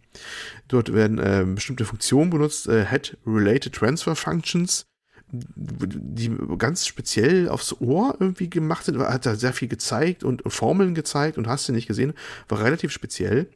Dort 0.66 0.94
werden 0.94 1.18
äh, 1.18 1.44
bestimmte 1.46 1.84
Funktionen 1.84 2.30
benutzt, 2.30 2.68
äh, 2.68 2.86
Head-Related 2.86 3.74
Transfer 3.74 4.16
Functions, 4.16 4.86
die 5.30 6.34
ganz 6.56 6.86
speziell 6.86 7.50
aufs 7.50 7.78
Ohr 7.78 8.16
irgendwie 8.18 8.48
gemacht 8.48 8.86
sind, 8.86 8.98
hat 8.98 9.26
da 9.26 9.34
sehr 9.34 9.52
viel 9.52 9.68
gezeigt 9.68 10.24
und 10.24 10.42
Formeln 10.46 10.94
gezeigt 10.94 11.36
und 11.36 11.48
hast 11.48 11.68
du 11.68 11.74
nicht 11.74 11.86
gesehen, 11.86 12.14
war 12.48 12.64
relativ 12.64 12.92
speziell. 12.92 13.50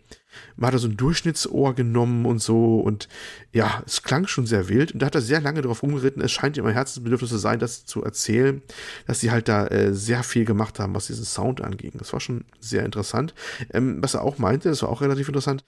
Man 0.57 0.69
hat 0.69 0.75
da 0.75 0.79
so 0.79 0.89
ein 0.89 0.97
Durchschnittsohr 0.97 1.75
genommen 1.75 2.27
und 2.27 2.41
so 2.41 2.81
und 2.81 3.09
ja, 3.53 3.83
es 3.87 4.03
klang 4.03 4.27
schon 4.27 4.47
sehr 4.47 4.69
wild 4.69 4.93
und 4.93 5.01
da 5.01 5.07
hat 5.07 5.15
er 5.15 5.21
sehr 5.21 5.41
lange 5.41 5.63
darauf 5.63 5.83
rumgeritten. 5.83 6.23
Es 6.23 6.33
scheint 6.33 6.57
ihm 6.57 6.67
ein 6.67 6.73
Herzensbedürfnis 6.73 7.31
zu 7.31 7.39
sein, 7.39 7.59
das 7.59 7.85
zu 7.87 8.03
erzählen, 8.03 8.63
dass 9.07 9.21
sie 9.21 9.31
halt 9.31 9.49
da 9.49 9.67
äh, 9.67 9.95
sehr 9.95 10.23
viel 10.23 10.45
gemacht 10.45 10.79
haben, 10.79 10.95
was 10.95 11.07
diesen 11.07 11.25
Sound 11.25 11.61
anging. 11.61 11.93
Das 11.95 12.13
war 12.13 12.21
schon 12.21 12.45
sehr 12.61 12.85
interessant. 12.85 13.35
Ähm, 13.73 14.03
was 14.03 14.15
er 14.15 14.23
auch 14.23 14.39
meinte, 14.39 14.69
das 14.69 14.83
war 14.83 14.89
auch 14.89 15.01
relativ 15.01 15.29
interessant, 15.29 15.65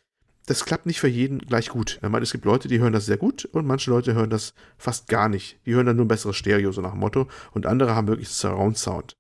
das 0.47 0.65
klappt 0.65 0.87
nicht 0.87 1.01
für 1.01 1.09
jeden 1.09 1.41
gleich 1.41 1.69
gut. 1.69 1.99
Er 2.03 2.09
meint, 2.09 2.23
es 2.23 2.33
gibt 2.33 2.45
Leute, 2.45 2.69
die 2.69 2.79
hören 2.79 2.93
das 2.93 3.07
sehr 3.07 3.17
gut 3.17 3.45
und 3.47 3.67
manche 3.67 3.91
Leute 3.91 4.15
hören 4.15 4.31
das 4.31 4.55
fast 4.79 5.09
gar 5.09 5.29
nicht. 5.29 5.59
Die 5.67 5.75
hören 5.75 5.87
dann 5.87 5.97
nur 5.97 6.05
ein 6.05 6.09
besseres 6.09 6.37
Stereo, 6.37 6.71
so 6.71 6.81
nach 6.81 6.93
dem 6.93 7.01
Motto, 7.01 7.29
und 7.53 7.67
andere 7.67 7.95
haben 7.95 8.07
wirklich 8.07 8.29
Surround 8.29 8.79
Sound. 8.79 9.17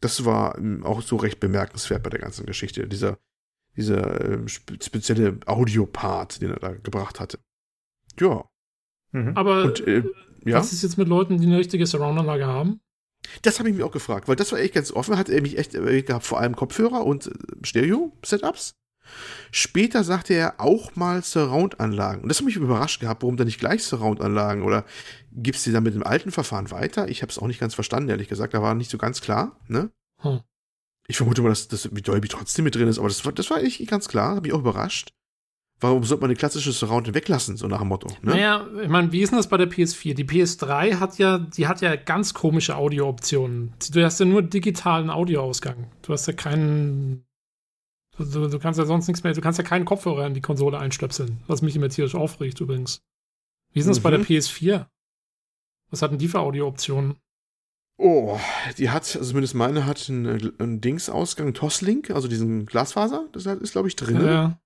Das 0.00 0.24
war 0.24 0.56
ähm, 0.56 0.84
auch 0.84 1.02
so 1.02 1.16
recht 1.16 1.40
bemerkenswert 1.40 2.02
bei 2.02 2.10
der 2.10 2.20
ganzen 2.20 2.46
Geschichte, 2.46 2.86
dieser, 2.86 3.18
dieser 3.76 4.20
äh, 4.20 4.48
spezielle 4.48 5.38
Audio-Part, 5.46 6.42
den 6.42 6.50
er 6.50 6.60
da 6.60 6.72
gebracht 6.72 7.20
hatte. 7.20 7.38
Ja. 8.18 8.44
Mhm. 9.12 9.36
Aber 9.36 9.64
und, 9.64 9.86
äh, 9.86 10.02
ja? 10.44 10.58
was 10.58 10.72
ist 10.72 10.82
jetzt 10.82 10.98
mit 10.98 11.08
Leuten, 11.08 11.38
die 11.38 11.46
eine 11.46 11.58
richtige 11.58 11.86
Surround-Anlage 11.86 12.46
haben? 12.46 12.80
Das 13.42 13.58
habe 13.58 13.68
ich 13.68 13.76
mir 13.76 13.84
auch 13.84 13.92
gefragt, 13.92 14.28
weil 14.28 14.36
das 14.36 14.52
war 14.52 14.58
echt 14.58 14.74
ganz 14.74 14.92
offen. 14.92 15.16
Hat 15.16 15.28
er 15.28 15.42
mich 15.42 15.58
echt 15.58 15.72
gehabt, 15.72 16.24
vor 16.24 16.40
allem 16.40 16.54
Kopfhörer 16.54 17.04
und 17.04 17.26
äh, 17.26 17.32
Stereo-Setups. 17.62 18.74
Später 19.52 20.02
sagte 20.02 20.34
er 20.34 20.60
auch 20.60 20.96
mal 20.96 21.22
Surround-Anlagen. 21.22 22.22
Und 22.22 22.28
das 22.28 22.38
hat 22.38 22.44
mich 22.44 22.56
überrascht 22.56 23.00
gehabt, 23.00 23.22
warum 23.22 23.36
da 23.36 23.44
nicht 23.44 23.60
gleich 23.60 23.84
Surround-Anlagen 23.84 24.62
oder 24.62 24.84
gibt 25.32 25.58
es 25.58 25.64
die 25.64 25.72
dann 25.72 25.84
mit 25.84 25.94
dem 25.94 26.02
alten 26.02 26.32
Verfahren 26.32 26.70
weiter? 26.70 27.08
Ich 27.08 27.22
habe 27.22 27.30
es 27.30 27.38
auch 27.38 27.46
nicht 27.46 27.60
ganz 27.60 27.74
verstanden, 27.74 28.08
ehrlich 28.08 28.28
gesagt. 28.28 28.54
Da 28.54 28.62
war 28.62 28.74
nicht 28.74 28.90
so 28.90 28.98
ganz 28.98 29.20
klar, 29.20 29.60
ne? 29.68 29.90
Hm. 30.22 30.40
Ich 31.08 31.16
vermute 31.16 31.42
mal, 31.42 31.50
dass, 31.50 31.68
dass 31.68 31.88
Dolby 31.90 32.28
trotzdem 32.28 32.64
mit 32.64 32.74
drin 32.74 32.88
ist, 32.88 32.98
aber 32.98 33.08
das 33.08 33.24
war, 33.24 33.32
das 33.32 33.50
war 33.50 33.62
echt 33.62 33.86
ganz 33.86 34.08
klar, 34.08 34.36
hat 34.36 34.42
mich 34.42 34.52
auch 34.52 34.60
überrascht. 34.60 35.12
Warum 35.78 36.04
sollte 36.04 36.22
man 36.22 36.30
eine 36.30 36.38
klassische 36.38 36.72
Surround 36.72 37.12
weglassen, 37.12 37.58
so 37.58 37.66
nach 37.66 37.80
dem 37.80 37.88
Motto? 37.88 38.08
Ne? 38.22 38.32
Naja, 38.32 38.66
ich 38.82 38.88
meine, 38.88 39.12
wie 39.12 39.20
ist 39.20 39.30
denn 39.30 39.36
das 39.36 39.48
bei 39.48 39.58
der 39.58 39.70
PS4? 39.70 40.14
Die 40.14 40.24
PS3 40.24 40.98
hat 40.98 41.18
ja, 41.18 41.38
die 41.38 41.68
hat 41.68 41.82
ja 41.82 41.96
ganz 41.96 42.32
komische 42.32 42.76
Audio-Optionen. 42.76 43.74
Du 43.92 44.02
hast 44.02 44.18
ja 44.18 44.24
nur 44.24 44.40
digitalen 44.42 45.10
Audioausgang. 45.10 45.90
Du 46.00 46.14
hast 46.14 46.26
ja 46.26 46.32
keinen 46.32 47.26
Du, 48.18 48.48
du, 48.48 48.58
kannst 48.58 48.78
ja 48.78 48.86
sonst 48.86 49.08
nichts 49.08 49.22
mehr, 49.22 49.34
du 49.34 49.40
kannst 49.40 49.58
ja 49.58 49.64
keinen 49.64 49.84
Kopfhörer 49.84 50.26
in 50.26 50.34
die 50.34 50.40
Konsole 50.40 50.78
einstöpseln, 50.78 51.42
was 51.46 51.60
mich 51.60 51.76
immer 51.76 51.90
tierisch 51.90 52.14
aufregt 52.14 52.60
übrigens. 52.60 53.02
Wie 53.72 53.80
ist 53.80 53.84
denn 53.84 53.90
das 53.90 53.98
mhm. 53.98 54.04
bei 54.04 54.10
der 54.10 54.20
mhm. 54.20 54.24
PS4? 54.24 54.86
Was 55.90 56.02
hatten 56.02 56.18
die 56.18 56.28
für 56.28 56.40
Audio-Optionen? 56.40 57.16
Oh, 57.98 58.38
die 58.76 58.90
hat, 58.90 59.02
also 59.16 59.24
zumindest 59.24 59.54
meine 59.54 59.86
hat 59.86 60.08
einen, 60.08 60.52
einen 60.58 60.80
Dingsausgang, 60.80 61.54
Toslink, 61.54 62.10
also 62.10 62.28
diesen 62.28 62.66
Glasfaser, 62.66 63.28
das 63.32 63.46
ist, 63.46 63.72
glaube 63.72 63.88
ich, 63.88 63.96
drin. 63.96 64.20
Ja. 64.20 64.60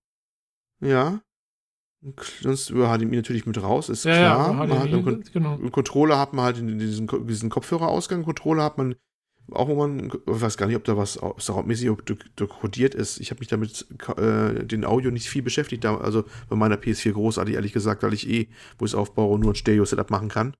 Ja. 0.81 1.21
Sonst 2.41 2.71
über 2.71 2.97
HDMI 2.97 3.17
natürlich 3.17 3.47
mit 3.47 3.63
raus, 3.63 3.89
ist 3.89 4.05
ja, 4.05 4.17
klar. 4.17 4.53
Ja, 4.53 4.67
HDMI, 4.67 5.03
man 5.03 5.17
hat 5.17 5.33
genau. 5.33 5.59
Controller 5.71 6.19
hat 6.19 6.33
man 6.33 6.45
halt 6.47 6.57
diesen, 6.57 7.07
diesen 7.27 7.51
Kopfhörerausgang, 7.51 8.25
Controller 8.25 8.65
hat 8.65 8.79
man 8.79 8.97
auch 9.53 9.69
wo 9.69 9.75
man, 9.75 10.07
ich 10.09 10.13
weiß 10.27 10.57
gar 10.57 10.67
nicht, 10.67 10.77
ob 10.77 10.85
da 10.85 10.97
was 10.97 11.19
soundmäßig 11.39 11.91
dekodiert 12.39 12.95
ist. 12.95 13.19
Ich 13.19 13.31
habe 13.31 13.41
mich 13.41 13.49
damit 13.49 13.87
äh, 14.17 14.65
den 14.65 14.85
Audio 14.85 15.11
nicht 15.11 15.29
viel 15.29 15.43
beschäftigt, 15.43 15.85
also 15.85 16.25
bei 16.49 16.57
meiner 16.57 16.77
PS4 16.77 17.13
großartig, 17.13 17.55
ehrlich 17.55 17.73
gesagt, 17.73 18.03
weil 18.03 18.15
ich 18.15 18.29
eh, 18.29 18.49
wo 18.79 18.85
ich 18.85 18.93
es 18.93 18.95
aufbaue, 18.95 19.39
nur 19.39 19.53
ein 19.53 19.57
Stereo-Setup 19.57 20.11
machen 20.11 20.29
kann. 20.29 20.55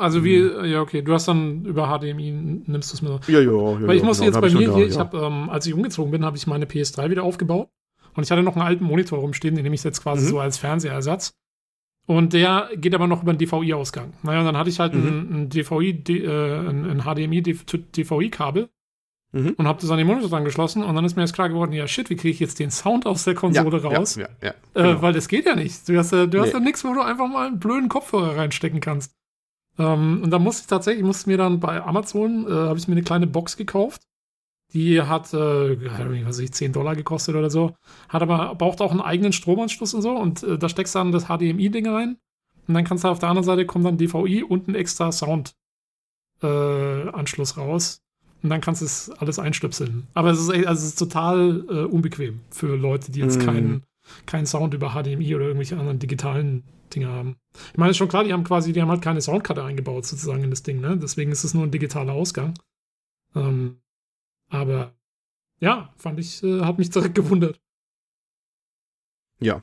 Also 0.00 0.24
wie, 0.24 0.40
mhm. 0.40 0.64
ja, 0.64 0.80
okay, 0.80 1.02
du 1.02 1.12
hast 1.12 1.28
dann 1.28 1.64
über 1.64 1.86
HDMI, 1.86 2.32
nimmst 2.66 2.92
du 2.92 2.96
es 2.96 3.02
mir. 3.02 3.20
Ja, 3.28 3.40
ja, 3.40 3.50
ja. 3.50 3.86
Weil 3.86 3.96
ich 3.96 4.02
musste 4.02 4.24
genau, 4.24 4.40
jetzt 4.40 4.52
bei 4.52 4.58
mir 4.58 4.68
da, 4.68 4.74
hier, 4.74 4.84
ja. 4.84 4.90
ich 4.90 4.98
habe, 4.98 5.18
ähm, 5.18 5.50
als 5.50 5.66
ich 5.66 5.74
umgezogen 5.74 6.10
bin, 6.10 6.24
habe 6.24 6.36
ich 6.36 6.46
meine 6.46 6.64
PS3 6.64 7.10
wieder 7.10 7.22
aufgebaut. 7.22 7.68
Und 8.14 8.24
ich 8.24 8.30
hatte 8.30 8.42
noch 8.42 8.56
einen 8.56 8.66
alten 8.66 8.84
Monitor 8.84 9.18
rumstehen, 9.18 9.54
den 9.54 9.62
nehme 9.62 9.74
ich 9.74 9.84
jetzt 9.84 10.02
quasi 10.02 10.24
mhm. 10.24 10.30
so 10.30 10.40
als 10.40 10.58
Fernsehersatz. 10.58 11.34
Und 12.06 12.32
der 12.32 12.70
geht 12.74 12.94
aber 12.94 13.06
noch 13.06 13.22
über 13.22 13.30
einen 13.30 13.38
DVI-Ausgang. 13.38 14.14
Naja, 14.22 14.40
und 14.40 14.46
dann 14.46 14.56
hatte 14.56 14.70
ich 14.70 14.80
halt 14.80 14.94
mhm. 14.94 15.28
ein, 15.30 15.48
DVI, 15.48 15.90
äh, 16.08 16.68
ein, 16.68 17.02
HDMI-DVI-Kabel 17.04 18.68
mhm. 19.32 19.54
und 19.56 19.68
habe 19.68 19.80
das 19.80 19.90
an 19.90 19.98
den 19.98 20.06
Monitor 20.06 20.36
angeschlossen. 20.36 20.82
Und 20.82 20.96
dann 20.96 21.04
ist 21.04 21.14
mir 21.14 21.22
jetzt 21.22 21.34
klar 21.34 21.48
geworden, 21.48 21.72
ja 21.72 21.86
shit, 21.86 22.10
wie 22.10 22.16
kriege 22.16 22.32
ich 22.32 22.40
jetzt 22.40 22.58
den 22.58 22.72
Sound 22.72 23.06
aus 23.06 23.24
der 23.24 23.34
Konsole 23.34 23.78
ja, 23.78 23.88
raus? 23.88 24.16
Ja, 24.16 24.28
ja, 24.42 24.48
ja, 24.48 24.54
genau. 24.74 24.88
äh, 24.88 25.02
weil 25.02 25.12
das 25.12 25.28
geht 25.28 25.46
ja 25.46 25.54
nicht. 25.54 25.88
Du 25.88 25.96
hast, 25.96 26.12
äh, 26.12 26.26
du 26.26 26.38
nee. 26.38 26.44
hast 26.44 26.52
ja 26.52 26.58
nichts, 26.60 26.84
wo 26.84 26.92
du 26.92 27.00
einfach 27.00 27.28
mal 27.28 27.46
einen 27.46 27.60
blöden 27.60 27.88
Kopfhörer 27.88 28.36
reinstecken 28.36 28.80
kannst. 28.80 29.14
Ähm, 29.80 30.20
und 30.22 30.30
da 30.30 30.38
musste 30.38 30.62
ich 30.62 30.66
tatsächlich, 30.68 31.00
ich 31.00 31.06
musste 31.06 31.28
mir 31.28 31.38
dann 31.38 31.58
bei 31.58 31.82
Amazon, 31.82 32.46
äh, 32.46 32.52
habe 32.52 32.78
ich 32.78 32.86
mir 32.86 32.94
eine 32.94 33.02
kleine 33.02 33.26
Box 33.26 33.56
gekauft 33.56 34.02
die 34.72 35.02
hat, 35.02 35.34
äh, 35.34 36.24
was 36.24 36.26
weiß 36.26 36.38
ich, 36.40 36.52
10 36.52 36.72
Dollar 36.72 36.96
gekostet 36.96 37.34
oder 37.34 37.50
so. 37.50 37.74
Hat 38.08 38.22
aber, 38.22 38.54
braucht 38.54 38.80
auch 38.80 38.92
einen 38.92 39.00
eigenen 39.00 39.32
Stromanschluss 39.32 39.94
und 39.94 40.02
so. 40.02 40.12
Und 40.12 40.44
äh, 40.44 40.58
da 40.58 40.68
steckst 40.68 40.94
du 40.94 41.00
dann 41.00 41.10
das 41.12 41.24
HDMI-Ding 41.24 41.88
rein. 41.88 42.18
Und 42.68 42.74
dann 42.74 42.84
kannst 42.84 43.04
du 43.04 43.08
auf 43.08 43.18
der 43.18 43.30
anderen 43.30 43.46
Seite 43.46 43.66
kommt 43.66 43.84
dann 43.84 43.98
DVI 43.98 44.44
und 44.44 44.68
ein 44.68 44.76
extra 44.76 45.10
Sound-Anschluss 45.10 47.56
äh, 47.56 47.60
raus. 47.60 48.02
Und 48.42 48.50
dann 48.50 48.60
kannst 48.60 48.80
du 48.80 48.86
es 48.86 49.10
alles 49.10 49.40
einstöpseln. 49.40 50.06
Aber 50.14 50.30
es 50.30 50.40
ist, 50.40 50.50
also 50.50 50.70
es 50.70 50.84
ist 50.84 50.98
total 50.98 51.64
äh, 51.68 51.84
unbequem 51.84 52.40
für 52.50 52.74
Leute, 52.76 53.12
die 53.12 53.20
jetzt 53.20 53.38
mm. 53.38 53.44
keinen 53.44 53.82
kein 54.24 54.46
Sound 54.46 54.72
über 54.72 54.90
HDMI 54.90 55.34
oder 55.34 55.44
irgendwelche 55.46 55.76
anderen 55.76 55.98
digitalen 55.98 56.62
Dinge 56.90 57.08
haben. 57.08 57.36
Ich 57.72 57.78
meine, 57.78 57.90
ist 57.90 57.96
schon 57.96 58.08
klar, 58.08 58.24
die 58.24 58.32
haben 58.32 58.44
quasi, 58.44 58.72
die 58.72 58.80
haben 58.82 58.90
halt 58.90 59.02
keine 59.02 59.20
Soundkarte 59.20 59.64
eingebaut 59.64 60.06
sozusagen 60.06 60.44
in 60.44 60.50
das 60.50 60.62
Ding, 60.62 60.80
ne? 60.80 60.96
Deswegen 60.96 61.32
ist 61.32 61.44
es 61.44 61.54
nur 61.54 61.64
ein 61.64 61.70
digitaler 61.70 62.12
Ausgang. 62.12 62.54
Ähm, 63.34 63.80
aber 64.48 64.94
ja, 65.60 65.92
fand 65.96 66.18
ich, 66.20 66.42
äh, 66.42 66.62
hat 66.62 66.78
mich 66.78 66.90
direkt 66.90 67.14
gewundert. 67.14 67.60
Ja. 69.40 69.62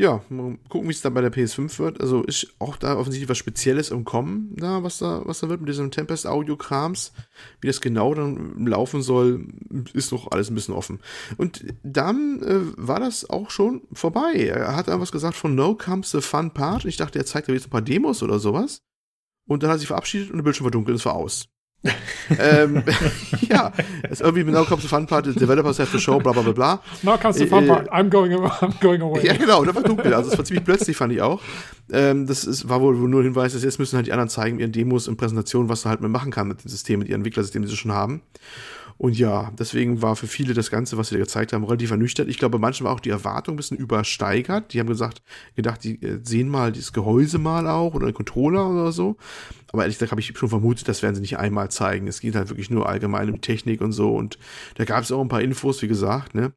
Ja, 0.00 0.22
mal 0.30 0.56
gucken, 0.70 0.88
wie 0.88 0.94
es 0.94 1.02
dann 1.02 1.12
bei 1.12 1.20
der 1.20 1.30
PS5 1.30 1.78
wird. 1.78 2.00
Also 2.00 2.22
ist 2.22 2.54
auch 2.58 2.78
da 2.78 2.96
offensichtlich 2.96 3.28
was 3.28 3.36
Spezielles 3.36 3.90
im 3.90 4.06
Kommen, 4.06 4.56
da, 4.56 4.82
was 4.82 4.96
da, 4.96 5.20
was 5.26 5.40
da 5.40 5.50
wird 5.50 5.60
mit 5.60 5.68
diesem 5.68 5.90
Tempest 5.90 6.26
Audio-Krams. 6.26 7.12
Wie 7.60 7.66
das 7.66 7.82
genau 7.82 8.14
dann 8.14 8.66
laufen 8.66 9.02
soll, 9.02 9.46
ist 9.92 10.10
noch 10.10 10.30
alles 10.30 10.48
ein 10.48 10.54
bisschen 10.54 10.72
offen. 10.72 11.00
Und 11.36 11.66
dann 11.82 12.42
äh, 12.42 12.60
war 12.78 12.98
das 12.98 13.28
auch 13.28 13.50
schon 13.50 13.82
vorbei. 13.92 14.32
Er 14.36 14.74
hat 14.74 14.88
dann 14.88 15.02
was 15.02 15.12
gesagt 15.12 15.36
von 15.36 15.54
No 15.54 15.74
Comes 15.74 16.12
the 16.12 16.22
Fun 16.22 16.54
Part. 16.54 16.86
Ich 16.86 16.96
dachte, 16.96 17.18
er 17.18 17.26
zeigt 17.26 17.48
ja 17.48 17.54
jetzt 17.54 17.66
ein 17.66 17.70
paar 17.70 17.82
Demos 17.82 18.22
oder 18.22 18.38
sowas. 18.38 18.80
Und 19.46 19.62
dann 19.62 19.68
hat 19.68 19.76
er 19.76 19.80
sich 19.80 19.88
verabschiedet 19.88 20.30
und 20.30 20.38
der 20.38 20.44
Bildschirm 20.44 20.64
war 20.64 20.70
dunkel 20.70 20.92
und 20.92 21.00
es 21.00 21.04
war 21.04 21.14
aus. 21.14 21.50
ähm, 22.38 22.82
ja, 23.48 23.72
ist 24.10 24.20
irgendwie 24.20 24.44
now 24.44 24.64
comes 24.64 24.82
the 24.82 24.88
fun 24.88 25.06
part, 25.06 25.24
the 25.24 25.32
developers 25.32 25.78
have 25.78 25.90
to 25.90 25.98
show, 25.98 26.18
bla 26.18 26.32
bla 26.32 26.42
bla 26.42 26.52
bla. 26.52 26.82
Now 27.02 27.16
comes 27.16 27.36
the 27.36 27.46
fun 27.46 27.66
part, 27.66 27.90
I'm 27.90 28.10
going, 28.10 28.32
I'm 28.32 28.74
going 28.80 29.00
away. 29.00 29.24
Ja, 29.24 29.34
genau, 29.34 29.64
da 29.64 29.74
war 29.74 29.82
dunkel. 29.82 30.12
Also 30.12 30.30
es 30.30 30.36
war 30.36 30.44
ziemlich 30.44 30.64
plötzlich, 30.64 30.96
fand 30.96 31.12
ich 31.12 31.22
auch. 31.22 31.40
Ähm, 31.90 32.26
das 32.26 32.44
ist, 32.44 32.68
war 32.68 32.82
wohl 32.82 32.96
nur 32.96 33.22
ein 33.22 33.24
Hinweis, 33.24 33.54
dass 33.54 33.62
jetzt 33.62 33.78
müssen 33.78 33.96
halt 33.96 34.06
die 34.06 34.12
anderen 34.12 34.28
zeigen, 34.28 34.58
ihren 34.58 34.72
Demos 34.72 35.08
und 35.08 35.16
Präsentationen, 35.16 35.68
was 35.70 35.82
du 35.82 35.88
halt 35.88 36.00
mehr 36.00 36.10
machen 36.10 36.30
kann 36.30 36.48
mit 36.48 36.62
dem 36.62 36.68
System, 36.68 36.98
mit 36.98 37.08
ihren 37.08 37.20
Entwicklersystemen, 37.20 37.66
die 37.66 37.70
sie 37.70 37.78
schon 37.78 37.92
haben. 37.92 38.20
Und 39.00 39.18
ja, 39.18 39.50
deswegen 39.58 40.02
war 40.02 40.14
für 40.14 40.26
viele 40.26 40.52
das 40.52 40.70
Ganze, 40.70 40.98
was 40.98 41.08
sie 41.08 41.14
da 41.14 41.20
gezeigt 41.22 41.54
haben, 41.54 41.64
relativ 41.64 41.90
ernüchtert. 41.90 42.28
Ich 42.28 42.36
glaube, 42.36 42.58
manchen 42.58 42.84
war 42.84 42.92
auch 42.92 43.00
die 43.00 43.08
Erwartung 43.08 43.54
ein 43.54 43.56
bisschen 43.56 43.78
übersteigert. 43.78 44.74
Die 44.74 44.78
haben 44.78 44.88
gesagt, 44.88 45.22
gedacht, 45.56 45.82
die 45.84 46.02
äh, 46.02 46.20
sehen 46.22 46.50
mal 46.50 46.70
dieses 46.70 46.92
Gehäuse 46.92 47.38
mal 47.38 47.66
auch 47.66 47.94
oder 47.94 48.04
einen 48.04 48.14
Controller 48.14 48.68
oder 48.68 48.92
so. 48.92 49.16
Aber 49.72 49.84
ehrlich 49.84 49.96
gesagt 49.96 50.10
habe 50.10 50.20
ich 50.20 50.36
schon 50.36 50.50
vermutet, 50.50 50.86
das 50.86 51.02
werden 51.02 51.14
sie 51.14 51.22
nicht 51.22 51.38
einmal 51.38 51.70
zeigen. 51.70 52.08
Es 52.08 52.20
geht 52.20 52.34
halt 52.34 52.50
wirklich 52.50 52.68
nur 52.68 52.90
allgemein 52.90 53.30
um 53.30 53.40
Technik 53.40 53.80
und 53.80 53.92
so. 53.92 54.14
Und 54.14 54.38
da 54.74 54.84
gab 54.84 55.02
es 55.02 55.10
auch 55.10 55.22
ein 55.22 55.28
paar 55.28 55.40
Infos, 55.40 55.80
wie 55.80 55.88
gesagt, 55.88 56.34
ne? 56.34 56.52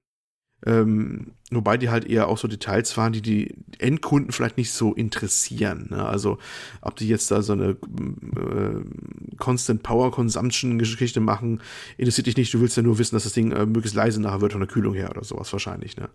Ähm, 0.66 1.34
wobei 1.51 1.78
die 1.78 1.89
halt 1.89 2.05
eher 2.05 2.28
auch 2.28 2.38
so 2.38 2.47
Details 2.47 2.95
waren, 2.97 3.14
die 3.14 3.22
die 3.22 3.55
Endkunden 3.80 4.32
vielleicht 4.32 4.57
nicht 4.57 4.72
so 4.72 4.93
interessieren. 4.93 5.88
Ne? 5.89 6.05
Also 6.05 6.38
ob 6.82 6.95
die 6.95 7.07
jetzt 7.07 7.32
da 7.32 7.41
so 7.41 7.53
eine 7.53 7.72
äh, 7.72 9.36
Constant 9.38 9.84
Power 9.84 10.11
Consumption 10.11 10.80
Geschichte 10.80 11.20
machen, 11.20 11.61
interessiert 11.97 12.28
dich 12.28 12.38
nicht. 12.38 12.53
Du 12.53 12.61
willst 12.61 12.78
ja 12.78 12.84
nur 12.84 12.97
wissen, 12.97 13.16
dass 13.16 13.24
das 13.24 13.34
Ding 13.34 13.51
äh, 13.51 13.66
möglichst 13.66 13.95
leise 13.95 14.22
nachher 14.22 14.41
wird 14.41 14.53
von 14.53 14.61
der 14.61 14.70
Kühlung 14.70 14.93
her 14.93 15.09
oder 15.09 15.24
sowas 15.24 15.51
wahrscheinlich. 15.51 15.97
Ne? 15.97 16.09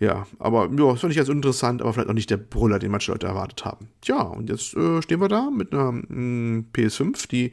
Ja, 0.00 0.26
aber 0.38 0.68
ja, 0.76 0.92
das 0.92 1.00
fand 1.00 1.12
ich 1.12 1.16
ganz 1.16 1.28
interessant, 1.28 1.80
aber 1.80 1.92
vielleicht 1.92 2.08
auch 2.08 2.14
nicht 2.14 2.30
der 2.30 2.36
Brüller, 2.36 2.78
den 2.78 2.90
manche 2.90 3.12
Leute 3.12 3.26
erwartet 3.26 3.64
haben. 3.64 3.88
Tja, 4.00 4.22
und 4.22 4.48
jetzt 4.50 4.74
äh, 4.74 5.02
stehen 5.02 5.20
wir 5.20 5.28
da 5.28 5.50
mit 5.50 5.72
einer 5.72 5.92
mh, 5.92 6.02
mm, 6.08 6.66
PS5, 6.74 7.28
die 7.28 7.52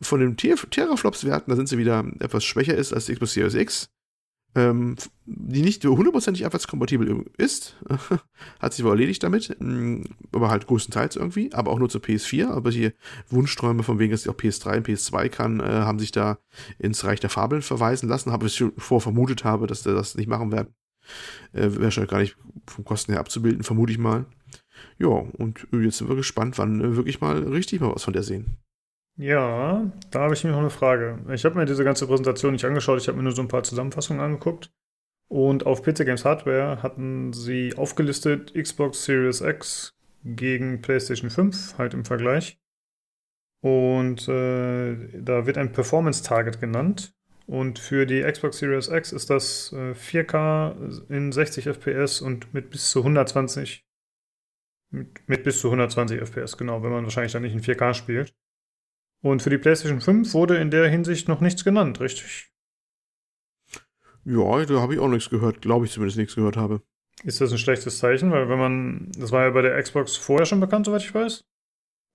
von 0.00 0.20
den 0.20 0.36
Teraflops-Werten, 0.36 1.50
da 1.50 1.56
sind 1.56 1.68
sie 1.68 1.78
wieder 1.78 2.04
etwas 2.20 2.44
schwächer 2.44 2.74
ist 2.74 2.92
als 2.92 3.06
die 3.06 3.14
Xbox 3.14 3.32
Series 3.32 3.54
X 3.54 3.88
ähm, 4.56 4.96
die 5.26 5.62
nicht 5.62 5.84
hundertprozentig 5.84 6.46
abwärtskompatibel 6.46 7.26
ist. 7.36 7.76
Hat 8.58 8.72
sich 8.72 8.84
wohl 8.84 8.92
erledigt 8.92 9.22
damit, 9.22 9.54
mm, 9.60 10.02
aber 10.32 10.50
halt 10.50 10.66
größtenteils 10.66 11.16
irgendwie, 11.16 11.52
aber 11.52 11.70
auch 11.70 11.78
nur 11.78 11.90
zur 11.90 12.00
PS4. 12.00 12.48
Aber 12.48 12.70
die 12.70 12.92
Wunschträume 13.28 13.82
von 13.82 13.98
wegen, 13.98 14.12
dass 14.12 14.22
sie 14.22 14.30
auch 14.30 14.36
PS3 14.36 14.78
und 14.78 14.88
PS2 14.88 15.28
kann, 15.28 15.60
äh, 15.60 15.64
haben 15.64 15.98
sich 15.98 16.10
da 16.10 16.38
ins 16.78 17.04
Reich 17.04 17.20
der 17.20 17.30
Fabeln 17.30 17.62
verweisen 17.62 18.08
lassen. 18.08 18.32
Habe 18.32 18.46
ich 18.46 18.64
vor 18.78 19.00
vermutet 19.00 19.44
habe, 19.44 19.66
dass 19.66 19.82
der 19.82 19.94
das 19.94 20.16
nicht 20.16 20.28
machen 20.28 20.50
werden. 20.50 20.74
Äh, 21.52 21.70
Wäre 21.76 21.92
schon 21.92 22.06
gar 22.06 22.20
nicht 22.20 22.36
vom 22.66 22.84
Kosten 22.84 23.12
her 23.12 23.20
abzubilden, 23.20 23.62
vermute 23.62 23.92
ich 23.92 23.98
mal. 23.98 24.24
Ja, 24.98 25.08
und 25.08 25.66
jetzt 25.72 25.98
sind 25.98 26.08
wir 26.08 26.16
gespannt, 26.16 26.56
wann 26.58 26.80
äh, 26.80 26.96
wirklich 26.96 27.20
mal 27.20 27.42
richtig 27.42 27.80
mal 27.80 27.94
was 27.94 28.04
von 28.04 28.14
der 28.14 28.22
sehen. 28.22 28.56
Ja, 29.18 29.90
da 30.10 30.20
habe 30.20 30.34
ich 30.34 30.44
mir 30.44 30.50
noch 30.50 30.58
eine 30.58 30.70
Frage. 30.70 31.18
Ich 31.32 31.44
habe 31.44 31.56
mir 31.56 31.64
diese 31.64 31.84
ganze 31.84 32.06
Präsentation 32.06 32.52
nicht 32.52 32.64
angeschaut, 32.64 33.00
ich 33.00 33.08
habe 33.08 33.16
mir 33.16 33.24
nur 33.24 33.32
so 33.32 33.42
ein 33.42 33.48
paar 33.48 33.62
Zusammenfassungen 33.62 34.22
angeguckt. 34.22 34.70
Und 35.28 35.66
auf 35.66 35.82
PC 35.82 36.04
Games 36.04 36.24
Hardware 36.24 36.82
hatten 36.82 37.32
sie 37.32 37.74
aufgelistet 37.76 38.54
Xbox 38.54 39.04
Series 39.04 39.40
X 39.40 39.96
gegen 40.24 40.82
PlayStation 40.82 41.30
5, 41.30 41.78
halt 41.78 41.94
im 41.94 42.04
Vergleich. 42.04 42.58
Und 43.60 44.28
äh, 44.28 44.96
da 45.14 45.46
wird 45.46 45.58
ein 45.58 45.72
Performance 45.72 46.22
Target 46.22 46.60
genannt. 46.60 47.14
Und 47.46 47.78
für 47.78 48.06
die 48.06 48.22
Xbox 48.22 48.58
Series 48.58 48.88
X 48.88 49.12
ist 49.12 49.30
das 49.30 49.72
äh, 49.72 49.92
4K 49.92 51.08
in 51.08 51.32
60 51.32 51.66
FPS 51.66 52.20
und 52.20 52.52
mit 52.52 52.70
bis 52.70 52.90
zu 52.90 53.00
120 53.00 53.84
mit, 54.90 55.28
mit 55.28 55.44
bis 55.44 55.60
zu 55.60 55.68
120 55.68 56.20
FPS, 56.20 56.56
genau, 56.56 56.82
wenn 56.82 56.90
man 56.90 57.04
wahrscheinlich 57.04 57.32
dann 57.32 57.42
nicht 57.42 57.54
in 57.54 57.62
4K 57.62 57.94
spielt. 57.94 58.34
Und 59.26 59.42
für 59.42 59.50
die 59.50 59.58
PlayStation 59.58 60.00
5 60.00 60.34
wurde 60.34 60.56
in 60.56 60.70
der 60.70 60.88
Hinsicht 60.88 61.26
noch 61.26 61.40
nichts 61.40 61.64
genannt, 61.64 61.98
richtig? 61.98 62.48
Ja, 64.24 64.64
da 64.64 64.80
habe 64.80 64.94
ich 64.94 65.00
auch 65.00 65.08
nichts 65.08 65.30
gehört, 65.30 65.60
glaube 65.60 65.84
ich 65.84 65.90
zumindest 65.90 66.16
nichts 66.16 66.36
gehört 66.36 66.56
habe. 66.56 66.82
Ist 67.24 67.40
das 67.40 67.50
ein 67.50 67.58
schlechtes 67.58 67.98
Zeichen? 67.98 68.30
Weil 68.30 68.48
wenn 68.48 68.58
man, 68.58 69.10
das 69.18 69.32
war 69.32 69.42
ja 69.42 69.50
bei 69.50 69.62
der 69.62 69.82
Xbox 69.82 70.14
vorher 70.14 70.46
schon 70.46 70.60
bekannt, 70.60 70.86
soweit 70.86 71.02
ich 71.02 71.12
weiß. 71.12 71.44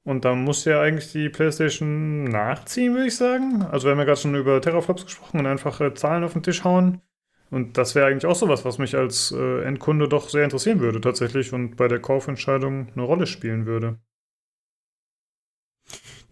Und 0.04 0.24
da 0.24 0.36
muss 0.36 0.64
ja 0.64 0.80
eigentlich 0.80 1.12
die 1.12 1.28
PlayStation 1.28 2.24
nachziehen, 2.24 2.94
würde 2.94 3.08
ich 3.08 3.18
sagen. 3.18 3.62
Also 3.64 3.88
wir 3.88 3.92
haben 3.92 4.00
ja 4.00 4.06
gerade 4.06 4.22
schon 4.22 4.36
über 4.36 4.62
Terraflops 4.62 5.06
gesprochen 5.06 5.40
und 5.42 5.48
einfach 5.48 5.82
äh, 5.82 5.94
Zahlen 5.94 6.24
auf 6.24 6.32
den 6.32 6.44
Tisch 6.44 6.64
hauen. 6.64 7.02
Und 7.50 7.78
das 7.78 7.94
wäre 7.94 8.08
eigentlich 8.08 8.26
auch 8.26 8.38
sowas, 8.38 8.64
was 8.64 8.78
mich 8.78 8.96
als 8.96 9.34
äh, 9.38 9.64
Endkunde 9.64 10.08
doch 10.08 10.30
sehr 10.30 10.46
interessieren 10.46 10.80
würde 10.80 11.02
tatsächlich 11.02 11.52
und 11.52 11.76
bei 11.76 11.90
der 11.90 12.00
Kaufentscheidung 12.00 12.88
eine 12.94 13.04
Rolle 13.04 13.28
spielen 13.28 13.66
würde. 13.66 14.00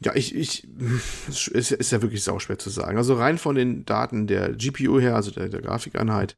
Ja, 0.02 0.16
ich, 0.16 0.36
ich, 0.36 0.68
es 1.28 1.48
ist, 1.48 1.72
ist 1.72 1.92
ja 1.92 2.02
wirklich 2.02 2.24
sauschwer 2.24 2.58
zu 2.58 2.70
sagen. 2.70 2.98
Also 2.98 3.16
rein 3.16 3.38
von 3.38 3.56
den 3.56 3.86
Daten 3.86 4.28
der 4.28 4.54
GPU 4.54 5.00
her, 5.00 5.16
also 5.16 5.32
der, 5.32 5.50
der 5.50 5.62
Grafikeinheit, 5.62 6.36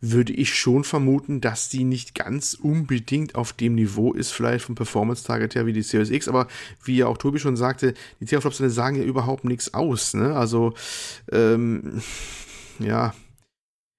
würde 0.00 0.32
ich 0.32 0.54
schon 0.54 0.84
vermuten, 0.84 1.40
dass 1.40 1.68
die 1.68 1.84
nicht 1.84 2.14
ganz 2.14 2.54
unbedingt 2.54 3.34
auf 3.34 3.52
dem 3.54 3.74
Niveau 3.74 4.12
ist, 4.12 4.30
vielleicht 4.30 4.64
vom 4.64 4.74
Performance-Target 4.74 5.54
her 5.54 5.66
wie 5.66 5.72
die 5.72 5.82
Series 5.82 6.10
X, 6.10 6.28
aber 6.28 6.48
wie 6.84 6.96
ja 6.96 7.06
auch 7.06 7.16
Tobi 7.16 7.38
schon 7.38 7.56
sagte, 7.56 7.94
die 8.20 8.26
Teraflops 8.26 8.58
sagen 8.58 8.96
ja 8.96 9.04
überhaupt 9.04 9.44
nichts 9.44 9.72
aus, 9.72 10.12
ne? 10.12 10.36
Also, 10.36 10.74
ähm, 11.32 12.02
ja, 12.78 13.14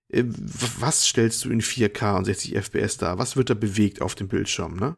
äh, 0.10 0.24
was 0.26 1.05
stellst 1.05 1.43
du 1.45 1.49
in 1.49 1.62
4K 1.62 2.18
und 2.18 2.26
60 2.26 2.55
FPS 2.55 2.97
dar? 2.97 3.18
Was 3.18 3.36
wird 3.36 3.49
da 3.49 3.55
bewegt 3.55 4.01
auf 4.01 4.14
dem 4.14 4.28
Bildschirm, 4.28 4.76
ne? 4.76 4.97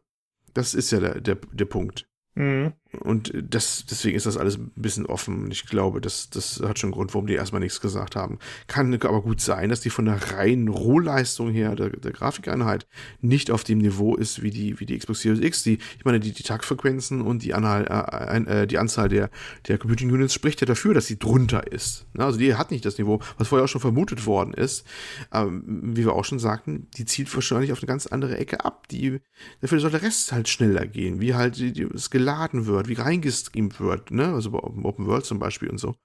Das 0.52 0.74
ist 0.74 0.90
ja 0.90 1.00
der, 1.00 1.20
der, 1.20 1.36
der 1.52 1.64
Punkt. 1.64 2.06
Mhm. 2.34 2.74
Und 2.98 3.32
das, 3.34 3.84
deswegen 3.88 4.16
ist 4.16 4.26
das 4.26 4.36
alles 4.36 4.58
ein 4.58 4.72
bisschen 4.74 5.06
offen. 5.06 5.48
Ich 5.52 5.66
glaube, 5.66 6.00
das, 6.00 6.28
das 6.28 6.60
hat 6.60 6.78
schon 6.78 6.88
einen 6.88 6.94
Grund, 6.94 7.14
warum 7.14 7.28
die 7.28 7.34
erstmal 7.34 7.60
nichts 7.60 7.80
gesagt 7.80 8.16
haben. 8.16 8.38
Kann 8.66 8.92
aber 8.92 9.22
gut 9.22 9.40
sein, 9.40 9.68
dass 9.68 9.80
die 9.80 9.90
von 9.90 10.06
der 10.06 10.32
reinen 10.32 10.66
Rohleistung 10.66 11.52
her, 11.52 11.76
der, 11.76 11.90
der 11.90 12.10
Grafikeinheit, 12.10 12.88
nicht 13.20 13.52
auf 13.52 13.62
dem 13.62 13.78
Niveau 13.78 14.16
ist 14.16 14.42
wie 14.42 14.50
die, 14.50 14.80
wie 14.80 14.86
die 14.86 14.98
Xbox 14.98 15.20
Series 15.20 15.40
X. 15.40 15.62
Die, 15.62 15.78
ich 15.98 16.04
meine, 16.04 16.18
die, 16.18 16.32
die 16.32 16.42
Taktfrequenzen 16.42 17.20
und 17.20 17.44
die, 17.44 17.54
Anhal, 17.54 17.86
äh, 17.86 18.62
äh, 18.62 18.66
die 18.66 18.78
Anzahl 18.78 19.08
der, 19.08 19.30
der 19.68 19.78
Computing 19.78 20.10
Units 20.10 20.34
spricht 20.34 20.60
ja 20.60 20.66
dafür, 20.66 20.92
dass 20.92 21.06
sie 21.06 21.18
drunter 21.18 21.70
ist. 21.70 22.06
Also 22.18 22.38
die 22.38 22.56
hat 22.56 22.72
nicht 22.72 22.84
das 22.84 22.98
Niveau, 22.98 23.20
was 23.38 23.48
vorher 23.48 23.64
auch 23.64 23.68
schon 23.68 23.80
vermutet 23.80 24.26
worden 24.26 24.52
ist. 24.52 24.84
Ähm, 25.32 25.62
wie 25.94 26.04
wir 26.04 26.14
auch 26.14 26.24
schon 26.24 26.40
sagten, 26.40 26.88
die 26.96 27.04
zielt 27.04 27.32
wahrscheinlich 27.32 27.70
auf 27.70 27.78
eine 27.78 27.86
ganz 27.86 28.08
andere 28.08 28.36
Ecke 28.36 28.64
ab. 28.64 28.88
Die, 28.88 29.20
dafür 29.60 29.78
soll 29.78 29.92
der 29.92 30.02
Rest 30.02 30.32
halt 30.32 30.48
schneller 30.48 30.86
gehen, 30.86 31.20
wie 31.20 31.34
halt 31.34 31.56
die, 31.56 31.72
die, 31.72 31.82
es 31.82 32.10
geladen 32.10 32.66
wird 32.66 32.79
wird, 32.80 32.98
wie 32.98 33.02
reingestreamt 33.02 33.80
wird, 33.80 34.10
ne? 34.10 34.32
Also 34.32 34.50
bei 34.50 34.58
Open 34.58 35.06
World 35.06 35.24
zum 35.24 35.38
Beispiel 35.38 35.68
und 35.68 35.78
so. 35.78 35.96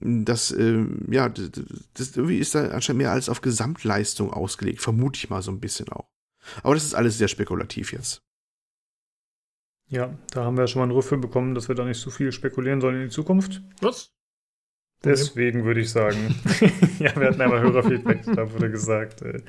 Das, 0.00 0.50
äh, 0.50 0.84
ja, 1.08 1.28
das, 1.28 1.50
das 1.94 2.16
irgendwie 2.16 2.38
ist 2.38 2.54
da 2.54 2.68
anscheinend 2.68 3.02
mehr 3.02 3.12
als 3.12 3.28
auf 3.28 3.40
Gesamtleistung 3.40 4.32
ausgelegt, 4.32 4.80
vermute 4.80 5.18
ich 5.18 5.30
mal 5.30 5.42
so 5.42 5.50
ein 5.50 5.60
bisschen 5.60 5.88
auch. 5.88 6.08
Aber 6.62 6.74
das 6.74 6.84
ist 6.84 6.94
alles 6.94 7.18
sehr 7.18 7.28
spekulativ 7.28 7.92
jetzt. 7.92 8.20
Ja, 9.88 10.18
da 10.32 10.44
haben 10.44 10.56
wir 10.56 10.62
ja 10.62 10.66
schon 10.66 10.80
mal 10.80 10.84
einen 10.84 10.92
Rüffel 10.92 11.18
bekommen, 11.18 11.54
dass 11.54 11.68
wir 11.68 11.74
da 11.74 11.84
nicht 11.84 12.00
so 12.00 12.10
viel 12.10 12.32
spekulieren 12.32 12.80
sollen 12.80 12.96
in 12.96 13.02
die 13.08 13.14
Zukunft. 13.14 13.62
Was? 13.80 14.10
Deswegen 15.04 15.64
würde 15.64 15.80
ich 15.80 15.90
sagen, 15.90 16.34
ja, 16.98 17.14
wir 17.16 17.28
hatten 17.28 17.40
einmal 17.40 17.60
Hörerfeedback, 17.60 18.24
da 18.34 18.50
wurde 18.52 18.70
gesagt, 18.70 19.22
äh, 19.22 19.42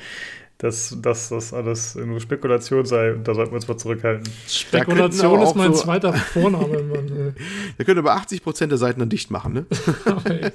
dass, 0.58 0.96
dass 1.02 1.30
das 1.30 1.54
alles 1.54 1.96
nur 1.96 2.20
Spekulation 2.20 2.86
sei 2.86 3.14
und 3.14 3.28
da 3.28 3.34
sollten 3.34 3.52
wir 3.52 3.58
uns 3.58 3.68
mal 3.68 3.78
zurückhalten. 3.78 4.32
Spekulation 4.48 5.42
ist 5.42 5.56
mein 5.56 5.74
so 5.74 5.84
zweiter 5.84 6.14
Vorname. 6.14 6.84
Mann. 6.84 7.36
Wir 7.76 7.86
können 7.86 8.00
über 8.00 8.16
80% 8.16 8.68
der 8.68 8.78
Seiten 8.78 9.00
dann 9.00 9.10
dicht 9.10 9.32
machen, 9.32 9.54
ne? 9.54 9.66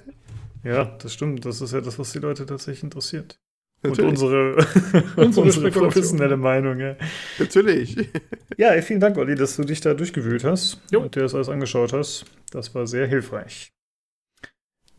ja, 0.64 0.84
das 0.84 1.12
stimmt. 1.12 1.44
Das 1.44 1.60
ist 1.60 1.72
ja 1.72 1.80
das, 1.80 1.98
was 1.98 2.12
die 2.12 2.18
Leute 2.18 2.46
tatsächlich 2.46 2.82
interessiert. 2.82 3.38
Natürlich. 3.82 4.00
Und 4.00 4.08
unsere, 4.22 4.66
unsere, 5.16 5.46
unsere 5.46 5.70
professionelle 5.70 6.36
Meinung, 6.36 6.78
ja. 6.80 6.96
Natürlich. 7.38 7.96
Ja, 8.56 8.80
vielen 8.82 9.00
Dank, 9.00 9.16
Olli, 9.16 9.34
dass 9.34 9.56
du 9.56 9.64
dich 9.64 9.80
da 9.80 9.94
durchgewühlt 9.94 10.44
hast 10.44 10.80
jo. 10.90 11.00
und 11.00 11.14
dir 11.14 11.20
das 11.20 11.34
alles 11.34 11.48
angeschaut 11.48 11.92
hast. 11.92 12.24
Das 12.50 12.74
war 12.74 12.86
sehr 12.86 13.06
hilfreich. 13.06 13.72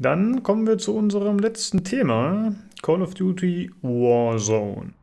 Dann 0.01 0.41
kommen 0.41 0.65
wir 0.65 0.79
zu 0.79 0.95
unserem 0.95 1.37
letzten 1.37 1.83
Thema, 1.83 2.55
Call 2.81 3.03
of 3.03 3.13
Duty 3.13 3.69
Warzone. 3.83 4.93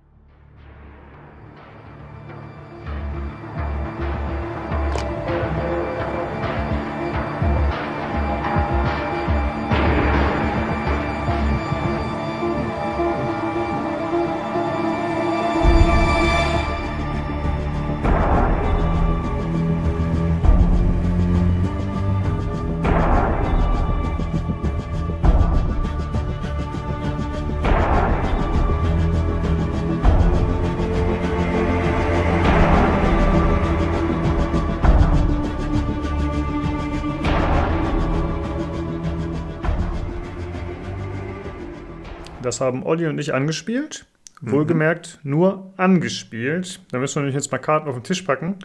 Haben 42.60 42.84
Olli 42.84 43.06
und 43.06 43.18
ich 43.18 43.34
angespielt. 43.34 44.06
Mhm. 44.40 44.52
Wohlgemerkt 44.52 45.20
nur 45.22 45.72
angespielt. 45.76 46.80
Da 46.90 46.98
müssen 46.98 47.16
wir 47.16 47.20
nämlich 47.22 47.34
jetzt 47.34 47.50
mal 47.50 47.58
Karten 47.58 47.88
auf 47.88 47.96
den 47.96 48.04
Tisch 48.04 48.22
packen. 48.22 48.58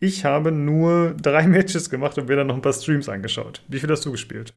Ich 0.00 0.24
habe 0.24 0.52
nur 0.52 1.14
drei 1.20 1.46
Matches 1.46 1.90
gemacht 1.90 2.18
und 2.18 2.28
mir 2.28 2.36
dann 2.36 2.48
noch 2.48 2.54
ein 2.54 2.62
paar 2.62 2.72
Streams 2.72 3.08
angeschaut. 3.08 3.62
Wie 3.68 3.78
viel 3.78 3.90
hast 3.90 4.04
du 4.04 4.12
gespielt? 4.12 4.54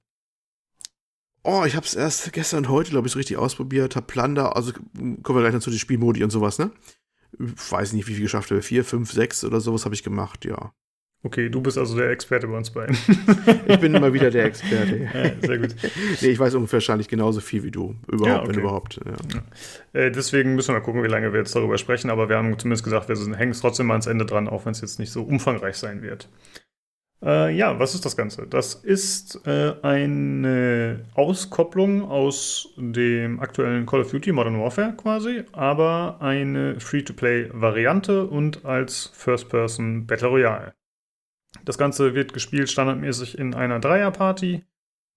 Oh, 1.43 1.63
ich 1.65 1.75
hab's 1.75 1.93
erst 1.93 2.31
gestern 2.33 2.65
und 2.65 2.69
heute, 2.69 2.91
glaube 2.91 3.07
ich, 3.07 3.13
so 3.13 3.19
richtig 3.19 3.37
ausprobiert. 3.37 3.95
Hab 3.95 4.07
Plunder, 4.07 4.55
also 4.55 4.73
kommen 4.73 5.23
wir 5.23 5.41
gleich 5.41 5.53
noch 5.53 5.61
zu 5.61 5.69
den 5.69 5.79
Spielmodi 5.79 6.23
und 6.23 6.31
sowas, 6.31 6.59
ne? 6.59 6.71
Ich 7.39 7.71
weiß 7.71 7.93
nicht, 7.93 8.07
wie 8.07 8.13
viel 8.13 8.23
geschafft 8.23 8.51
habe. 8.51 8.61
Vier, 8.61 8.83
fünf, 8.83 9.11
sechs 9.11 9.43
oder 9.45 9.61
sowas 9.61 9.85
habe 9.85 9.95
ich 9.95 10.03
gemacht, 10.03 10.43
ja. 10.45 10.73
Okay, 11.21 11.49
du 11.49 11.59
bist 11.61 11.77
also 11.77 11.97
der 11.97 12.11
Experte 12.11 12.47
bei 12.47 12.55
uns 12.55 12.69
beiden. 12.69 12.95
Ich 13.67 13.79
bin 13.79 13.93
immer 13.93 14.13
wieder 14.13 14.31
der 14.31 14.45
Experte. 14.45 14.97
Ja, 15.13 15.31
sehr 15.47 15.57
gut. 15.57 15.75
Nee, 16.21 16.29
ich 16.29 16.39
weiß 16.39 16.55
ungefähr 16.55 16.77
wahrscheinlich 16.77 17.07
genauso 17.09 17.41
viel 17.41 17.63
wie 17.63 17.71
du. 17.71 17.95
Überhaupt, 18.07 18.27
Ja, 18.27 18.39
okay. 18.41 18.49
wenn 18.49 18.59
überhaupt. 18.59 18.99
Ja. 19.93 19.99
Äh, 20.01 20.11
deswegen 20.11 20.55
müssen 20.55 20.69
wir 20.69 20.79
mal 20.79 20.85
gucken, 20.85 21.03
wie 21.03 21.07
lange 21.07 21.33
wir 21.33 21.39
jetzt 21.39 21.53
darüber 21.55 21.77
sprechen. 21.77 22.09
Aber 22.09 22.29
wir 22.29 22.37
haben 22.37 22.57
zumindest 22.57 22.83
gesagt, 22.85 23.09
wir 23.09 23.15
sind- 23.17 23.33
hängen 23.33 23.51
es 23.51 23.59
trotzdem 23.59 23.87
mal 23.87 23.95
ans 23.95 24.07
Ende 24.07 24.25
dran, 24.25 24.47
auch 24.47 24.65
wenn 24.65 24.71
es 24.71 24.79
jetzt 24.81 24.97
nicht 24.99 25.11
so 25.11 25.23
umfangreich 25.23 25.75
sein 25.75 26.01
wird. 26.01 26.29
Äh, 27.21 27.53
ja, 27.53 27.77
was 27.77 27.95
ist 27.95 28.05
das 28.05 28.15
Ganze? 28.15 28.47
Das 28.47 28.75
ist 28.75 29.45
äh, 29.45 29.73
eine 29.81 31.01
Auskopplung 31.15 32.03
aus 32.09 32.69
dem 32.77 33.41
aktuellen 33.41 33.85
Call 33.85 34.01
of 34.01 34.11
Duty 34.11 34.31
Modern 34.31 34.57
Warfare 34.57 34.93
quasi, 34.95 35.43
aber 35.51 36.15
eine 36.21 36.79
Free-to-Play-Variante 36.79 38.25
und 38.25 38.63
als 38.63 39.11
First-Person 39.13 40.07
Battle 40.07 40.29
Royale. 40.29 40.73
Das 41.65 41.77
Ganze 41.77 42.15
wird 42.15 42.33
gespielt 42.33 42.69
standardmäßig 42.69 43.37
in 43.37 43.53
einer 43.53 43.79
Dreier-Party 43.79 44.63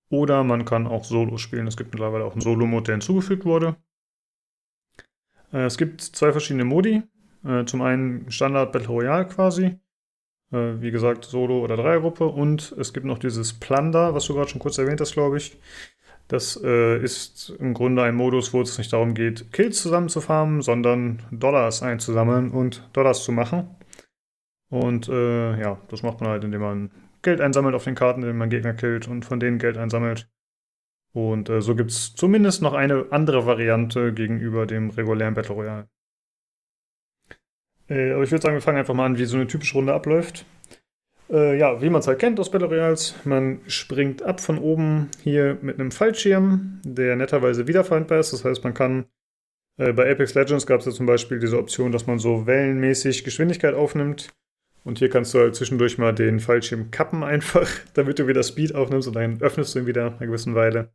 oder 0.08 0.44
man 0.44 0.64
kann 0.64 0.86
auch 0.86 1.04
Solo 1.04 1.38
spielen. 1.38 1.66
Es 1.66 1.76
gibt 1.76 1.92
mittlerweile 1.92 2.24
auch 2.24 2.32
einen 2.32 2.40
Solo-Mode, 2.40 2.84
der 2.84 2.94
hinzugefügt 2.96 3.44
wurde. 3.44 3.76
Äh, 5.52 5.64
Es 5.64 5.78
gibt 5.78 6.00
zwei 6.00 6.32
verschiedene 6.32 6.64
Modi. 6.64 7.02
Äh, 7.44 7.64
Zum 7.64 7.82
einen 7.82 8.30
Standard 8.30 8.72
Battle 8.72 8.88
Royale 8.88 9.26
quasi. 9.26 9.78
Äh, 10.52 10.80
Wie 10.80 10.90
gesagt, 10.90 11.24
Solo- 11.24 11.62
oder 11.62 11.76
Dreiergruppe. 11.76 12.26
Und 12.26 12.74
es 12.78 12.92
gibt 12.92 13.06
noch 13.06 13.18
dieses 13.18 13.52
Plunder, 13.54 14.14
was 14.14 14.26
du 14.26 14.34
gerade 14.34 14.48
schon 14.50 14.60
kurz 14.60 14.78
erwähnt 14.78 15.00
hast, 15.00 15.12
glaube 15.14 15.38
ich. 15.38 15.58
Das 16.28 16.56
ist 16.56 17.50
im 17.58 17.74
Grunde 17.74 18.04
ein 18.04 18.14
Modus, 18.14 18.54
wo 18.54 18.62
es 18.62 18.78
nicht 18.78 18.92
darum 18.92 19.12
geht, 19.12 19.52
Kills 19.52 19.82
zusammen 19.82 20.08
zu 20.08 20.22
farmen, 20.22 20.62
sondern 20.62 21.20
Dollars 21.30 21.82
einzusammeln 21.82 22.52
und 22.52 22.88
Dollars 22.94 23.24
zu 23.24 23.32
machen. 23.32 23.68
Und 24.72 25.06
äh, 25.10 25.60
ja, 25.60 25.78
das 25.88 26.02
macht 26.02 26.22
man 26.22 26.30
halt, 26.30 26.44
indem 26.44 26.62
man 26.62 26.90
Geld 27.20 27.42
einsammelt 27.42 27.74
auf 27.74 27.84
den 27.84 27.94
Karten, 27.94 28.22
indem 28.22 28.38
man 28.38 28.48
Gegner 28.48 28.72
killt 28.72 29.06
und 29.06 29.22
von 29.22 29.38
denen 29.38 29.58
Geld 29.58 29.76
einsammelt. 29.76 30.30
Und 31.12 31.50
äh, 31.50 31.60
so 31.60 31.76
gibt 31.76 31.90
es 31.90 32.14
zumindest 32.14 32.62
noch 32.62 32.72
eine 32.72 33.04
andere 33.10 33.44
Variante 33.44 34.14
gegenüber 34.14 34.64
dem 34.64 34.88
regulären 34.88 35.34
Battle 35.34 35.54
Royale. 35.54 35.88
Äh, 37.90 38.12
aber 38.12 38.22
ich 38.22 38.30
würde 38.30 38.40
sagen, 38.40 38.54
wir 38.54 38.62
fangen 38.62 38.78
einfach 38.78 38.94
mal 38.94 39.04
an, 39.04 39.18
wie 39.18 39.26
so 39.26 39.36
eine 39.36 39.46
typische 39.46 39.74
Runde 39.74 39.92
abläuft. 39.92 40.46
Äh, 41.28 41.58
ja, 41.58 41.82
wie 41.82 41.90
man 41.90 42.00
es 42.00 42.06
halt 42.06 42.18
kennt 42.18 42.40
aus 42.40 42.50
Battle 42.50 42.68
Royals, 42.68 43.14
man 43.24 43.60
springt 43.66 44.22
ab 44.22 44.40
von 44.40 44.56
oben 44.58 45.10
hier 45.22 45.58
mit 45.60 45.78
einem 45.78 45.90
Fallschirm, 45.90 46.80
der 46.82 47.16
netterweise 47.16 47.66
wiederverwendbar 47.66 48.20
ist. 48.20 48.32
Das 48.32 48.46
heißt, 48.46 48.64
man 48.64 48.72
kann 48.72 49.04
äh, 49.76 49.92
bei 49.92 50.10
Apex 50.10 50.32
Legends 50.32 50.66
gab 50.66 50.80
es 50.80 50.86
ja 50.86 50.92
zum 50.92 51.04
Beispiel 51.04 51.38
diese 51.38 51.58
Option, 51.58 51.92
dass 51.92 52.06
man 52.06 52.18
so 52.18 52.46
wellenmäßig 52.46 53.22
Geschwindigkeit 53.22 53.74
aufnimmt. 53.74 54.32
Und 54.84 54.98
hier 54.98 55.08
kannst 55.10 55.32
du 55.34 55.38
halt 55.38 55.54
zwischendurch 55.54 55.96
mal 55.98 56.12
den 56.12 56.40
Fallschirm 56.40 56.90
kappen 56.90 57.22
einfach, 57.22 57.68
damit 57.94 58.18
du 58.18 58.26
wieder 58.26 58.42
Speed 58.42 58.74
aufnimmst 58.74 59.08
und 59.08 59.14
dann 59.14 59.40
öffnest 59.40 59.74
du 59.74 59.80
ihn 59.80 59.86
wieder 59.86 60.04
nach 60.10 60.18
einer 60.18 60.26
gewissen 60.26 60.54
Weile. 60.54 60.92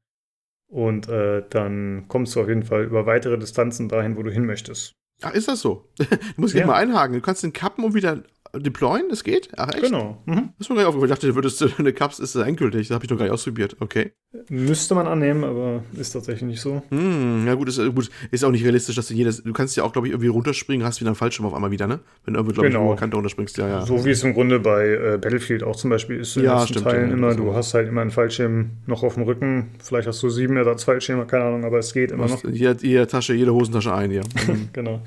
Und 0.70 1.08
äh, 1.08 1.44
dann 1.50 2.06
kommst 2.10 2.36
du 2.36 2.42
auf 2.42 2.50
jeden 2.50 2.64
Fall 2.64 2.84
über 2.84 3.06
weitere 3.06 3.38
Distanzen 3.38 3.88
dahin, 3.88 4.18
wo 4.18 4.24
du 4.24 4.32
hin 4.32 4.46
möchtest. 4.46 4.94
Ach, 5.22 5.34
ist 5.34 5.48
das 5.48 5.62
so? 5.62 5.90
du 5.98 6.06
musst 6.36 6.54
Ja. 6.54 6.66
mal 6.68 6.76
einhaken. 6.76 7.16
Du 7.16 7.22
kannst 7.22 7.42
den 7.44 7.54
kappen 7.54 7.84
und 7.86 7.94
wieder 7.94 8.24
deployen, 8.60 9.08
das 9.10 9.24
geht? 9.24 9.50
Ach, 9.58 9.70
echt? 9.74 9.84
Genau. 9.84 10.22
Mhm. 10.26 10.50
Das 10.58 10.68
ist 10.68 10.70
mir 10.70 10.76
gar 10.76 10.82
nicht 10.84 10.88
aufgefallen. 10.88 11.12
Ich 11.12 11.16
dachte, 11.16 11.28
du 11.28 11.36
würdest 11.36 11.80
eine 11.80 11.94
Cups 11.94 12.20
ist 12.20 12.36
endgültig. 12.36 12.88
Das 12.88 12.96
habe 12.96 13.06
ich 13.06 13.10
noch 13.12 13.18
gar 13.18 13.26
nicht 13.26 13.34
ausprobiert. 13.34 13.78
Okay. 13.80 14.12
Müsste 14.50 14.94
man 14.96 15.08
annehmen, 15.08 15.44
aber 15.44 15.84
ist 15.94 16.12
tatsächlich 16.12 16.44
nicht 16.44 16.62
so. 16.62 16.82
Hm, 16.90 17.46
ja 17.48 17.54
gut 17.56 17.70
ist, 17.70 17.78
äh, 17.78 17.90
gut, 17.92 18.10
ist 18.32 18.44
auch 18.44 18.52
nicht 18.52 18.64
realistisch, 18.64 18.96
dass 18.96 19.08
du 19.08 19.14
jedes, 19.14 19.42
du 19.44 19.54
kannst 19.54 19.76
ja 19.78 19.84
auch, 19.84 19.94
glaube 19.94 20.08
ich, 20.08 20.14
irgendwie 20.14 20.28
runterspringen, 20.30 20.86
hast 20.86 21.00
wieder 21.00 21.10
einen 21.10 21.16
Fallschirm 21.16 21.46
auf 21.46 21.54
einmal 21.54 21.72
wieder, 21.72 21.88
ne? 21.88 22.00
Wenn 22.26 22.34
du 22.34 22.40
irgendwie, 22.40 22.54
glaube 22.54 22.70
Genau. 22.70 22.84
ich, 22.84 22.90
hohe 22.90 22.96
Kante 22.98 23.16
runterspringst, 23.16 23.58
ja, 23.58 23.68
ja. 23.68 23.86
So 23.86 24.06
wie 24.06 24.12
es 24.12 24.24
im 24.24 24.34
Grunde 24.34 24.60
bei 24.60 24.88
äh, 24.90 25.18
Battlefield 25.18 25.64
auch 25.64 25.76
zum 25.76 25.90
Beispiel 25.90 26.20
ist 26.20 26.36
in 26.38 26.44
Ja, 26.44 26.60
den 26.60 26.68
stimmt, 26.68 26.86
Teilen 26.86 27.10
ja, 27.10 27.14
immer. 27.16 27.32
so. 27.32 27.38
Du 27.38 27.54
hast 27.56 27.74
halt 27.74 27.88
immer 27.88 28.02
einen 28.02 28.12
Fallschirm 28.12 28.72
noch 28.86 29.04
auf 29.04 29.14
dem 29.16 29.24
Rücken. 29.24 29.72
Vielleicht 29.82 30.08
hast 30.08 30.22
du 30.22 30.30
sieben 30.30 30.58
Ersatzfallschirme, 30.58 31.26
keine 31.26 31.46
Ahnung, 31.46 31.64
aber 31.66 31.80
es 31.80 31.94
geht 31.94 32.12
immer 32.12 32.28
noch. 32.28 32.44
jede, 32.44 32.86
jede 32.86 33.08
Tasche, 33.08 33.34
jede 33.34 33.54
Hosentasche 33.54 33.94
ein, 33.94 34.12
ja. 34.12 34.22
Mhm. 34.48 34.70
Genau. 34.74 35.02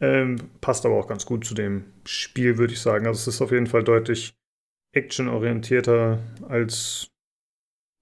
Ähm, 0.00 0.36
passt 0.60 0.86
aber 0.86 0.96
auch 0.96 1.08
ganz 1.08 1.26
gut 1.26 1.44
zu 1.44 1.54
dem 1.54 1.84
Spiel, 2.06 2.58
würde 2.58 2.72
ich 2.72 2.80
sagen. 2.80 3.06
Also 3.06 3.18
es 3.18 3.36
ist 3.36 3.42
auf 3.42 3.52
jeden 3.52 3.66
Fall 3.66 3.84
deutlich 3.84 4.34
actionorientierter 4.92 6.20
als. 6.48 7.10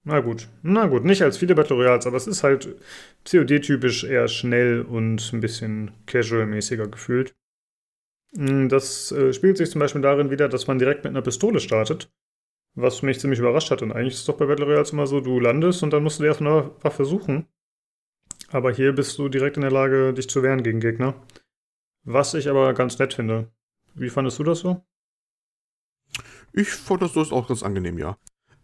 Na 0.04 0.20
gut, 0.20 0.48
na 0.62 0.86
gut, 0.86 1.04
nicht 1.04 1.22
als 1.22 1.36
viele 1.38 1.54
Battle 1.54 1.76
Royals, 1.76 2.06
aber 2.06 2.16
es 2.16 2.26
ist 2.26 2.42
halt 2.42 2.76
COD-typisch 3.24 4.04
eher 4.04 4.28
schnell 4.28 4.82
und 4.82 5.32
ein 5.32 5.40
bisschen 5.40 5.90
casual-mäßiger 6.06 6.88
gefühlt. 6.88 7.34
Mm, 8.32 8.68
Das 8.68 9.12
äh, 9.12 9.32
spielt 9.32 9.56
sich 9.58 9.70
zum 9.70 9.80
Beispiel 9.80 10.00
darin 10.02 10.30
wieder, 10.30 10.48
dass 10.48 10.66
man 10.66 10.78
direkt 10.78 11.04
mit 11.04 11.10
einer 11.12 11.22
Pistole 11.22 11.60
startet, 11.60 12.10
was 12.76 13.02
mich 13.02 13.20
ziemlich 13.20 13.40
überrascht 13.40 13.70
hat. 13.70 13.82
Und 13.82 13.92
eigentlich 13.92 14.14
ist 14.14 14.20
es 14.20 14.26
doch 14.26 14.38
bei 14.38 14.46
Battle 14.46 14.66
Royals 14.66 14.92
immer 14.92 15.06
so, 15.06 15.20
du 15.20 15.40
landest 15.40 15.82
und 15.82 15.92
dann 15.92 16.02
musst 16.04 16.18
du 16.18 16.24
dir 16.24 16.30
erstmal 16.30 16.62
eine 16.62 16.72
Waffe 16.82 17.04
suchen. 17.04 17.46
Aber 18.50 18.70
hier 18.72 18.92
bist 18.92 19.18
du 19.18 19.28
direkt 19.30 19.56
in 19.56 19.62
der 19.62 19.70
Lage, 19.70 20.12
dich 20.12 20.28
zu 20.28 20.42
wehren 20.42 20.62
gegen 20.62 20.80
Gegner. 20.80 21.14
Was 22.04 22.34
ich 22.34 22.48
aber 22.48 22.72
ganz 22.74 22.98
nett 22.98 23.14
finde. 23.14 23.50
Wie 23.94 24.10
fandest 24.10 24.38
du 24.38 24.44
das 24.44 24.60
so? 24.60 24.84
Ich 26.52 26.70
fand 26.70 27.02
das 27.02 27.12
durchaus 27.12 27.32
auch 27.32 27.48
ganz 27.48 27.62
angenehm, 27.62 27.98
ja. 27.98 28.16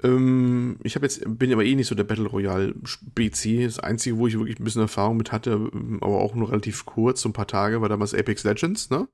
Ähm, 0.02 0.78
ich 0.82 0.96
habe 0.96 1.06
jetzt, 1.06 1.22
bin 1.26 1.52
aber 1.52 1.64
eh 1.64 1.74
nicht 1.74 1.86
so 1.86 1.94
der 1.94 2.04
Battle 2.04 2.26
Royale 2.26 2.74
Spezi. 2.84 3.62
Das 3.64 3.78
Einzige, 3.78 4.18
wo 4.18 4.26
ich 4.26 4.38
wirklich 4.38 4.58
ein 4.58 4.64
bisschen 4.64 4.82
Erfahrung 4.82 5.16
mit 5.16 5.32
hatte, 5.32 5.52
ähm, 5.52 5.98
aber 6.00 6.20
auch 6.20 6.34
nur 6.34 6.50
relativ 6.50 6.84
kurz, 6.84 7.20
so 7.20 7.28
ein 7.28 7.32
paar 7.32 7.46
Tage, 7.46 7.80
war 7.80 7.88
damals 7.88 8.14
Apex 8.14 8.44
Legends, 8.44 8.90
ne? 8.90 9.08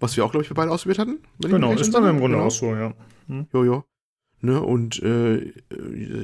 Was 0.00 0.16
wir 0.16 0.24
auch, 0.24 0.30
glaube 0.30 0.44
ich, 0.44 0.50
wir 0.50 0.54
beide 0.54 0.70
ausprobiert 0.70 0.98
hatten. 0.98 1.20
Genau, 1.40 1.72
ist 1.72 1.94
dann 1.94 2.04
im. 2.04 2.18
Grunde 2.18 2.36
Genau. 2.36 2.48
auch 2.48 2.50
so, 2.50 2.74
ja. 2.74 2.94
Jojo. 3.52 3.84
Ne, 4.42 4.60
und 4.62 5.02
äh, 5.02 5.52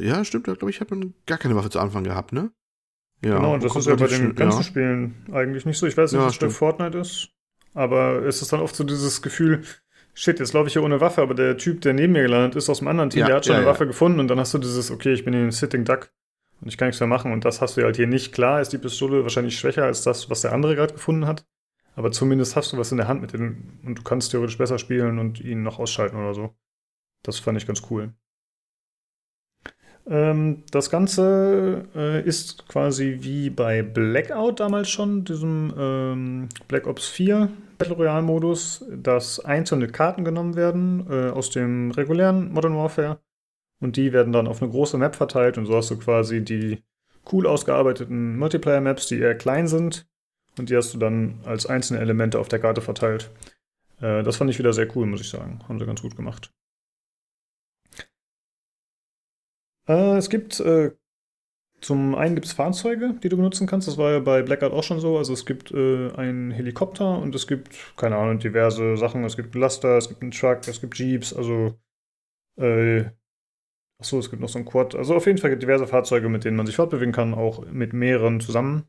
ja, 0.07 0.25
stimmt, 0.25 0.47
da 0.47 0.55
glaube 0.55 0.71
ich, 0.71 0.81
hat 0.81 0.91
man 0.91 1.15
gar 1.27 1.39
keine 1.39 1.57
Waffe 1.57 1.71
zu 1.71 1.81
Anfang 1.81 2.05
gehabt, 2.05 2.33
ne? 2.33 2.53
Ja, 3.25 3.37
genau, 3.37 3.55
und 3.55 3.63
das 3.63 3.77
ist 3.77 3.87
ja 3.87 3.95
bei 3.95 4.07
den 4.09 4.35
ganzen. 4.35 4.63
Spielen 4.65 5.15
eigentlich 5.33 5.65
nicht 5.65 5.79
so. 5.79 5.87
Ich 5.87 5.97
weiß 5.97 6.13
nicht, 6.13 6.21
Ja, 6.21 6.27
bei 6.27 6.33
stimmt. 6.33 6.53
Fortnite 6.53 6.99
ist, 6.99 7.29
aber 7.75 8.25
es 8.25 8.43
ist 8.43 8.53
dann 8.53 8.61
oft 8.61 8.75
so 8.75 8.85
dieses 8.85 9.23
Gefühl, 9.23 9.63
shit, 10.15 10.39
jetzt 10.41 10.53
laufe 10.53 10.67
ich 10.67 10.73
hier 10.75 10.83
ohne 10.83 11.01
Waffe, 11.01 11.23
aber 11.23 11.35
der 11.35 11.57
Typ, 11.57 11.81
der 11.83 11.93
neben 11.95 12.13
mir 12.13 12.23
gelandet 12.23 12.57
ist 12.57 12.69
aus 12.69 12.79
dem 12.81 12.89
anderen 12.89 13.11
Team, 13.11 13.21
Ja, 13.21 13.27
der 13.27 13.37
hat 13.37 13.47
schon 13.47 13.55
ja, 13.55 13.59
eine. 13.61 13.67
Waffe 13.69 13.87
gefunden 13.87 14.21
und 14.21 14.29
dann 14.29 14.39
hast 14.41 14.53
du 14.55 14.59
dieses, 14.59 14.91
okay, 14.91 15.13
ich 15.13 15.25
bin 15.25 15.35
hier 15.35 15.43
ein 15.45 15.53
Sitting 15.53 15.85
Duck 15.85 16.11
und 16.61 16.69
ich 16.69 16.77
kann 16.77 16.89
nichts 16.89 17.01
mehr 17.01 17.07
machen 17.07 17.33
und 17.33 17.45
das 17.45 17.61
hast 17.61 17.77
du 17.77 17.83
halt 17.83 17.97
hier 17.97 18.07
nicht. 18.09 18.33
Klar 18.33 18.61
ist 18.61 18.73
die 18.73 18.79
Pistole 18.79 19.23
wahrscheinlich 19.23 19.57
schwächer 19.59 19.85
als 19.85 20.03
das, 20.03 20.29
was 20.29 20.41
der 20.43 20.53
andere 20.53 20.75
gerade 20.75 20.95
gefunden 20.95 21.27
hat, 21.27 21.47
aber 21.95 22.11
zumindest 22.11 22.57
hast 22.57 22.73
du 22.73 22.79
was 22.79 22.91
in 22.91 22.99
der 22.99 23.09
Hand 23.09 23.23
mit 23.23 23.33
dem 23.33 23.79
und 23.85 23.99
du 23.99 24.03
kannst 24.03 24.33
theoretisch 24.33 24.59
besser 24.59 24.79
spielen 24.79 25.19
und 25.19 25.41
ihn 25.41 25.63
noch 25.63 25.79
ausschalten 25.79 26.17
oder 26.17 26.35
so. 26.35 26.55
Das 27.23 27.39
fand 27.39 27.57
ich 27.57 27.67
ganz 27.67 27.83
cool. 27.91 28.13
Ähm, 30.09 30.65
das 30.71 30.91
Ganze 30.91 31.85
äh, 31.95 32.23
ist 32.23 32.67
quasi 32.69 33.19
wie 33.21 33.51
bei 33.51 33.83
Blackout 33.83 34.61
damals 34.61 34.91
schon, 34.91 35.25
diesem 35.25 35.73
ähm, 35.79 36.49
Black 36.67 36.87
Ops 36.87 37.09
4 37.09 37.49
Battle 37.79 37.97
Royale 37.97 38.23
Modus, 38.23 38.85
dass 38.91 39.41
einzelne 39.41 39.89
Karten 39.89 40.25
genommen 40.25 40.57
werden 40.57 41.07
äh, 41.09 41.31
aus 41.31 41.51
dem 41.51 41.91
regulären 41.93 42.53
Modern 42.53 42.77
Warfare 42.77 43.21
und 43.81 43.97
die 43.97 44.13
werden 44.13 44.33
dann 44.33 44.49
auf 44.49 44.63
eine 44.63 44.71
große 44.71 44.99
Map 44.99 45.15
verteilt 45.15 45.59
und 45.59 45.67
so 45.67 45.77
hast 45.77 45.91
du 45.91 45.99
quasi 45.99 46.45
die 46.45 46.83
cool 47.33 47.47
ausgearbeiteten 47.47 48.39
Multiplayer-Maps, 48.39 49.07
die 49.07 49.19
eher 49.19 49.37
klein 49.37 49.69
sind 49.69 50.07
und 50.59 50.71
die 50.71 50.77
hast 50.77 50.95
du 50.95 50.99
dann 50.99 51.41
als 51.45 51.67
einzelne 51.67 52.01
Elemente 52.01 52.39
auf 52.39 52.49
der 52.49 52.59
Karte 52.59 52.81
verteilt. 52.81 53.31
Äh, 54.01 54.23
das 54.23 54.37
fand 54.37 54.51
ich 54.51 54.59
wieder 54.59 54.73
sehr 54.73 54.89
cool, 54.97 55.07
muss 55.07 55.21
ich 55.21 55.31
sagen. 55.31 55.61
Haben 55.69 55.79
sie 55.79 55.87
ganz 55.87 56.03
gut 56.03 56.17
gemacht. 56.17 56.53
Äh, 59.89 60.17
es 60.17 60.31
gibt 60.31 60.61
äh, 60.61 60.93
zum 61.83 62.15
einen 62.15 62.37
gibt 62.37 62.47
es 62.47 62.53
Fahrzeuge, 62.53 63.15
die 63.23 63.29
du 63.29 63.37
benutzen 63.37 63.67
kannst. 63.67 63.89
Das 63.89 63.99
war 63.99 64.13
ja 64.13 64.21
bei 64.21 64.43
Blackout 64.43 64.73
auch 64.73 64.85
schon 64.85 65.01
so. 65.01 65.19
Also 65.19 65.33
es 65.33 65.45
gibt 65.45 65.73
äh, 65.73 66.13
einen 66.13 66.53
Helikopter 66.53 67.19
und 67.19 67.35
es 67.35 67.49
gibt, 67.49 67.77
keine 67.97 68.17
Ahnung, 68.17 68.39
diverse 68.39 68.97
Sachen. 68.97 69.25
Es 69.25 69.37
gibt 69.37 69.57
Laster, 69.57 69.99
es 69.99 70.09
gibt 70.09 70.23
einen 70.23 70.31
Truck, 70.31 70.61
es 70.69 70.81
gibt 70.81 70.97
Jeeps, 70.97 71.35
also 71.35 71.75
äh, 72.57 73.07
achso, 73.99 74.19
es 74.21 74.31
gibt 74.31 74.41
noch 74.41 74.49
so 74.49 74.61
ein 74.61 74.65
Quad. 74.65 74.95
Also 74.95 75.17
auf 75.17 75.27
jeden 75.27 75.39
Fall 75.39 75.51
gibt 75.51 75.63
es 75.63 75.67
diverse 75.67 75.89
Fahrzeuge, 75.89 76.29
mit 76.29 76.45
denen 76.45 76.57
man 76.57 76.67
sich 76.67 76.77
fortbewegen 76.77 77.13
kann, 77.13 77.35
auch 77.35 77.67
mit 77.67 77.93
mehreren 77.93 78.39
zusammen. 78.41 78.85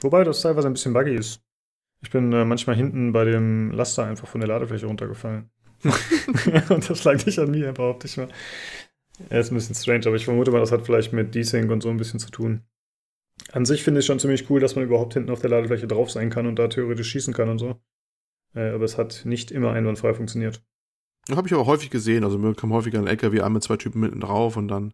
Wobei 0.00 0.22
das 0.22 0.40
teilweise 0.40 0.68
ein 0.68 0.74
bisschen 0.74 0.92
buggy 0.92 1.16
ist. 1.16 1.42
Ich 2.00 2.10
bin 2.10 2.32
äh, 2.32 2.44
manchmal 2.44 2.76
hinten 2.76 3.12
bei 3.12 3.24
dem 3.24 3.72
Laster 3.72 4.04
einfach 4.04 4.28
von 4.28 4.40
der 4.40 4.48
Ladefläche 4.48 4.86
runtergefallen. 4.86 5.50
und 6.68 6.88
das 6.88 7.02
lag 7.02 7.26
nicht 7.26 7.40
an 7.40 7.50
mir, 7.50 7.72
behaupte 7.72 8.06
ich 8.06 8.16
mal. 8.16 8.28
Ja, 9.30 9.38
ist 9.38 9.52
ein 9.52 9.54
bisschen 9.54 9.74
strange, 9.74 10.06
aber 10.06 10.16
ich 10.16 10.24
vermute 10.24 10.50
mal, 10.50 10.60
das 10.60 10.72
hat 10.72 10.84
vielleicht 10.84 11.12
mit 11.12 11.34
Desync 11.34 11.70
und 11.70 11.82
so 11.82 11.88
ein 11.88 11.96
bisschen 11.96 12.20
zu 12.20 12.30
tun. 12.30 12.64
An 13.52 13.64
sich 13.64 13.82
finde 13.82 14.00
ich 14.00 14.06
schon 14.06 14.18
ziemlich 14.18 14.48
cool, 14.50 14.60
dass 14.60 14.76
man 14.76 14.84
überhaupt 14.84 15.14
hinten 15.14 15.30
auf 15.30 15.40
der 15.40 15.50
Ladefläche 15.50 15.86
drauf 15.86 16.10
sein 16.10 16.30
kann 16.30 16.46
und 16.46 16.58
da 16.58 16.68
theoretisch 16.68 17.10
schießen 17.10 17.34
kann 17.34 17.48
und 17.48 17.58
so. 17.58 17.80
Äh, 18.54 18.70
aber 18.70 18.84
es 18.84 18.98
hat 18.98 19.22
nicht 19.24 19.50
immer 19.50 19.72
einwandfrei 19.72 20.14
funktioniert. 20.14 20.62
Habe 21.30 21.48
ich 21.48 21.54
aber 21.54 21.66
häufig 21.66 21.90
gesehen. 21.90 22.24
Also 22.24 22.38
mir 22.38 22.54
kam 22.54 22.72
häufiger 22.72 22.98
ein 22.98 23.06
LKW 23.06 23.48
mit 23.48 23.62
zwei 23.62 23.76
Typen 23.76 24.00
mitten 24.00 24.20
drauf 24.20 24.56
und 24.56 24.68
dann, 24.68 24.92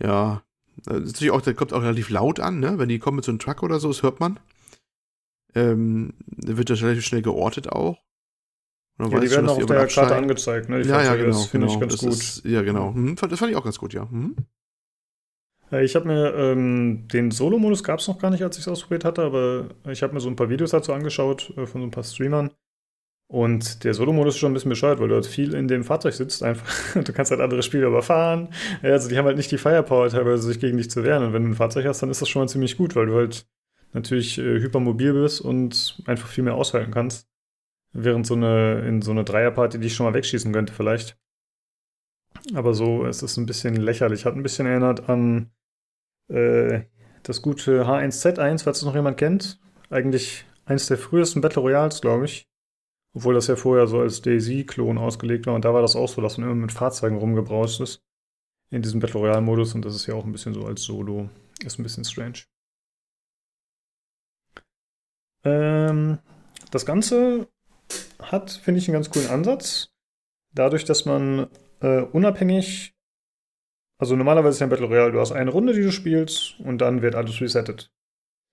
ja, 0.00 0.42
das 0.84 0.98
ist 0.98 1.12
natürlich 1.12 1.30
auch, 1.30 1.40
der 1.40 1.54
kommt 1.54 1.72
auch 1.72 1.82
relativ 1.82 2.10
laut 2.10 2.40
an, 2.40 2.60
ne? 2.60 2.78
Wenn 2.78 2.88
die 2.88 2.98
kommen 2.98 3.16
mit 3.16 3.24
so 3.24 3.32
einem 3.32 3.38
Truck 3.38 3.62
oder 3.62 3.78
so, 3.78 3.88
das 3.88 4.02
hört 4.02 4.20
man. 4.20 4.40
Ähm, 5.54 6.14
wird 6.26 6.68
das 6.68 6.82
relativ 6.82 7.04
schnell 7.04 7.22
geortet 7.22 7.68
auch. 7.68 7.98
Ja, 8.98 9.06
die 9.08 9.12
werden 9.30 9.30
schon, 9.30 9.48
auch 9.48 9.56
auf 9.56 9.66
der 9.66 9.86
Karte 9.86 10.14
angezeigt, 10.14 10.68
ne? 10.68 10.82
Die 10.82 10.88
ja, 10.88 11.02
ja, 11.02 11.16
genau. 11.16 11.28
Das 11.28 11.46
finde 11.46 11.66
genau. 11.66 11.74
ich 11.74 11.80
ganz 11.80 11.98
gut. 11.98 12.12
Ist, 12.12 12.44
ja, 12.44 12.62
genau. 12.62 12.94
Hm, 12.94 13.16
das 13.16 13.38
fand 13.38 13.50
ich 13.50 13.56
auch 13.56 13.64
ganz 13.64 13.78
gut, 13.78 13.92
ja. 13.92 14.08
Hm. 14.08 14.36
Ich 15.82 15.96
habe 15.96 16.06
mir 16.06 16.34
ähm, 16.34 17.08
den 17.08 17.32
Solo-Modus 17.32 17.82
gab 17.82 17.98
es 17.98 18.06
noch 18.06 18.18
gar 18.18 18.30
nicht, 18.30 18.44
als 18.44 18.56
ich 18.56 18.62
es 18.62 18.68
ausprobiert 18.68 19.04
hatte, 19.04 19.22
aber 19.22 19.70
ich 19.90 20.02
habe 20.02 20.14
mir 20.14 20.20
so 20.20 20.28
ein 20.28 20.36
paar 20.36 20.48
Videos 20.48 20.70
dazu 20.70 20.92
angeschaut 20.92 21.52
äh, 21.56 21.66
von 21.66 21.80
so 21.80 21.86
ein 21.86 21.90
paar 21.90 22.04
Streamern. 22.04 22.50
Und 23.26 23.82
der 23.82 23.94
Solo-Modus 23.94 24.34
ist 24.34 24.40
schon 24.40 24.52
ein 24.52 24.54
bisschen 24.54 24.68
bescheuert, 24.68 25.00
weil 25.00 25.08
du 25.08 25.14
halt 25.14 25.26
viel 25.26 25.54
in 25.54 25.66
dem 25.66 25.82
Fahrzeug 25.82 26.14
sitzt 26.14 26.42
einfach. 26.42 26.94
du 27.02 27.12
kannst 27.12 27.30
halt 27.30 27.40
andere 27.40 27.62
Spieler 27.62 27.88
überfahren. 27.88 28.50
Also 28.82 29.08
die 29.08 29.18
haben 29.18 29.24
halt 29.24 29.38
nicht 29.38 29.50
die 29.50 29.58
Firepower 29.58 30.08
teilweise, 30.10 30.42
sich 30.42 30.60
gegen 30.60 30.76
dich 30.76 30.90
zu 30.90 31.02
wehren. 31.02 31.24
Und 31.24 31.32
wenn 31.32 31.42
du 31.42 31.50
ein 31.50 31.56
Fahrzeug 31.56 31.86
hast, 31.86 32.02
dann 32.02 32.10
ist 32.10 32.20
das 32.20 32.28
schon 32.28 32.42
mal 32.42 32.48
ziemlich 32.48 32.76
gut, 32.76 32.94
weil 32.94 33.06
du 33.06 33.14
halt 33.14 33.46
natürlich 33.92 34.38
äh, 34.38 34.60
hypermobil 34.60 35.14
bist 35.14 35.40
und 35.40 36.02
einfach 36.06 36.28
viel 36.28 36.44
mehr 36.44 36.54
aushalten 36.54 36.92
kannst. 36.92 37.28
Während 37.94 38.26
so 38.26 38.34
eine, 38.34 38.80
in 38.80 39.02
so 39.02 39.12
eine 39.12 39.22
Dreierparty 39.22 39.78
dich 39.78 39.94
schon 39.94 40.04
mal 40.04 40.14
wegschießen 40.14 40.52
könnte 40.52 40.72
vielleicht. 40.72 41.16
Aber 42.52 42.74
so 42.74 43.04
ist 43.04 43.22
es 43.22 43.36
ein 43.36 43.46
bisschen 43.46 43.76
lächerlich. 43.76 44.26
Hat 44.26 44.34
ein 44.34 44.42
bisschen 44.42 44.66
erinnert 44.66 45.08
an 45.08 45.52
äh, 46.28 46.82
das 47.22 47.40
gute 47.40 47.84
H1Z1, 47.86 48.64
falls 48.64 48.78
es 48.78 48.84
noch 48.84 48.96
jemand 48.96 49.16
kennt. 49.16 49.60
Eigentlich 49.90 50.44
eins 50.66 50.86
der 50.86 50.98
frühesten 50.98 51.40
Battle 51.40 51.62
Royals, 51.62 52.00
glaube 52.00 52.24
ich. 52.24 52.48
Obwohl 53.14 53.34
das 53.34 53.46
ja 53.46 53.54
vorher 53.54 53.86
so 53.86 54.00
als 54.00 54.22
Daisy-Klon 54.22 54.98
ausgelegt 54.98 55.46
war. 55.46 55.54
Und 55.54 55.64
da 55.64 55.72
war 55.72 55.80
das 55.80 55.94
auch 55.94 56.08
so, 56.08 56.20
dass 56.20 56.36
man 56.36 56.50
immer 56.50 56.60
mit 56.60 56.72
Fahrzeugen 56.72 57.16
rumgebraust 57.16 57.80
ist. 57.80 58.02
In 58.70 58.82
diesem 58.82 58.98
Battle 58.98 59.20
Royale-Modus. 59.20 59.74
Und 59.76 59.84
das 59.84 59.94
ist 59.94 60.06
ja 60.06 60.14
auch 60.14 60.24
ein 60.24 60.32
bisschen 60.32 60.52
so 60.52 60.66
als 60.66 60.82
Solo. 60.82 61.30
Ist 61.64 61.78
ein 61.78 61.84
bisschen 61.84 62.04
strange. 62.04 62.40
Ähm, 65.44 66.18
das 66.72 66.84
Ganze 66.84 67.46
hat, 68.20 68.50
finde 68.50 68.78
ich, 68.78 68.88
einen 68.88 68.94
ganz 68.94 69.10
coolen 69.10 69.28
Ansatz. 69.28 69.90
Dadurch, 70.52 70.84
dass 70.84 71.04
man 71.04 71.48
äh, 71.80 72.02
unabhängig, 72.02 72.94
also 73.98 74.16
normalerweise 74.16 74.56
ist 74.56 74.60
ja 74.60 74.66
ein 74.66 74.70
Battle 74.70 74.86
Royale, 74.86 75.12
du 75.12 75.20
hast 75.20 75.32
eine 75.32 75.50
Runde, 75.50 75.72
die 75.72 75.82
du 75.82 75.90
spielst 75.90 76.58
und 76.60 76.78
dann 76.78 77.02
wird 77.02 77.14
alles 77.14 77.40
resettet. 77.40 77.90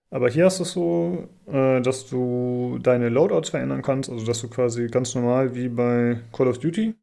Aber 0.09 0.29
hier 0.29 0.45
hast 0.45 0.59
du 0.59 0.63
es 0.63 0.71
so, 0.71 1.29
äh, 1.47 1.81
dass 1.81 2.07
du 2.07 2.79
deine 2.81 3.09
Loadouts 3.09 3.49
verändern 3.49 3.81
kannst, 3.81 4.09
also 4.09 4.25
dass 4.25 4.41
du 4.41 4.49
quasi 4.49 4.87
ganz 4.87 5.15
normal 5.15 5.55
wie 5.55 5.69
bei 5.69 6.21
Call 6.33 6.47
of 6.47 6.59
Duty 6.59 6.95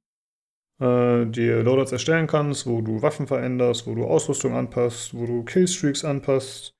äh, 0.80 1.26
dir 1.26 1.62
Loadouts 1.62 1.92
erstellen 1.92 2.26
kannst, 2.26 2.66
wo 2.66 2.82
du 2.82 3.00
Waffen 3.00 3.26
veränderst, 3.26 3.86
wo 3.86 3.94
du 3.94 4.04
Ausrüstung 4.04 4.54
anpasst, 4.54 5.14
wo 5.14 5.24
du 5.26 5.42
Killstreaks 5.44 6.04
anpasst 6.04 6.74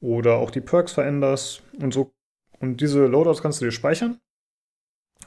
oder 0.00 0.36
auch 0.36 0.50
die 0.50 0.60
Perks 0.60 0.92
veränderst 0.92 1.62
und 1.80 1.94
so. 1.94 2.12
Und 2.60 2.80
diese 2.80 3.06
Loadouts 3.06 3.40
kannst 3.40 3.60
du 3.60 3.64
dir 3.64 3.72
speichern 3.72 4.20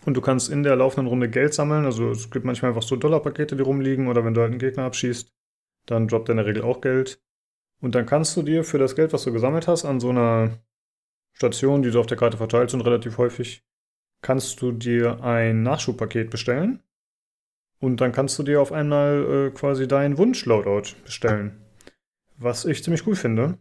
und 0.05 0.15
du 0.15 0.21
kannst 0.21 0.49
in 0.49 0.63
der 0.63 0.75
laufenden 0.75 1.07
Runde 1.07 1.29
Geld 1.29 1.53
sammeln. 1.53 1.85
Also 1.85 2.11
es 2.11 2.29
gibt 2.29 2.45
manchmal 2.45 2.69
einfach 2.69 2.83
so 2.83 2.95
Dollarpakete, 2.95 3.55
die 3.55 3.63
rumliegen. 3.63 4.07
Oder 4.07 4.23
wenn 4.23 4.35
du 4.35 4.41
halt 4.41 4.51
einen 4.51 4.59
Gegner 4.59 4.83
abschießt, 4.83 5.33
dann 5.87 6.07
droppt 6.07 6.29
er 6.29 6.33
in 6.33 6.37
der 6.37 6.45
Regel 6.45 6.63
auch 6.63 6.81
Geld. 6.81 7.19
Und 7.81 7.95
dann 7.95 8.05
kannst 8.05 8.37
du 8.37 8.43
dir 8.43 8.63
für 8.63 8.77
das 8.77 8.95
Geld, 8.95 9.13
was 9.13 9.23
du 9.23 9.33
gesammelt 9.33 9.67
hast, 9.67 9.83
an 9.83 9.99
so 9.99 10.09
einer 10.09 10.59
Station, 11.33 11.81
die 11.81 11.91
du 11.91 11.99
auf 11.99 12.05
der 12.05 12.17
Karte 12.17 12.37
verteilt 12.37 12.69
sind, 12.69 12.81
relativ 12.81 13.17
häufig, 13.17 13.63
kannst 14.21 14.61
du 14.61 14.71
dir 14.71 15.23
ein 15.23 15.63
Nachschubpaket 15.63 16.29
bestellen. 16.29 16.81
Und 17.79 17.99
dann 17.99 18.11
kannst 18.11 18.39
du 18.39 18.43
dir 18.43 18.61
auf 18.61 18.71
einmal 18.71 19.49
äh, 19.49 19.51
quasi 19.51 19.87
deinen 19.87 20.17
Wunsch-Loadout 20.17 20.95
bestellen. 21.03 21.65
Was 22.37 22.65
ich 22.65 22.83
ziemlich 22.83 23.05
cool 23.05 23.15
finde. 23.15 23.57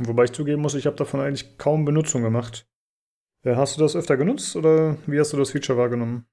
Wobei 0.00 0.24
ich 0.24 0.32
zugeben 0.32 0.60
muss, 0.60 0.74
ich 0.74 0.86
habe 0.86 0.96
davon 0.96 1.20
eigentlich 1.20 1.56
kaum 1.56 1.84
Benutzung 1.84 2.22
gemacht. 2.22 2.66
Äh, 3.44 3.56
hast 3.56 3.76
du 3.76 3.80
das 3.80 3.94
öfter 3.94 4.16
genutzt 4.16 4.56
oder 4.56 4.96
wie 5.06 5.20
hast 5.20 5.32
du 5.32 5.36
das 5.36 5.50
Feature 5.50 5.78
wahrgenommen? 5.78 6.26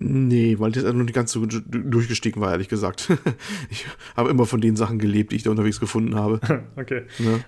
Nee, 0.00 0.60
weil 0.60 0.70
das 0.70 0.84
noch 0.84 0.92
nicht 0.92 1.14
ganz 1.14 1.32
so 1.32 1.44
durchgestiegen 1.44 2.40
war, 2.40 2.52
ehrlich 2.52 2.68
gesagt. 2.68 3.10
ich 3.70 3.86
habe 4.16 4.30
immer 4.30 4.46
von 4.46 4.60
den 4.60 4.76
Sachen 4.76 5.00
gelebt, 5.00 5.32
die 5.32 5.36
ich 5.36 5.42
da 5.42 5.50
unterwegs 5.50 5.80
gefunden 5.80 6.14
habe. 6.14 6.40
okay. 6.76 7.02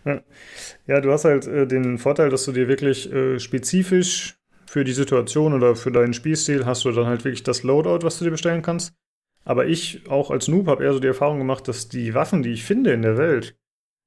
Ja. 0.04 0.20
ja, 0.88 1.00
du 1.00 1.12
hast 1.12 1.24
halt 1.24 1.46
äh, 1.46 1.66
den 1.66 1.98
Vorteil, 1.98 2.28
dass 2.30 2.44
du 2.44 2.52
dir 2.52 2.66
wirklich 2.66 3.12
äh, 3.12 3.38
spezifisch 3.38 4.36
für 4.66 4.82
die 4.82 4.92
Situation 4.92 5.52
oder 5.52 5.76
für 5.76 5.92
deinen 5.92 6.12
Spielstil 6.12 6.66
hast 6.66 6.84
du 6.84 6.90
dann 6.90 7.06
halt 7.06 7.24
wirklich 7.24 7.44
das 7.44 7.62
Loadout, 7.62 8.04
was 8.04 8.18
du 8.18 8.24
dir 8.24 8.32
bestellen 8.32 8.62
kannst. 8.62 8.94
Aber 9.44 9.66
ich, 9.66 10.08
auch 10.08 10.30
als 10.30 10.48
Noob, 10.48 10.66
habe 10.66 10.84
eher 10.84 10.92
so 10.92 11.00
die 11.00 11.06
Erfahrung 11.06 11.38
gemacht, 11.38 11.66
dass 11.68 11.88
die 11.88 12.14
Waffen, 12.14 12.42
die 12.42 12.50
ich 12.50 12.64
finde 12.64 12.92
in 12.92 13.02
der 13.02 13.16
Welt, 13.16 13.56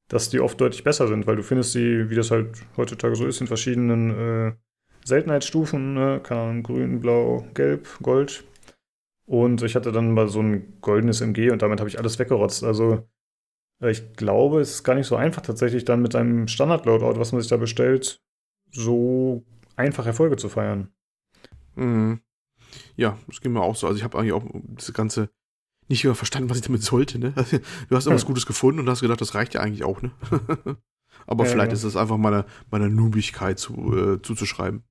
dass 0.09 0.29
die 0.29 0.41
oft 0.41 0.59
deutlich 0.59 0.83
besser 0.83 1.07
sind, 1.07 1.27
weil 1.27 1.37
du 1.37 1.43
findest 1.43 1.71
sie, 1.71 2.09
wie 2.09 2.15
das 2.15 2.29
halt 2.29 2.49
heutzutage 2.77 3.15
so 3.15 3.25
ist, 3.25 3.41
in 3.41 3.47
verschiedenen 3.47 4.09
äh, 4.11 4.53
Seltenheitsstufen, 5.05 5.93
ne? 5.93 6.21
keine 6.23 6.41
Ahnung, 6.41 6.63
grün, 6.63 6.99
blau, 6.99 7.45
gelb, 7.53 7.87
gold. 8.01 8.43
Und 9.25 9.61
ich 9.61 9.75
hatte 9.75 9.91
dann 9.91 10.13
mal 10.13 10.27
so 10.27 10.41
ein 10.41 10.79
goldenes 10.81 11.21
MG 11.21 11.51
und 11.51 11.61
damit 11.61 11.79
habe 11.79 11.89
ich 11.89 11.97
alles 11.97 12.19
weggerotzt. 12.19 12.63
Also 12.63 13.07
äh, 13.81 13.91
ich 13.91 14.13
glaube, 14.13 14.61
es 14.61 14.75
ist 14.75 14.83
gar 14.83 14.95
nicht 14.95 15.07
so 15.07 15.15
einfach 15.15 15.41
tatsächlich 15.41 15.85
dann 15.85 16.01
mit 16.01 16.15
einem 16.15 16.47
Standard-Loadout, 16.47 17.19
was 17.19 17.31
man 17.31 17.41
sich 17.41 17.49
da 17.49 17.57
bestellt, 17.57 18.21
so 18.71 19.43
einfach 19.75 20.05
Erfolge 20.05 20.37
zu 20.37 20.49
feiern. 20.49 20.89
Mhm. 21.75 22.19
Ja, 22.95 23.17
das 23.27 23.41
ging 23.41 23.53
mir 23.53 23.61
auch 23.61 23.75
so. 23.75 23.87
Also 23.87 23.97
ich 23.97 24.03
habe 24.03 24.17
eigentlich 24.17 24.33
auch 24.33 24.45
das 24.75 24.93
ganze 24.93 25.29
nicht 25.89 26.03
mehr 26.03 26.15
verstanden, 26.15 26.49
was 26.49 26.57
ich 26.57 26.63
damit 26.63 26.83
sollte. 26.83 27.19
Ne? 27.19 27.33
Du 27.89 27.95
hast 27.95 28.05
irgendwas 28.05 28.25
Gutes 28.25 28.45
gefunden 28.45 28.79
und 28.79 28.89
hast 28.89 29.01
gedacht, 29.01 29.21
das 29.21 29.35
reicht 29.35 29.53
ja 29.53 29.61
eigentlich 29.61 29.83
auch. 29.83 30.01
Ne? 30.01 30.11
Aber 31.27 31.45
ja, 31.45 31.51
vielleicht 31.51 31.71
ja. 31.71 31.75
ist 31.75 31.83
es 31.83 31.95
einfach 31.95 32.17
meiner, 32.17 32.45
meiner 32.71 32.89
Noobigkeit 32.89 33.59
zu, 33.59 33.95
äh, 33.95 34.21
zuzuschreiben. 34.21 34.83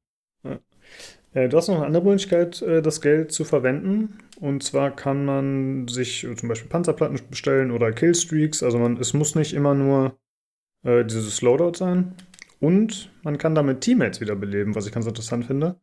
Äh, 1.34 1.48
du 1.48 1.56
hast 1.56 1.68
noch 1.68 1.76
eine 1.76 1.86
andere 1.86 2.04
Möglichkeit, 2.04 2.62
äh, 2.62 2.82
das 2.82 3.00
Geld 3.00 3.32
zu 3.32 3.44
verwenden. 3.44 4.18
Und 4.40 4.62
zwar 4.62 4.94
kann 4.94 5.24
man 5.24 5.88
sich 5.88 6.26
zum 6.36 6.48
Beispiel 6.48 6.68
Panzerplatten 6.68 7.18
bestellen 7.30 7.70
oder 7.70 7.92
Killstreaks. 7.92 8.62
Also 8.62 8.78
man, 8.78 8.96
es 8.98 9.14
muss 9.14 9.34
nicht 9.34 9.54
immer 9.54 9.74
nur 9.74 10.18
äh, 10.84 11.04
dieses 11.04 11.42
Loadout 11.42 11.74
sein. 11.76 12.14
Und 12.60 13.10
man 13.22 13.38
kann 13.38 13.54
damit 13.54 13.80
Teammates 13.80 14.20
wiederbeleben, 14.20 14.74
was 14.74 14.86
ich 14.86 14.92
ganz 14.92 15.06
interessant 15.06 15.46
finde. 15.46 15.76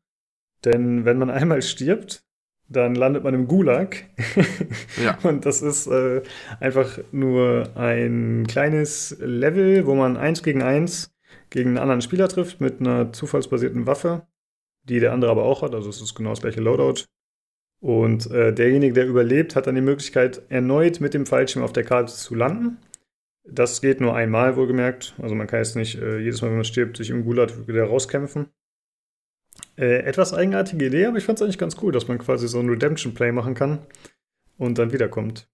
Denn 0.65 1.05
wenn 1.05 1.17
man 1.17 1.29
einmal 1.29 1.61
stirbt, 1.61 2.23
dann 2.71 2.93
landet 2.93 3.23
man 3.23 3.33
im 3.33 3.47
Gulag. 3.47 4.05
ja. 5.03 5.17
Und 5.23 5.45
das 5.45 5.63
ist 5.63 5.87
äh, 5.87 6.21
einfach 6.59 6.99
nur 7.11 7.75
ein 7.75 8.45
kleines 8.47 9.17
Level, 9.19 9.87
wo 9.87 9.95
man 9.95 10.17
eins 10.17 10.43
gegen 10.43 10.61
eins 10.61 11.11
gegen 11.49 11.69
einen 11.69 11.77
anderen 11.79 12.01
Spieler 12.01 12.27
trifft 12.27 12.61
mit 12.61 12.79
einer 12.79 13.11
zufallsbasierten 13.11 13.87
Waffe 13.87 14.27
die 14.89 14.99
der 14.99 15.13
andere 15.13 15.31
aber 15.31 15.43
auch 15.43 15.61
hat. 15.61 15.73
Also 15.73 15.89
es 15.89 16.01
ist 16.01 16.15
genau 16.15 16.31
das 16.31 16.41
gleiche 16.41 16.61
Loadout. 16.61 17.05
Und 17.81 18.29
äh, 18.31 18.53
derjenige, 18.53 18.93
der 18.93 19.07
überlebt, 19.07 19.55
hat 19.55 19.67
dann 19.67 19.75
die 19.75 19.81
Möglichkeit, 19.81 20.41
erneut 20.49 20.99
mit 20.99 21.13
dem 21.13 21.25
Fallschirm 21.25 21.63
auf 21.63 21.71
der 21.71 21.85
Karte 21.85 22.13
zu 22.13 22.35
landen. 22.35 22.77
Das 23.45 23.81
geht 23.81 24.01
nur 24.01 24.15
einmal, 24.15 24.57
wohlgemerkt. 24.57 25.15
Also 25.19 25.33
man 25.33 25.47
kann 25.47 25.59
jetzt 25.59 25.75
nicht 25.75 25.95
äh, 25.95 26.19
jedes 26.19 26.41
Mal, 26.41 26.49
wenn 26.49 26.57
man 26.57 26.65
stirbt, 26.65 26.97
sich 26.97 27.09
im 27.09 27.23
Gulag 27.23 27.67
wieder 27.67 27.85
rauskämpfen. 27.85 28.47
Äh, 29.77 30.03
etwas 30.03 30.33
eigenartige 30.33 30.87
Idee, 30.87 31.05
aber 31.05 31.17
ich 31.17 31.23
fand 31.23 31.39
es 31.39 31.43
eigentlich 31.43 31.57
ganz 31.57 31.77
cool, 31.81 31.91
dass 31.91 32.07
man 32.07 32.17
quasi 32.17 32.47
so 32.47 32.59
ein 32.59 32.69
Redemption-Play 32.69 33.31
machen 33.31 33.55
kann 33.55 33.79
und 34.57 34.77
dann 34.77 34.91
wiederkommt. 34.91 35.47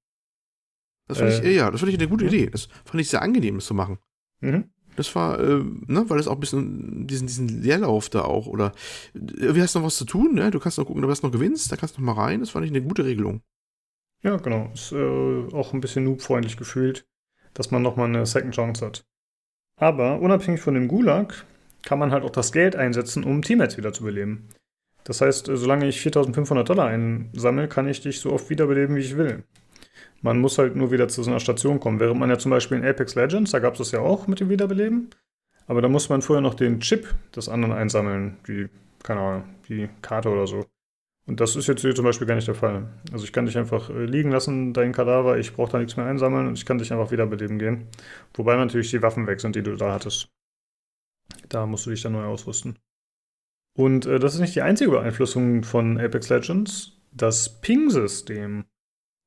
Das 1.08 1.20
fand 1.20 1.32
ich, 1.32 1.44
äh, 1.44 1.56
ja, 1.56 1.70
das 1.70 1.80
fand 1.80 1.92
ich 1.92 2.00
eine 2.00 2.10
gute 2.10 2.26
Idee. 2.26 2.50
Das 2.50 2.68
fand 2.86 3.02
ich 3.02 3.10
sehr 3.10 3.22
angenehm, 3.22 3.56
das 3.56 3.66
zu 3.66 3.76
machen. 3.76 4.00
Mhm. 4.40 4.70
Das 4.96 5.14
war, 5.16 5.40
äh, 5.40 5.64
ne, 5.88 6.06
weil 6.08 6.20
es 6.20 6.28
auch 6.28 6.36
ein 6.36 6.40
bisschen 6.40 7.08
diesen, 7.08 7.28
diesen 7.28 7.62
Leerlauf 7.62 8.10
da 8.10 8.22
auch, 8.22 8.48
oder 8.48 8.72
äh, 9.14 9.56
wie 9.56 9.62
hast 9.62 9.76
du 9.76 9.80
noch 9.80 9.88
was 9.88 9.98
zu 9.98 10.06
tun, 10.06 10.36
ne? 10.36 10.52
Du 10.52 10.60
kannst 10.60 10.78
noch 10.78 10.86
gucken, 10.86 11.04
ob 11.04 11.14
du 11.14 11.26
noch 11.26 11.32
gewinnst, 11.32 11.72
da 11.72 11.76
kannst 11.76 11.98
du 11.98 12.02
noch 12.02 12.16
mal 12.16 12.22
rein. 12.22 12.40
Das 12.40 12.52
fand 12.52 12.66
ich 12.66 12.72
eine 12.72 12.82
gute 12.82 13.06
Regelung. 13.06 13.42
Ja, 14.24 14.38
genau. 14.38 14.72
Ist 14.74 14.92
äh, 14.92 15.54
auch 15.54 15.74
ein 15.74 15.82
bisschen 15.82 16.04
noobfreundlich 16.04 16.58
gefühlt, 16.58 17.06
dass 17.54 17.72
man 17.72 17.82
noch 17.82 17.96
mal 17.96 18.06
eine 18.06 18.26
Second 18.26 18.56
Chance 18.56 18.86
hat. 18.86 19.06
Aber 19.78 20.20
unabhängig 20.22 20.62
von 20.62 20.74
dem 20.74 20.88
Gulag 20.88 21.46
kann 21.84 22.00
man 22.00 22.12
halt 22.12 22.24
auch 22.24 22.32
das 22.32 22.52
Geld 22.52 22.76
einsetzen, 22.76 23.24
um 23.24 23.42
Teammates 23.42 23.78
wiederzubeleben. 23.78 24.50
Das 25.04 25.22
heißt, 25.22 25.50
äh, 25.50 25.58
solange 25.58 25.88
ich 25.88 26.02
4500 26.02 26.68
Dollar 26.68 26.88
einsammle, 26.88 27.68
kann 27.68 27.88
ich 27.88 28.02
dich 28.02 28.20
so 28.20 28.34
oft 28.34 28.50
wiederbeleben, 28.50 28.96
wie 28.96 29.02
ich 29.02 29.18
will. 29.18 29.44
Man 30.26 30.42
muss 30.42 30.58
halt 30.58 30.76
nur 30.76 30.90
wieder 30.90 31.08
zu 31.08 31.22
so 31.22 31.30
einer 31.30 31.40
Station 31.40 31.80
kommen. 31.80 32.00
Während 32.00 32.20
man 32.20 32.32
ja 32.32 32.40
zum 32.40 32.50
Beispiel 32.50 32.80
in 32.80 32.84
Apex 32.84 33.14
Legends, 33.14 33.52
da 33.52 33.60
gab 33.60 33.74
es 33.74 33.78
das 33.78 33.92
ja 33.92 34.00
auch 34.00 34.26
mit 34.26 34.40
dem 34.40 34.50
Wiederbeleben. 34.50 35.12
Aber 35.68 35.84
da 35.84 35.88
muss 35.88 36.10
man 36.10 36.24
vorher 36.24 36.42
noch 36.42 36.56
den 36.56 36.80
Chip 36.80 37.14
des 37.36 37.48
anderen 37.48 37.76
einsammeln, 37.76 38.36
die, 38.48 38.68
keine 39.04 39.20
Ahnung, 39.20 39.44
die 39.70 39.88
Karte 40.02 40.30
oder 40.30 40.48
so. 40.48 40.66
Und 41.28 41.40
das 41.42 41.56
ist 41.56 41.68
jetzt 41.68 41.82
hier 41.82 41.94
zum 41.94 42.06
Beispiel 42.06 42.26
gar 42.26 42.34
nicht 42.34 42.48
der 42.48 42.56
Fall. 42.56 42.88
Also 43.12 43.24
ich 43.24 43.34
kann 43.34 43.46
dich 43.46 43.56
einfach 43.56 43.92
äh, 43.92 44.06
liegen 44.06 44.32
lassen, 44.32 44.74
dein 44.74 44.94
Kadaver, 44.94 45.38
ich 45.38 45.54
brauche 45.54 45.74
da 45.74 45.78
nichts 45.78 45.96
mehr 45.96 46.08
einsammeln 46.08 46.48
und 46.48 46.58
ich 46.58 46.66
kann 46.66 46.80
dich 46.80 46.92
einfach 46.92 47.12
wiederbeleben 47.12 47.60
gehen. 47.60 47.86
Wobei 48.34 48.56
natürlich 48.56 48.90
die 48.90 49.04
Waffen 49.04 49.28
weg 49.28 49.40
sind, 49.40 49.56
die 49.56 49.62
du 49.62 49.76
da 49.76 49.94
hattest. 49.94 50.28
Da 51.50 51.68
musst 51.68 51.86
du 51.86 51.92
dich 51.92 52.02
dann 52.02 52.14
neu 52.14 52.26
ausrüsten. 52.26 52.80
Und 53.78 54.08
äh, 54.08 54.18
das 54.18 54.34
ist 54.34 54.40
nicht 54.42 54.56
die 54.56 54.64
einzige 54.64 54.90
Beeinflussung 54.90 55.62
von 55.62 56.00
Apex 56.00 56.30
Legends. 56.30 56.94
Das 57.12 57.62
Ping-System. 57.62 58.66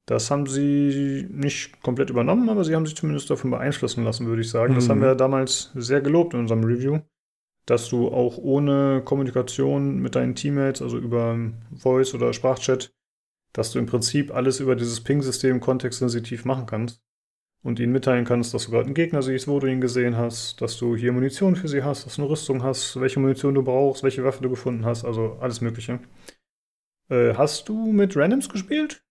Das 0.09 0.31
haben 0.31 0.47
sie 0.47 1.27
nicht 1.31 1.83
komplett 1.83 2.09
übernommen, 2.09 2.49
aber 2.49 2.65
sie 2.65 2.75
haben 2.75 2.87
sich 2.87 2.97
zumindest 2.97 3.29
davon 3.29 3.51
beeinflussen 3.51 4.05
lassen, 4.05 4.27
würde 4.27 4.41
ich 4.41 4.49
sagen. 4.49 4.73
Mhm. 4.73 4.77
Das 4.77 4.89
haben 4.89 5.03
wir 5.03 5.15
damals 5.15 5.71
sehr 5.75 6.01
gelobt 6.01 6.33
in 6.33 6.41
unserem 6.41 6.65
Review, 6.65 7.01
dass 7.67 7.91
du 7.91 8.09
auch 8.09 8.39
ohne 8.39 9.03
Kommunikation 9.05 10.01
mit 10.01 10.15
deinen 10.15 10.35
Teammates, 10.35 10.81
also 10.81 10.97
über 10.97 11.39
Voice 11.77 12.15
oder 12.15 12.33
Sprachchat, 12.33 12.91
dass 13.53 13.71
du 13.73 13.79
im 13.79 13.85
Prinzip 13.85 14.35
alles 14.35 14.61
über 14.61 14.77
dieses 14.77 15.05
Ping-System 15.05 15.61
kontextsensitiv 15.61 16.47
machen 16.47 16.65
kannst 16.65 17.03
und 17.63 17.79
ihnen 17.79 17.93
mitteilen 17.93 18.25
kannst, 18.25 18.55
dass 18.55 18.65
du 18.65 18.71
gerade 18.71 18.87
einen 18.87 18.95
Gegner 18.95 19.21
siehst, 19.21 19.47
wo 19.47 19.61
du 19.61 19.67
ihn 19.67 19.83
gesehen 19.83 20.17
hast, 20.17 20.63
dass 20.63 20.79
du 20.79 20.97
hier 20.97 21.13
Munition 21.13 21.55
für 21.55 21.69
sie 21.69 21.83
hast, 21.83 22.07
dass 22.07 22.17
du 22.17 22.23
eine 22.23 22.31
Rüstung 22.31 22.63
hast, 22.63 22.99
welche 22.99 23.21
Munition 23.21 23.53
du 23.53 23.63
brauchst, 23.63 24.03
welche 24.03 24.25
Waffe 24.25 24.43
du 24.43 24.49
gefunden 24.49 24.87
hast, 24.87 25.05
also 25.05 25.37
alles 25.39 25.61
Mögliche. 25.61 26.01
Äh, 27.11 27.35
hast 27.35 27.69
du 27.69 27.93
mit 27.93 28.17
Randoms 28.17 28.49
gespielt? 28.49 29.03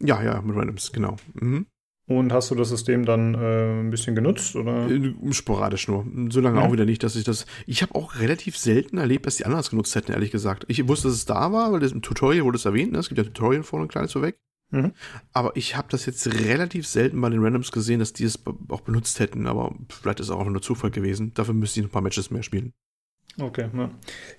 Ja, 0.00 0.22
ja, 0.22 0.40
mit 0.42 0.56
Randoms, 0.56 0.92
genau. 0.92 1.16
Mhm. 1.34 1.66
Und 2.06 2.34
hast 2.34 2.50
du 2.50 2.54
das 2.54 2.68
System 2.68 3.06
dann 3.06 3.34
äh, 3.34 3.80
ein 3.80 3.90
bisschen 3.90 4.14
genutzt 4.14 4.56
oder? 4.56 4.90
Äh, 4.90 5.14
sporadisch 5.30 5.88
nur. 5.88 6.04
So 6.28 6.40
lange 6.40 6.60
mhm. 6.60 6.66
auch 6.66 6.72
wieder 6.72 6.84
nicht, 6.84 7.02
dass 7.02 7.16
ich 7.16 7.24
das. 7.24 7.46
Ich 7.66 7.80
habe 7.80 7.94
auch 7.94 8.16
relativ 8.16 8.58
selten 8.58 8.98
erlebt, 8.98 9.24
dass 9.24 9.36
die 9.36 9.46
anderen 9.46 9.60
es 9.60 9.70
genutzt 9.70 9.94
hätten, 9.94 10.12
ehrlich 10.12 10.30
gesagt. 10.30 10.66
Ich 10.68 10.86
wusste, 10.86 11.08
dass 11.08 11.16
es 11.16 11.24
da 11.24 11.50
war, 11.52 11.72
weil 11.72 11.80
das 11.80 11.92
im 11.92 12.02
Tutorial 12.02 12.44
wurde 12.44 12.56
es 12.56 12.66
erwähnt. 12.66 12.92
Ne? 12.92 12.98
Es 12.98 13.08
gibt 13.08 13.18
ja 13.18 13.24
Tutorial 13.24 13.62
vorne 13.62 13.86
ein 13.86 13.88
kleines 13.88 14.12
vorweg. 14.12 14.38
Mhm. 14.70 14.92
Aber 15.32 15.56
ich 15.56 15.76
habe 15.76 15.88
das 15.90 16.04
jetzt 16.04 16.26
relativ 16.26 16.86
selten 16.86 17.18
bei 17.20 17.30
den 17.30 17.42
Randoms 17.42 17.72
gesehen, 17.72 18.00
dass 18.00 18.12
die 18.12 18.24
es 18.24 18.42
auch 18.68 18.82
benutzt 18.82 19.18
hätten. 19.18 19.46
Aber 19.46 19.74
vielleicht 19.88 20.20
ist 20.20 20.26
es 20.26 20.32
auch 20.32 20.44
nur 20.44 20.60
Zufall 20.60 20.90
gewesen. 20.90 21.32
Dafür 21.32 21.54
müsste 21.54 21.80
ich 21.80 21.86
ein 21.86 21.90
paar 21.90 22.02
Matches 22.02 22.30
mehr 22.30 22.42
spielen. 22.42 22.74
Okay, 23.40 23.68
ja. 23.74 23.90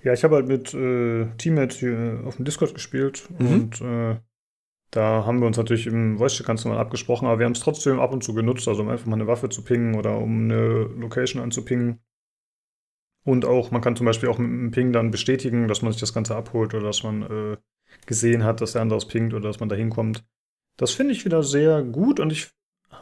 Ja, 0.04 0.12
ich 0.12 0.22
habe 0.22 0.36
halt 0.36 0.46
mit 0.46 0.72
äh, 0.72 1.26
Teammates 1.36 1.78
hier 1.78 2.22
auf 2.24 2.36
dem 2.36 2.44
Discord 2.44 2.74
gespielt 2.74 3.28
mhm. 3.38 3.46
und 3.46 3.80
äh, 3.80 4.16
da 4.90 5.26
haben 5.26 5.40
wir 5.40 5.46
uns 5.46 5.56
natürlich 5.56 5.86
im 5.86 6.18
Voice-Chat 6.18 6.46
ganz 6.46 6.64
normal 6.64 6.80
abgesprochen, 6.80 7.26
aber 7.26 7.38
wir 7.38 7.46
haben 7.46 7.52
es 7.52 7.60
trotzdem 7.60 8.00
ab 8.00 8.12
und 8.12 8.22
zu 8.22 8.34
genutzt, 8.34 8.68
also 8.68 8.82
um 8.82 8.88
einfach 8.88 9.06
mal 9.06 9.16
eine 9.16 9.26
Waffe 9.26 9.48
zu 9.48 9.62
pingen 9.62 9.96
oder 9.96 10.18
um 10.18 10.44
eine 10.44 10.84
Location 10.84 11.42
anzupingen. 11.42 12.00
Und 13.24 13.44
auch, 13.44 13.72
man 13.72 13.82
kann 13.82 13.96
zum 13.96 14.06
Beispiel 14.06 14.28
auch 14.28 14.38
mit 14.38 14.48
einem 14.48 14.70
Ping 14.70 14.92
dann 14.92 15.10
bestätigen, 15.10 15.66
dass 15.66 15.82
man 15.82 15.90
sich 15.90 16.00
das 16.00 16.14
Ganze 16.14 16.36
abholt 16.36 16.74
oder 16.74 16.84
dass 16.84 17.02
man 17.02 17.22
äh, 17.22 17.56
gesehen 18.06 18.44
hat, 18.44 18.60
dass 18.60 18.72
der 18.72 18.82
andere 18.82 18.98
es 18.98 19.06
pingt 19.06 19.34
oder 19.34 19.48
dass 19.48 19.58
man 19.58 19.68
da 19.68 19.74
hinkommt. 19.74 20.24
Das 20.76 20.92
finde 20.92 21.12
ich 21.12 21.24
wieder 21.24 21.42
sehr 21.42 21.82
gut 21.82 22.20
und 22.20 22.30
ich, 22.30 22.50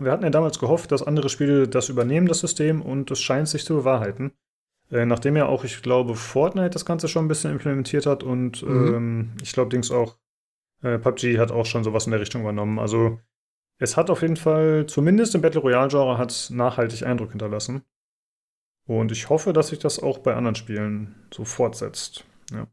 wir 0.00 0.10
hatten 0.10 0.24
ja 0.24 0.30
damals 0.30 0.58
gehofft, 0.58 0.92
dass 0.92 1.02
andere 1.02 1.28
Spiele 1.28 1.68
das 1.68 1.90
übernehmen, 1.90 2.26
das 2.26 2.40
System, 2.40 2.80
und 2.80 3.10
es 3.10 3.20
scheint 3.20 3.48
sich 3.48 3.64
zu 3.64 3.74
bewahrheiten. 3.74 4.32
Äh, 4.90 5.04
nachdem 5.04 5.36
ja 5.36 5.46
auch, 5.46 5.64
ich 5.64 5.82
glaube, 5.82 6.14
Fortnite 6.14 6.70
das 6.70 6.86
Ganze 6.86 7.08
schon 7.08 7.26
ein 7.26 7.28
bisschen 7.28 7.52
implementiert 7.52 8.06
hat 8.06 8.22
und 8.22 8.62
mhm. 8.62 8.94
ähm, 8.94 9.30
ich 9.42 9.52
glaube, 9.52 9.70
Dings 9.70 9.90
auch 9.90 10.16
äh, 10.84 10.98
PUBG 10.98 11.38
hat 11.38 11.50
auch 11.50 11.66
schon 11.66 11.82
sowas 11.82 12.06
in 12.06 12.12
der 12.12 12.20
Richtung 12.20 12.42
übernommen. 12.42 12.78
Also 12.78 13.18
es 13.78 13.96
hat 13.96 14.10
auf 14.10 14.22
jeden 14.22 14.36
Fall, 14.36 14.86
zumindest 14.86 15.34
im 15.34 15.40
Battle 15.40 15.60
Royale-Genre, 15.60 16.18
hat 16.18 16.48
nachhaltig 16.52 17.04
Eindruck 17.04 17.30
hinterlassen. 17.30 17.82
Und 18.86 19.10
ich 19.10 19.30
hoffe, 19.30 19.52
dass 19.52 19.68
sich 19.68 19.78
das 19.78 19.98
auch 19.98 20.18
bei 20.18 20.34
anderen 20.34 20.54
Spielen 20.54 21.14
so 21.32 21.44
fortsetzt. 21.44 22.24
Ja. 22.52 22.66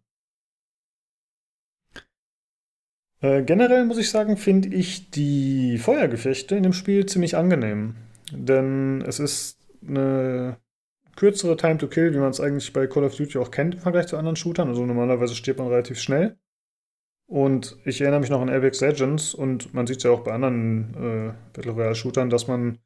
Äh, 3.22 3.44
generell 3.44 3.86
muss 3.86 3.98
ich 3.98 4.10
sagen, 4.10 4.36
finde 4.36 4.70
ich 4.70 5.10
die 5.10 5.78
Feuergefechte 5.78 6.56
in 6.56 6.64
dem 6.64 6.74
Spiel 6.74 7.06
ziemlich 7.06 7.38
angenehm. 7.38 7.96
Denn 8.32 9.02
es 9.08 9.20
ist 9.20 9.58
eine 9.88 10.58
kürzere 11.16 11.56
Time 11.56 11.78
to 11.78 11.88
Kill, 11.88 12.14
wie 12.14 12.18
man 12.20 12.32
es 12.32 12.42
eigentlich 12.42 12.74
bei 12.74 12.88
Call 12.88 13.04
of 13.06 13.16
Duty 13.16 13.38
auch 13.38 13.52
kennt 13.52 13.76
im 13.76 13.82
Vergleich 13.82 14.08
zu 14.08 14.18
anderen 14.18 14.36
Shootern. 14.36 14.68
Also 14.68 14.86
normalerweise 14.86 15.36
stirbt 15.36 15.60
man 15.60 15.70
relativ 15.70 16.00
schnell. 16.00 16.38
Und 17.32 17.78
ich 17.86 18.02
erinnere 18.02 18.20
mich 18.20 18.30
noch 18.30 18.42
an 18.42 18.50
Apex 18.50 18.82
Legends 18.82 19.34
und 19.34 19.74
man 19.74 19.88
sieht 19.88 20.00
es 20.00 20.04
ja 20.04 20.12
auch 20.12 20.20
bei 20.20 20.34
anderen 20.34 21.30
äh, 21.30 21.34
Battle 21.54 21.72
Royale-Shootern, 21.72 22.30
dass 22.30 22.48
man 22.50 22.80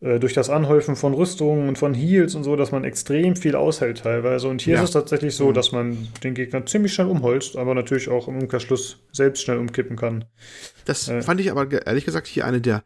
äh, 0.00 0.18
durch 0.18 0.34
das 0.34 0.50
Anhäufen 0.50 0.96
von 0.96 1.14
Rüstungen 1.14 1.66
und 1.66 1.78
von 1.78 1.94
Heals 1.94 2.34
und 2.34 2.44
so, 2.44 2.56
dass 2.56 2.72
man 2.72 2.84
extrem 2.84 3.36
viel 3.36 3.56
aushält 3.56 4.02
teilweise. 4.02 4.48
Und 4.48 4.60
hier 4.60 4.74
ja. 4.74 4.82
ist 4.82 4.90
es 4.90 4.92
tatsächlich 4.92 5.34
so, 5.34 5.48
mhm. 5.48 5.54
dass 5.54 5.72
man 5.72 6.08
den 6.22 6.34
Gegner 6.34 6.66
ziemlich 6.66 6.92
schnell 6.92 7.06
umholzt, 7.06 7.56
aber 7.56 7.74
natürlich 7.74 8.10
auch 8.10 8.28
im 8.28 8.36
Umkehrschluss 8.36 9.02
selbst 9.12 9.42
schnell 9.42 9.56
umkippen 9.56 9.96
kann. 9.96 10.26
Das 10.84 11.08
äh, 11.08 11.22
fand 11.22 11.40
ich 11.40 11.50
aber 11.50 11.86
ehrlich 11.86 12.04
gesagt 12.04 12.26
hier 12.26 12.44
eine 12.44 12.60
der 12.60 12.84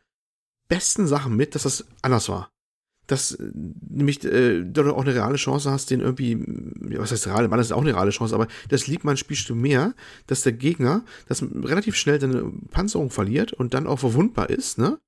besten 0.68 1.09
Sachen 1.09 1.36
mit, 1.36 1.56
dass 1.56 1.64
das 1.64 1.84
anders 2.02 2.28
war 2.28 2.52
dass 3.12 3.32
äh, 3.32 3.51
nämlich 3.90 4.24
äh, 4.24 4.62
du 4.64 4.94
auch 4.94 5.02
eine 5.02 5.14
reale 5.14 5.36
Chance 5.36 5.70
hast, 5.70 5.90
den 5.90 6.01
irgendwie, 6.01 6.39
was 6.98 7.12
heißt 7.12 7.26
reale, 7.26 7.48
man 7.48 7.60
ist 7.60 7.72
auch 7.72 7.82
eine 7.82 7.94
reale 7.94 8.10
Chance, 8.10 8.34
aber 8.34 8.48
das 8.68 8.86
liebt 8.86 9.05
man 9.05 9.16
spielst 9.16 9.48
du 9.51 9.55
mehr, 9.55 9.94
dass 10.26 10.43
der 10.43 10.52
Gegner 10.52 11.05
das 11.28 11.43
relativ 11.43 11.94
schnell 11.94 12.20
seine 12.20 12.51
Panzerung 12.70 13.10
verliert 13.10 13.52
und 13.52 13.74
dann 13.74 13.86
auch 13.86 13.98
verwundbar 13.98 14.51
ist, 14.51 14.78
ne? 14.78 14.98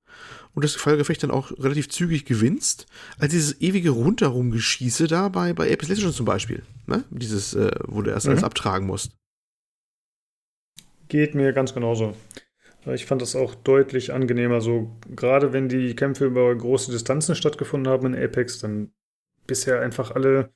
Und 0.54 0.62
das 0.62 0.76
Fallgefecht 0.76 1.20
dann 1.24 1.32
auch 1.32 1.50
relativ 1.58 1.88
zügig 1.88 2.26
gewinnst, 2.26 2.86
als 3.18 3.32
dieses 3.32 3.60
ewige 3.60 3.90
Rundherumgeschieße 3.90 5.08
da 5.08 5.28
bei, 5.28 5.52
bei 5.52 5.72
Apex 5.72 5.88
Legends 5.88 6.16
zum 6.16 6.26
Beispiel, 6.26 6.62
ne? 6.86 7.04
Dieses, 7.10 7.54
äh, 7.54 7.70
wo 7.86 8.02
du 8.02 8.10
erst 8.10 8.26
mhm. 8.26 8.32
alles 8.32 8.44
abtragen 8.44 8.86
musst. 8.86 9.12
Geht 11.08 11.34
mir 11.34 11.52
ganz 11.52 11.74
genauso. 11.74 12.14
Ich 12.86 13.06
fand 13.06 13.22
das 13.22 13.34
auch 13.34 13.54
deutlich 13.54 14.12
angenehmer. 14.12 14.60
So, 14.60 14.90
gerade 15.14 15.52
wenn 15.52 15.68
die 15.68 15.96
Kämpfe 15.96 16.26
über 16.26 16.54
große 16.54 16.90
Distanzen 16.90 17.34
stattgefunden 17.34 17.90
haben 17.90 18.12
in 18.12 18.22
Apex, 18.22 18.58
dann 18.58 18.92
bisher 19.46 19.80
einfach 19.80 20.10
alle 20.10 20.52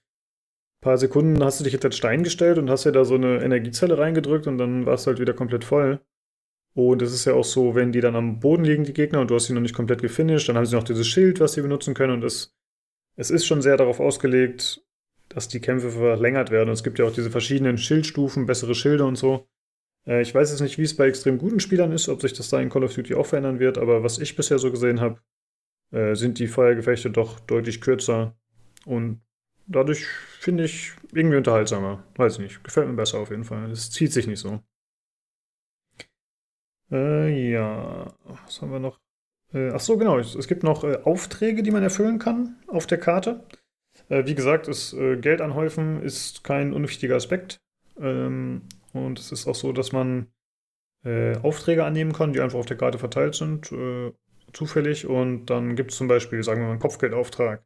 paar 0.80 0.98
Sekunden 0.98 1.42
hast 1.42 1.58
du 1.58 1.64
dich 1.64 1.72
jetzt 1.72 1.84
als 1.84 1.96
Stein 1.96 2.22
gestellt 2.22 2.58
und 2.58 2.70
hast 2.70 2.84
ja 2.84 2.92
da 2.92 3.04
so 3.04 3.14
eine 3.14 3.42
Energiezelle 3.42 3.98
reingedrückt 3.98 4.46
und 4.46 4.58
dann 4.58 4.86
war 4.86 4.94
es 4.94 5.06
halt 5.06 5.18
wieder 5.18 5.32
komplett 5.32 5.64
voll. 5.64 6.00
Und 6.74 7.02
es 7.02 7.12
ist 7.12 7.24
ja 7.24 7.34
auch 7.34 7.44
so, 7.44 7.74
wenn 7.74 7.90
die 7.90 8.00
dann 8.00 8.14
am 8.14 8.38
Boden 8.38 8.64
liegen, 8.64 8.84
die 8.84 8.92
Gegner, 8.92 9.20
und 9.20 9.30
du 9.30 9.34
hast 9.34 9.46
sie 9.46 9.52
noch 9.52 9.60
nicht 9.60 9.74
komplett 9.74 10.00
gefinisht, 10.00 10.48
dann 10.48 10.56
haben 10.56 10.66
sie 10.66 10.76
noch 10.76 10.84
dieses 10.84 11.08
Schild, 11.08 11.40
was 11.40 11.54
sie 11.54 11.62
benutzen 11.62 11.94
können. 11.94 12.12
Und 12.12 12.24
es, 12.24 12.54
es 13.16 13.30
ist 13.30 13.46
schon 13.46 13.62
sehr 13.62 13.76
darauf 13.76 13.98
ausgelegt, 13.98 14.84
dass 15.28 15.48
die 15.48 15.60
Kämpfe 15.60 15.90
verlängert 15.90 16.52
werden. 16.52 16.68
Und 16.68 16.74
es 16.74 16.84
gibt 16.84 17.00
ja 17.00 17.04
auch 17.04 17.12
diese 17.12 17.30
verschiedenen 17.30 17.78
Schildstufen, 17.78 18.46
bessere 18.46 18.76
Schilde 18.76 19.04
und 19.04 19.16
so. 19.16 19.48
Äh, 20.08 20.22
ich 20.22 20.34
weiß 20.34 20.50
jetzt 20.50 20.60
nicht, 20.60 20.78
wie 20.78 20.82
es 20.82 20.96
bei 20.96 21.06
extrem 21.06 21.38
guten 21.38 21.60
Spielern 21.60 21.92
ist, 21.92 22.08
ob 22.08 22.22
sich 22.22 22.32
das 22.32 22.48
da 22.48 22.60
in 22.60 22.70
Call 22.70 22.84
of 22.84 22.94
Duty 22.94 23.14
auch 23.14 23.26
verändern 23.26 23.60
wird, 23.60 23.78
aber 23.78 24.02
was 24.02 24.18
ich 24.18 24.34
bisher 24.34 24.58
so 24.58 24.70
gesehen 24.72 25.00
habe, 25.00 25.20
äh, 25.92 26.14
sind 26.14 26.38
die 26.38 26.48
Feuergefechte 26.48 27.10
doch 27.10 27.38
deutlich 27.40 27.80
kürzer 27.80 28.34
und 28.86 29.20
dadurch 29.66 30.06
finde 30.40 30.64
ich 30.64 30.92
irgendwie 31.12 31.36
unterhaltsamer. 31.36 32.02
Weiß 32.16 32.34
ich 32.34 32.40
nicht, 32.40 32.64
gefällt 32.64 32.88
mir 32.88 32.94
besser 32.94 33.18
auf 33.18 33.30
jeden 33.30 33.44
Fall. 33.44 33.70
Es 33.70 33.90
zieht 33.90 34.12
sich 34.12 34.26
nicht 34.26 34.40
so. 34.40 34.62
Äh, 36.90 37.50
ja, 37.52 38.14
was 38.24 38.62
haben 38.62 38.72
wir 38.72 38.78
noch? 38.80 38.98
Äh, 39.52 39.70
ach 39.70 39.80
so, 39.80 39.98
genau. 39.98 40.18
Es, 40.18 40.34
es 40.34 40.48
gibt 40.48 40.62
noch 40.62 40.84
äh, 40.84 40.98
Aufträge, 41.04 41.62
die 41.62 41.70
man 41.70 41.82
erfüllen 41.82 42.18
kann 42.18 42.56
auf 42.66 42.86
der 42.86 42.98
Karte. 42.98 43.44
Äh, 44.08 44.26
wie 44.26 44.34
gesagt, 44.34 44.68
ist, 44.68 44.94
äh, 44.94 45.16
Geld 45.16 45.40
anhäufen 45.42 46.02
ist 46.02 46.44
kein 46.44 46.72
unwichtiger 46.72 47.16
Aspekt. 47.16 47.60
Ähm, 48.00 48.62
und 49.06 49.18
es 49.18 49.32
ist 49.32 49.46
auch 49.46 49.54
so, 49.54 49.72
dass 49.72 49.92
man 49.92 50.28
äh, 51.04 51.36
Aufträge 51.38 51.84
annehmen 51.84 52.12
kann, 52.12 52.32
die 52.32 52.40
einfach 52.40 52.58
auf 52.58 52.66
der 52.66 52.76
Karte 52.76 52.98
verteilt 52.98 53.34
sind, 53.34 53.70
äh, 53.72 54.12
zufällig. 54.52 55.06
Und 55.06 55.46
dann 55.46 55.76
gibt 55.76 55.92
es 55.92 55.96
zum 55.96 56.08
Beispiel, 56.08 56.42
sagen 56.42 56.60
wir 56.60 56.66
mal, 56.66 56.72
einen 56.72 56.80
Kopfgeldauftrag. 56.80 57.62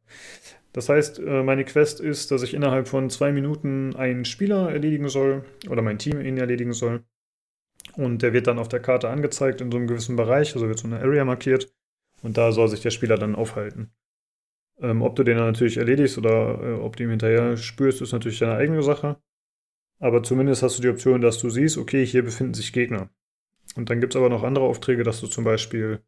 Das 0.73 0.89
heißt, 0.89 1.19
äh, 1.19 1.43
meine 1.43 1.65
Quest 1.65 1.99
ist, 1.99 2.31
dass 2.31 2.43
ich 2.43 2.53
innerhalb 2.53 2.87
von 2.87 3.09
zwei 3.09 3.31
Minuten 3.31 3.95
einen 3.95 4.25
Spieler 4.25 4.71
erledigen 4.71 5.07
soll 5.07 5.45
oder 5.69 5.81
mein 5.81 5.99
Team 5.99 6.19
ihn 6.19 6.37
erledigen 6.37 6.73
soll. 6.73 7.03
Und 7.95 8.21
der 8.21 8.33
wird 8.33 8.47
dann 8.47 8.59
auf 8.59 8.69
der 8.69 8.79
Karte 8.79 9.09
angezeigt 9.09 9.61
in 9.61 9.71
so 9.71 9.77
einem 9.77 9.87
gewissen 9.87 10.15
Bereich, 10.15 10.55
also 10.55 10.67
wird 10.67 10.79
so 10.79 10.87
eine 10.87 10.99
Area 10.99 11.25
markiert. 11.25 11.71
Und 12.21 12.37
da 12.37 12.51
soll 12.51 12.69
sich 12.69 12.81
der 12.81 12.91
Spieler 12.91 13.17
dann 13.17 13.35
aufhalten. 13.35 13.91
Ähm, 14.79 15.01
ob 15.01 15.15
du 15.15 15.23
den 15.23 15.37
dann 15.37 15.47
natürlich 15.47 15.77
erledigst 15.77 16.17
oder 16.17 16.59
äh, 16.61 16.73
ob 16.73 16.95
du 16.95 17.03
ihm 17.03 17.09
hinterher 17.11 17.57
spürst, 17.57 18.01
ist 18.01 18.13
natürlich 18.13 18.39
deine 18.39 18.55
eigene 18.55 18.81
Sache. 18.81 19.17
Aber 20.03 20.21
zumindest 20.21 20.63
hast 20.63 20.77
du 20.77 20.81
die 20.81 20.89
Option, 20.89 21.21
dass 21.21 21.39
du 21.39 21.49
siehst, 21.49 21.77
okay, 21.77 22.05
hier 22.05 22.23
befinden 22.23 22.53
sich 22.53 22.73
Gegner. 22.73 23.09
Und 23.77 23.89
dann 23.89 24.01
gibt 24.01 24.13
es 24.13 24.17
aber 24.17 24.27
noch 24.27 24.43
andere 24.43 24.65
Aufträge, 24.65 25.03
dass 25.03 25.21
du 25.21 25.27
zum 25.27 25.45
Beispiel 25.45 26.01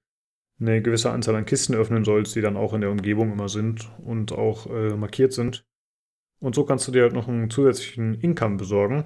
eine 0.59 0.81
gewisse 0.81 1.11
Anzahl 1.11 1.35
an 1.35 1.45
Kisten 1.45 1.73
öffnen 1.75 2.03
sollst, 2.03 2.35
die 2.35 2.41
dann 2.41 2.57
auch 2.57 2.73
in 2.73 2.81
der 2.81 2.91
Umgebung 2.91 3.31
immer 3.31 3.47
sind 3.47 3.89
und 4.03 4.33
auch 4.33 4.67
äh, 4.67 4.97
markiert 4.97 5.31
sind. 5.31 5.65
Und 6.41 6.55
so 6.55 6.65
kannst 6.65 6.85
du 6.89 6.91
dir 6.91 7.03
halt 7.03 7.13
noch 7.13 7.29
einen 7.29 7.49
zusätzlichen 7.49 8.15
Income 8.15 8.57
besorgen. 8.57 9.05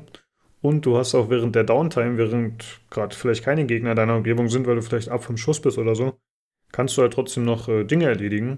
Und 0.60 0.88
du 0.88 0.98
hast 0.98 1.14
auch 1.14 1.30
während 1.30 1.56
der 1.56 1.66
Downtime, 1.66 2.18
während 2.18 2.82
gerade 2.90 3.16
vielleicht 3.16 3.44
keine 3.44 3.68
Gegner 3.68 3.92
in 3.92 3.96
deiner 3.96 4.16
Umgebung 4.16 4.50
sind, 4.50 4.66
weil 4.66 4.76
du 4.76 4.82
vielleicht 4.82 5.10
ab 5.10 5.24
vom 5.24 5.38
Schuss 5.38 5.62
bist 5.62 5.78
oder 5.78 5.94
so, 5.94 6.20
kannst 6.72 6.98
du 6.98 7.04
halt 7.04 7.14
trotzdem 7.14 7.46
noch 7.46 7.68
äh, 7.68 7.84
Dinge 7.84 8.06
erledigen. 8.06 8.58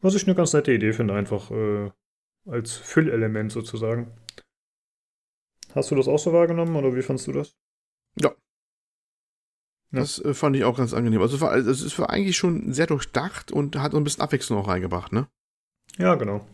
Was 0.00 0.16
ich 0.16 0.26
eine 0.26 0.34
ganz 0.34 0.54
nette 0.54 0.72
Idee 0.72 0.92
finde, 0.92 1.14
einfach 1.14 1.52
äh, 1.52 1.92
als 2.46 2.72
Füllelement 2.72 3.52
sozusagen. 3.52 4.10
Hast 5.76 5.90
du 5.90 5.94
das 5.94 6.08
auch 6.08 6.18
so 6.18 6.32
wahrgenommen 6.32 6.74
oder 6.74 6.94
wie 6.96 7.02
fandest 7.02 7.28
du 7.28 7.32
das? 7.32 7.54
Ja. 8.18 8.30
ja. 9.92 10.00
Das 10.00 10.18
äh, 10.24 10.34
fand 10.34 10.56
ich 10.56 10.64
auch 10.64 10.76
ganz 10.78 10.94
angenehm. 10.94 11.20
Also, 11.20 11.40
war, 11.40 11.50
also 11.50 11.70
es 11.70 11.98
war 11.98 12.10
eigentlich 12.10 12.36
schon 12.36 12.72
sehr 12.72 12.86
durchdacht 12.86 13.52
und 13.52 13.76
hat 13.76 13.92
so 13.92 13.98
ein 13.98 14.04
bisschen 14.04 14.22
Abwechslung 14.22 14.58
auch 14.58 14.68
reingebracht, 14.68 15.12
ne? 15.12 15.28
Ja, 15.98 16.14
genau. 16.14 16.46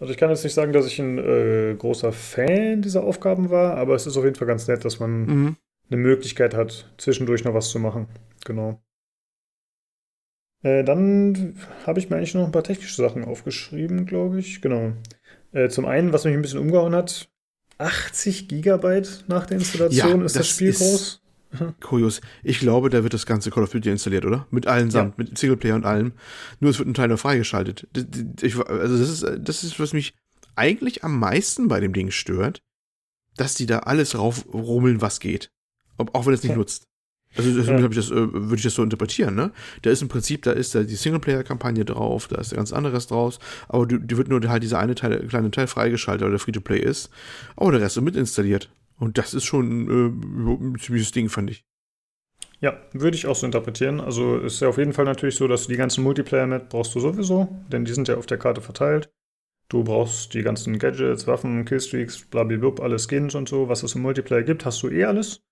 Also 0.00 0.12
ich 0.12 0.18
kann 0.18 0.30
jetzt 0.30 0.42
nicht 0.44 0.54
sagen, 0.54 0.72
dass 0.72 0.86
ich 0.86 0.98
ein 0.98 1.18
äh, 1.18 1.76
großer 1.78 2.12
Fan 2.12 2.82
dieser 2.82 3.04
Aufgaben 3.04 3.50
war, 3.50 3.76
aber 3.76 3.94
es 3.94 4.06
ist 4.06 4.16
auf 4.16 4.24
jeden 4.24 4.34
Fall 4.36 4.48
ganz 4.48 4.66
nett, 4.66 4.84
dass 4.84 4.98
man 4.98 5.26
Mhm. 5.26 5.56
eine 5.90 5.96
Möglichkeit 6.00 6.54
hat, 6.54 6.92
zwischendurch 6.98 7.44
noch 7.44 7.54
was 7.54 7.68
zu 7.70 7.78
machen. 7.78 8.08
Genau. 8.44 8.82
Äh, 10.62 10.82
dann 10.84 11.56
habe 11.86 11.98
ich 11.98 12.10
mir 12.10 12.16
eigentlich 12.16 12.34
noch 12.34 12.44
ein 12.44 12.52
paar 12.52 12.64
technische 12.64 12.96
Sachen 12.96 13.24
aufgeschrieben, 13.24 14.06
glaube 14.06 14.38
ich. 14.40 14.60
Genau. 14.62 14.92
Äh, 15.52 15.68
zum 15.68 15.84
einen, 15.84 16.12
was 16.12 16.24
mich 16.24 16.34
ein 16.34 16.42
bisschen 16.42 16.58
umgehauen 16.60 16.94
hat, 16.94 17.30
80 17.84 18.48
Gigabyte 18.48 19.24
nach 19.28 19.46
der 19.46 19.58
Installation 19.58 20.20
Ja, 20.20 20.24
ist 20.26 20.36
das, 20.36 20.42
das 20.46 20.48
Spiel 20.48 20.68
ist- 20.68 20.78
groß. 20.80 21.20
Kurios. 21.80 22.20
Ich 22.42 22.58
glaube, 22.58 22.90
da 22.90 23.04
wird 23.04 23.14
das 23.14 23.26
ganze 23.26 23.50
Call 23.52 23.62
of 23.62 23.70
Duty 23.70 23.88
installiert, 23.90 24.24
oder? 24.24 24.44
Mit 24.50 24.66
allen 24.66 24.90
samt, 24.90 25.18
mit 25.18 25.38
Singleplayer 25.38 25.76
und 25.76 25.84
allem. 25.86 26.12
Nur 26.58 26.72
es 26.72 26.78
wird 26.80 26.88
ein 26.88 26.94
Teil 26.94 27.06
noch 27.08 27.18
freigeschaltet. 27.20 27.86
Ich, 28.42 28.56
also 28.56 28.98
das 28.98 29.08
ist, 29.08 29.24
das 29.38 29.62
ist, 29.62 29.78
was 29.78 29.92
mich 29.92 30.14
eigentlich 30.56 31.04
am 31.04 31.16
meisten 31.18 31.68
bei 31.68 31.78
dem 31.78 31.92
Ding 31.92 32.10
stört, 32.10 32.60
dass 33.36 33.54
die 33.54 33.66
da 33.66 33.80
alles 33.80 34.18
raufrummeln, 34.18 35.00
was 35.00 35.20
geht. 35.20 35.48
Ob, 35.96 36.12
auch 36.16 36.26
wenn 36.26 36.34
es 36.34 36.42
nicht 36.42 36.50
Ja. 36.52 36.56
nutzt. 36.56 36.86
Also 37.36 37.56
das, 37.56 37.66
Ja. 37.66 37.78
ich 37.78 37.94
das, 37.94 38.10
äh, 38.10 38.32
würde 38.32 38.56
ich 38.56 38.62
das 38.62 38.74
so 38.74 38.82
interpretieren, 38.82 39.34
ne? 39.34 39.52
Da 39.82 39.90
ist 39.90 40.02
im 40.02 40.08
Prinzip, 40.08 40.42
da 40.42 40.52
ist 40.52 40.74
da 40.74 40.82
die 40.82 40.94
Singleplayer-Kampagne 40.94 41.84
drauf, 41.84 42.28
da 42.28 42.36
ist 42.40 42.54
ganz 42.54 42.72
anderes 42.72 43.06
draus, 43.08 43.38
aber 43.68 43.86
die, 43.86 43.98
die 43.98 44.16
wird 44.16 44.28
nur 44.28 44.40
halt 44.48 44.62
dieser 44.62 44.78
eine 44.78 44.94
Teil, 44.94 45.26
kleine 45.26 45.50
Teil 45.50 45.66
freigeschaltet, 45.66 46.24
weil 46.24 46.30
der 46.30 46.38
Free-to-Play 46.40 46.78
ist. 46.78 47.10
Aber 47.56 47.72
der 47.72 47.80
Rest 47.80 47.96
ist 47.96 48.02
mit 48.02 48.16
installiert. 48.16 48.70
Und 48.98 49.18
das 49.18 49.34
ist 49.34 49.44
schon 49.44 49.88
äh, 49.88 50.54
ein 50.64 50.78
ziemliches 50.78 51.10
Ding, 51.12 51.28
fand 51.28 51.50
ich. 51.50 51.64
Ja, 52.60 52.80
würde 52.92 53.16
ich 53.16 53.26
auch 53.26 53.36
so 53.36 53.44
interpretieren. 53.44 54.00
Also 54.00 54.38
ist 54.38 54.60
ja 54.60 54.68
auf 54.68 54.78
jeden 54.78 54.92
Fall 54.92 55.04
natürlich 55.04 55.34
so, 55.34 55.48
dass 55.48 55.64
du 55.64 55.70
die 55.72 55.76
ganzen 55.76 56.04
Multiplayer-Map 56.04 56.68
brauchst 56.70 56.94
du 56.94 57.00
sowieso, 57.00 57.48
denn 57.70 57.84
die 57.84 57.92
sind 57.92 58.08
ja 58.08 58.16
auf 58.16 58.26
der 58.26 58.38
Karte 58.38 58.60
verteilt. 58.60 59.10
Du 59.68 59.82
brauchst 59.82 60.34
die 60.34 60.42
ganzen 60.42 60.78
Gadgets, 60.78 61.26
Waffen, 61.26 61.64
Killstreaks, 61.64 62.24
blablabla, 62.26 62.84
alle 62.84 62.98
Skins 62.98 63.34
und 63.34 63.48
so, 63.48 63.68
was 63.68 63.82
es 63.82 63.94
im 63.94 64.02
Multiplayer 64.02 64.42
gibt, 64.42 64.64
hast 64.64 64.82
du 64.82 64.88
eh 64.88 65.04
alles. 65.04 65.42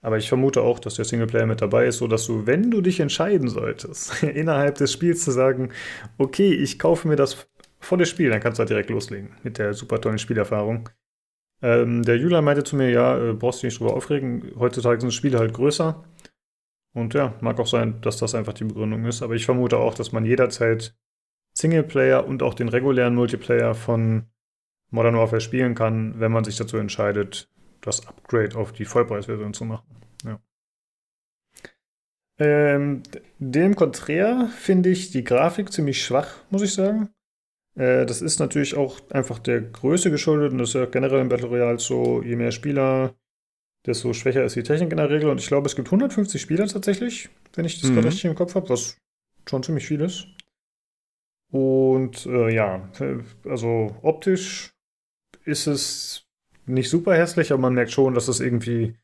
Aber 0.00 0.16
ich 0.16 0.28
vermute 0.28 0.62
auch, 0.62 0.78
dass 0.78 0.94
der 0.94 1.04
Singleplayer 1.04 1.46
mit 1.46 1.60
dabei 1.60 1.86
ist, 1.86 1.98
sodass 1.98 2.26
du, 2.26 2.46
wenn 2.46 2.70
du 2.70 2.80
dich 2.80 3.00
entscheiden 3.00 3.48
solltest, 3.48 4.22
innerhalb 4.22 4.76
des 4.76 4.92
Spiels 4.92 5.24
zu 5.24 5.32
sagen, 5.32 5.70
okay, 6.18 6.52
ich 6.52 6.78
kaufe 6.78 7.08
mir 7.08 7.16
das 7.16 7.48
volle 7.80 8.06
Spiel, 8.06 8.30
dann 8.30 8.40
kannst 8.40 8.58
du 8.58 8.60
halt 8.60 8.70
direkt 8.70 8.90
loslegen 8.90 9.30
mit 9.42 9.58
der 9.58 9.74
super 9.74 10.00
tollen 10.00 10.18
Spielerfahrung. 10.18 10.88
Ähm, 11.60 12.02
der 12.04 12.16
Julian 12.16 12.44
meinte 12.44 12.62
zu 12.62 12.76
mir, 12.76 12.90
ja, 12.90 13.18
äh, 13.18 13.32
brauchst 13.32 13.62
du 13.62 13.66
nicht 13.66 13.80
drüber 13.80 13.94
aufregen, 13.94 14.52
heutzutage 14.58 15.00
sind 15.00 15.12
Spiele 15.12 15.38
halt 15.38 15.52
größer. 15.52 16.04
Und 16.94 17.14
ja, 17.14 17.34
mag 17.40 17.58
auch 17.60 17.66
sein, 17.66 18.00
dass 18.00 18.18
das 18.18 18.34
einfach 18.34 18.54
die 18.54 18.64
Begründung 18.64 19.04
ist, 19.04 19.22
aber 19.22 19.34
ich 19.34 19.44
vermute 19.44 19.78
auch, 19.78 19.94
dass 19.94 20.12
man 20.12 20.24
jederzeit 20.24 20.96
Singleplayer 21.52 22.26
und 22.26 22.42
auch 22.42 22.54
den 22.54 22.68
regulären 22.68 23.14
Multiplayer 23.14 23.74
von 23.74 24.26
Modern 24.90 25.16
Warfare 25.16 25.40
spielen 25.40 25.74
kann, 25.74 26.18
wenn 26.18 26.32
man 26.32 26.44
sich 26.44 26.56
dazu 26.56 26.76
entscheidet, 26.76 27.50
das 27.80 28.06
Upgrade 28.06 28.56
auf 28.56 28.72
die 28.72 28.84
Vollpreisversion 28.84 29.54
zu 29.54 29.64
machen. 29.64 29.86
Ja. 30.24 30.40
Ähm, 32.38 33.02
dem 33.38 33.74
konträr 33.74 34.48
finde 34.56 34.90
ich 34.90 35.10
die 35.10 35.24
Grafik 35.24 35.72
ziemlich 35.72 36.04
schwach, 36.04 36.36
muss 36.50 36.62
ich 36.62 36.72
sagen. 36.74 37.10
Äh, 37.74 38.06
das 38.06 38.22
ist 38.22 38.38
natürlich 38.38 38.76
auch 38.76 39.00
einfach 39.10 39.38
der 39.38 39.60
Größe 39.60 40.10
geschuldet 40.10 40.52
und 40.52 40.58
das 40.58 40.70
ist 40.70 40.74
ja 40.74 40.86
generell 40.86 41.20
im 41.20 41.28
Battle 41.28 41.48
Royale 41.48 41.78
so, 41.78 42.22
je 42.22 42.36
mehr 42.36 42.52
Spieler, 42.52 43.14
desto 43.86 44.12
schwächer 44.12 44.44
ist 44.44 44.56
die 44.56 44.62
Technik 44.62 44.90
in 44.90 44.98
der 44.98 45.10
Regel. 45.10 45.30
Und 45.30 45.40
ich 45.40 45.48
glaube, 45.48 45.66
es 45.66 45.76
gibt 45.76 45.88
150 45.88 46.40
Spieler 46.40 46.66
tatsächlich, 46.66 47.28
wenn 47.54 47.64
ich 47.64 47.80
das 47.80 47.90
Mhm. 47.90 47.94
gerade 47.94 48.08
richtig 48.08 48.24
im 48.26 48.34
Kopf 48.34 48.54
habe, 48.54 48.68
was 48.68 48.98
schon 49.48 49.62
ziemlich 49.62 49.86
viel 49.86 50.00
ist. 50.00 50.26
Und 51.50 52.26
äh, 52.26 52.54
ja, 52.54 52.88
äh, 53.00 53.18
also 53.48 53.96
optisch 54.02 54.74
ist 55.44 55.66
es 55.66 56.27
nicht 56.68 56.90
super 56.90 57.14
hässlich, 57.14 57.52
aber 57.52 57.62
man 57.62 57.74
merkt 57.74 57.92
schon, 57.92 58.14
dass 58.14 58.28
es 58.28 58.40
irgendwie 58.40 58.96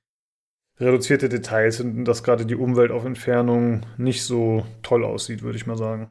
reduzierte 0.79 1.29
Details 1.29 1.77
sind 1.77 1.97
und 1.97 2.05
dass 2.05 2.23
gerade 2.23 2.47
die 2.47 2.57
Umwelt 2.57 2.91
auf 2.91 3.05
Entfernung 3.05 3.87
nicht 3.97 4.25
so 4.25 4.67
toll 4.83 5.05
aussieht, 5.05 5.43
würde 5.43 5.57
ich 5.57 5.67
mal 5.67 5.77
sagen. 5.77 6.11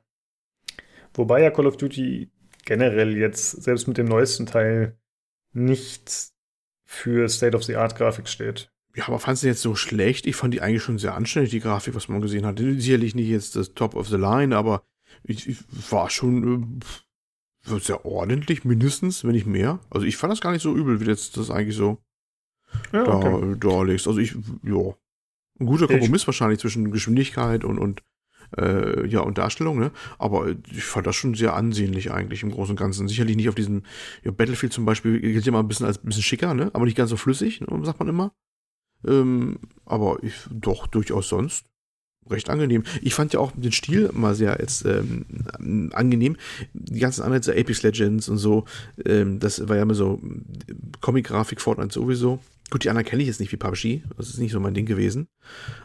Wobei 1.13 1.41
ja 1.41 1.51
Call 1.51 1.67
of 1.67 1.77
Duty 1.77 2.31
generell 2.65 3.17
jetzt, 3.17 3.63
selbst 3.63 3.87
mit 3.87 3.97
dem 3.97 4.07
neuesten 4.07 4.45
Teil, 4.45 4.97
nicht 5.51 6.31
für 6.85 7.27
State-of-the-Art-Grafik 7.27 8.27
steht. 8.27 8.71
Ja, 8.95 9.07
aber 9.07 9.19
fandst 9.19 9.43
du 9.43 9.47
jetzt 9.47 9.61
so 9.61 9.75
schlecht? 9.75 10.27
Ich 10.27 10.35
fand 10.35 10.53
die 10.53 10.61
eigentlich 10.61 10.83
schon 10.83 10.99
sehr 10.99 11.15
anständig, 11.15 11.51
die 11.51 11.59
Grafik, 11.59 11.95
was 11.95 12.09
man 12.09 12.21
gesehen 12.21 12.45
hat. 12.45 12.59
Sicherlich 12.59 13.15
nicht 13.15 13.27
jetzt 13.27 13.55
das 13.55 13.73
Top 13.73 13.95
of 13.95 14.07
the 14.07 14.17
Line, 14.17 14.55
aber 14.55 14.83
ich, 15.23 15.49
ich 15.49 15.57
war 15.89 16.09
schon 16.09 16.79
äh, 17.67 17.79
sehr 17.79 18.05
ordentlich, 18.05 18.65
mindestens, 18.65 19.23
wenn 19.23 19.31
nicht 19.31 19.45
mehr. 19.47 19.79
Also 19.89 20.05
ich 20.05 20.17
fand 20.17 20.31
das 20.31 20.41
gar 20.41 20.51
nicht 20.51 20.61
so 20.61 20.75
übel, 20.75 20.99
wie 20.99 21.05
jetzt 21.05 21.37
das 21.37 21.49
eigentlich 21.51 21.75
so 21.75 21.97
Ja, 22.91 23.03
da, 23.03 23.13
okay. 23.13 23.55
da 23.59 23.83
legst. 23.83 24.07
Also 24.07 24.19
ich, 24.19 24.35
ja. 24.63 24.93
Ein 25.59 25.65
guter 25.67 25.85
Ich- 25.85 25.91
Kompromiss 25.91 26.25
wahrscheinlich 26.27 26.59
zwischen 26.59 26.91
Geschwindigkeit 26.91 27.63
und, 27.63 27.77
und 27.77 28.01
äh, 28.57 29.07
ja, 29.07 29.21
und 29.21 29.37
Darstellung, 29.37 29.79
ne? 29.79 29.91
Aber 30.19 30.47
ich 30.71 30.83
fand 30.83 31.07
das 31.07 31.15
schon 31.15 31.33
sehr 31.35 31.55
ansehnlich 31.55 32.11
eigentlich 32.11 32.43
im 32.43 32.51
Großen 32.51 32.71
und 32.73 32.79
Ganzen. 32.79 33.07
Sicherlich 33.07 33.35
nicht 33.35 33.49
auf 33.49 33.55
diesem, 33.55 33.83
ja, 34.23 34.31
Battlefield 34.31 34.73
zum 34.73 34.85
Beispiel 34.85 35.19
gilt 35.19 35.45
ja 35.45 35.51
mal 35.51 35.59
ein 35.59 35.67
bisschen 35.67 35.85
als 35.87 35.97
ein 35.99 36.05
bisschen 36.07 36.23
schicker, 36.23 36.53
ne? 36.53 36.69
Aber 36.73 36.85
nicht 36.85 36.97
ganz 36.97 37.09
so 37.09 37.17
flüssig, 37.17 37.61
ne? 37.61 37.85
sagt 37.85 37.99
man 37.99 38.07
immer. 38.09 38.33
Ähm, 39.07 39.59
aber 39.85 40.21
ich, 40.23 40.33
doch, 40.51 40.87
durchaus 40.87 41.29
sonst 41.29 41.65
recht 42.29 42.49
angenehm. 42.49 42.83
Ich 43.01 43.13
fand 43.13 43.33
ja 43.33 43.39
auch 43.39 43.51
den 43.51 43.71
Stil 43.71 44.09
mal 44.13 44.35
sehr 44.35 44.57
jetzt 44.59 44.85
ähm, 44.85 45.91
angenehm. 45.93 46.37
Die 46.73 46.99
ganzen 46.99 47.23
anderen, 47.23 47.43
so 47.43 47.51
Apex 47.51 47.83
Legends 47.83 48.29
und 48.29 48.37
so, 48.37 48.65
ähm, 49.05 49.39
das 49.39 49.67
war 49.67 49.75
ja 49.75 49.83
immer 49.83 49.95
so 49.95 50.21
Comic-Grafik, 51.01 51.61
Fortnite 51.61 51.93
sowieso. 51.93 52.39
Gut, 52.73 52.85
die 52.85 52.89
anderen 52.89 53.05
kenne 53.05 53.21
ich 53.21 53.27
jetzt 53.27 53.39
nicht 53.39 53.51
wie 53.51 53.57
PUBG. 53.57 54.01
Das 54.17 54.29
ist 54.29 54.39
nicht 54.39 54.51
so 54.51 54.59
mein 54.59 54.73
Ding 54.73 54.87
gewesen. 54.87 55.27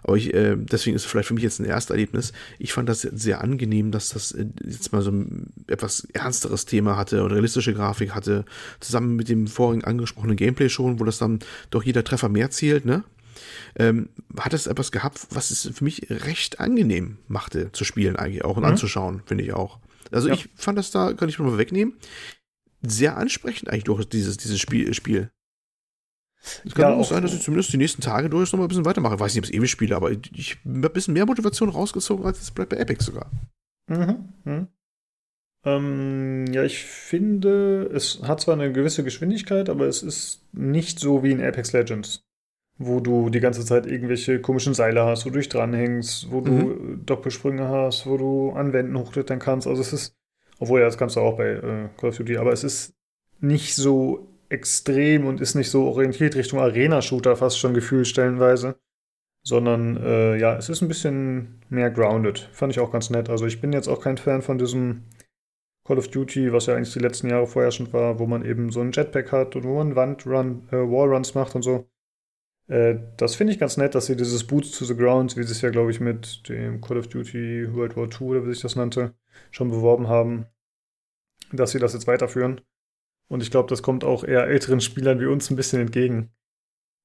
Aber 0.03 0.17
ich, 0.17 0.33
äh, 0.33 0.57
deswegen 0.57 0.97
ist 0.97 1.05
es 1.05 1.11
vielleicht 1.11 1.29
für 1.29 1.35
mich 1.35 1.43
jetzt 1.43 1.59
ein 1.59 1.67
Ersterlebnis. 1.67 2.33
Ich 2.59 2.73
fand 2.73 2.89
das 2.89 3.03
sehr 3.03 3.43
angenehm, 3.43 3.91
dass 3.91 4.09
das 4.09 4.33
äh, 4.33 4.47
jetzt 4.65 4.91
mal 4.93 5.03
so 5.03 5.11
ein 5.11 5.53
etwas 5.67 6.07
ernsteres 6.15 6.65
Thema 6.65 6.97
hatte 6.97 7.23
und 7.23 7.33
realistische 7.33 7.75
Grafik 7.75 8.15
hatte. 8.15 8.47
Zusammen 8.81 9.17
mit 9.17 9.29
dem 9.29 9.49
vorigen 9.49 9.85
angesprochenen 9.85 10.37
Gameplay 10.37 10.71
schon, 10.71 10.99
wo 10.99 11.05
das 11.05 11.19
dann 11.19 11.41
doch 11.71 11.83
jeder 11.83 12.05
Treffer 12.05 12.31
mehr 12.31 12.51
zielt, 12.51 12.87
ne? 12.87 13.05
Ähm, 13.77 14.11
hat 14.39 14.55
es 14.55 14.67
etwas 14.67 14.93
gehabt, 14.93 15.27
was 15.31 15.51
es 15.51 15.71
für 15.75 15.85
mich 15.85 16.09
recht 16.11 16.61
angenehm 16.61 17.19
machte 17.29 17.73
zu 17.73 17.85
spielen 17.85 18.17
eigentlich 18.17 18.45
auch 18.45 18.57
und 18.57 18.63
Mhm. 18.63 18.71
anzuschauen, 18.71 19.23
finde 19.27 19.45
ich 19.45 19.53
auch. 19.53 19.79
Also 20.11 20.29
Ja. 20.29 20.35
ich 20.35 20.49
fand 20.55 20.79
das 20.79 20.91
da, 20.91 21.13
kann 21.13 21.29
ich 21.29 21.39
mal 21.39 21.59
wegnehmen, 21.59 21.95
sehr 22.83 23.17
ansprechend 23.17 23.69
eigentlich 23.71 23.85
durch 23.85 24.05
dieses, 24.09 24.37
dieses 24.37 24.59
Spiel. 24.61 24.93
Spiel. 24.95 25.31
Es 26.65 26.75
kann 26.75 26.93
Ja, 26.93 26.95
auch 26.95 27.05
sein, 27.05 27.23
dass 27.23 27.35
ich 27.35 27.43
zumindest 27.43 27.73
die 27.73 27.77
nächsten 27.79 28.01
Tage 28.01 28.31
durch 28.31 28.53
noch 28.53 28.59
mal 28.59 28.67
ein 28.67 28.69
bisschen 28.69 28.85
weitermache. 28.85 29.15
Ich 29.15 29.21
weiß 29.21 29.35
nicht, 29.35 29.43
ob 29.43 29.45
ich 29.45 29.51
es 29.51 29.57
ewig 29.57 29.71
spiele, 29.71 29.97
aber 29.97 30.11
ich, 30.13 30.59
habe 30.65 30.87
ein 30.87 30.93
bisschen 30.93 31.15
mehr 31.15 31.27
Motivation 31.27 31.69
rausgezogen 31.69 32.25
als 32.25 32.39
jetzt 32.39 32.55
bei 32.55 32.63
Epic 32.77 33.03
sogar. 33.03 33.31
Mhm. 33.89 34.29
Mhm. 34.45 34.69
Ähm, 35.65 36.47
ja, 36.53 36.63
ich 36.63 36.85
finde, 36.85 37.91
es 37.93 38.23
hat 38.23 38.41
zwar 38.41 38.55
eine 38.55 38.73
gewisse 38.73 39.03
Geschwindigkeit, 39.03 39.69
aber 39.69 39.87
es 39.87 40.03
ist 40.05 40.43
nicht 40.53 41.01
so 41.01 41.25
wie 41.25 41.33
in 41.33 41.43
Apex 41.43 41.73
Legends, 41.73 42.25
wo 42.79 43.01
du 43.01 43.31
die 43.31 43.41
ganze 43.41 43.65
Zeit 43.65 43.87
irgendwelche 43.87 44.41
komischen 44.41 44.75
Seile 44.75 45.05
hast, 45.05 45.27
wo 45.27 45.31
du 45.31 45.39
dich 45.39 45.49
dranhängst, 45.49 46.31
wo 46.31 46.41
du 46.41 46.53
Mhm. 46.53 47.03
Doppelsprünge 47.07 47.69
hast, 47.69 48.07
wo 48.07 48.17
du 48.17 48.53
an 48.53 48.73
Wänden 48.73 48.99
hochklettern 48.99 49.39
kannst. 49.41 49.67
Also 49.67 49.83
es 49.83 49.93
ist, 49.93 50.17
obwohl 50.61 50.81
ja, 50.81 50.87
das 50.87 50.99
kannst 50.99 51.17
du 51.17 51.21
auch 51.21 51.37
bei 51.37 51.49
äh, 51.51 51.89
Call 51.99 52.11
of 52.11 52.17
Duty, 52.19 52.37
aber 52.39 52.53
es 52.53 52.65
ist 52.65 52.95
nicht 53.41 53.75
so 53.75 54.29
extrem 54.49 55.27
und 55.27 55.41
ist 55.41 55.55
nicht 55.55 55.71
so 55.71 55.85
orientiert 55.87 56.37
Richtung 56.37 56.61
Arena-Shooter 56.61 57.37
fast 57.37 57.59
schon 57.59 57.75
gefühlt 57.75 58.07
stellenweise 58.07 58.77
sondern 59.45 59.97
äh, 59.97 60.37
ja, 60.37 60.57
es 60.57 60.69
ist 60.69 60.83
ein 60.83 60.89
bisschen 60.89 61.61
mehr 61.71 61.91
grounded. 61.91 62.49
Fand 62.53 62.73
ich 62.73 62.81
auch 62.81 62.91
ganz 62.93 63.11
nett. 63.11 63.31
Also 63.31 63.47
ich 63.47 63.61
bin 63.61 63.73
jetzt 63.73 63.89
auch 63.89 64.01
kein 64.01 64.19
Fan 64.19 64.43
von 64.43 64.59
diesem 64.59 65.05
Call 65.85 65.99
of 65.99 66.09
Duty, 66.09 66.53
was 66.53 66.67
ja 66.67 66.75
eigentlich 66.77 66.93
die 66.93 66.99
letzten 67.01 67.31
Jahre 67.31 67.47
vorher 67.47 67.71
schon 67.73 67.93
war, 67.93 68.19
wo 68.19 68.27
man 68.27 68.45
eben 68.45 68.71
so 68.71 68.81
ein 68.81 68.93
Jetpack 68.93 69.33
hat 69.33 69.57
und 69.57 69.65
wo 69.65 69.77
man 69.77 69.97
Wandrun, 69.97 70.69
äh, 70.71 70.77
Wallruns 70.77 71.35
macht 71.35 71.55
und 71.55 71.63
so. 71.63 71.89
Äh, 72.69 72.97
das 73.17 73.35
finde 73.35 73.53
ich 73.53 73.59
ganz 73.59 73.77
nett, 73.77 73.95
dass 73.95 74.07
sie 74.07 74.17
dieses 74.17 74.45
Boots 74.45 74.71
to 74.79 74.85
the 74.85 74.95
Ground, 74.97 75.37
wie 75.37 75.43
sie 75.43 75.53
es 75.53 75.63
ja, 75.63 75.71
glaube 75.71 75.91
ich, 75.91 76.01
mit 76.01 76.49
dem 76.49 76.81
Call 76.81 76.99
of 76.99 77.09
Duty 77.09 77.75
World 77.75 77.97
War 77.97 78.05
II 78.05 78.29
oder 78.29 78.47
wie 78.47 78.53
sich 78.53 78.61
das 78.63 78.77
nannte, 78.77 79.15
schon 79.51 79.71
beworben 79.71 80.09
haben, 80.09 80.47
dass 81.53 81.71
sie 81.71 81.79
das 81.79 81.95
jetzt 81.95 82.07
weiterführen. 82.07 82.61
Und 83.29 83.43
ich 83.43 83.51
glaube, 83.51 83.69
das 83.69 83.83
kommt 83.83 84.05
auch 84.05 84.25
eher 84.25 84.47
älteren 84.47 84.81
Spielern 84.81 85.21
wie 85.21 85.27
uns 85.27 85.51
ein 85.51 85.57
bisschen 85.57 85.81
entgegen. 85.81 86.31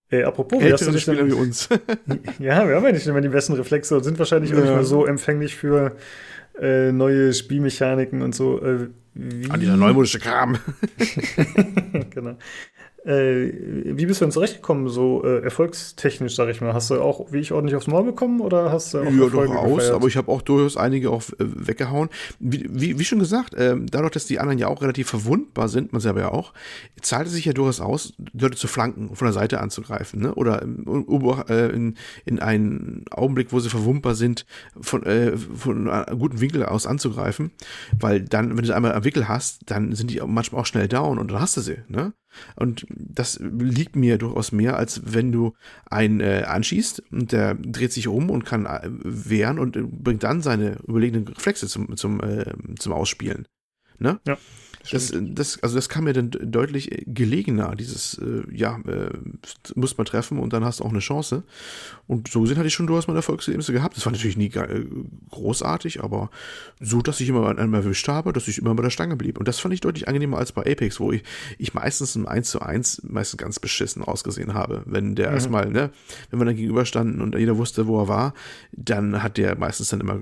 Äh, 0.09 0.23
apropos, 0.23 0.61
wie 0.61 0.71
hast 0.71 0.81
du 0.81 0.87
Ältere 0.87 0.91
dich 0.93 1.05
denn 1.05 1.15
Spieler 1.15 1.27
wie 1.27 1.41
uns. 1.41 1.69
ja, 2.39 2.67
wir 2.67 2.75
haben 2.75 2.85
ja 2.85 2.91
nicht 2.91 3.07
immer 3.07 3.21
die 3.21 3.29
besten 3.29 3.53
Reflexe 3.53 3.95
und 3.97 4.03
sind 4.03 4.19
wahrscheinlich 4.19 4.53
auch 4.53 4.57
nicht 4.57 4.67
Ja. 4.67 4.75
mehr 4.75 4.83
so 4.83 5.05
empfänglich 5.05 5.55
für 5.55 5.95
äh, 6.59 6.91
neue 6.91 7.33
Spielmechaniken 7.33 8.21
und 8.21 8.35
so. 8.35 8.61
Äh, 8.61 8.89
wie, 9.15 9.49
An 9.49 9.59
dieser 9.59 9.77
neumodische 9.77 10.19
Kram. 10.19 10.57
genau. 12.09 12.37
Äh, 13.05 13.51
wie 13.97 14.05
bist 14.05 14.21
du 14.21 14.25
denn 14.25 14.31
zurechtgekommen, 14.31 14.87
so 14.87 15.23
äh, 15.25 15.43
erfolgstechnisch, 15.43 16.35
sag 16.35 16.47
ich 16.49 16.61
mal? 16.61 16.73
Hast 16.73 16.89
du 16.89 17.01
auch, 17.01 17.33
wie 17.33 17.39
ich, 17.39 17.51
ordentlich 17.51 17.75
aufs 17.75 17.87
Maul 17.87 18.05
bekommen 18.05 18.39
oder 18.39 18.71
hast 18.71 18.93
du 18.93 18.99
auch 18.99 19.03
Ja, 19.03 19.27
durchaus, 19.27 19.89
aber 19.89 20.07
ich 20.07 20.15
habe 20.15 20.31
auch 20.31 20.41
durchaus 20.41 20.77
einige 20.77 21.11
auch 21.11 21.21
äh, 21.31 21.35
weggehauen. 21.39 22.09
Wie, 22.39 22.65
wie, 22.69 22.99
wie 22.99 23.03
schon 23.03 23.19
gesagt, 23.19 23.55
ähm, 23.57 23.87
dadurch, 23.91 24.13
dass 24.13 24.25
die 24.25 24.39
anderen 24.39 24.57
ja 24.57 24.67
auch 24.67 24.81
relativ 24.81 25.09
verwundbar 25.09 25.67
sind, 25.67 25.91
man 25.91 26.01
selber 26.01 26.21
ja 26.21 26.31
auch, 26.31 26.53
zahlt 27.01 27.27
es 27.27 27.33
sich 27.33 27.43
ja 27.43 27.51
durchaus 27.51 27.81
aus, 27.81 28.13
Leute 28.33 28.55
zu 28.55 28.67
flanken, 28.67 29.15
von 29.15 29.25
der 29.25 29.33
Seite 29.33 29.59
anzugreifen, 29.59 30.21
ne? 30.21 30.33
Oder 30.35 30.61
im, 30.61 30.85
äh, 31.49 31.67
in, 31.69 31.95
in 32.23 32.39
einen 32.39 33.03
Augenblick, 33.11 33.51
wo 33.51 33.59
sie 33.59 33.69
verwundbar 33.69 34.15
sind, 34.15 34.45
von, 34.79 35.03
äh, 35.03 35.35
von 35.35 35.89
einem 35.89 36.19
guten 36.19 36.39
Winkel 36.39 36.65
aus 36.65 36.87
anzugreifen, 36.87 37.51
weil 37.99 38.21
dann, 38.21 38.57
wenn 38.57 38.63
du 38.63 38.73
einmal 38.73 38.93
einen 38.93 39.03
Wickel 39.03 39.27
hast, 39.27 39.61
dann 39.65 39.93
sind 39.93 40.09
die 40.09 40.21
manchmal 40.25 40.61
auch 40.61 40.65
schnell 40.65 40.87
down 40.87 41.19
und 41.19 41.31
dann 41.31 41.41
hast 41.41 41.57
du 41.57 41.61
sie, 41.61 41.79
ne? 41.89 42.13
Und 42.55 42.85
das 42.89 43.39
liegt 43.41 43.95
mir 43.95 44.17
durchaus 44.17 44.51
mehr, 44.51 44.77
als 44.77 45.01
wenn 45.05 45.31
du 45.31 45.53
einen 45.85 46.19
äh, 46.19 46.43
anschießt 46.47 47.03
und 47.11 47.31
der 47.31 47.55
dreht 47.55 47.93
sich 47.93 48.07
um 48.07 48.29
und 48.29 48.45
kann 48.45 48.65
äh, 48.65 48.81
wehren 48.83 49.59
und 49.59 49.75
äh, 49.75 49.83
bringt 49.83 50.23
dann 50.23 50.41
seine 50.41 50.77
überlegenen 50.87 51.27
Reflexe 51.27 51.67
zum, 51.67 51.95
zum, 51.97 52.21
äh, 52.21 52.53
zum 52.77 52.93
Ausspielen. 52.93 53.47
Ne? 53.99 54.19
Ja. 54.27 54.37
Das, 54.91 55.13
das, 55.13 55.63
also 55.63 55.75
das 55.75 55.87
kam 55.87 56.03
mir 56.03 56.13
dann 56.13 56.31
deutlich 56.31 57.03
gelegener, 57.07 57.75
dieses, 57.75 58.17
äh, 58.17 58.43
ja, 58.51 58.79
äh, 58.85 59.11
muss 59.75 59.97
man 59.97 60.05
treffen 60.05 60.39
und 60.39 60.51
dann 60.51 60.65
hast 60.65 60.79
du 60.79 60.83
auch 60.83 60.89
eine 60.89 60.99
Chance. 60.99 61.43
Und 62.07 62.27
so 62.27 62.45
sind 62.45 62.57
hatte 62.57 62.67
ich 62.67 62.73
schon 62.73 62.87
durchaus 62.87 63.07
meine 63.07 63.19
Erfolgserlebnisse 63.19 63.71
gehabt. 63.71 63.95
Das 63.95 64.05
war 64.05 64.11
natürlich 64.11 64.35
nie 64.35 64.51
großartig, 65.31 66.03
aber 66.03 66.29
so, 66.81 67.01
dass 67.01 67.21
ich 67.21 67.29
immer 67.29 67.47
einen 67.47 67.73
erwischt 67.73 68.07
habe, 68.09 68.33
dass 68.33 68.47
ich 68.47 68.57
immer 68.57 68.75
bei 68.75 68.83
der 68.83 68.89
Stange 68.89 69.15
blieb. 69.15 69.37
Und 69.37 69.47
das 69.47 69.59
fand 69.59 69.73
ich 69.73 69.79
deutlich 69.79 70.07
angenehmer 70.07 70.37
als 70.37 70.51
bei 70.51 70.61
Apex, 70.61 70.99
wo 70.99 71.11
ich, 71.11 71.23
ich 71.57 71.73
meistens 71.73 72.15
im 72.15 72.27
1 72.27 72.49
zu 72.49 72.61
1 72.61 73.03
meistens 73.03 73.37
ganz 73.37 73.59
beschissen 73.59 74.03
ausgesehen 74.03 74.53
habe. 74.53 74.83
Wenn 74.85 75.15
der 75.15 75.29
mhm. 75.29 75.35
erstmal, 75.35 75.69
ne, 75.69 75.91
wenn 76.29 76.39
wir 76.39 76.45
dann 76.45 76.55
gegenüberstanden 76.55 77.21
und 77.21 77.35
jeder 77.37 77.57
wusste, 77.57 77.87
wo 77.87 78.01
er 78.01 78.07
war, 78.09 78.33
dann 78.73 79.23
hat 79.23 79.37
der 79.37 79.57
meistens 79.57 79.89
dann 79.89 80.01
immer 80.01 80.21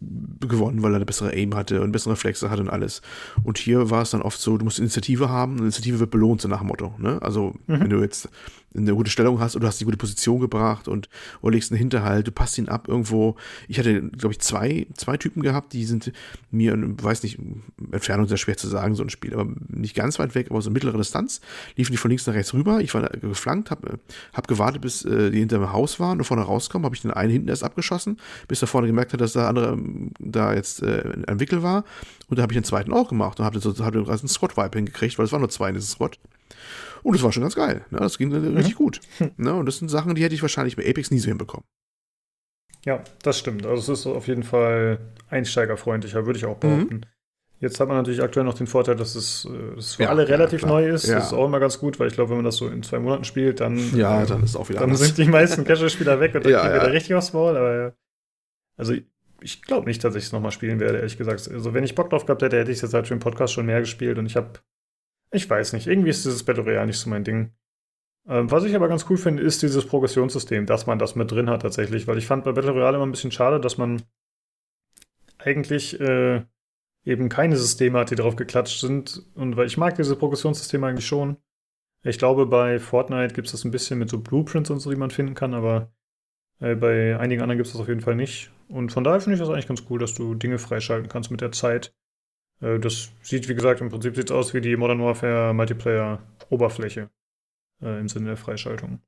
gewonnen, 0.00 0.82
weil 0.82 0.92
er 0.92 0.96
eine 0.96 1.04
bessere 1.04 1.32
Aim 1.32 1.54
hatte 1.54 1.82
und 1.82 1.92
bessere 1.92 2.12
Reflexe 2.12 2.50
hatte 2.50 2.62
und 2.62 2.70
alles. 2.70 3.02
Und 3.44 3.58
hier 3.58 3.90
war 3.90 4.02
es 4.02 4.10
dann 4.10 4.22
oft 4.22 4.40
so, 4.40 4.56
du 4.56 4.64
musst 4.64 4.78
Initiative 4.78 5.28
haben 5.28 5.54
und 5.54 5.60
Initiative 5.60 6.00
wird 6.00 6.10
belohnt, 6.10 6.40
so 6.40 6.48
nach 6.48 6.60
dem 6.60 6.68
Motto. 6.68 6.94
Ne? 6.98 7.20
Also, 7.20 7.54
mhm. 7.66 7.80
wenn 7.80 7.90
du 7.90 8.00
jetzt 8.00 8.28
eine 8.74 8.94
gute 8.94 9.10
Stellung 9.10 9.40
hast 9.40 9.56
oder 9.56 9.62
du 9.62 9.66
hast 9.68 9.80
die 9.80 9.84
gute 9.84 9.96
Position 9.96 10.40
gebracht 10.40 10.86
und 10.86 11.08
oder 11.42 11.54
legst 11.54 11.72
einen 11.72 11.78
Hinterhalt, 11.78 12.26
du 12.26 12.32
passt 12.32 12.56
ihn 12.58 12.68
ab 12.68 12.88
irgendwo. 12.88 13.36
Ich 13.68 13.78
hatte, 13.78 14.02
glaube 14.02 14.32
ich, 14.32 14.40
zwei, 14.40 14.86
zwei 14.94 15.16
Typen 15.16 15.42
gehabt, 15.42 15.72
die 15.72 15.84
sind 15.84 16.12
mir, 16.50 16.76
weiß 16.76 17.22
nicht, 17.24 17.38
Entfernung 17.90 18.28
sehr 18.28 18.36
schwer 18.36 18.56
zu 18.56 18.68
sagen, 18.68 18.94
so 18.94 19.02
ein 19.02 19.10
Spiel, 19.10 19.34
aber 19.34 19.50
nicht 19.68 19.94
ganz 19.94 20.18
weit 20.18 20.34
weg, 20.34 20.48
aber 20.50 20.62
so 20.62 20.70
mittlere 20.70 20.96
Distanz, 20.96 21.40
liefen 21.76 21.92
die 21.92 21.98
von 21.98 22.10
links 22.10 22.26
nach 22.26 22.34
rechts 22.34 22.54
rüber. 22.54 22.80
Ich 22.80 22.94
war 22.94 23.08
geflankt, 23.08 23.70
habe 23.70 23.98
hab 24.32 24.46
gewartet, 24.46 24.82
bis 24.82 25.04
äh, 25.04 25.30
die 25.30 25.40
hinter 25.40 25.58
dem 25.58 25.72
Haus 25.72 25.98
waren 25.98 26.18
und 26.18 26.24
vorne 26.24 26.42
rauskommen, 26.42 26.84
habe 26.84 26.94
ich 26.94 27.02
den 27.02 27.10
einen 27.10 27.32
hinten 27.32 27.48
erst 27.48 27.64
abgeschossen, 27.64 28.18
bis 28.46 28.62
er 28.62 28.68
vorne 28.68 28.86
gemerkt 28.86 29.12
hat, 29.12 29.20
dass 29.20 29.32
der 29.32 29.48
andere 29.48 29.72
ähm, 29.72 30.12
da 30.18 30.54
jetzt 30.54 30.82
äh, 30.82 31.02
ein 31.26 31.40
Wickel 31.40 31.62
war. 31.62 31.84
Und 32.28 32.38
da 32.38 32.42
habe 32.42 32.52
ich 32.52 32.56
den 32.56 32.64
zweiten 32.64 32.92
auch 32.92 33.08
gemacht 33.08 33.40
und 33.40 33.44
habe 33.44 33.58
hab 33.58 33.92
den 33.92 34.08
einen 34.08 34.28
Squad-Wipe 34.28 34.78
hingekriegt, 34.78 35.18
weil 35.18 35.26
es 35.26 35.32
waren 35.32 35.40
nur 35.40 35.50
zwei 35.50 35.68
in 35.68 35.74
diesem 35.74 35.88
Squad. 35.88 36.18
Und 37.02 37.14
das 37.14 37.22
war 37.22 37.32
schon 37.32 37.42
ganz 37.42 37.54
geil. 37.54 37.84
Ne? 37.90 37.98
Das 37.98 38.18
ging 38.18 38.28
mhm. 38.28 38.56
richtig 38.56 38.76
gut. 38.76 39.00
Ne? 39.36 39.54
Und 39.54 39.66
das 39.66 39.78
sind 39.78 39.88
Sachen, 39.88 40.14
die 40.14 40.22
hätte 40.22 40.34
ich 40.34 40.42
wahrscheinlich 40.42 40.76
bei 40.76 40.88
Apex 40.88 41.10
nie 41.10 41.18
so 41.18 41.28
hinbekommen. 41.28 41.66
Ja, 42.84 43.02
das 43.22 43.38
stimmt. 43.38 43.66
Also 43.66 43.92
es 43.92 44.00
ist 44.00 44.06
auf 44.06 44.26
jeden 44.26 44.42
Fall 44.42 44.98
einsteigerfreundlicher, 45.28 46.26
würde 46.26 46.38
ich 46.38 46.46
auch 46.46 46.56
behaupten. 46.56 46.94
Mhm. 46.96 47.04
Jetzt 47.60 47.78
hat 47.78 47.88
man 47.88 47.98
natürlich 47.98 48.22
aktuell 48.22 48.46
noch 48.46 48.54
den 48.54 48.66
Vorteil, 48.66 48.96
dass 48.96 49.14
es, 49.14 49.44
äh, 49.44 49.76
dass 49.76 49.86
es 49.86 49.94
für 49.96 50.04
ja, 50.04 50.08
alle 50.08 50.26
relativ 50.26 50.62
ja, 50.62 50.68
neu 50.68 50.88
ist. 50.88 51.06
Ja. 51.06 51.16
Das 51.16 51.26
ist 51.26 51.32
auch 51.34 51.44
immer 51.44 51.60
ganz 51.60 51.78
gut, 51.78 52.00
weil 52.00 52.08
ich 52.08 52.14
glaube, 52.14 52.30
wenn 52.30 52.38
man 52.38 52.46
das 52.46 52.56
so 52.56 52.68
in 52.68 52.82
zwei 52.82 52.98
Monaten 52.98 53.24
spielt, 53.24 53.60
dann, 53.60 53.76
ja, 53.94 54.22
äh, 54.22 54.26
dann 54.26 54.42
ist 54.42 54.56
auch 54.56 54.70
wieder 54.70 54.80
Dann 54.80 54.90
anders. 54.90 55.06
sind 55.06 55.18
die 55.18 55.26
meisten 55.26 55.64
Casual-Spieler 55.64 56.20
weg 56.20 56.34
und 56.34 56.46
dann 56.46 56.52
ja, 56.52 56.62
geht 56.62 56.82
wieder 56.82 56.92
richtig 56.92 57.14
aufs 57.14 57.34
Maul. 57.34 57.56
Aber 57.56 57.94
also 58.78 58.94
ich 59.42 59.62
glaube 59.62 59.86
nicht, 59.86 60.02
dass 60.02 60.14
ich 60.14 60.24
es 60.24 60.32
nochmal 60.32 60.52
spielen 60.52 60.80
werde, 60.80 60.98
ehrlich 60.98 61.18
gesagt. 61.18 61.50
Also 61.50 61.74
wenn 61.74 61.84
ich 61.84 61.94
Bock 61.94 62.08
drauf 62.08 62.24
gehabt 62.24 62.40
hätte, 62.40 62.58
hätte 62.58 62.70
ich 62.70 62.78
es 62.78 62.82
jetzt 62.82 62.94
halt 62.94 63.06
für 63.08 63.14
den 63.14 63.20
Podcast 63.20 63.52
schon 63.52 63.66
mehr 63.66 63.80
gespielt 63.80 64.18
und 64.18 64.24
ich 64.24 64.36
habe 64.36 64.52
ich 65.30 65.48
weiß 65.48 65.72
nicht, 65.72 65.86
irgendwie 65.86 66.10
ist 66.10 66.24
dieses 66.24 66.44
Battle 66.44 66.64
Royale 66.64 66.86
nicht 66.86 66.98
so 66.98 67.10
mein 67.10 67.24
Ding. 67.24 67.52
Ähm, 68.28 68.50
was 68.50 68.64
ich 68.64 68.74
aber 68.74 68.88
ganz 68.88 69.06
cool 69.08 69.16
finde, 69.16 69.42
ist 69.42 69.62
dieses 69.62 69.86
Progressionssystem, 69.86 70.66
dass 70.66 70.86
man 70.86 70.98
das 70.98 71.14
mit 71.16 71.30
drin 71.30 71.48
hat 71.48 71.62
tatsächlich, 71.62 72.06
weil 72.06 72.18
ich 72.18 72.26
fand 72.26 72.44
bei 72.44 72.52
Battle 72.52 72.72
Royale 72.72 72.96
immer 72.96 73.06
ein 73.06 73.12
bisschen 73.12 73.32
schade, 73.32 73.60
dass 73.60 73.78
man 73.78 74.02
eigentlich 75.38 75.98
äh, 76.00 76.42
eben 77.04 77.28
keine 77.28 77.56
Systeme 77.56 77.98
hat, 77.98 78.10
die 78.10 78.16
drauf 78.16 78.36
geklatscht 78.36 78.80
sind. 78.80 79.22
Und 79.34 79.56
weil 79.56 79.66
ich 79.66 79.78
mag 79.78 79.96
diese 79.96 80.16
Progressionssysteme 80.16 80.86
eigentlich 80.86 81.06
schon. 81.06 81.36
Ich 82.02 82.18
glaube, 82.18 82.46
bei 82.46 82.78
Fortnite 82.78 83.34
gibt 83.34 83.46
es 83.46 83.52
das 83.52 83.64
ein 83.64 83.70
bisschen 83.70 83.98
mit 83.98 84.10
so 84.10 84.20
Blueprints 84.20 84.70
und 84.70 84.80
so, 84.80 84.90
die 84.90 84.96
man 84.96 85.10
finden 85.10 85.34
kann, 85.34 85.54
aber 85.54 85.92
äh, 86.60 86.74
bei 86.74 87.18
einigen 87.18 87.42
anderen 87.42 87.58
gibt 87.58 87.66
es 87.66 87.72
das 87.72 87.80
auf 87.80 87.88
jeden 87.88 88.00
Fall 88.00 88.16
nicht. 88.16 88.50
Und 88.68 88.92
von 88.92 89.04
daher 89.04 89.20
finde 89.20 89.34
ich 89.34 89.40
das 89.40 89.50
eigentlich 89.50 89.66
ganz 89.66 89.84
cool, 89.90 89.98
dass 89.98 90.14
du 90.14 90.34
Dinge 90.34 90.58
freischalten 90.58 91.08
kannst 91.08 91.30
mit 91.30 91.40
der 91.40 91.52
Zeit. 91.52 91.94
Äh, 92.60 92.78
das 92.78 93.10
sieht, 93.22 93.48
wie 93.48 93.54
gesagt, 93.54 93.80
im 93.80 93.88
Prinzip 93.88 94.16
sieht 94.16 94.30
aus 94.30 94.54
wie 94.54 94.60
die 94.60 94.76
Modern 94.76 95.00
Warfare 95.00 95.54
Multiplayer 95.54 96.22
Oberfläche 96.48 97.10
äh, 97.82 98.00
im 98.00 98.08
Sinne 98.08 98.26
der 98.26 98.36
Freischaltung. 98.36 99.00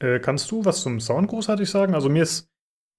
Äh, 0.00 0.20
kannst 0.20 0.50
du 0.50 0.64
was 0.64 0.82
zum 0.82 1.00
Sound 1.00 1.28
großartig 1.28 1.68
sagen? 1.68 1.94
Also 1.94 2.08
mir 2.08 2.22
ist 2.22 2.50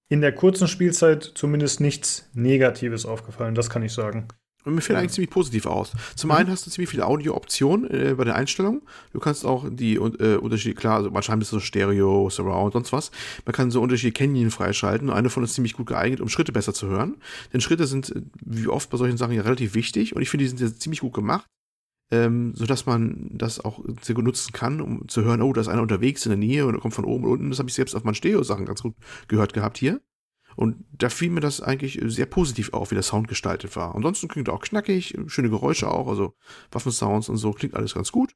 in 0.09 0.21
der 0.21 0.33
kurzen 0.33 0.67
Spielzeit 0.67 1.23
zumindest 1.23 1.81
nichts 1.81 2.29
Negatives 2.33 3.05
aufgefallen, 3.05 3.55
das 3.55 3.69
kann 3.69 3.83
ich 3.83 3.93
sagen. 3.93 4.27
Und 4.65 4.75
mir 4.75 4.81
fällt 4.81 4.95
ja. 4.95 4.99
eigentlich 4.99 5.13
ziemlich 5.13 5.29
positiv 5.29 5.65
aus. 5.65 5.93
Zum 6.15 6.29
mhm. 6.29 6.35
einen 6.35 6.51
hast 6.51 6.65
du 6.65 6.71
ziemlich 6.71 6.89
viele 6.89 7.05
Audio-Optionen 7.05 7.89
äh, 7.89 8.13
bei 8.15 8.25
der 8.25 8.35
Einstellung. 8.35 8.81
Du 9.13 9.19
kannst 9.19 9.45
auch 9.45 9.65
die 9.69 9.95
äh, 9.95 10.35
Unterschiede, 10.35 10.75
klar, 10.75 10.97
also 10.97 11.11
manchmal 11.11 11.37
ist 11.39 11.47
es 11.47 11.51
so 11.51 11.59
Stereo, 11.59 12.29
Surround, 12.29 12.73
sonst 12.73 12.91
was. 12.91 13.11
Man 13.45 13.53
kann 13.53 13.71
so 13.71 13.81
unterschiedliche 13.81 14.25
Canyon 14.25 14.51
freischalten. 14.51 15.09
Eine 15.09 15.29
von 15.29 15.43
ist 15.43 15.53
ziemlich 15.53 15.73
gut 15.73 15.87
geeignet, 15.87 16.19
um 16.19 16.27
Schritte 16.27 16.51
besser 16.51 16.73
zu 16.73 16.87
hören. 16.87 17.17
Denn 17.53 17.61
Schritte 17.61 17.87
sind, 17.87 18.13
äh, 18.13 18.21
wie 18.45 18.67
oft 18.67 18.89
bei 18.89 18.97
solchen 18.97 19.17
Sachen, 19.17 19.33
ja 19.33 19.43
relativ 19.43 19.75
wichtig. 19.75 20.15
Und 20.15 20.21
ich 20.21 20.29
finde, 20.29 20.43
die 20.43 20.49
sind 20.49 20.59
ja 20.59 20.67
ziemlich 20.73 20.99
gut 20.99 21.13
gemacht. 21.13 21.45
Ähm, 22.11 22.53
so 22.55 22.65
dass 22.65 22.87
man 22.87 23.29
das 23.33 23.59
auch 23.59 23.83
sehr 24.01 24.15
gut 24.15 24.25
nutzen 24.25 24.51
kann, 24.51 24.81
um 24.81 25.07
zu 25.07 25.23
hören, 25.23 25.43
oh, 25.43 25.53
da 25.53 25.61
ist 25.61 25.67
einer 25.67 25.83
unterwegs 25.83 26.25
in 26.25 26.31
der 26.31 26.39
Nähe 26.39 26.65
und 26.65 26.79
kommt 26.79 26.95
von 26.95 27.05
oben 27.05 27.25
und 27.25 27.31
unten. 27.31 27.49
Das 27.51 27.59
habe 27.59 27.69
ich 27.69 27.75
selbst 27.75 27.95
auf 27.95 28.03
meinen 28.03 28.15
Stereo-Sachen 28.15 28.65
ganz 28.65 28.81
gut 28.81 28.95
gehört 29.27 29.53
gehabt 29.53 29.77
hier. 29.77 30.01
Und 30.59 30.83
da 30.91 31.07
fiel 31.07 31.29
mir 31.29 31.39
das 31.39 31.61
eigentlich 31.61 32.01
sehr 32.03 32.25
positiv 32.25 32.73
auf, 32.73 32.91
wie 32.91 32.95
der 32.95 33.01
Sound 33.01 33.29
gestaltet 33.29 33.77
war. 33.77 33.95
Ansonsten 33.95 34.27
klingt 34.27 34.49
er 34.49 34.53
auch 34.53 34.61
knackig, 34.61 35.17
schöne 35.27 35.49
Geräusche 35.49 35.89
auch, 35.89 36.09
also 36.09 36.33
Waffensounds 36.69 37.29
und 37.29 37.37
so, 37.37 37.53
klingt 37.53 37.75
alles 37.75 37.93
ganz 37.93 38.11
gut. 38.11 38.33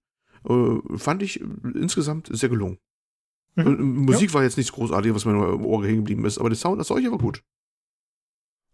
Äh, 0.47 0.77
fand 0.95 1.21
ich 1.21 1.41
insgesamt 1.41 2.29
sehr 2.31 2.47
gelungen. 2.47 2.77
Mhm. 3.55 4.05
Musik 4.05 4.29
ja. 4.29 4.35
war 4.35 4.43
jetzt 4.43 4.55
nichts 4.55 4.71
Großartiges, 4.71 5.15
was 5.17 5.25
mir 5.25 5.33
nur 5.33 5.51
im 5.51 5.65
Ohr 5.65 5.83
hängen 5.83 5.97
geblieben 5.97 6.23
ist, 6.23 6.37
aber 6.37 6.47
der 6.47 6.57
Sound 6.57 6.79
als 6.79 6.87
solcher 6.87 7.11
war 7.11 7.17
gut. 7.17 7.43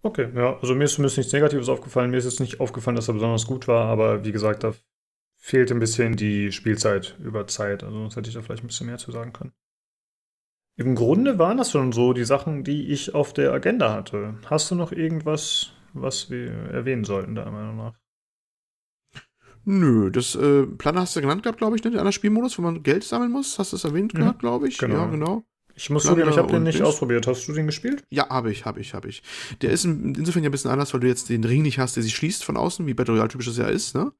Okay, 0.03 0.29
ja, 0.35 0.59
also 0.59 0.75
mir 0.75 0.83
ist 0.83 0.93
zumindest 0.93 1.17
nichts 1.17 1.33
Negatives 1.33 1.69
aufgefallen. 1.69 2.11
Mir 2.11 2.17
ist 2.17 2.25
jetzt 2.25 2.39
nicht 2.39 2.59
aufgefallen, 2.59 2.97
dass 2.97 3.07
er 3.07 3.15
besonders 3.15 3.47
gut 3.47 3.67
war, 3.67 3.85
aber 3.85 4.23
wie 4.25 4.31
gesagt, 4.31 4.63
da 4.63 4.75
fehlt 5.37 5.71
ein 5.71 5.79
bisschen 5.79 6.15
die 6.15 6.51
Spielzeit 6.51 7.17
über 7.19 7.47
Zeit. 7.47 7.83
Also 7.83 7.97
sonst 7.97 8.15
hätte 8.15 8.29
ich 8.29 8.35
da 8.35 8.43
vielleicht 8.43 8.63
ein 8.63 8.67
bisschen 8.67 8.85
mehr 8.85 8.99
zu 8.99 9.11
sagen 9.11 9.33
können. 9.33 9.53
Im 10.79 10.95
Grunde 10.95 11.37
waren 11.37 11.57
das 11.57 11.71
schon 11.71 11.91
so 11.91 12.13
die 12.13 12.23
Sachen, 12.23 12.63
die 12.63 12.87
ich 12.87 13.13
auf 13.13 13.33
der 13.33 13.51
Agenda 13.51 13.91
hatte. 13.91 14.35
Hast 14.45 14.71
du 14.71 14.75
noch 14.75 14.93
irgendwas, 14.93 15.71
was 15.93 16.29
wir 16.29 16.51
erwähnen 16.71 17.03
sollten, 17.03 17.35
deiner 17.35 17.51
Meinung 17.51 17.75
nach? 17.75 17.93
Nö, 19.65 20.09
das 20.09 20.35
äh, 20.35 20.63
Plan 20.65 20.97
hast 20.97 21.17
du 21.17 21.21
genannt 21.21 21.43
gehabt, 21.43 21.57
glaube 21.57 21.75
ich, 21.75 21.83
ne? 21.83 21.91
Der 21.91 21.99
andere 21.99 22.13
Spielmodus, 22.13 22.57
wo 22.57 22.61
man 22.61 22.81
Geld 22.81 23.03
sammeln 23.03 23.29
muss. 23.29 23.59
Hast 23.59 23.73
du 23.73 23.75
es 23.75 23.83
erwähnt 23.83 24.13
mhm. 24.13 24.19
gehabt, 24.19 24.39
glaube 24.39 24.69
ich? 24.69 24.77
Genau. 24.77 24.95
Ja, 24.95 25.05
genau. 25.07 25.43
Ich 25.75 25.89
muss 25.89 26.03
zugeben, 26.03 26.29
ich 26.29 26.37
habe 26.37 26.49
den 26.49 26.63
nicht 26.63 26.81
ausprobiert. 26.81 27.27
Hast 27.27 27.45
du 27.49 27.53
den 27.53 27.65
gespielt? 27.65 28.05
Ja, 28.09 28.29
habe 28.29 28.49
ich, 28.49 28.63
habe 28.63 28.79
ich, 28.79 28.93
habe 28.93 29.09
ich. 29.09 29.21
Der 29.61 29.71
ist 29.71 29.83
insofern 29.83 30.43
ja 30.43 30.49
ein 30.49 30.53
bisschen 30.53 30.71
anders, 30.71 30.93
weil 30.93 31.01
du 31.01 31.07
jetzt 31.07 31.27
den 31.27 31.43
Ring 31.43 31.61
nicht 31.61 31.77
hast, 31.77 31.97
der 31.97 32.03
sich 32.03 32.15
schließt 32.15 32.45
von 32.45 32.55
außen, 32.55 32.87
wie 32.87 32.93
Battle 32.93 33.15
Royale 33.15 33.27
typisches 33.27 33.57
ja 33.57 33.67
ist, 33.67 33.95
ne? 33.95 34.13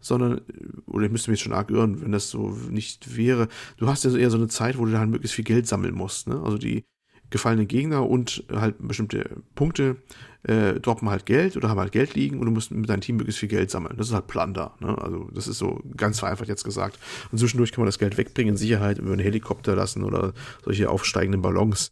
Sondern, 0.00 0.40
oder 0.86 1.06
ich 1.06 1.12
müsste 1.12 1.30
mich 1.30 1.40
jetzt 1.40 1.44
schon 1.44 1.56
arg 1.56 1.70
irren, 1.70 2.00
wenn 2.02 2.12
das 2.12 2.30
so 2.30 2.50
nicht 2.70 3.16
wäre. 3.16 3.48
Du 3.76 3.88
hast 3.88 4.04
ja 4.04 4.14
eher 4.14 4.30
so 4.30 4.36
eine 4.36 4.48
Zeit, 4.48 4.78
wo 4.78 4.84
du 4.84 4.98
halt 4.98 5.10
möglichst 5.10 5.34
viel 5.34 5.44
Geld 5.44 5.66
sammeln 5.66 5.94
musst, 5.94 6.28
ne? 6.28 6.40
Also 6.42 6.58
die 6.58 6.84
gefallenen 7.30 7.66
Gegner 7.66 8.08
und 8.08 8.44
halt 8.52 8.76
bestimmte 8.78 9.42
Punkte 9.54 9.96
äh, 10.44 10.74
droppen 10.74 11.10
halt 11.10 11.26
Geld 11.26 11.56
oder 11.56 11.68
haben 11.68 11.80
halt 11.80 11.92
Geld 11.92 12.14
liegen 12.14 12.38
und 12.38 12.46
du 12.46 12.52
musst 12.52 12.70
mit 12.70 12.88
deinem 12.88 13.00
Team 13.00 13.16
möglichst 13.16 13.40
viel 13.40 13.48
Geld 13.48 13.70
sammeln. 13.70 13.96
Das 13.96 14.08
ist 14.08 14.14
halt 14.14 14.28
Plunder. 14.28 14.74
Ne? 14.80 14.96
Also 14.96 15.28
das 15.34 15.48
ist 15.48 15.58
so 15.58 15.80
ganz 15.96 16.20
vereinfacht 16.20 16.48
jetzt 16.48 16.64
gesagt. 16.64 16.98
Und 17.32 17.38
zwischendurch 17.38 17.72
kann 17.72 17.82
man 17.82 17.86
das 17.86 17.98
Geld 17.98 18.16
wegbringen 18.16 18.54
in 18.54 18.56
Sicherheit 18.56 18.98
über 18.98 19.12
einen 19.12 19.20
Helikopter 19.20 19.74
lassen 19.74 20.04
oder 20.04 20.34
solche 20.64 20.88
aufsteigenden 20.88 21.42
Ballons. 21.42 21.90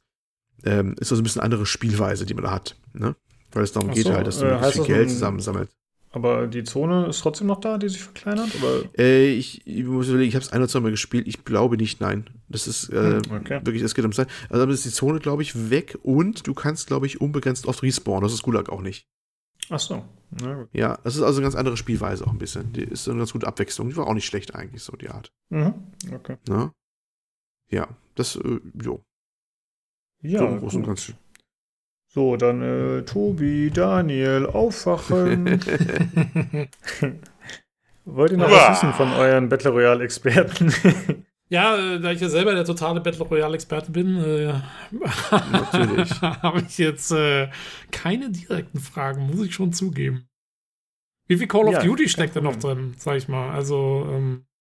Ähm, 0.62 0.94
ist 1.00 1.10
also 1.10 1.20
ein 1.20 1.24
bisschen 1.24 1.42
andere 1.42 1.66
Spielweise, 1.66 2.26
die 2.26 2.34
man 2.34 2.44
da 2.44 2.52
hat. 2.52 2.76
Ne? 2.92 3.16
Weil 3.52 3.64
es 3.64 3.72
darum 3.72 3.88
so, 3.90 3.94
geht 3.94 4.06
halt, 4.06 4.26
dass 4.26 4.38
du 4.38 4.46
äh, 4.46 4.52
möglichst 4.52 4.74
viel 4.74 4.86
Geld 4.86 5.10
zusammensammelt. 5.10 5.70
Aber 6.14 6.46
die 6.46 6.62
Zone 6.62 7.08
ist 7.08 7.20
trotzdem 7.22 7.48
noch 7.48 7.58
da, 7.58 7.76
die 7.76 7.88
sich 7.88 8.00
verkleinert? 8.00 8.50
Oder? 8.54 8.88
Äh, 8.96 9.32
ich, 9.32 9.66
ich 9.66 9.82
muss 9.84 10.06
überlegen, 10.06 10.28
ich 10.28 10.36
habe 10.36 10.44
es 10.44 10.52
ein 10.52 10.60
oder 10.60 10.68
zwei 10.68 10.78
Mal 10.78 10.92
gespielt. 10.92 11.26
Ich 11.26 11.44
glaube 11.44 11.76
nicht, 11.76 12.00
nein. 12.00 12.30
Das 12.48 12.68
ist 12.68 12.88
äh, 12.90 13.20
hm, 13.20 13.32
okay. 13.32 13.60
wirklich, 13.64 13.82
es 13.82 13.96
geht 13.96 14.04
um 14.04 14.12
Zeit. 14.12 14.28
Also 14.48 14.64
dann 14.64 14.72
ist 14.72 14.84
die 14.84 14.90
Zone, 14.90 15.18
glaube 15.18 15.42
ich, 15.42 15.70
weg 15.70 15.98
und 16.04 16.46
du 16.46 16.54
kannst, 16.54 16.86
glaube 16.86 17.06
ich, 17.06 17.20
unbegrenzt 17.20 17.66
oft 17.66 17.82
respawnen. 17.82 18.22
Das 18.22 18.32
ist 18.32 18.44
Gulag 18.44 18.68
auch 18.68 18.80
nicht. 18.80 19.08
Ach 19.70 19.80
so. 19.80 20.04
Na. 20.40 20.68
Ja, 20.72 20.98
das 21.02 21.16
ist 21.16 21.22
also 21.22 21.38
eine 21.38 21.46
ganz 21.46 21.56
andere 21.56 21.76
Spielweise 21.76 22.24
auch 22.24 22.30
ein 22.30 22.38
bisschen. 22.38 22.72
Die 22.74 22.84
ist 22.84 23.08
eine 23.08 23.18
ganz 23.18 23.32
gute 23.32 23.48
Abwechslung. 23.48 23.88
Die 23.88 23.96
war 23.96 24.06
auch 24.06 24.14
nicht 24.14 24.26
schlecht 24.26 24.54
eigentlich, 24.54 24.84
so 24.84 24.96
die 24.96 25.10
Art. 25.10 25.32
Mhm. 25.48 25.74
Okay. 26.12 26.36
Ne? 26.48 26.70
Ja, 27.70 27.88
das, 28.14 28.36
äh, 28.36 28.60
jo. 28.80 29.02
Ja, 30.22 30.38
so 30.38 30.46
und 30.46 30.60
gut. 30.60 30.86
Ganzen. 30.86 31.23
So, 32.14 32.36
dann 32.36 32.62
äh, 32.62 33.02
Tobi, 33.02 33.72
Daniel, 33.74 34.46
aufwachen. 34.46 35.46
Wollt 38.04 38.30
ihr 38.30 38.38
noch 38.38 38.48
Uah. 38.48 38.52
was 38.52 38.82
wissen 38.82 38.92
von 38.92 39.12
euren 39.14 39.48
Battle 39.48 39.72
Royale-Experten? 39.72 40.72
Ja, 41.50 41.76
äh, 41.76 42.00
da 42.00 42.10
ich 42.10 42.22
ja 42.22 42.30
selber 42.30 42.54
der 42.54 42.64
totale 42.64 43.02
Battle 43.02 43.22
Royale-Experte 43.22 43.92
bin, 43.92 44.16
äh, 44.16 44.54
Natürlich. 45.52 46.10
habe 46.22 46.62
ich 46.66 46.78
jetzt 46.78 47.12
äh, 47.12 47.50
keine 47.92 48.30
direkten 48.30 48.78
Fragen, 48.80 49.26
muss 49.26 49.44
ich 49.44 49.54
schon 49.54 49.72
zugeben. 49.72 50.26
Wie 51.28 51.36
viel 51.36 51.46
Call 51.46 51.66
of 51.68 51.74
Ja, 51.74 51.82
Duty 51.82 52.08
steckt 52.08 52.34
da 52.34 52.40
noch 52.40 52.56
drin, 52.56 52.94
sag 52.96 53.18
ich 53.18 53.28
mal? 53.28 53.50
Also, 53.50 54.06
ähm, 54.10 54.46
äh, 54.46 54.53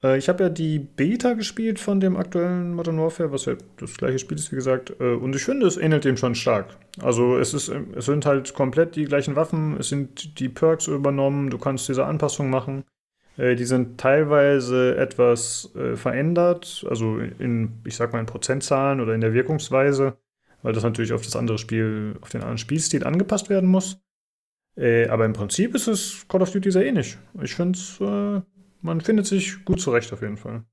ich 0.00 0.28
habe 0.28 0.44
ja 0.44 0.48
die 0.48 0.78
Beta 0.78 1.32
gespielt 1.32 1.80
von 1.80 1.98
dem 1.98 2.16
aktuellen 2.16 2.72
Modern 2.72 2.98
Warfare, 2.98 3.32
was 3.32 3.46
ja 3.46 3.54
das 3.78 3.96
gleiche 3.96 4.20
Spiel 4.20 4.38
ist, 4.38 4.52
wie 4.52 4.56
gesagt. 4.56 4.94
Äh, 5.00 5.14
und 5.14 5.34
ich 5.34 5.42
finde, 5.42 5.66
es 5.66 5.76
ähnelt 5.76 6.04
dem 6.04 6.16
schon 6.16 6.36
stark. 6.36 6.76
Also 7.00 7.36
es, 7.36 7.52
ist, 7.52 7.68
ähm, 7.68 7.88
es 7.96 8.06
sind 8.06 8.24
halt 8.24 8.54
komplett 8.54 8.94
die 8.94 9.06
gleichen 9.06 9.34
Waffen, 9.34 9.76
es 9.76 9.88
sind 9.88 10.38
die 10.38 10.48
Perks 10.48 10.86
übernommen, 10.86 11.50
du 11.50 11.58
kannst 11.58 11.88
diese 11.88 12.06
Anpassung 12.06 12.48
machen. 12.48 12.84
Äh, 13.36 13.56
die 13.56 13.64
sind 13.64 13.98
teilweise 13.98 14.96
etwas 14.96 15.74
äh, 15.74 15.96
verändert, 15.96 16.84
also 16.88 17.18
in, 17.18 17.80
ich 17.84 17.96
sag 17.96 18.12
mal, 18.12 18.20
in 18.20 18.26
Prozentzahlen 18.26 19.00
oder 19.00 19.14
in 19.14 19.20
der 19.20 19.32
Wirkungsweise, 19.32 20.16
weil 20.62 20.72
das 20.72 20.84
natürlich 20.84 21.12
auf 21.12 21.22
das 21.22 21.34
andere 21.34 21.58
Spiel, 21.58 22.16
auf 22.20 22.30
den 22.30 22.42
anderen 22.42 22.58
Spielstil 22.58 23.04
angepasst 23.04 23.48
werden 23.48 23.68
muss. 23.68 24.00
Äh, 24.76 25.08
aber 25.08 25.24
im 25.24 25.32
Prinzip 25.32 25.74
ist 25.74 25.88
es 25.88 26.24
Call 26.28 26.42
of 26.42 26.52
Duty 26.52 26.70
sehr 26.70 26.86
ähnlich. 26.86 27.18
Ich 27.42 27.54
finde 27.54 27.78
es, 27.78 28.00
äh, 28.00 28.42
man 28.80 29.00
findet 29.00 29.26
sich 29.26 29.64
gut 29.64 29.80
zurecht 29.80 30.12
auf 30.12 30.22
jeden 30.22 30.36
Fall. 30.36 30.64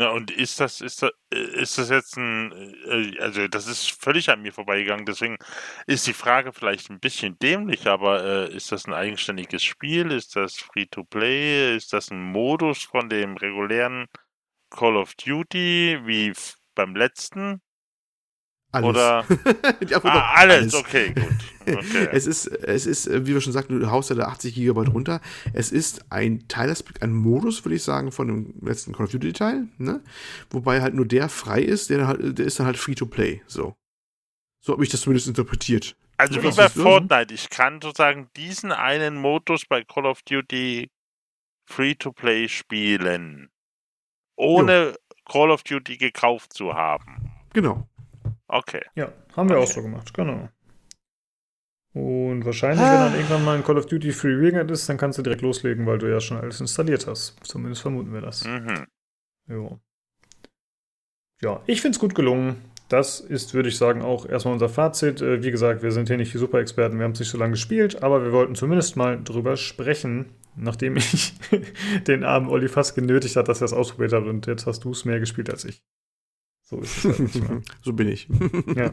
Ja, 0.00 0.10
und 0.10 0.30
ist 0.30 0.60
das, 0.60 0.80
ist 0.80 1.02
das, 1.02 1.10
ist 1.30 1.76
das 1.76 1.90
jetzt 1.90 2.16
ein, 2.16 2.52
äh, 2.86 3.18
also 3.18 3.48
das 3.48 3.66
ist 3.66 3.90
völlig 3.90 4.30
an 4.30 4.42
mir 4.42 4.52
vorbeigegangen, 4.52 5.04
deswegen 5.04 5.36
ist 5.88 6.06
die 6.06 6.12
Frage 6.12 6.52
vielleicht 6.52 6.88
ein 6.88 7.00
bisschen 7.00 7.36
dämlich, 7.40 7.84
aber 7.88 8.22
äh, 8.24 8.54
ist 8.54 8.70
das 8.70 8.86
ein 8.86 8.94
eigenständiges 8.94 9.64
Spiel? 9.64 10.12
Ist 10.12 10.36
das 10.36 10.54
Free-to-Play? 10.54 11.74
Ist 11.76 11.92
das 11.92 12.12
ein 12.12 12.22
Modus 12.22 12.84
von 12.84 13.08
dem 13.08 13.36
regulären 13.36 14.06
Call 14.70 14.96
of 14.96 15.14
Duty 15.16 16.00
wie 16.04 16.32
beim 16.76 16.94
letzten? 16.94 17.60
Alles. 18.70 18.88
Oder 18.88 19.24
ah, 20.04 20.34
alles. 20.34 20.74
okay, 20.74 21.12
gut. 21.14 21.24
Okay. 21.24 22.08
Es 22.12 22.26
ist, 22.26 22.46
es 22.46 22.86
ist, 22.86 23.06
äh, 23.06 23.26
wie 23.26 23.34
wir 23.34 23.42
schon 23.42 23.52
sagten, 23.52 23.78
du 23.78 23.90
haust 23.90 24.08
ja 24.08 24.16
da 24.16 24.28
80 24.28 24.54
GB 24.54 24.88
runter. 24.88 25.20
Es 25.52 25.70
ist 25.70 26.10
ein 26.10 26.48
Teilaspekt, 26.48 27.02
ein 27.02 27.12
Modus, 27.12 27.64
würde 27.64 27.76
ich 27.76 27.82
sagen, 27.82 28.10
von 28.10 28.26
dem 28.26 28.54
letzten 28.62 28.92
Call 28.94 29.04
of 29.04 29.12
Duty 29.12 29.34
Teil, 29.34 29.68
ne? 29.76 30.02
Wobei 30.48 30.80
halt 30.80 30.94
nur 30.94 31.04
der 31.04 31.28
frei 31.28 31.60
ist, 31.60 31.90
der, 31.90 32.06
halt, 32.06 32.38
der 32.38 32.46
ist 32.46 32.58
dann 32.58 32.66
halt 32.66 32.78
free 32.78 32.94
to 32.94 33.04
play, 33.04 33.42
so. 33.46 33.74
So 34.60 34.72
habe 34.72 34.82
ich 34.82 34.88
das 34.88 35.02
zumindest 35.02 35.28
interpretiert. 35.28 35.94
Also 36.16 36.42
wie 36.42 36.50
bei? 36.50 36.68
Fortnite, 36.68 37.32
ich 37.32 37.48
kann 37.50 37.80
sozusagen 37.80 38.28
diesen 38.34 38.72
einen 38.72 39.16
Modus 39.16 39.66
bei 39.66 39.84
Call 39.84 40.06
of 40.06 40.22
Duty 40.22 40.90
Free-to-Play 41.66 42.48
spielen, 42.48 43.50
ohne 44.36 44.96
Call 45.26 45.50
of 45.50 45.62
Duty 45.62 45.98
gekauft 45.98 46.54
zu 46.54 46.74
haben. 46.74 47.30
Genau. 47.52 47.86
Okay. 48.48 48.82
Ja, 48.94 49.12
haben 49.36 49.48
wir 49.48 49.56
Okay. 49.56 49.64
auch 49.64 49.70
so 49.70 49.82
gemacht, 49.82 50.12
genau. 50.14 50.48
Und 51.94 52.44
wahrscheinlich, 52.44 52.84
wenn 52.84 52.98
dann 52.98 53.14
irgendwann 53.14 53.44
mal 53.44 53.56
ein 53.56 53.64
Call 53.64 53.78
of 53.78 53.86
Duty 53.86 54.12
Free 54.12 54.34
Reignited 54.34 54.70
ist, 54.70 54.88
dann 54.88 54.98
kannst 54.98 55.18
du 55.18 55.22
direkt 55.22 55.42
loslegen, 55.42 55.86
weil 55.86 55.98
du 55.98 56.06
ja 56.10 56.20
schon 56.20 56.36
alles 56.36 56.60
installiert 56.60 57.06
hast. 57.06 57.36
Zumindest 57.44 57.82
vermuten 57.82 58.12
wir 58.12 58.20
das. 58.20 58.44
Mhm. 58.44 58.86
Jo. 59.48 59.80
Ja, 61.42 61.62
ich 61.66 61.80
finde 61.80 61.96
es 61.96 62.00
gut 62.00 62.14
gelungen. 62.14 62.56
Das 62.88 63.20
ist, 63.20 63.52
würde 63.52 63.68
ich 63.68 63.76
sagen, 63.76 64.02
auch 64.02 64.26
erstmal 64.26 64.54
unser 64.54 64.68
Fazit. 64.68 65.20
Äh, 65.20 65.42
Wie 65.42 65.50
gesagt, 65.50 65.82
wir 65.82 65.92
sind 65.92 66.08
hier 66.08 66.16
nicht 66.16 66.32
die 66.32 66.38
Super-Experten, 66.38 66.98
wir 66.98 67.04
haben 67.04 67.12
es 67.12 67.20
nicht 67.20 67.28
so 67.30 67.36
lange 67.38 67.52
gespielt, 67.52 68.02
aber 68.02 68.22
wir 68.24 68.32
wollten 68.32 68.54
zumindest 68.54 68.96
mal 68.96 69.22
drüber 69.22 69.56
sprechen, 69.56 70.32
nachdem 70.56 70.96
ich 70.98 71.34
den 72.06 72.24
armen 72.24 72.48
Olli 72.48 72.68
fast 72.68 72.94
genötigt 72.94 73.36
hat, 73.36 73.48
dass 73.48 73.60
er 73.60 73.66
es 73.66 73.72
ausprobiert 73.72 74.12
hat 74.12 74.24
und 74.24 74.46
jetzt 74.46 74.66
hast 74.66 74.84
du 74.84 74.90
es 74.92 75.04
mehr 75.04 75.20
gespielt 75.20 75.50
als 75.50 75.64
ich. 75.64 75.82
So 76.68 76.80
ist 76.80 77.04
es 77.04 77.48
halt 77.48 77.64
so 77.82 77.92
bin 77.94 78.08
ich. 78.08 78.28
Ja. 78.76 78.92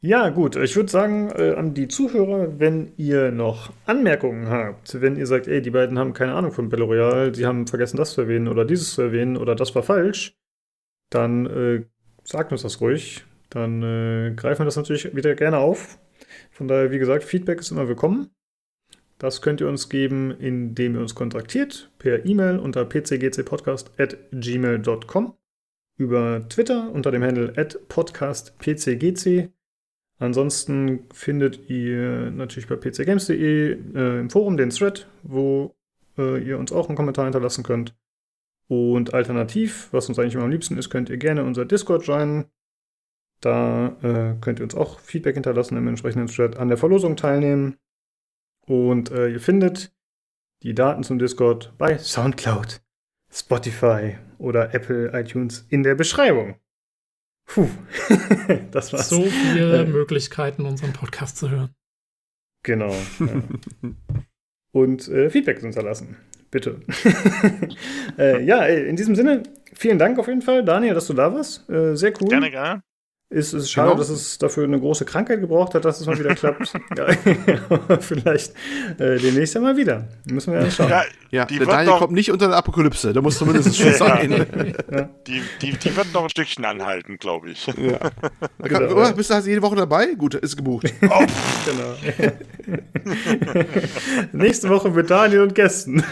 Ja, 0.00 0.30
gut. 0.30 0.56
Ich 0.56 0.74
würde 0.76 0.90
sagen, 0.90 1.30
äh, 1.30 1.54
an 1.54 1.74
die 1.74 1.88
Zuhörer, 1.88 2.58
wenn 2.58 2.92
ihr 2.96 3.30
noch 3.30 3.72
Anmerkungen 3.84 4.48
habt, 4.48 4.98
wenn 5.00 5.16
ihr 5.16 5.26
sagt, 5.26 5.48
ey, 5.48 5.60
die 5.60 5.70
beiden 5.70 5.98
haben 5.98 6.14
keine 6.14 6.34
Ahnung 6.34 6.52
von 6.52 6.72
Royale, 6.72 7.32
die 7.32 7.44
haben 7.44 7.66
vergessen, 7.66 7.96
das 7.96 8.12
zu 8.12 8.20
erwähnen 8.22 8.46
oder 8.48 8.64
dieses 8.64 8.94
zu 8.94 9.02
erwähnen 9.02 9.36
oder 9.36 9.54
das 9.54 9.74
war 9.74 9.82
falsch, 9.82 10.38
dann 11.10 11.46
äh, 11.46 11.84
sagt 12.24 12.52
uns 12.52 12.62
das 12.62 12.80
ruhig. 12.80 13.26
Dann 13.50 13.82
äh, 13.82 14.32
greifen 14.34 14.60
wir 14.60 14.66
das 14.66 14.76
natürlich 14.76 15.14
wieder 15.14 15.34
gerne 15.34 15.58
auf. 15.58 15.98
Von 16.50 16.68
daher, 16.68 16.90
wie 16.90 16.98
gesagt, 16.98 17.24
Feedback 17.24 17.60
ist 17.60 17.70
immer 17.70 17.88
willkommen. 17.88 18.30
Das 19.18 19.42
könnt 19.42 19.60
ihr 19.60 19.68
uns 19.68 19.90
geben, 19.90 20.30
indem 20.30 20.94
ihr 20.94 21.00
uns 21.00 21.14
kontaktiert 21.14 21.90
per 21.98 22.24
E-Mail 22.24 22.58
unter 22.58 22.84
pcgcpodcast.gmail.com 22.84 25.34
über 25.96 26.48
Twitter 26.48 26.90
unter 26.92 27.10
dem 27.10 27.22
Handle 27.22 27.52
podcastpcgc. 27.88 29.50
Ansonsten 30.18 31.06
findet 31.12 31.68
ihr 31.68 32.30
natürlich 32.30 32.68
bei 32.68 32.76
pcgames.de 32.76 33.72
äh, 33.94 34.20
im 34.20 34.30
Forum 34.30 34.56
den 34.56 34.70
Thread, 34.70 35.06
wo 35.22 35.74
äh, 36.16 36.42
ihr 36.42 36.58
uns 36.58 36.72
auch 36.72 36.88
einen 36.88 36.96
Kommentar 36.96 37.24
hinterlassen 37.24 37.64
könnt. 37.64 37.94
Und 38.68 39.14
alternativ, 39.14 39.88
was 39.92 40.08
uns 40.08 40.18
eigentlich 40.18 40.34
immer 40.34 40.44
am 40.44 40.50
liebsten 40.50 40.78
ist, 40.78 40.90
könnt 40.90 41.10
ihr 41.10 41.18
gerne 41.18 41.44
unser 41.44 41.64
Discord 41.64 42.06
joinen. 42.06 42.46
Da 43.40 43.88
äh, 44.02 44.36
könnt 44.40 44.58
ihr 44.58 44.64
uns 44.64 44.74
auch 44.74 44.98
Feedback 44.98 45.34
hinterlassen 45.34 45.76
im 45.76 45.86
entsprechenden 45.86 46.28
Thread, 46.28 46.56
an 46.56 46.68
der 46.68 46.78
Verlosung 46.78 47.16
teilnehmen. 47.16 47.76
Und 48.66 49.10
äh, 49.10 49.28
ihr 49.28 49.40
findet 49.40 49.94
die 50.62 50.74
Daten 50.74 51.02
zum 51.04 51.18
Discord 51.18 51.74
bei 51.78 51.98
Soundcloud, 51.98 52.80
Spotify 53.32 54.16
oder 54.38 54.74
Apple 54.74 55.10
iTunes 55.18 55.66
in 55.68 55.82
der 55.82 55.94
Beschreibung. 55.94 56.56
Puh, 57.46 57.68
das 58.72 58.92
war's. 58.92 59.08
so 59.08 59.22
viele 59.22 59.82
Äh. 59.82 59.86
Möglichkeiten, 59.86 60.64
unseren 60.66 60.92
Podcast 60.92 61.36
zu 61.36 61.50
hören. 61.50 61.70
Genau. 62.62 62.92
Ja. 63.20 63.42
Und 64.72 65.08
äh, 65.08 65.30
Feedback 65.30 65.60
hinterlassen. 65.60 66.16
Bitte. 66.50 66.80
äh, 68.18 68.42
ja, 68.44 68.66
in 68.66 68.96
diesem 68.96 69.14
Sinne, 69.14 69.42
vielen 69.74 69.98
Dank 69.98 70.18
auf 70.18 70.28
jeden 70.28 70.42
Fall, 70.42 70.64
Daniel, 70.64 70.94
dass 70.94 71.06
du 71.06 71.14
da 71.14 71.32
warst. 71.32 71.68
Äh, 71.70 71.96
sehr 71.96 72.12
cool. 72.20 72.28
Gerne, 72.28 72.50
gerne. 72.50 72.82
Ist, 73.28 73.54
ist 73.54 73.72
schade, 73.72 73.88
Genau. 73.88 73.98
dass 73.98 74.08
es 74.08 74.38
dafür 74.38 74.62
eine 74.64 74.78
große 74.78 75.04
Krankheit 75.04 75.40
gebraucht 75.40 75.74
hat, 75.74 75.84
dass 75.84 76.00
es 76.00 76.06
mal 76.06 76.16
wieder 76.16 76.32
klappt. 76.36 76.72
ja, 76.96 77.98
vielleicht 78.00 78.52
äh, 79.00 79.18
demnächst 79.18 79.56
ja 79.56 79.60
mal 79.60 79.76
wieder. 79.76 80.06
Müssen 80.26 80.52
wir 80.52 80.60
ja 80.62 80.70
schauen. 80.70 80.88
Ja, 80.90 81.02
Ja, 81.32 81.44
Die 81.44 81.54
der 81.54 81.60
wird 81.66 81.72
Daniel 81.72 81.86
doch- 81.92 81.98
kommt 81.98 82.12
nicht 82.12 82.30
unter 82.30 82.46
der 82.46 82.56
Apokalypse. 82.56 83.12
Da 83.12 83.20
muss 83.20 83.36
zumindest 83.38 83.76
schon 83.76 83.86
Ja. 83.88 83.92
sein. 83.94 84.46
die, 85.26 85.42
die, 85.60 85.72
die 85.72 85.96
wird 85.96 86.14
noch 86.14 86.22
ein 86.22 86.30
Stückchen 86.30 86.64
anhalten, 86.64 87.18
glaube 87.18 87.50
ich. 87.50 87.66
ja. 87.66 87.72
Kann, 87.98 88.10
Genau, 88.62 88.92
oder, 88.92 89.06
ja. 89.06 89.10
bist 89.12 89.30
du 89.30 89.34
also 89.34 89.48
jede 89.48 89.60
Woche 89.62 89.74
dabei? 89.74 90.14
Gut, 90.14 90.34
ist 90.36 90.56
gebucht. 90.56 90.94
Genau. 91.00 91.94
Nächste 94.32 94.68
Woche 94.68 94.90
mit 94.90 95.10
Daniel 95.10 95.42
und 95.42 95.54
Gästen. 95.56 96.04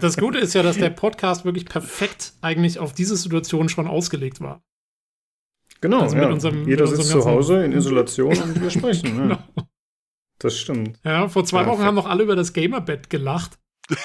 Das 0.00 0.16
Gute 0.16 0.38
ist 0.38 0.54
ja, 0.54 0.62
dass 0.62 0.78
der 0.78 0.90
Podcast 0.90 1.44
wirklich 1.44 1.66
perfekt 1.66 2.32
eigentlich 2.42 2.78
auf 2.78 2.92
diese 2.92 3.16
Situation 3.16 3.68
schon 3.68 3.86
ausgelegt 3.86 4.40
war. 4.40 4.62
Genau. 5.80 6.00
Also 6.00 6.16
mit 6.16 6.24
ja. 6.24 6.30
unserem- 6.30 6.68
Jeder 6.68 6.84
mit 6.84 6.92
unserem 6.92 6.96
sitzt 7.02 7.10
zu 7.12 7.24
Hause 7.24 7.64
in 7.64 7.72
Isolation 7.72 8.36
und 8.38 8.60
wir 8.60 8.70
sprechen. 8.70 9.06
Genau. 9.16 9.34
Ja. 9.34 9.68
Das 10.38 10.58
stimmt. 10.58 10.98
Ja, 11.02 11.28
vor 11.28 11.44
zwei 11.46 11.62
Perfekt. 11.62 11.78
Wochen 11.78 11.86
haben 11.86 11.94
noch 11.94 12.06
alle 12.06 12.22
über 12.22 12.36
das 12.36 12.52
Gamerbett 12.52 13.08
gelacht. 13.08 13.58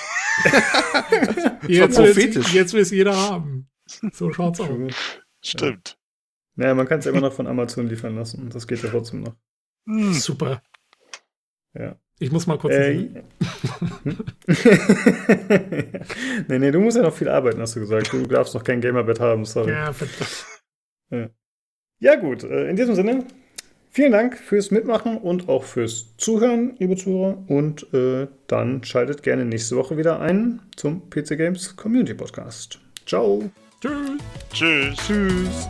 jetzt 1.67 1.97
will 1.97 2.05
prophetisch. 2.13 2.53
jetzt 2.53 2.73
will 2.73 2.81
es 2.81 2.91
jeder 2.91 3.15
haben. 3.15 3.69
So 4.13 4.31
schaut's 4.31 4.61
aus. 4.61 4.69
Stimmt. 5.43 5.97
Naja, 6.55 6.73
man 6.73 6.87
kann 6.87 6.99
es 6.99 7.05
ja 7.05 7.11
immer 7.11 7.21
noch 7.21 7.33
von 7.33 7.47
Amazon 7.47 7.87
liefern 7.87 8.15
lassen. 8.15 8.49
Das 8.49 8.65
geht 8.67 8.81
ja 8.81 8.89
trotzdem 8.89 9.23
noch. 9.23 9.35
Hm. 9.87 10.13
Super. 10.13 10.61
Ja. 11.73 11.97
Ich 12.19 12.31
muss 12.31 12.47
mal 12.47 12.57
kurz. 12.59 12.73
Äh, 12.75 12.93
nee, 16.47 16.59
nee, 16.59 16.71
du 16.71 16.79
musst 16.79 16.97
ja 16.97 17.03
noch 17.03 17.13
viel 17.15 17.29
arbeiten, 17.29 17.59
hast 17.59 17.75
du 17.75 17.79
gesagt. 17.79 18.13
Du 18.13 18.25
darfst 18.27 18.53
noch 18.53 18.63
kein 18.63 18.79
Gamerbett 18.79 19.19
haben, 19.19 19.43
sorry. 19.43 19.71
ja, 19.71 19.91
verdammt. 19.91 20.45
Ja, 21.09 21.29
gut. 22.15 22.43
äh, 22.43 22.69
In 22.69 22.75
diesem 22.75 22.95
Sinne, 22.95 23.25
vielen 23.91 24.11
Dank 24.11 24.37
fürs 24.37 24.71
Mitmachen 24.71 25.17
und 25.17 25.47
auch 25.49 25.63
fürs 25.63 26.15
Zuhören, 26.17 26.75
liebe 26.79 26.95
Zuhörer. 26.95 27.37
Und 27.47 27.93
äh, 27.93 28.27
dann 28.47 28.83
schaltet 28.83 29.23
gerne 29.23 29.45
nächste 29.45 29.75
Woche 29.75 29.97
wieder 29.97 30.19
ein 30.19 30.61
zum 30.75 31.09
PC 31.09 31.37
Games 31.37 31.75
Community 31.75 32.13
Podcast. 32.13 32.79
Ciao. 33.05 33.49
Tschüss. 33.81 34.19
Tschüss. 34.51 34.97
Tschüss. 34.97 35.67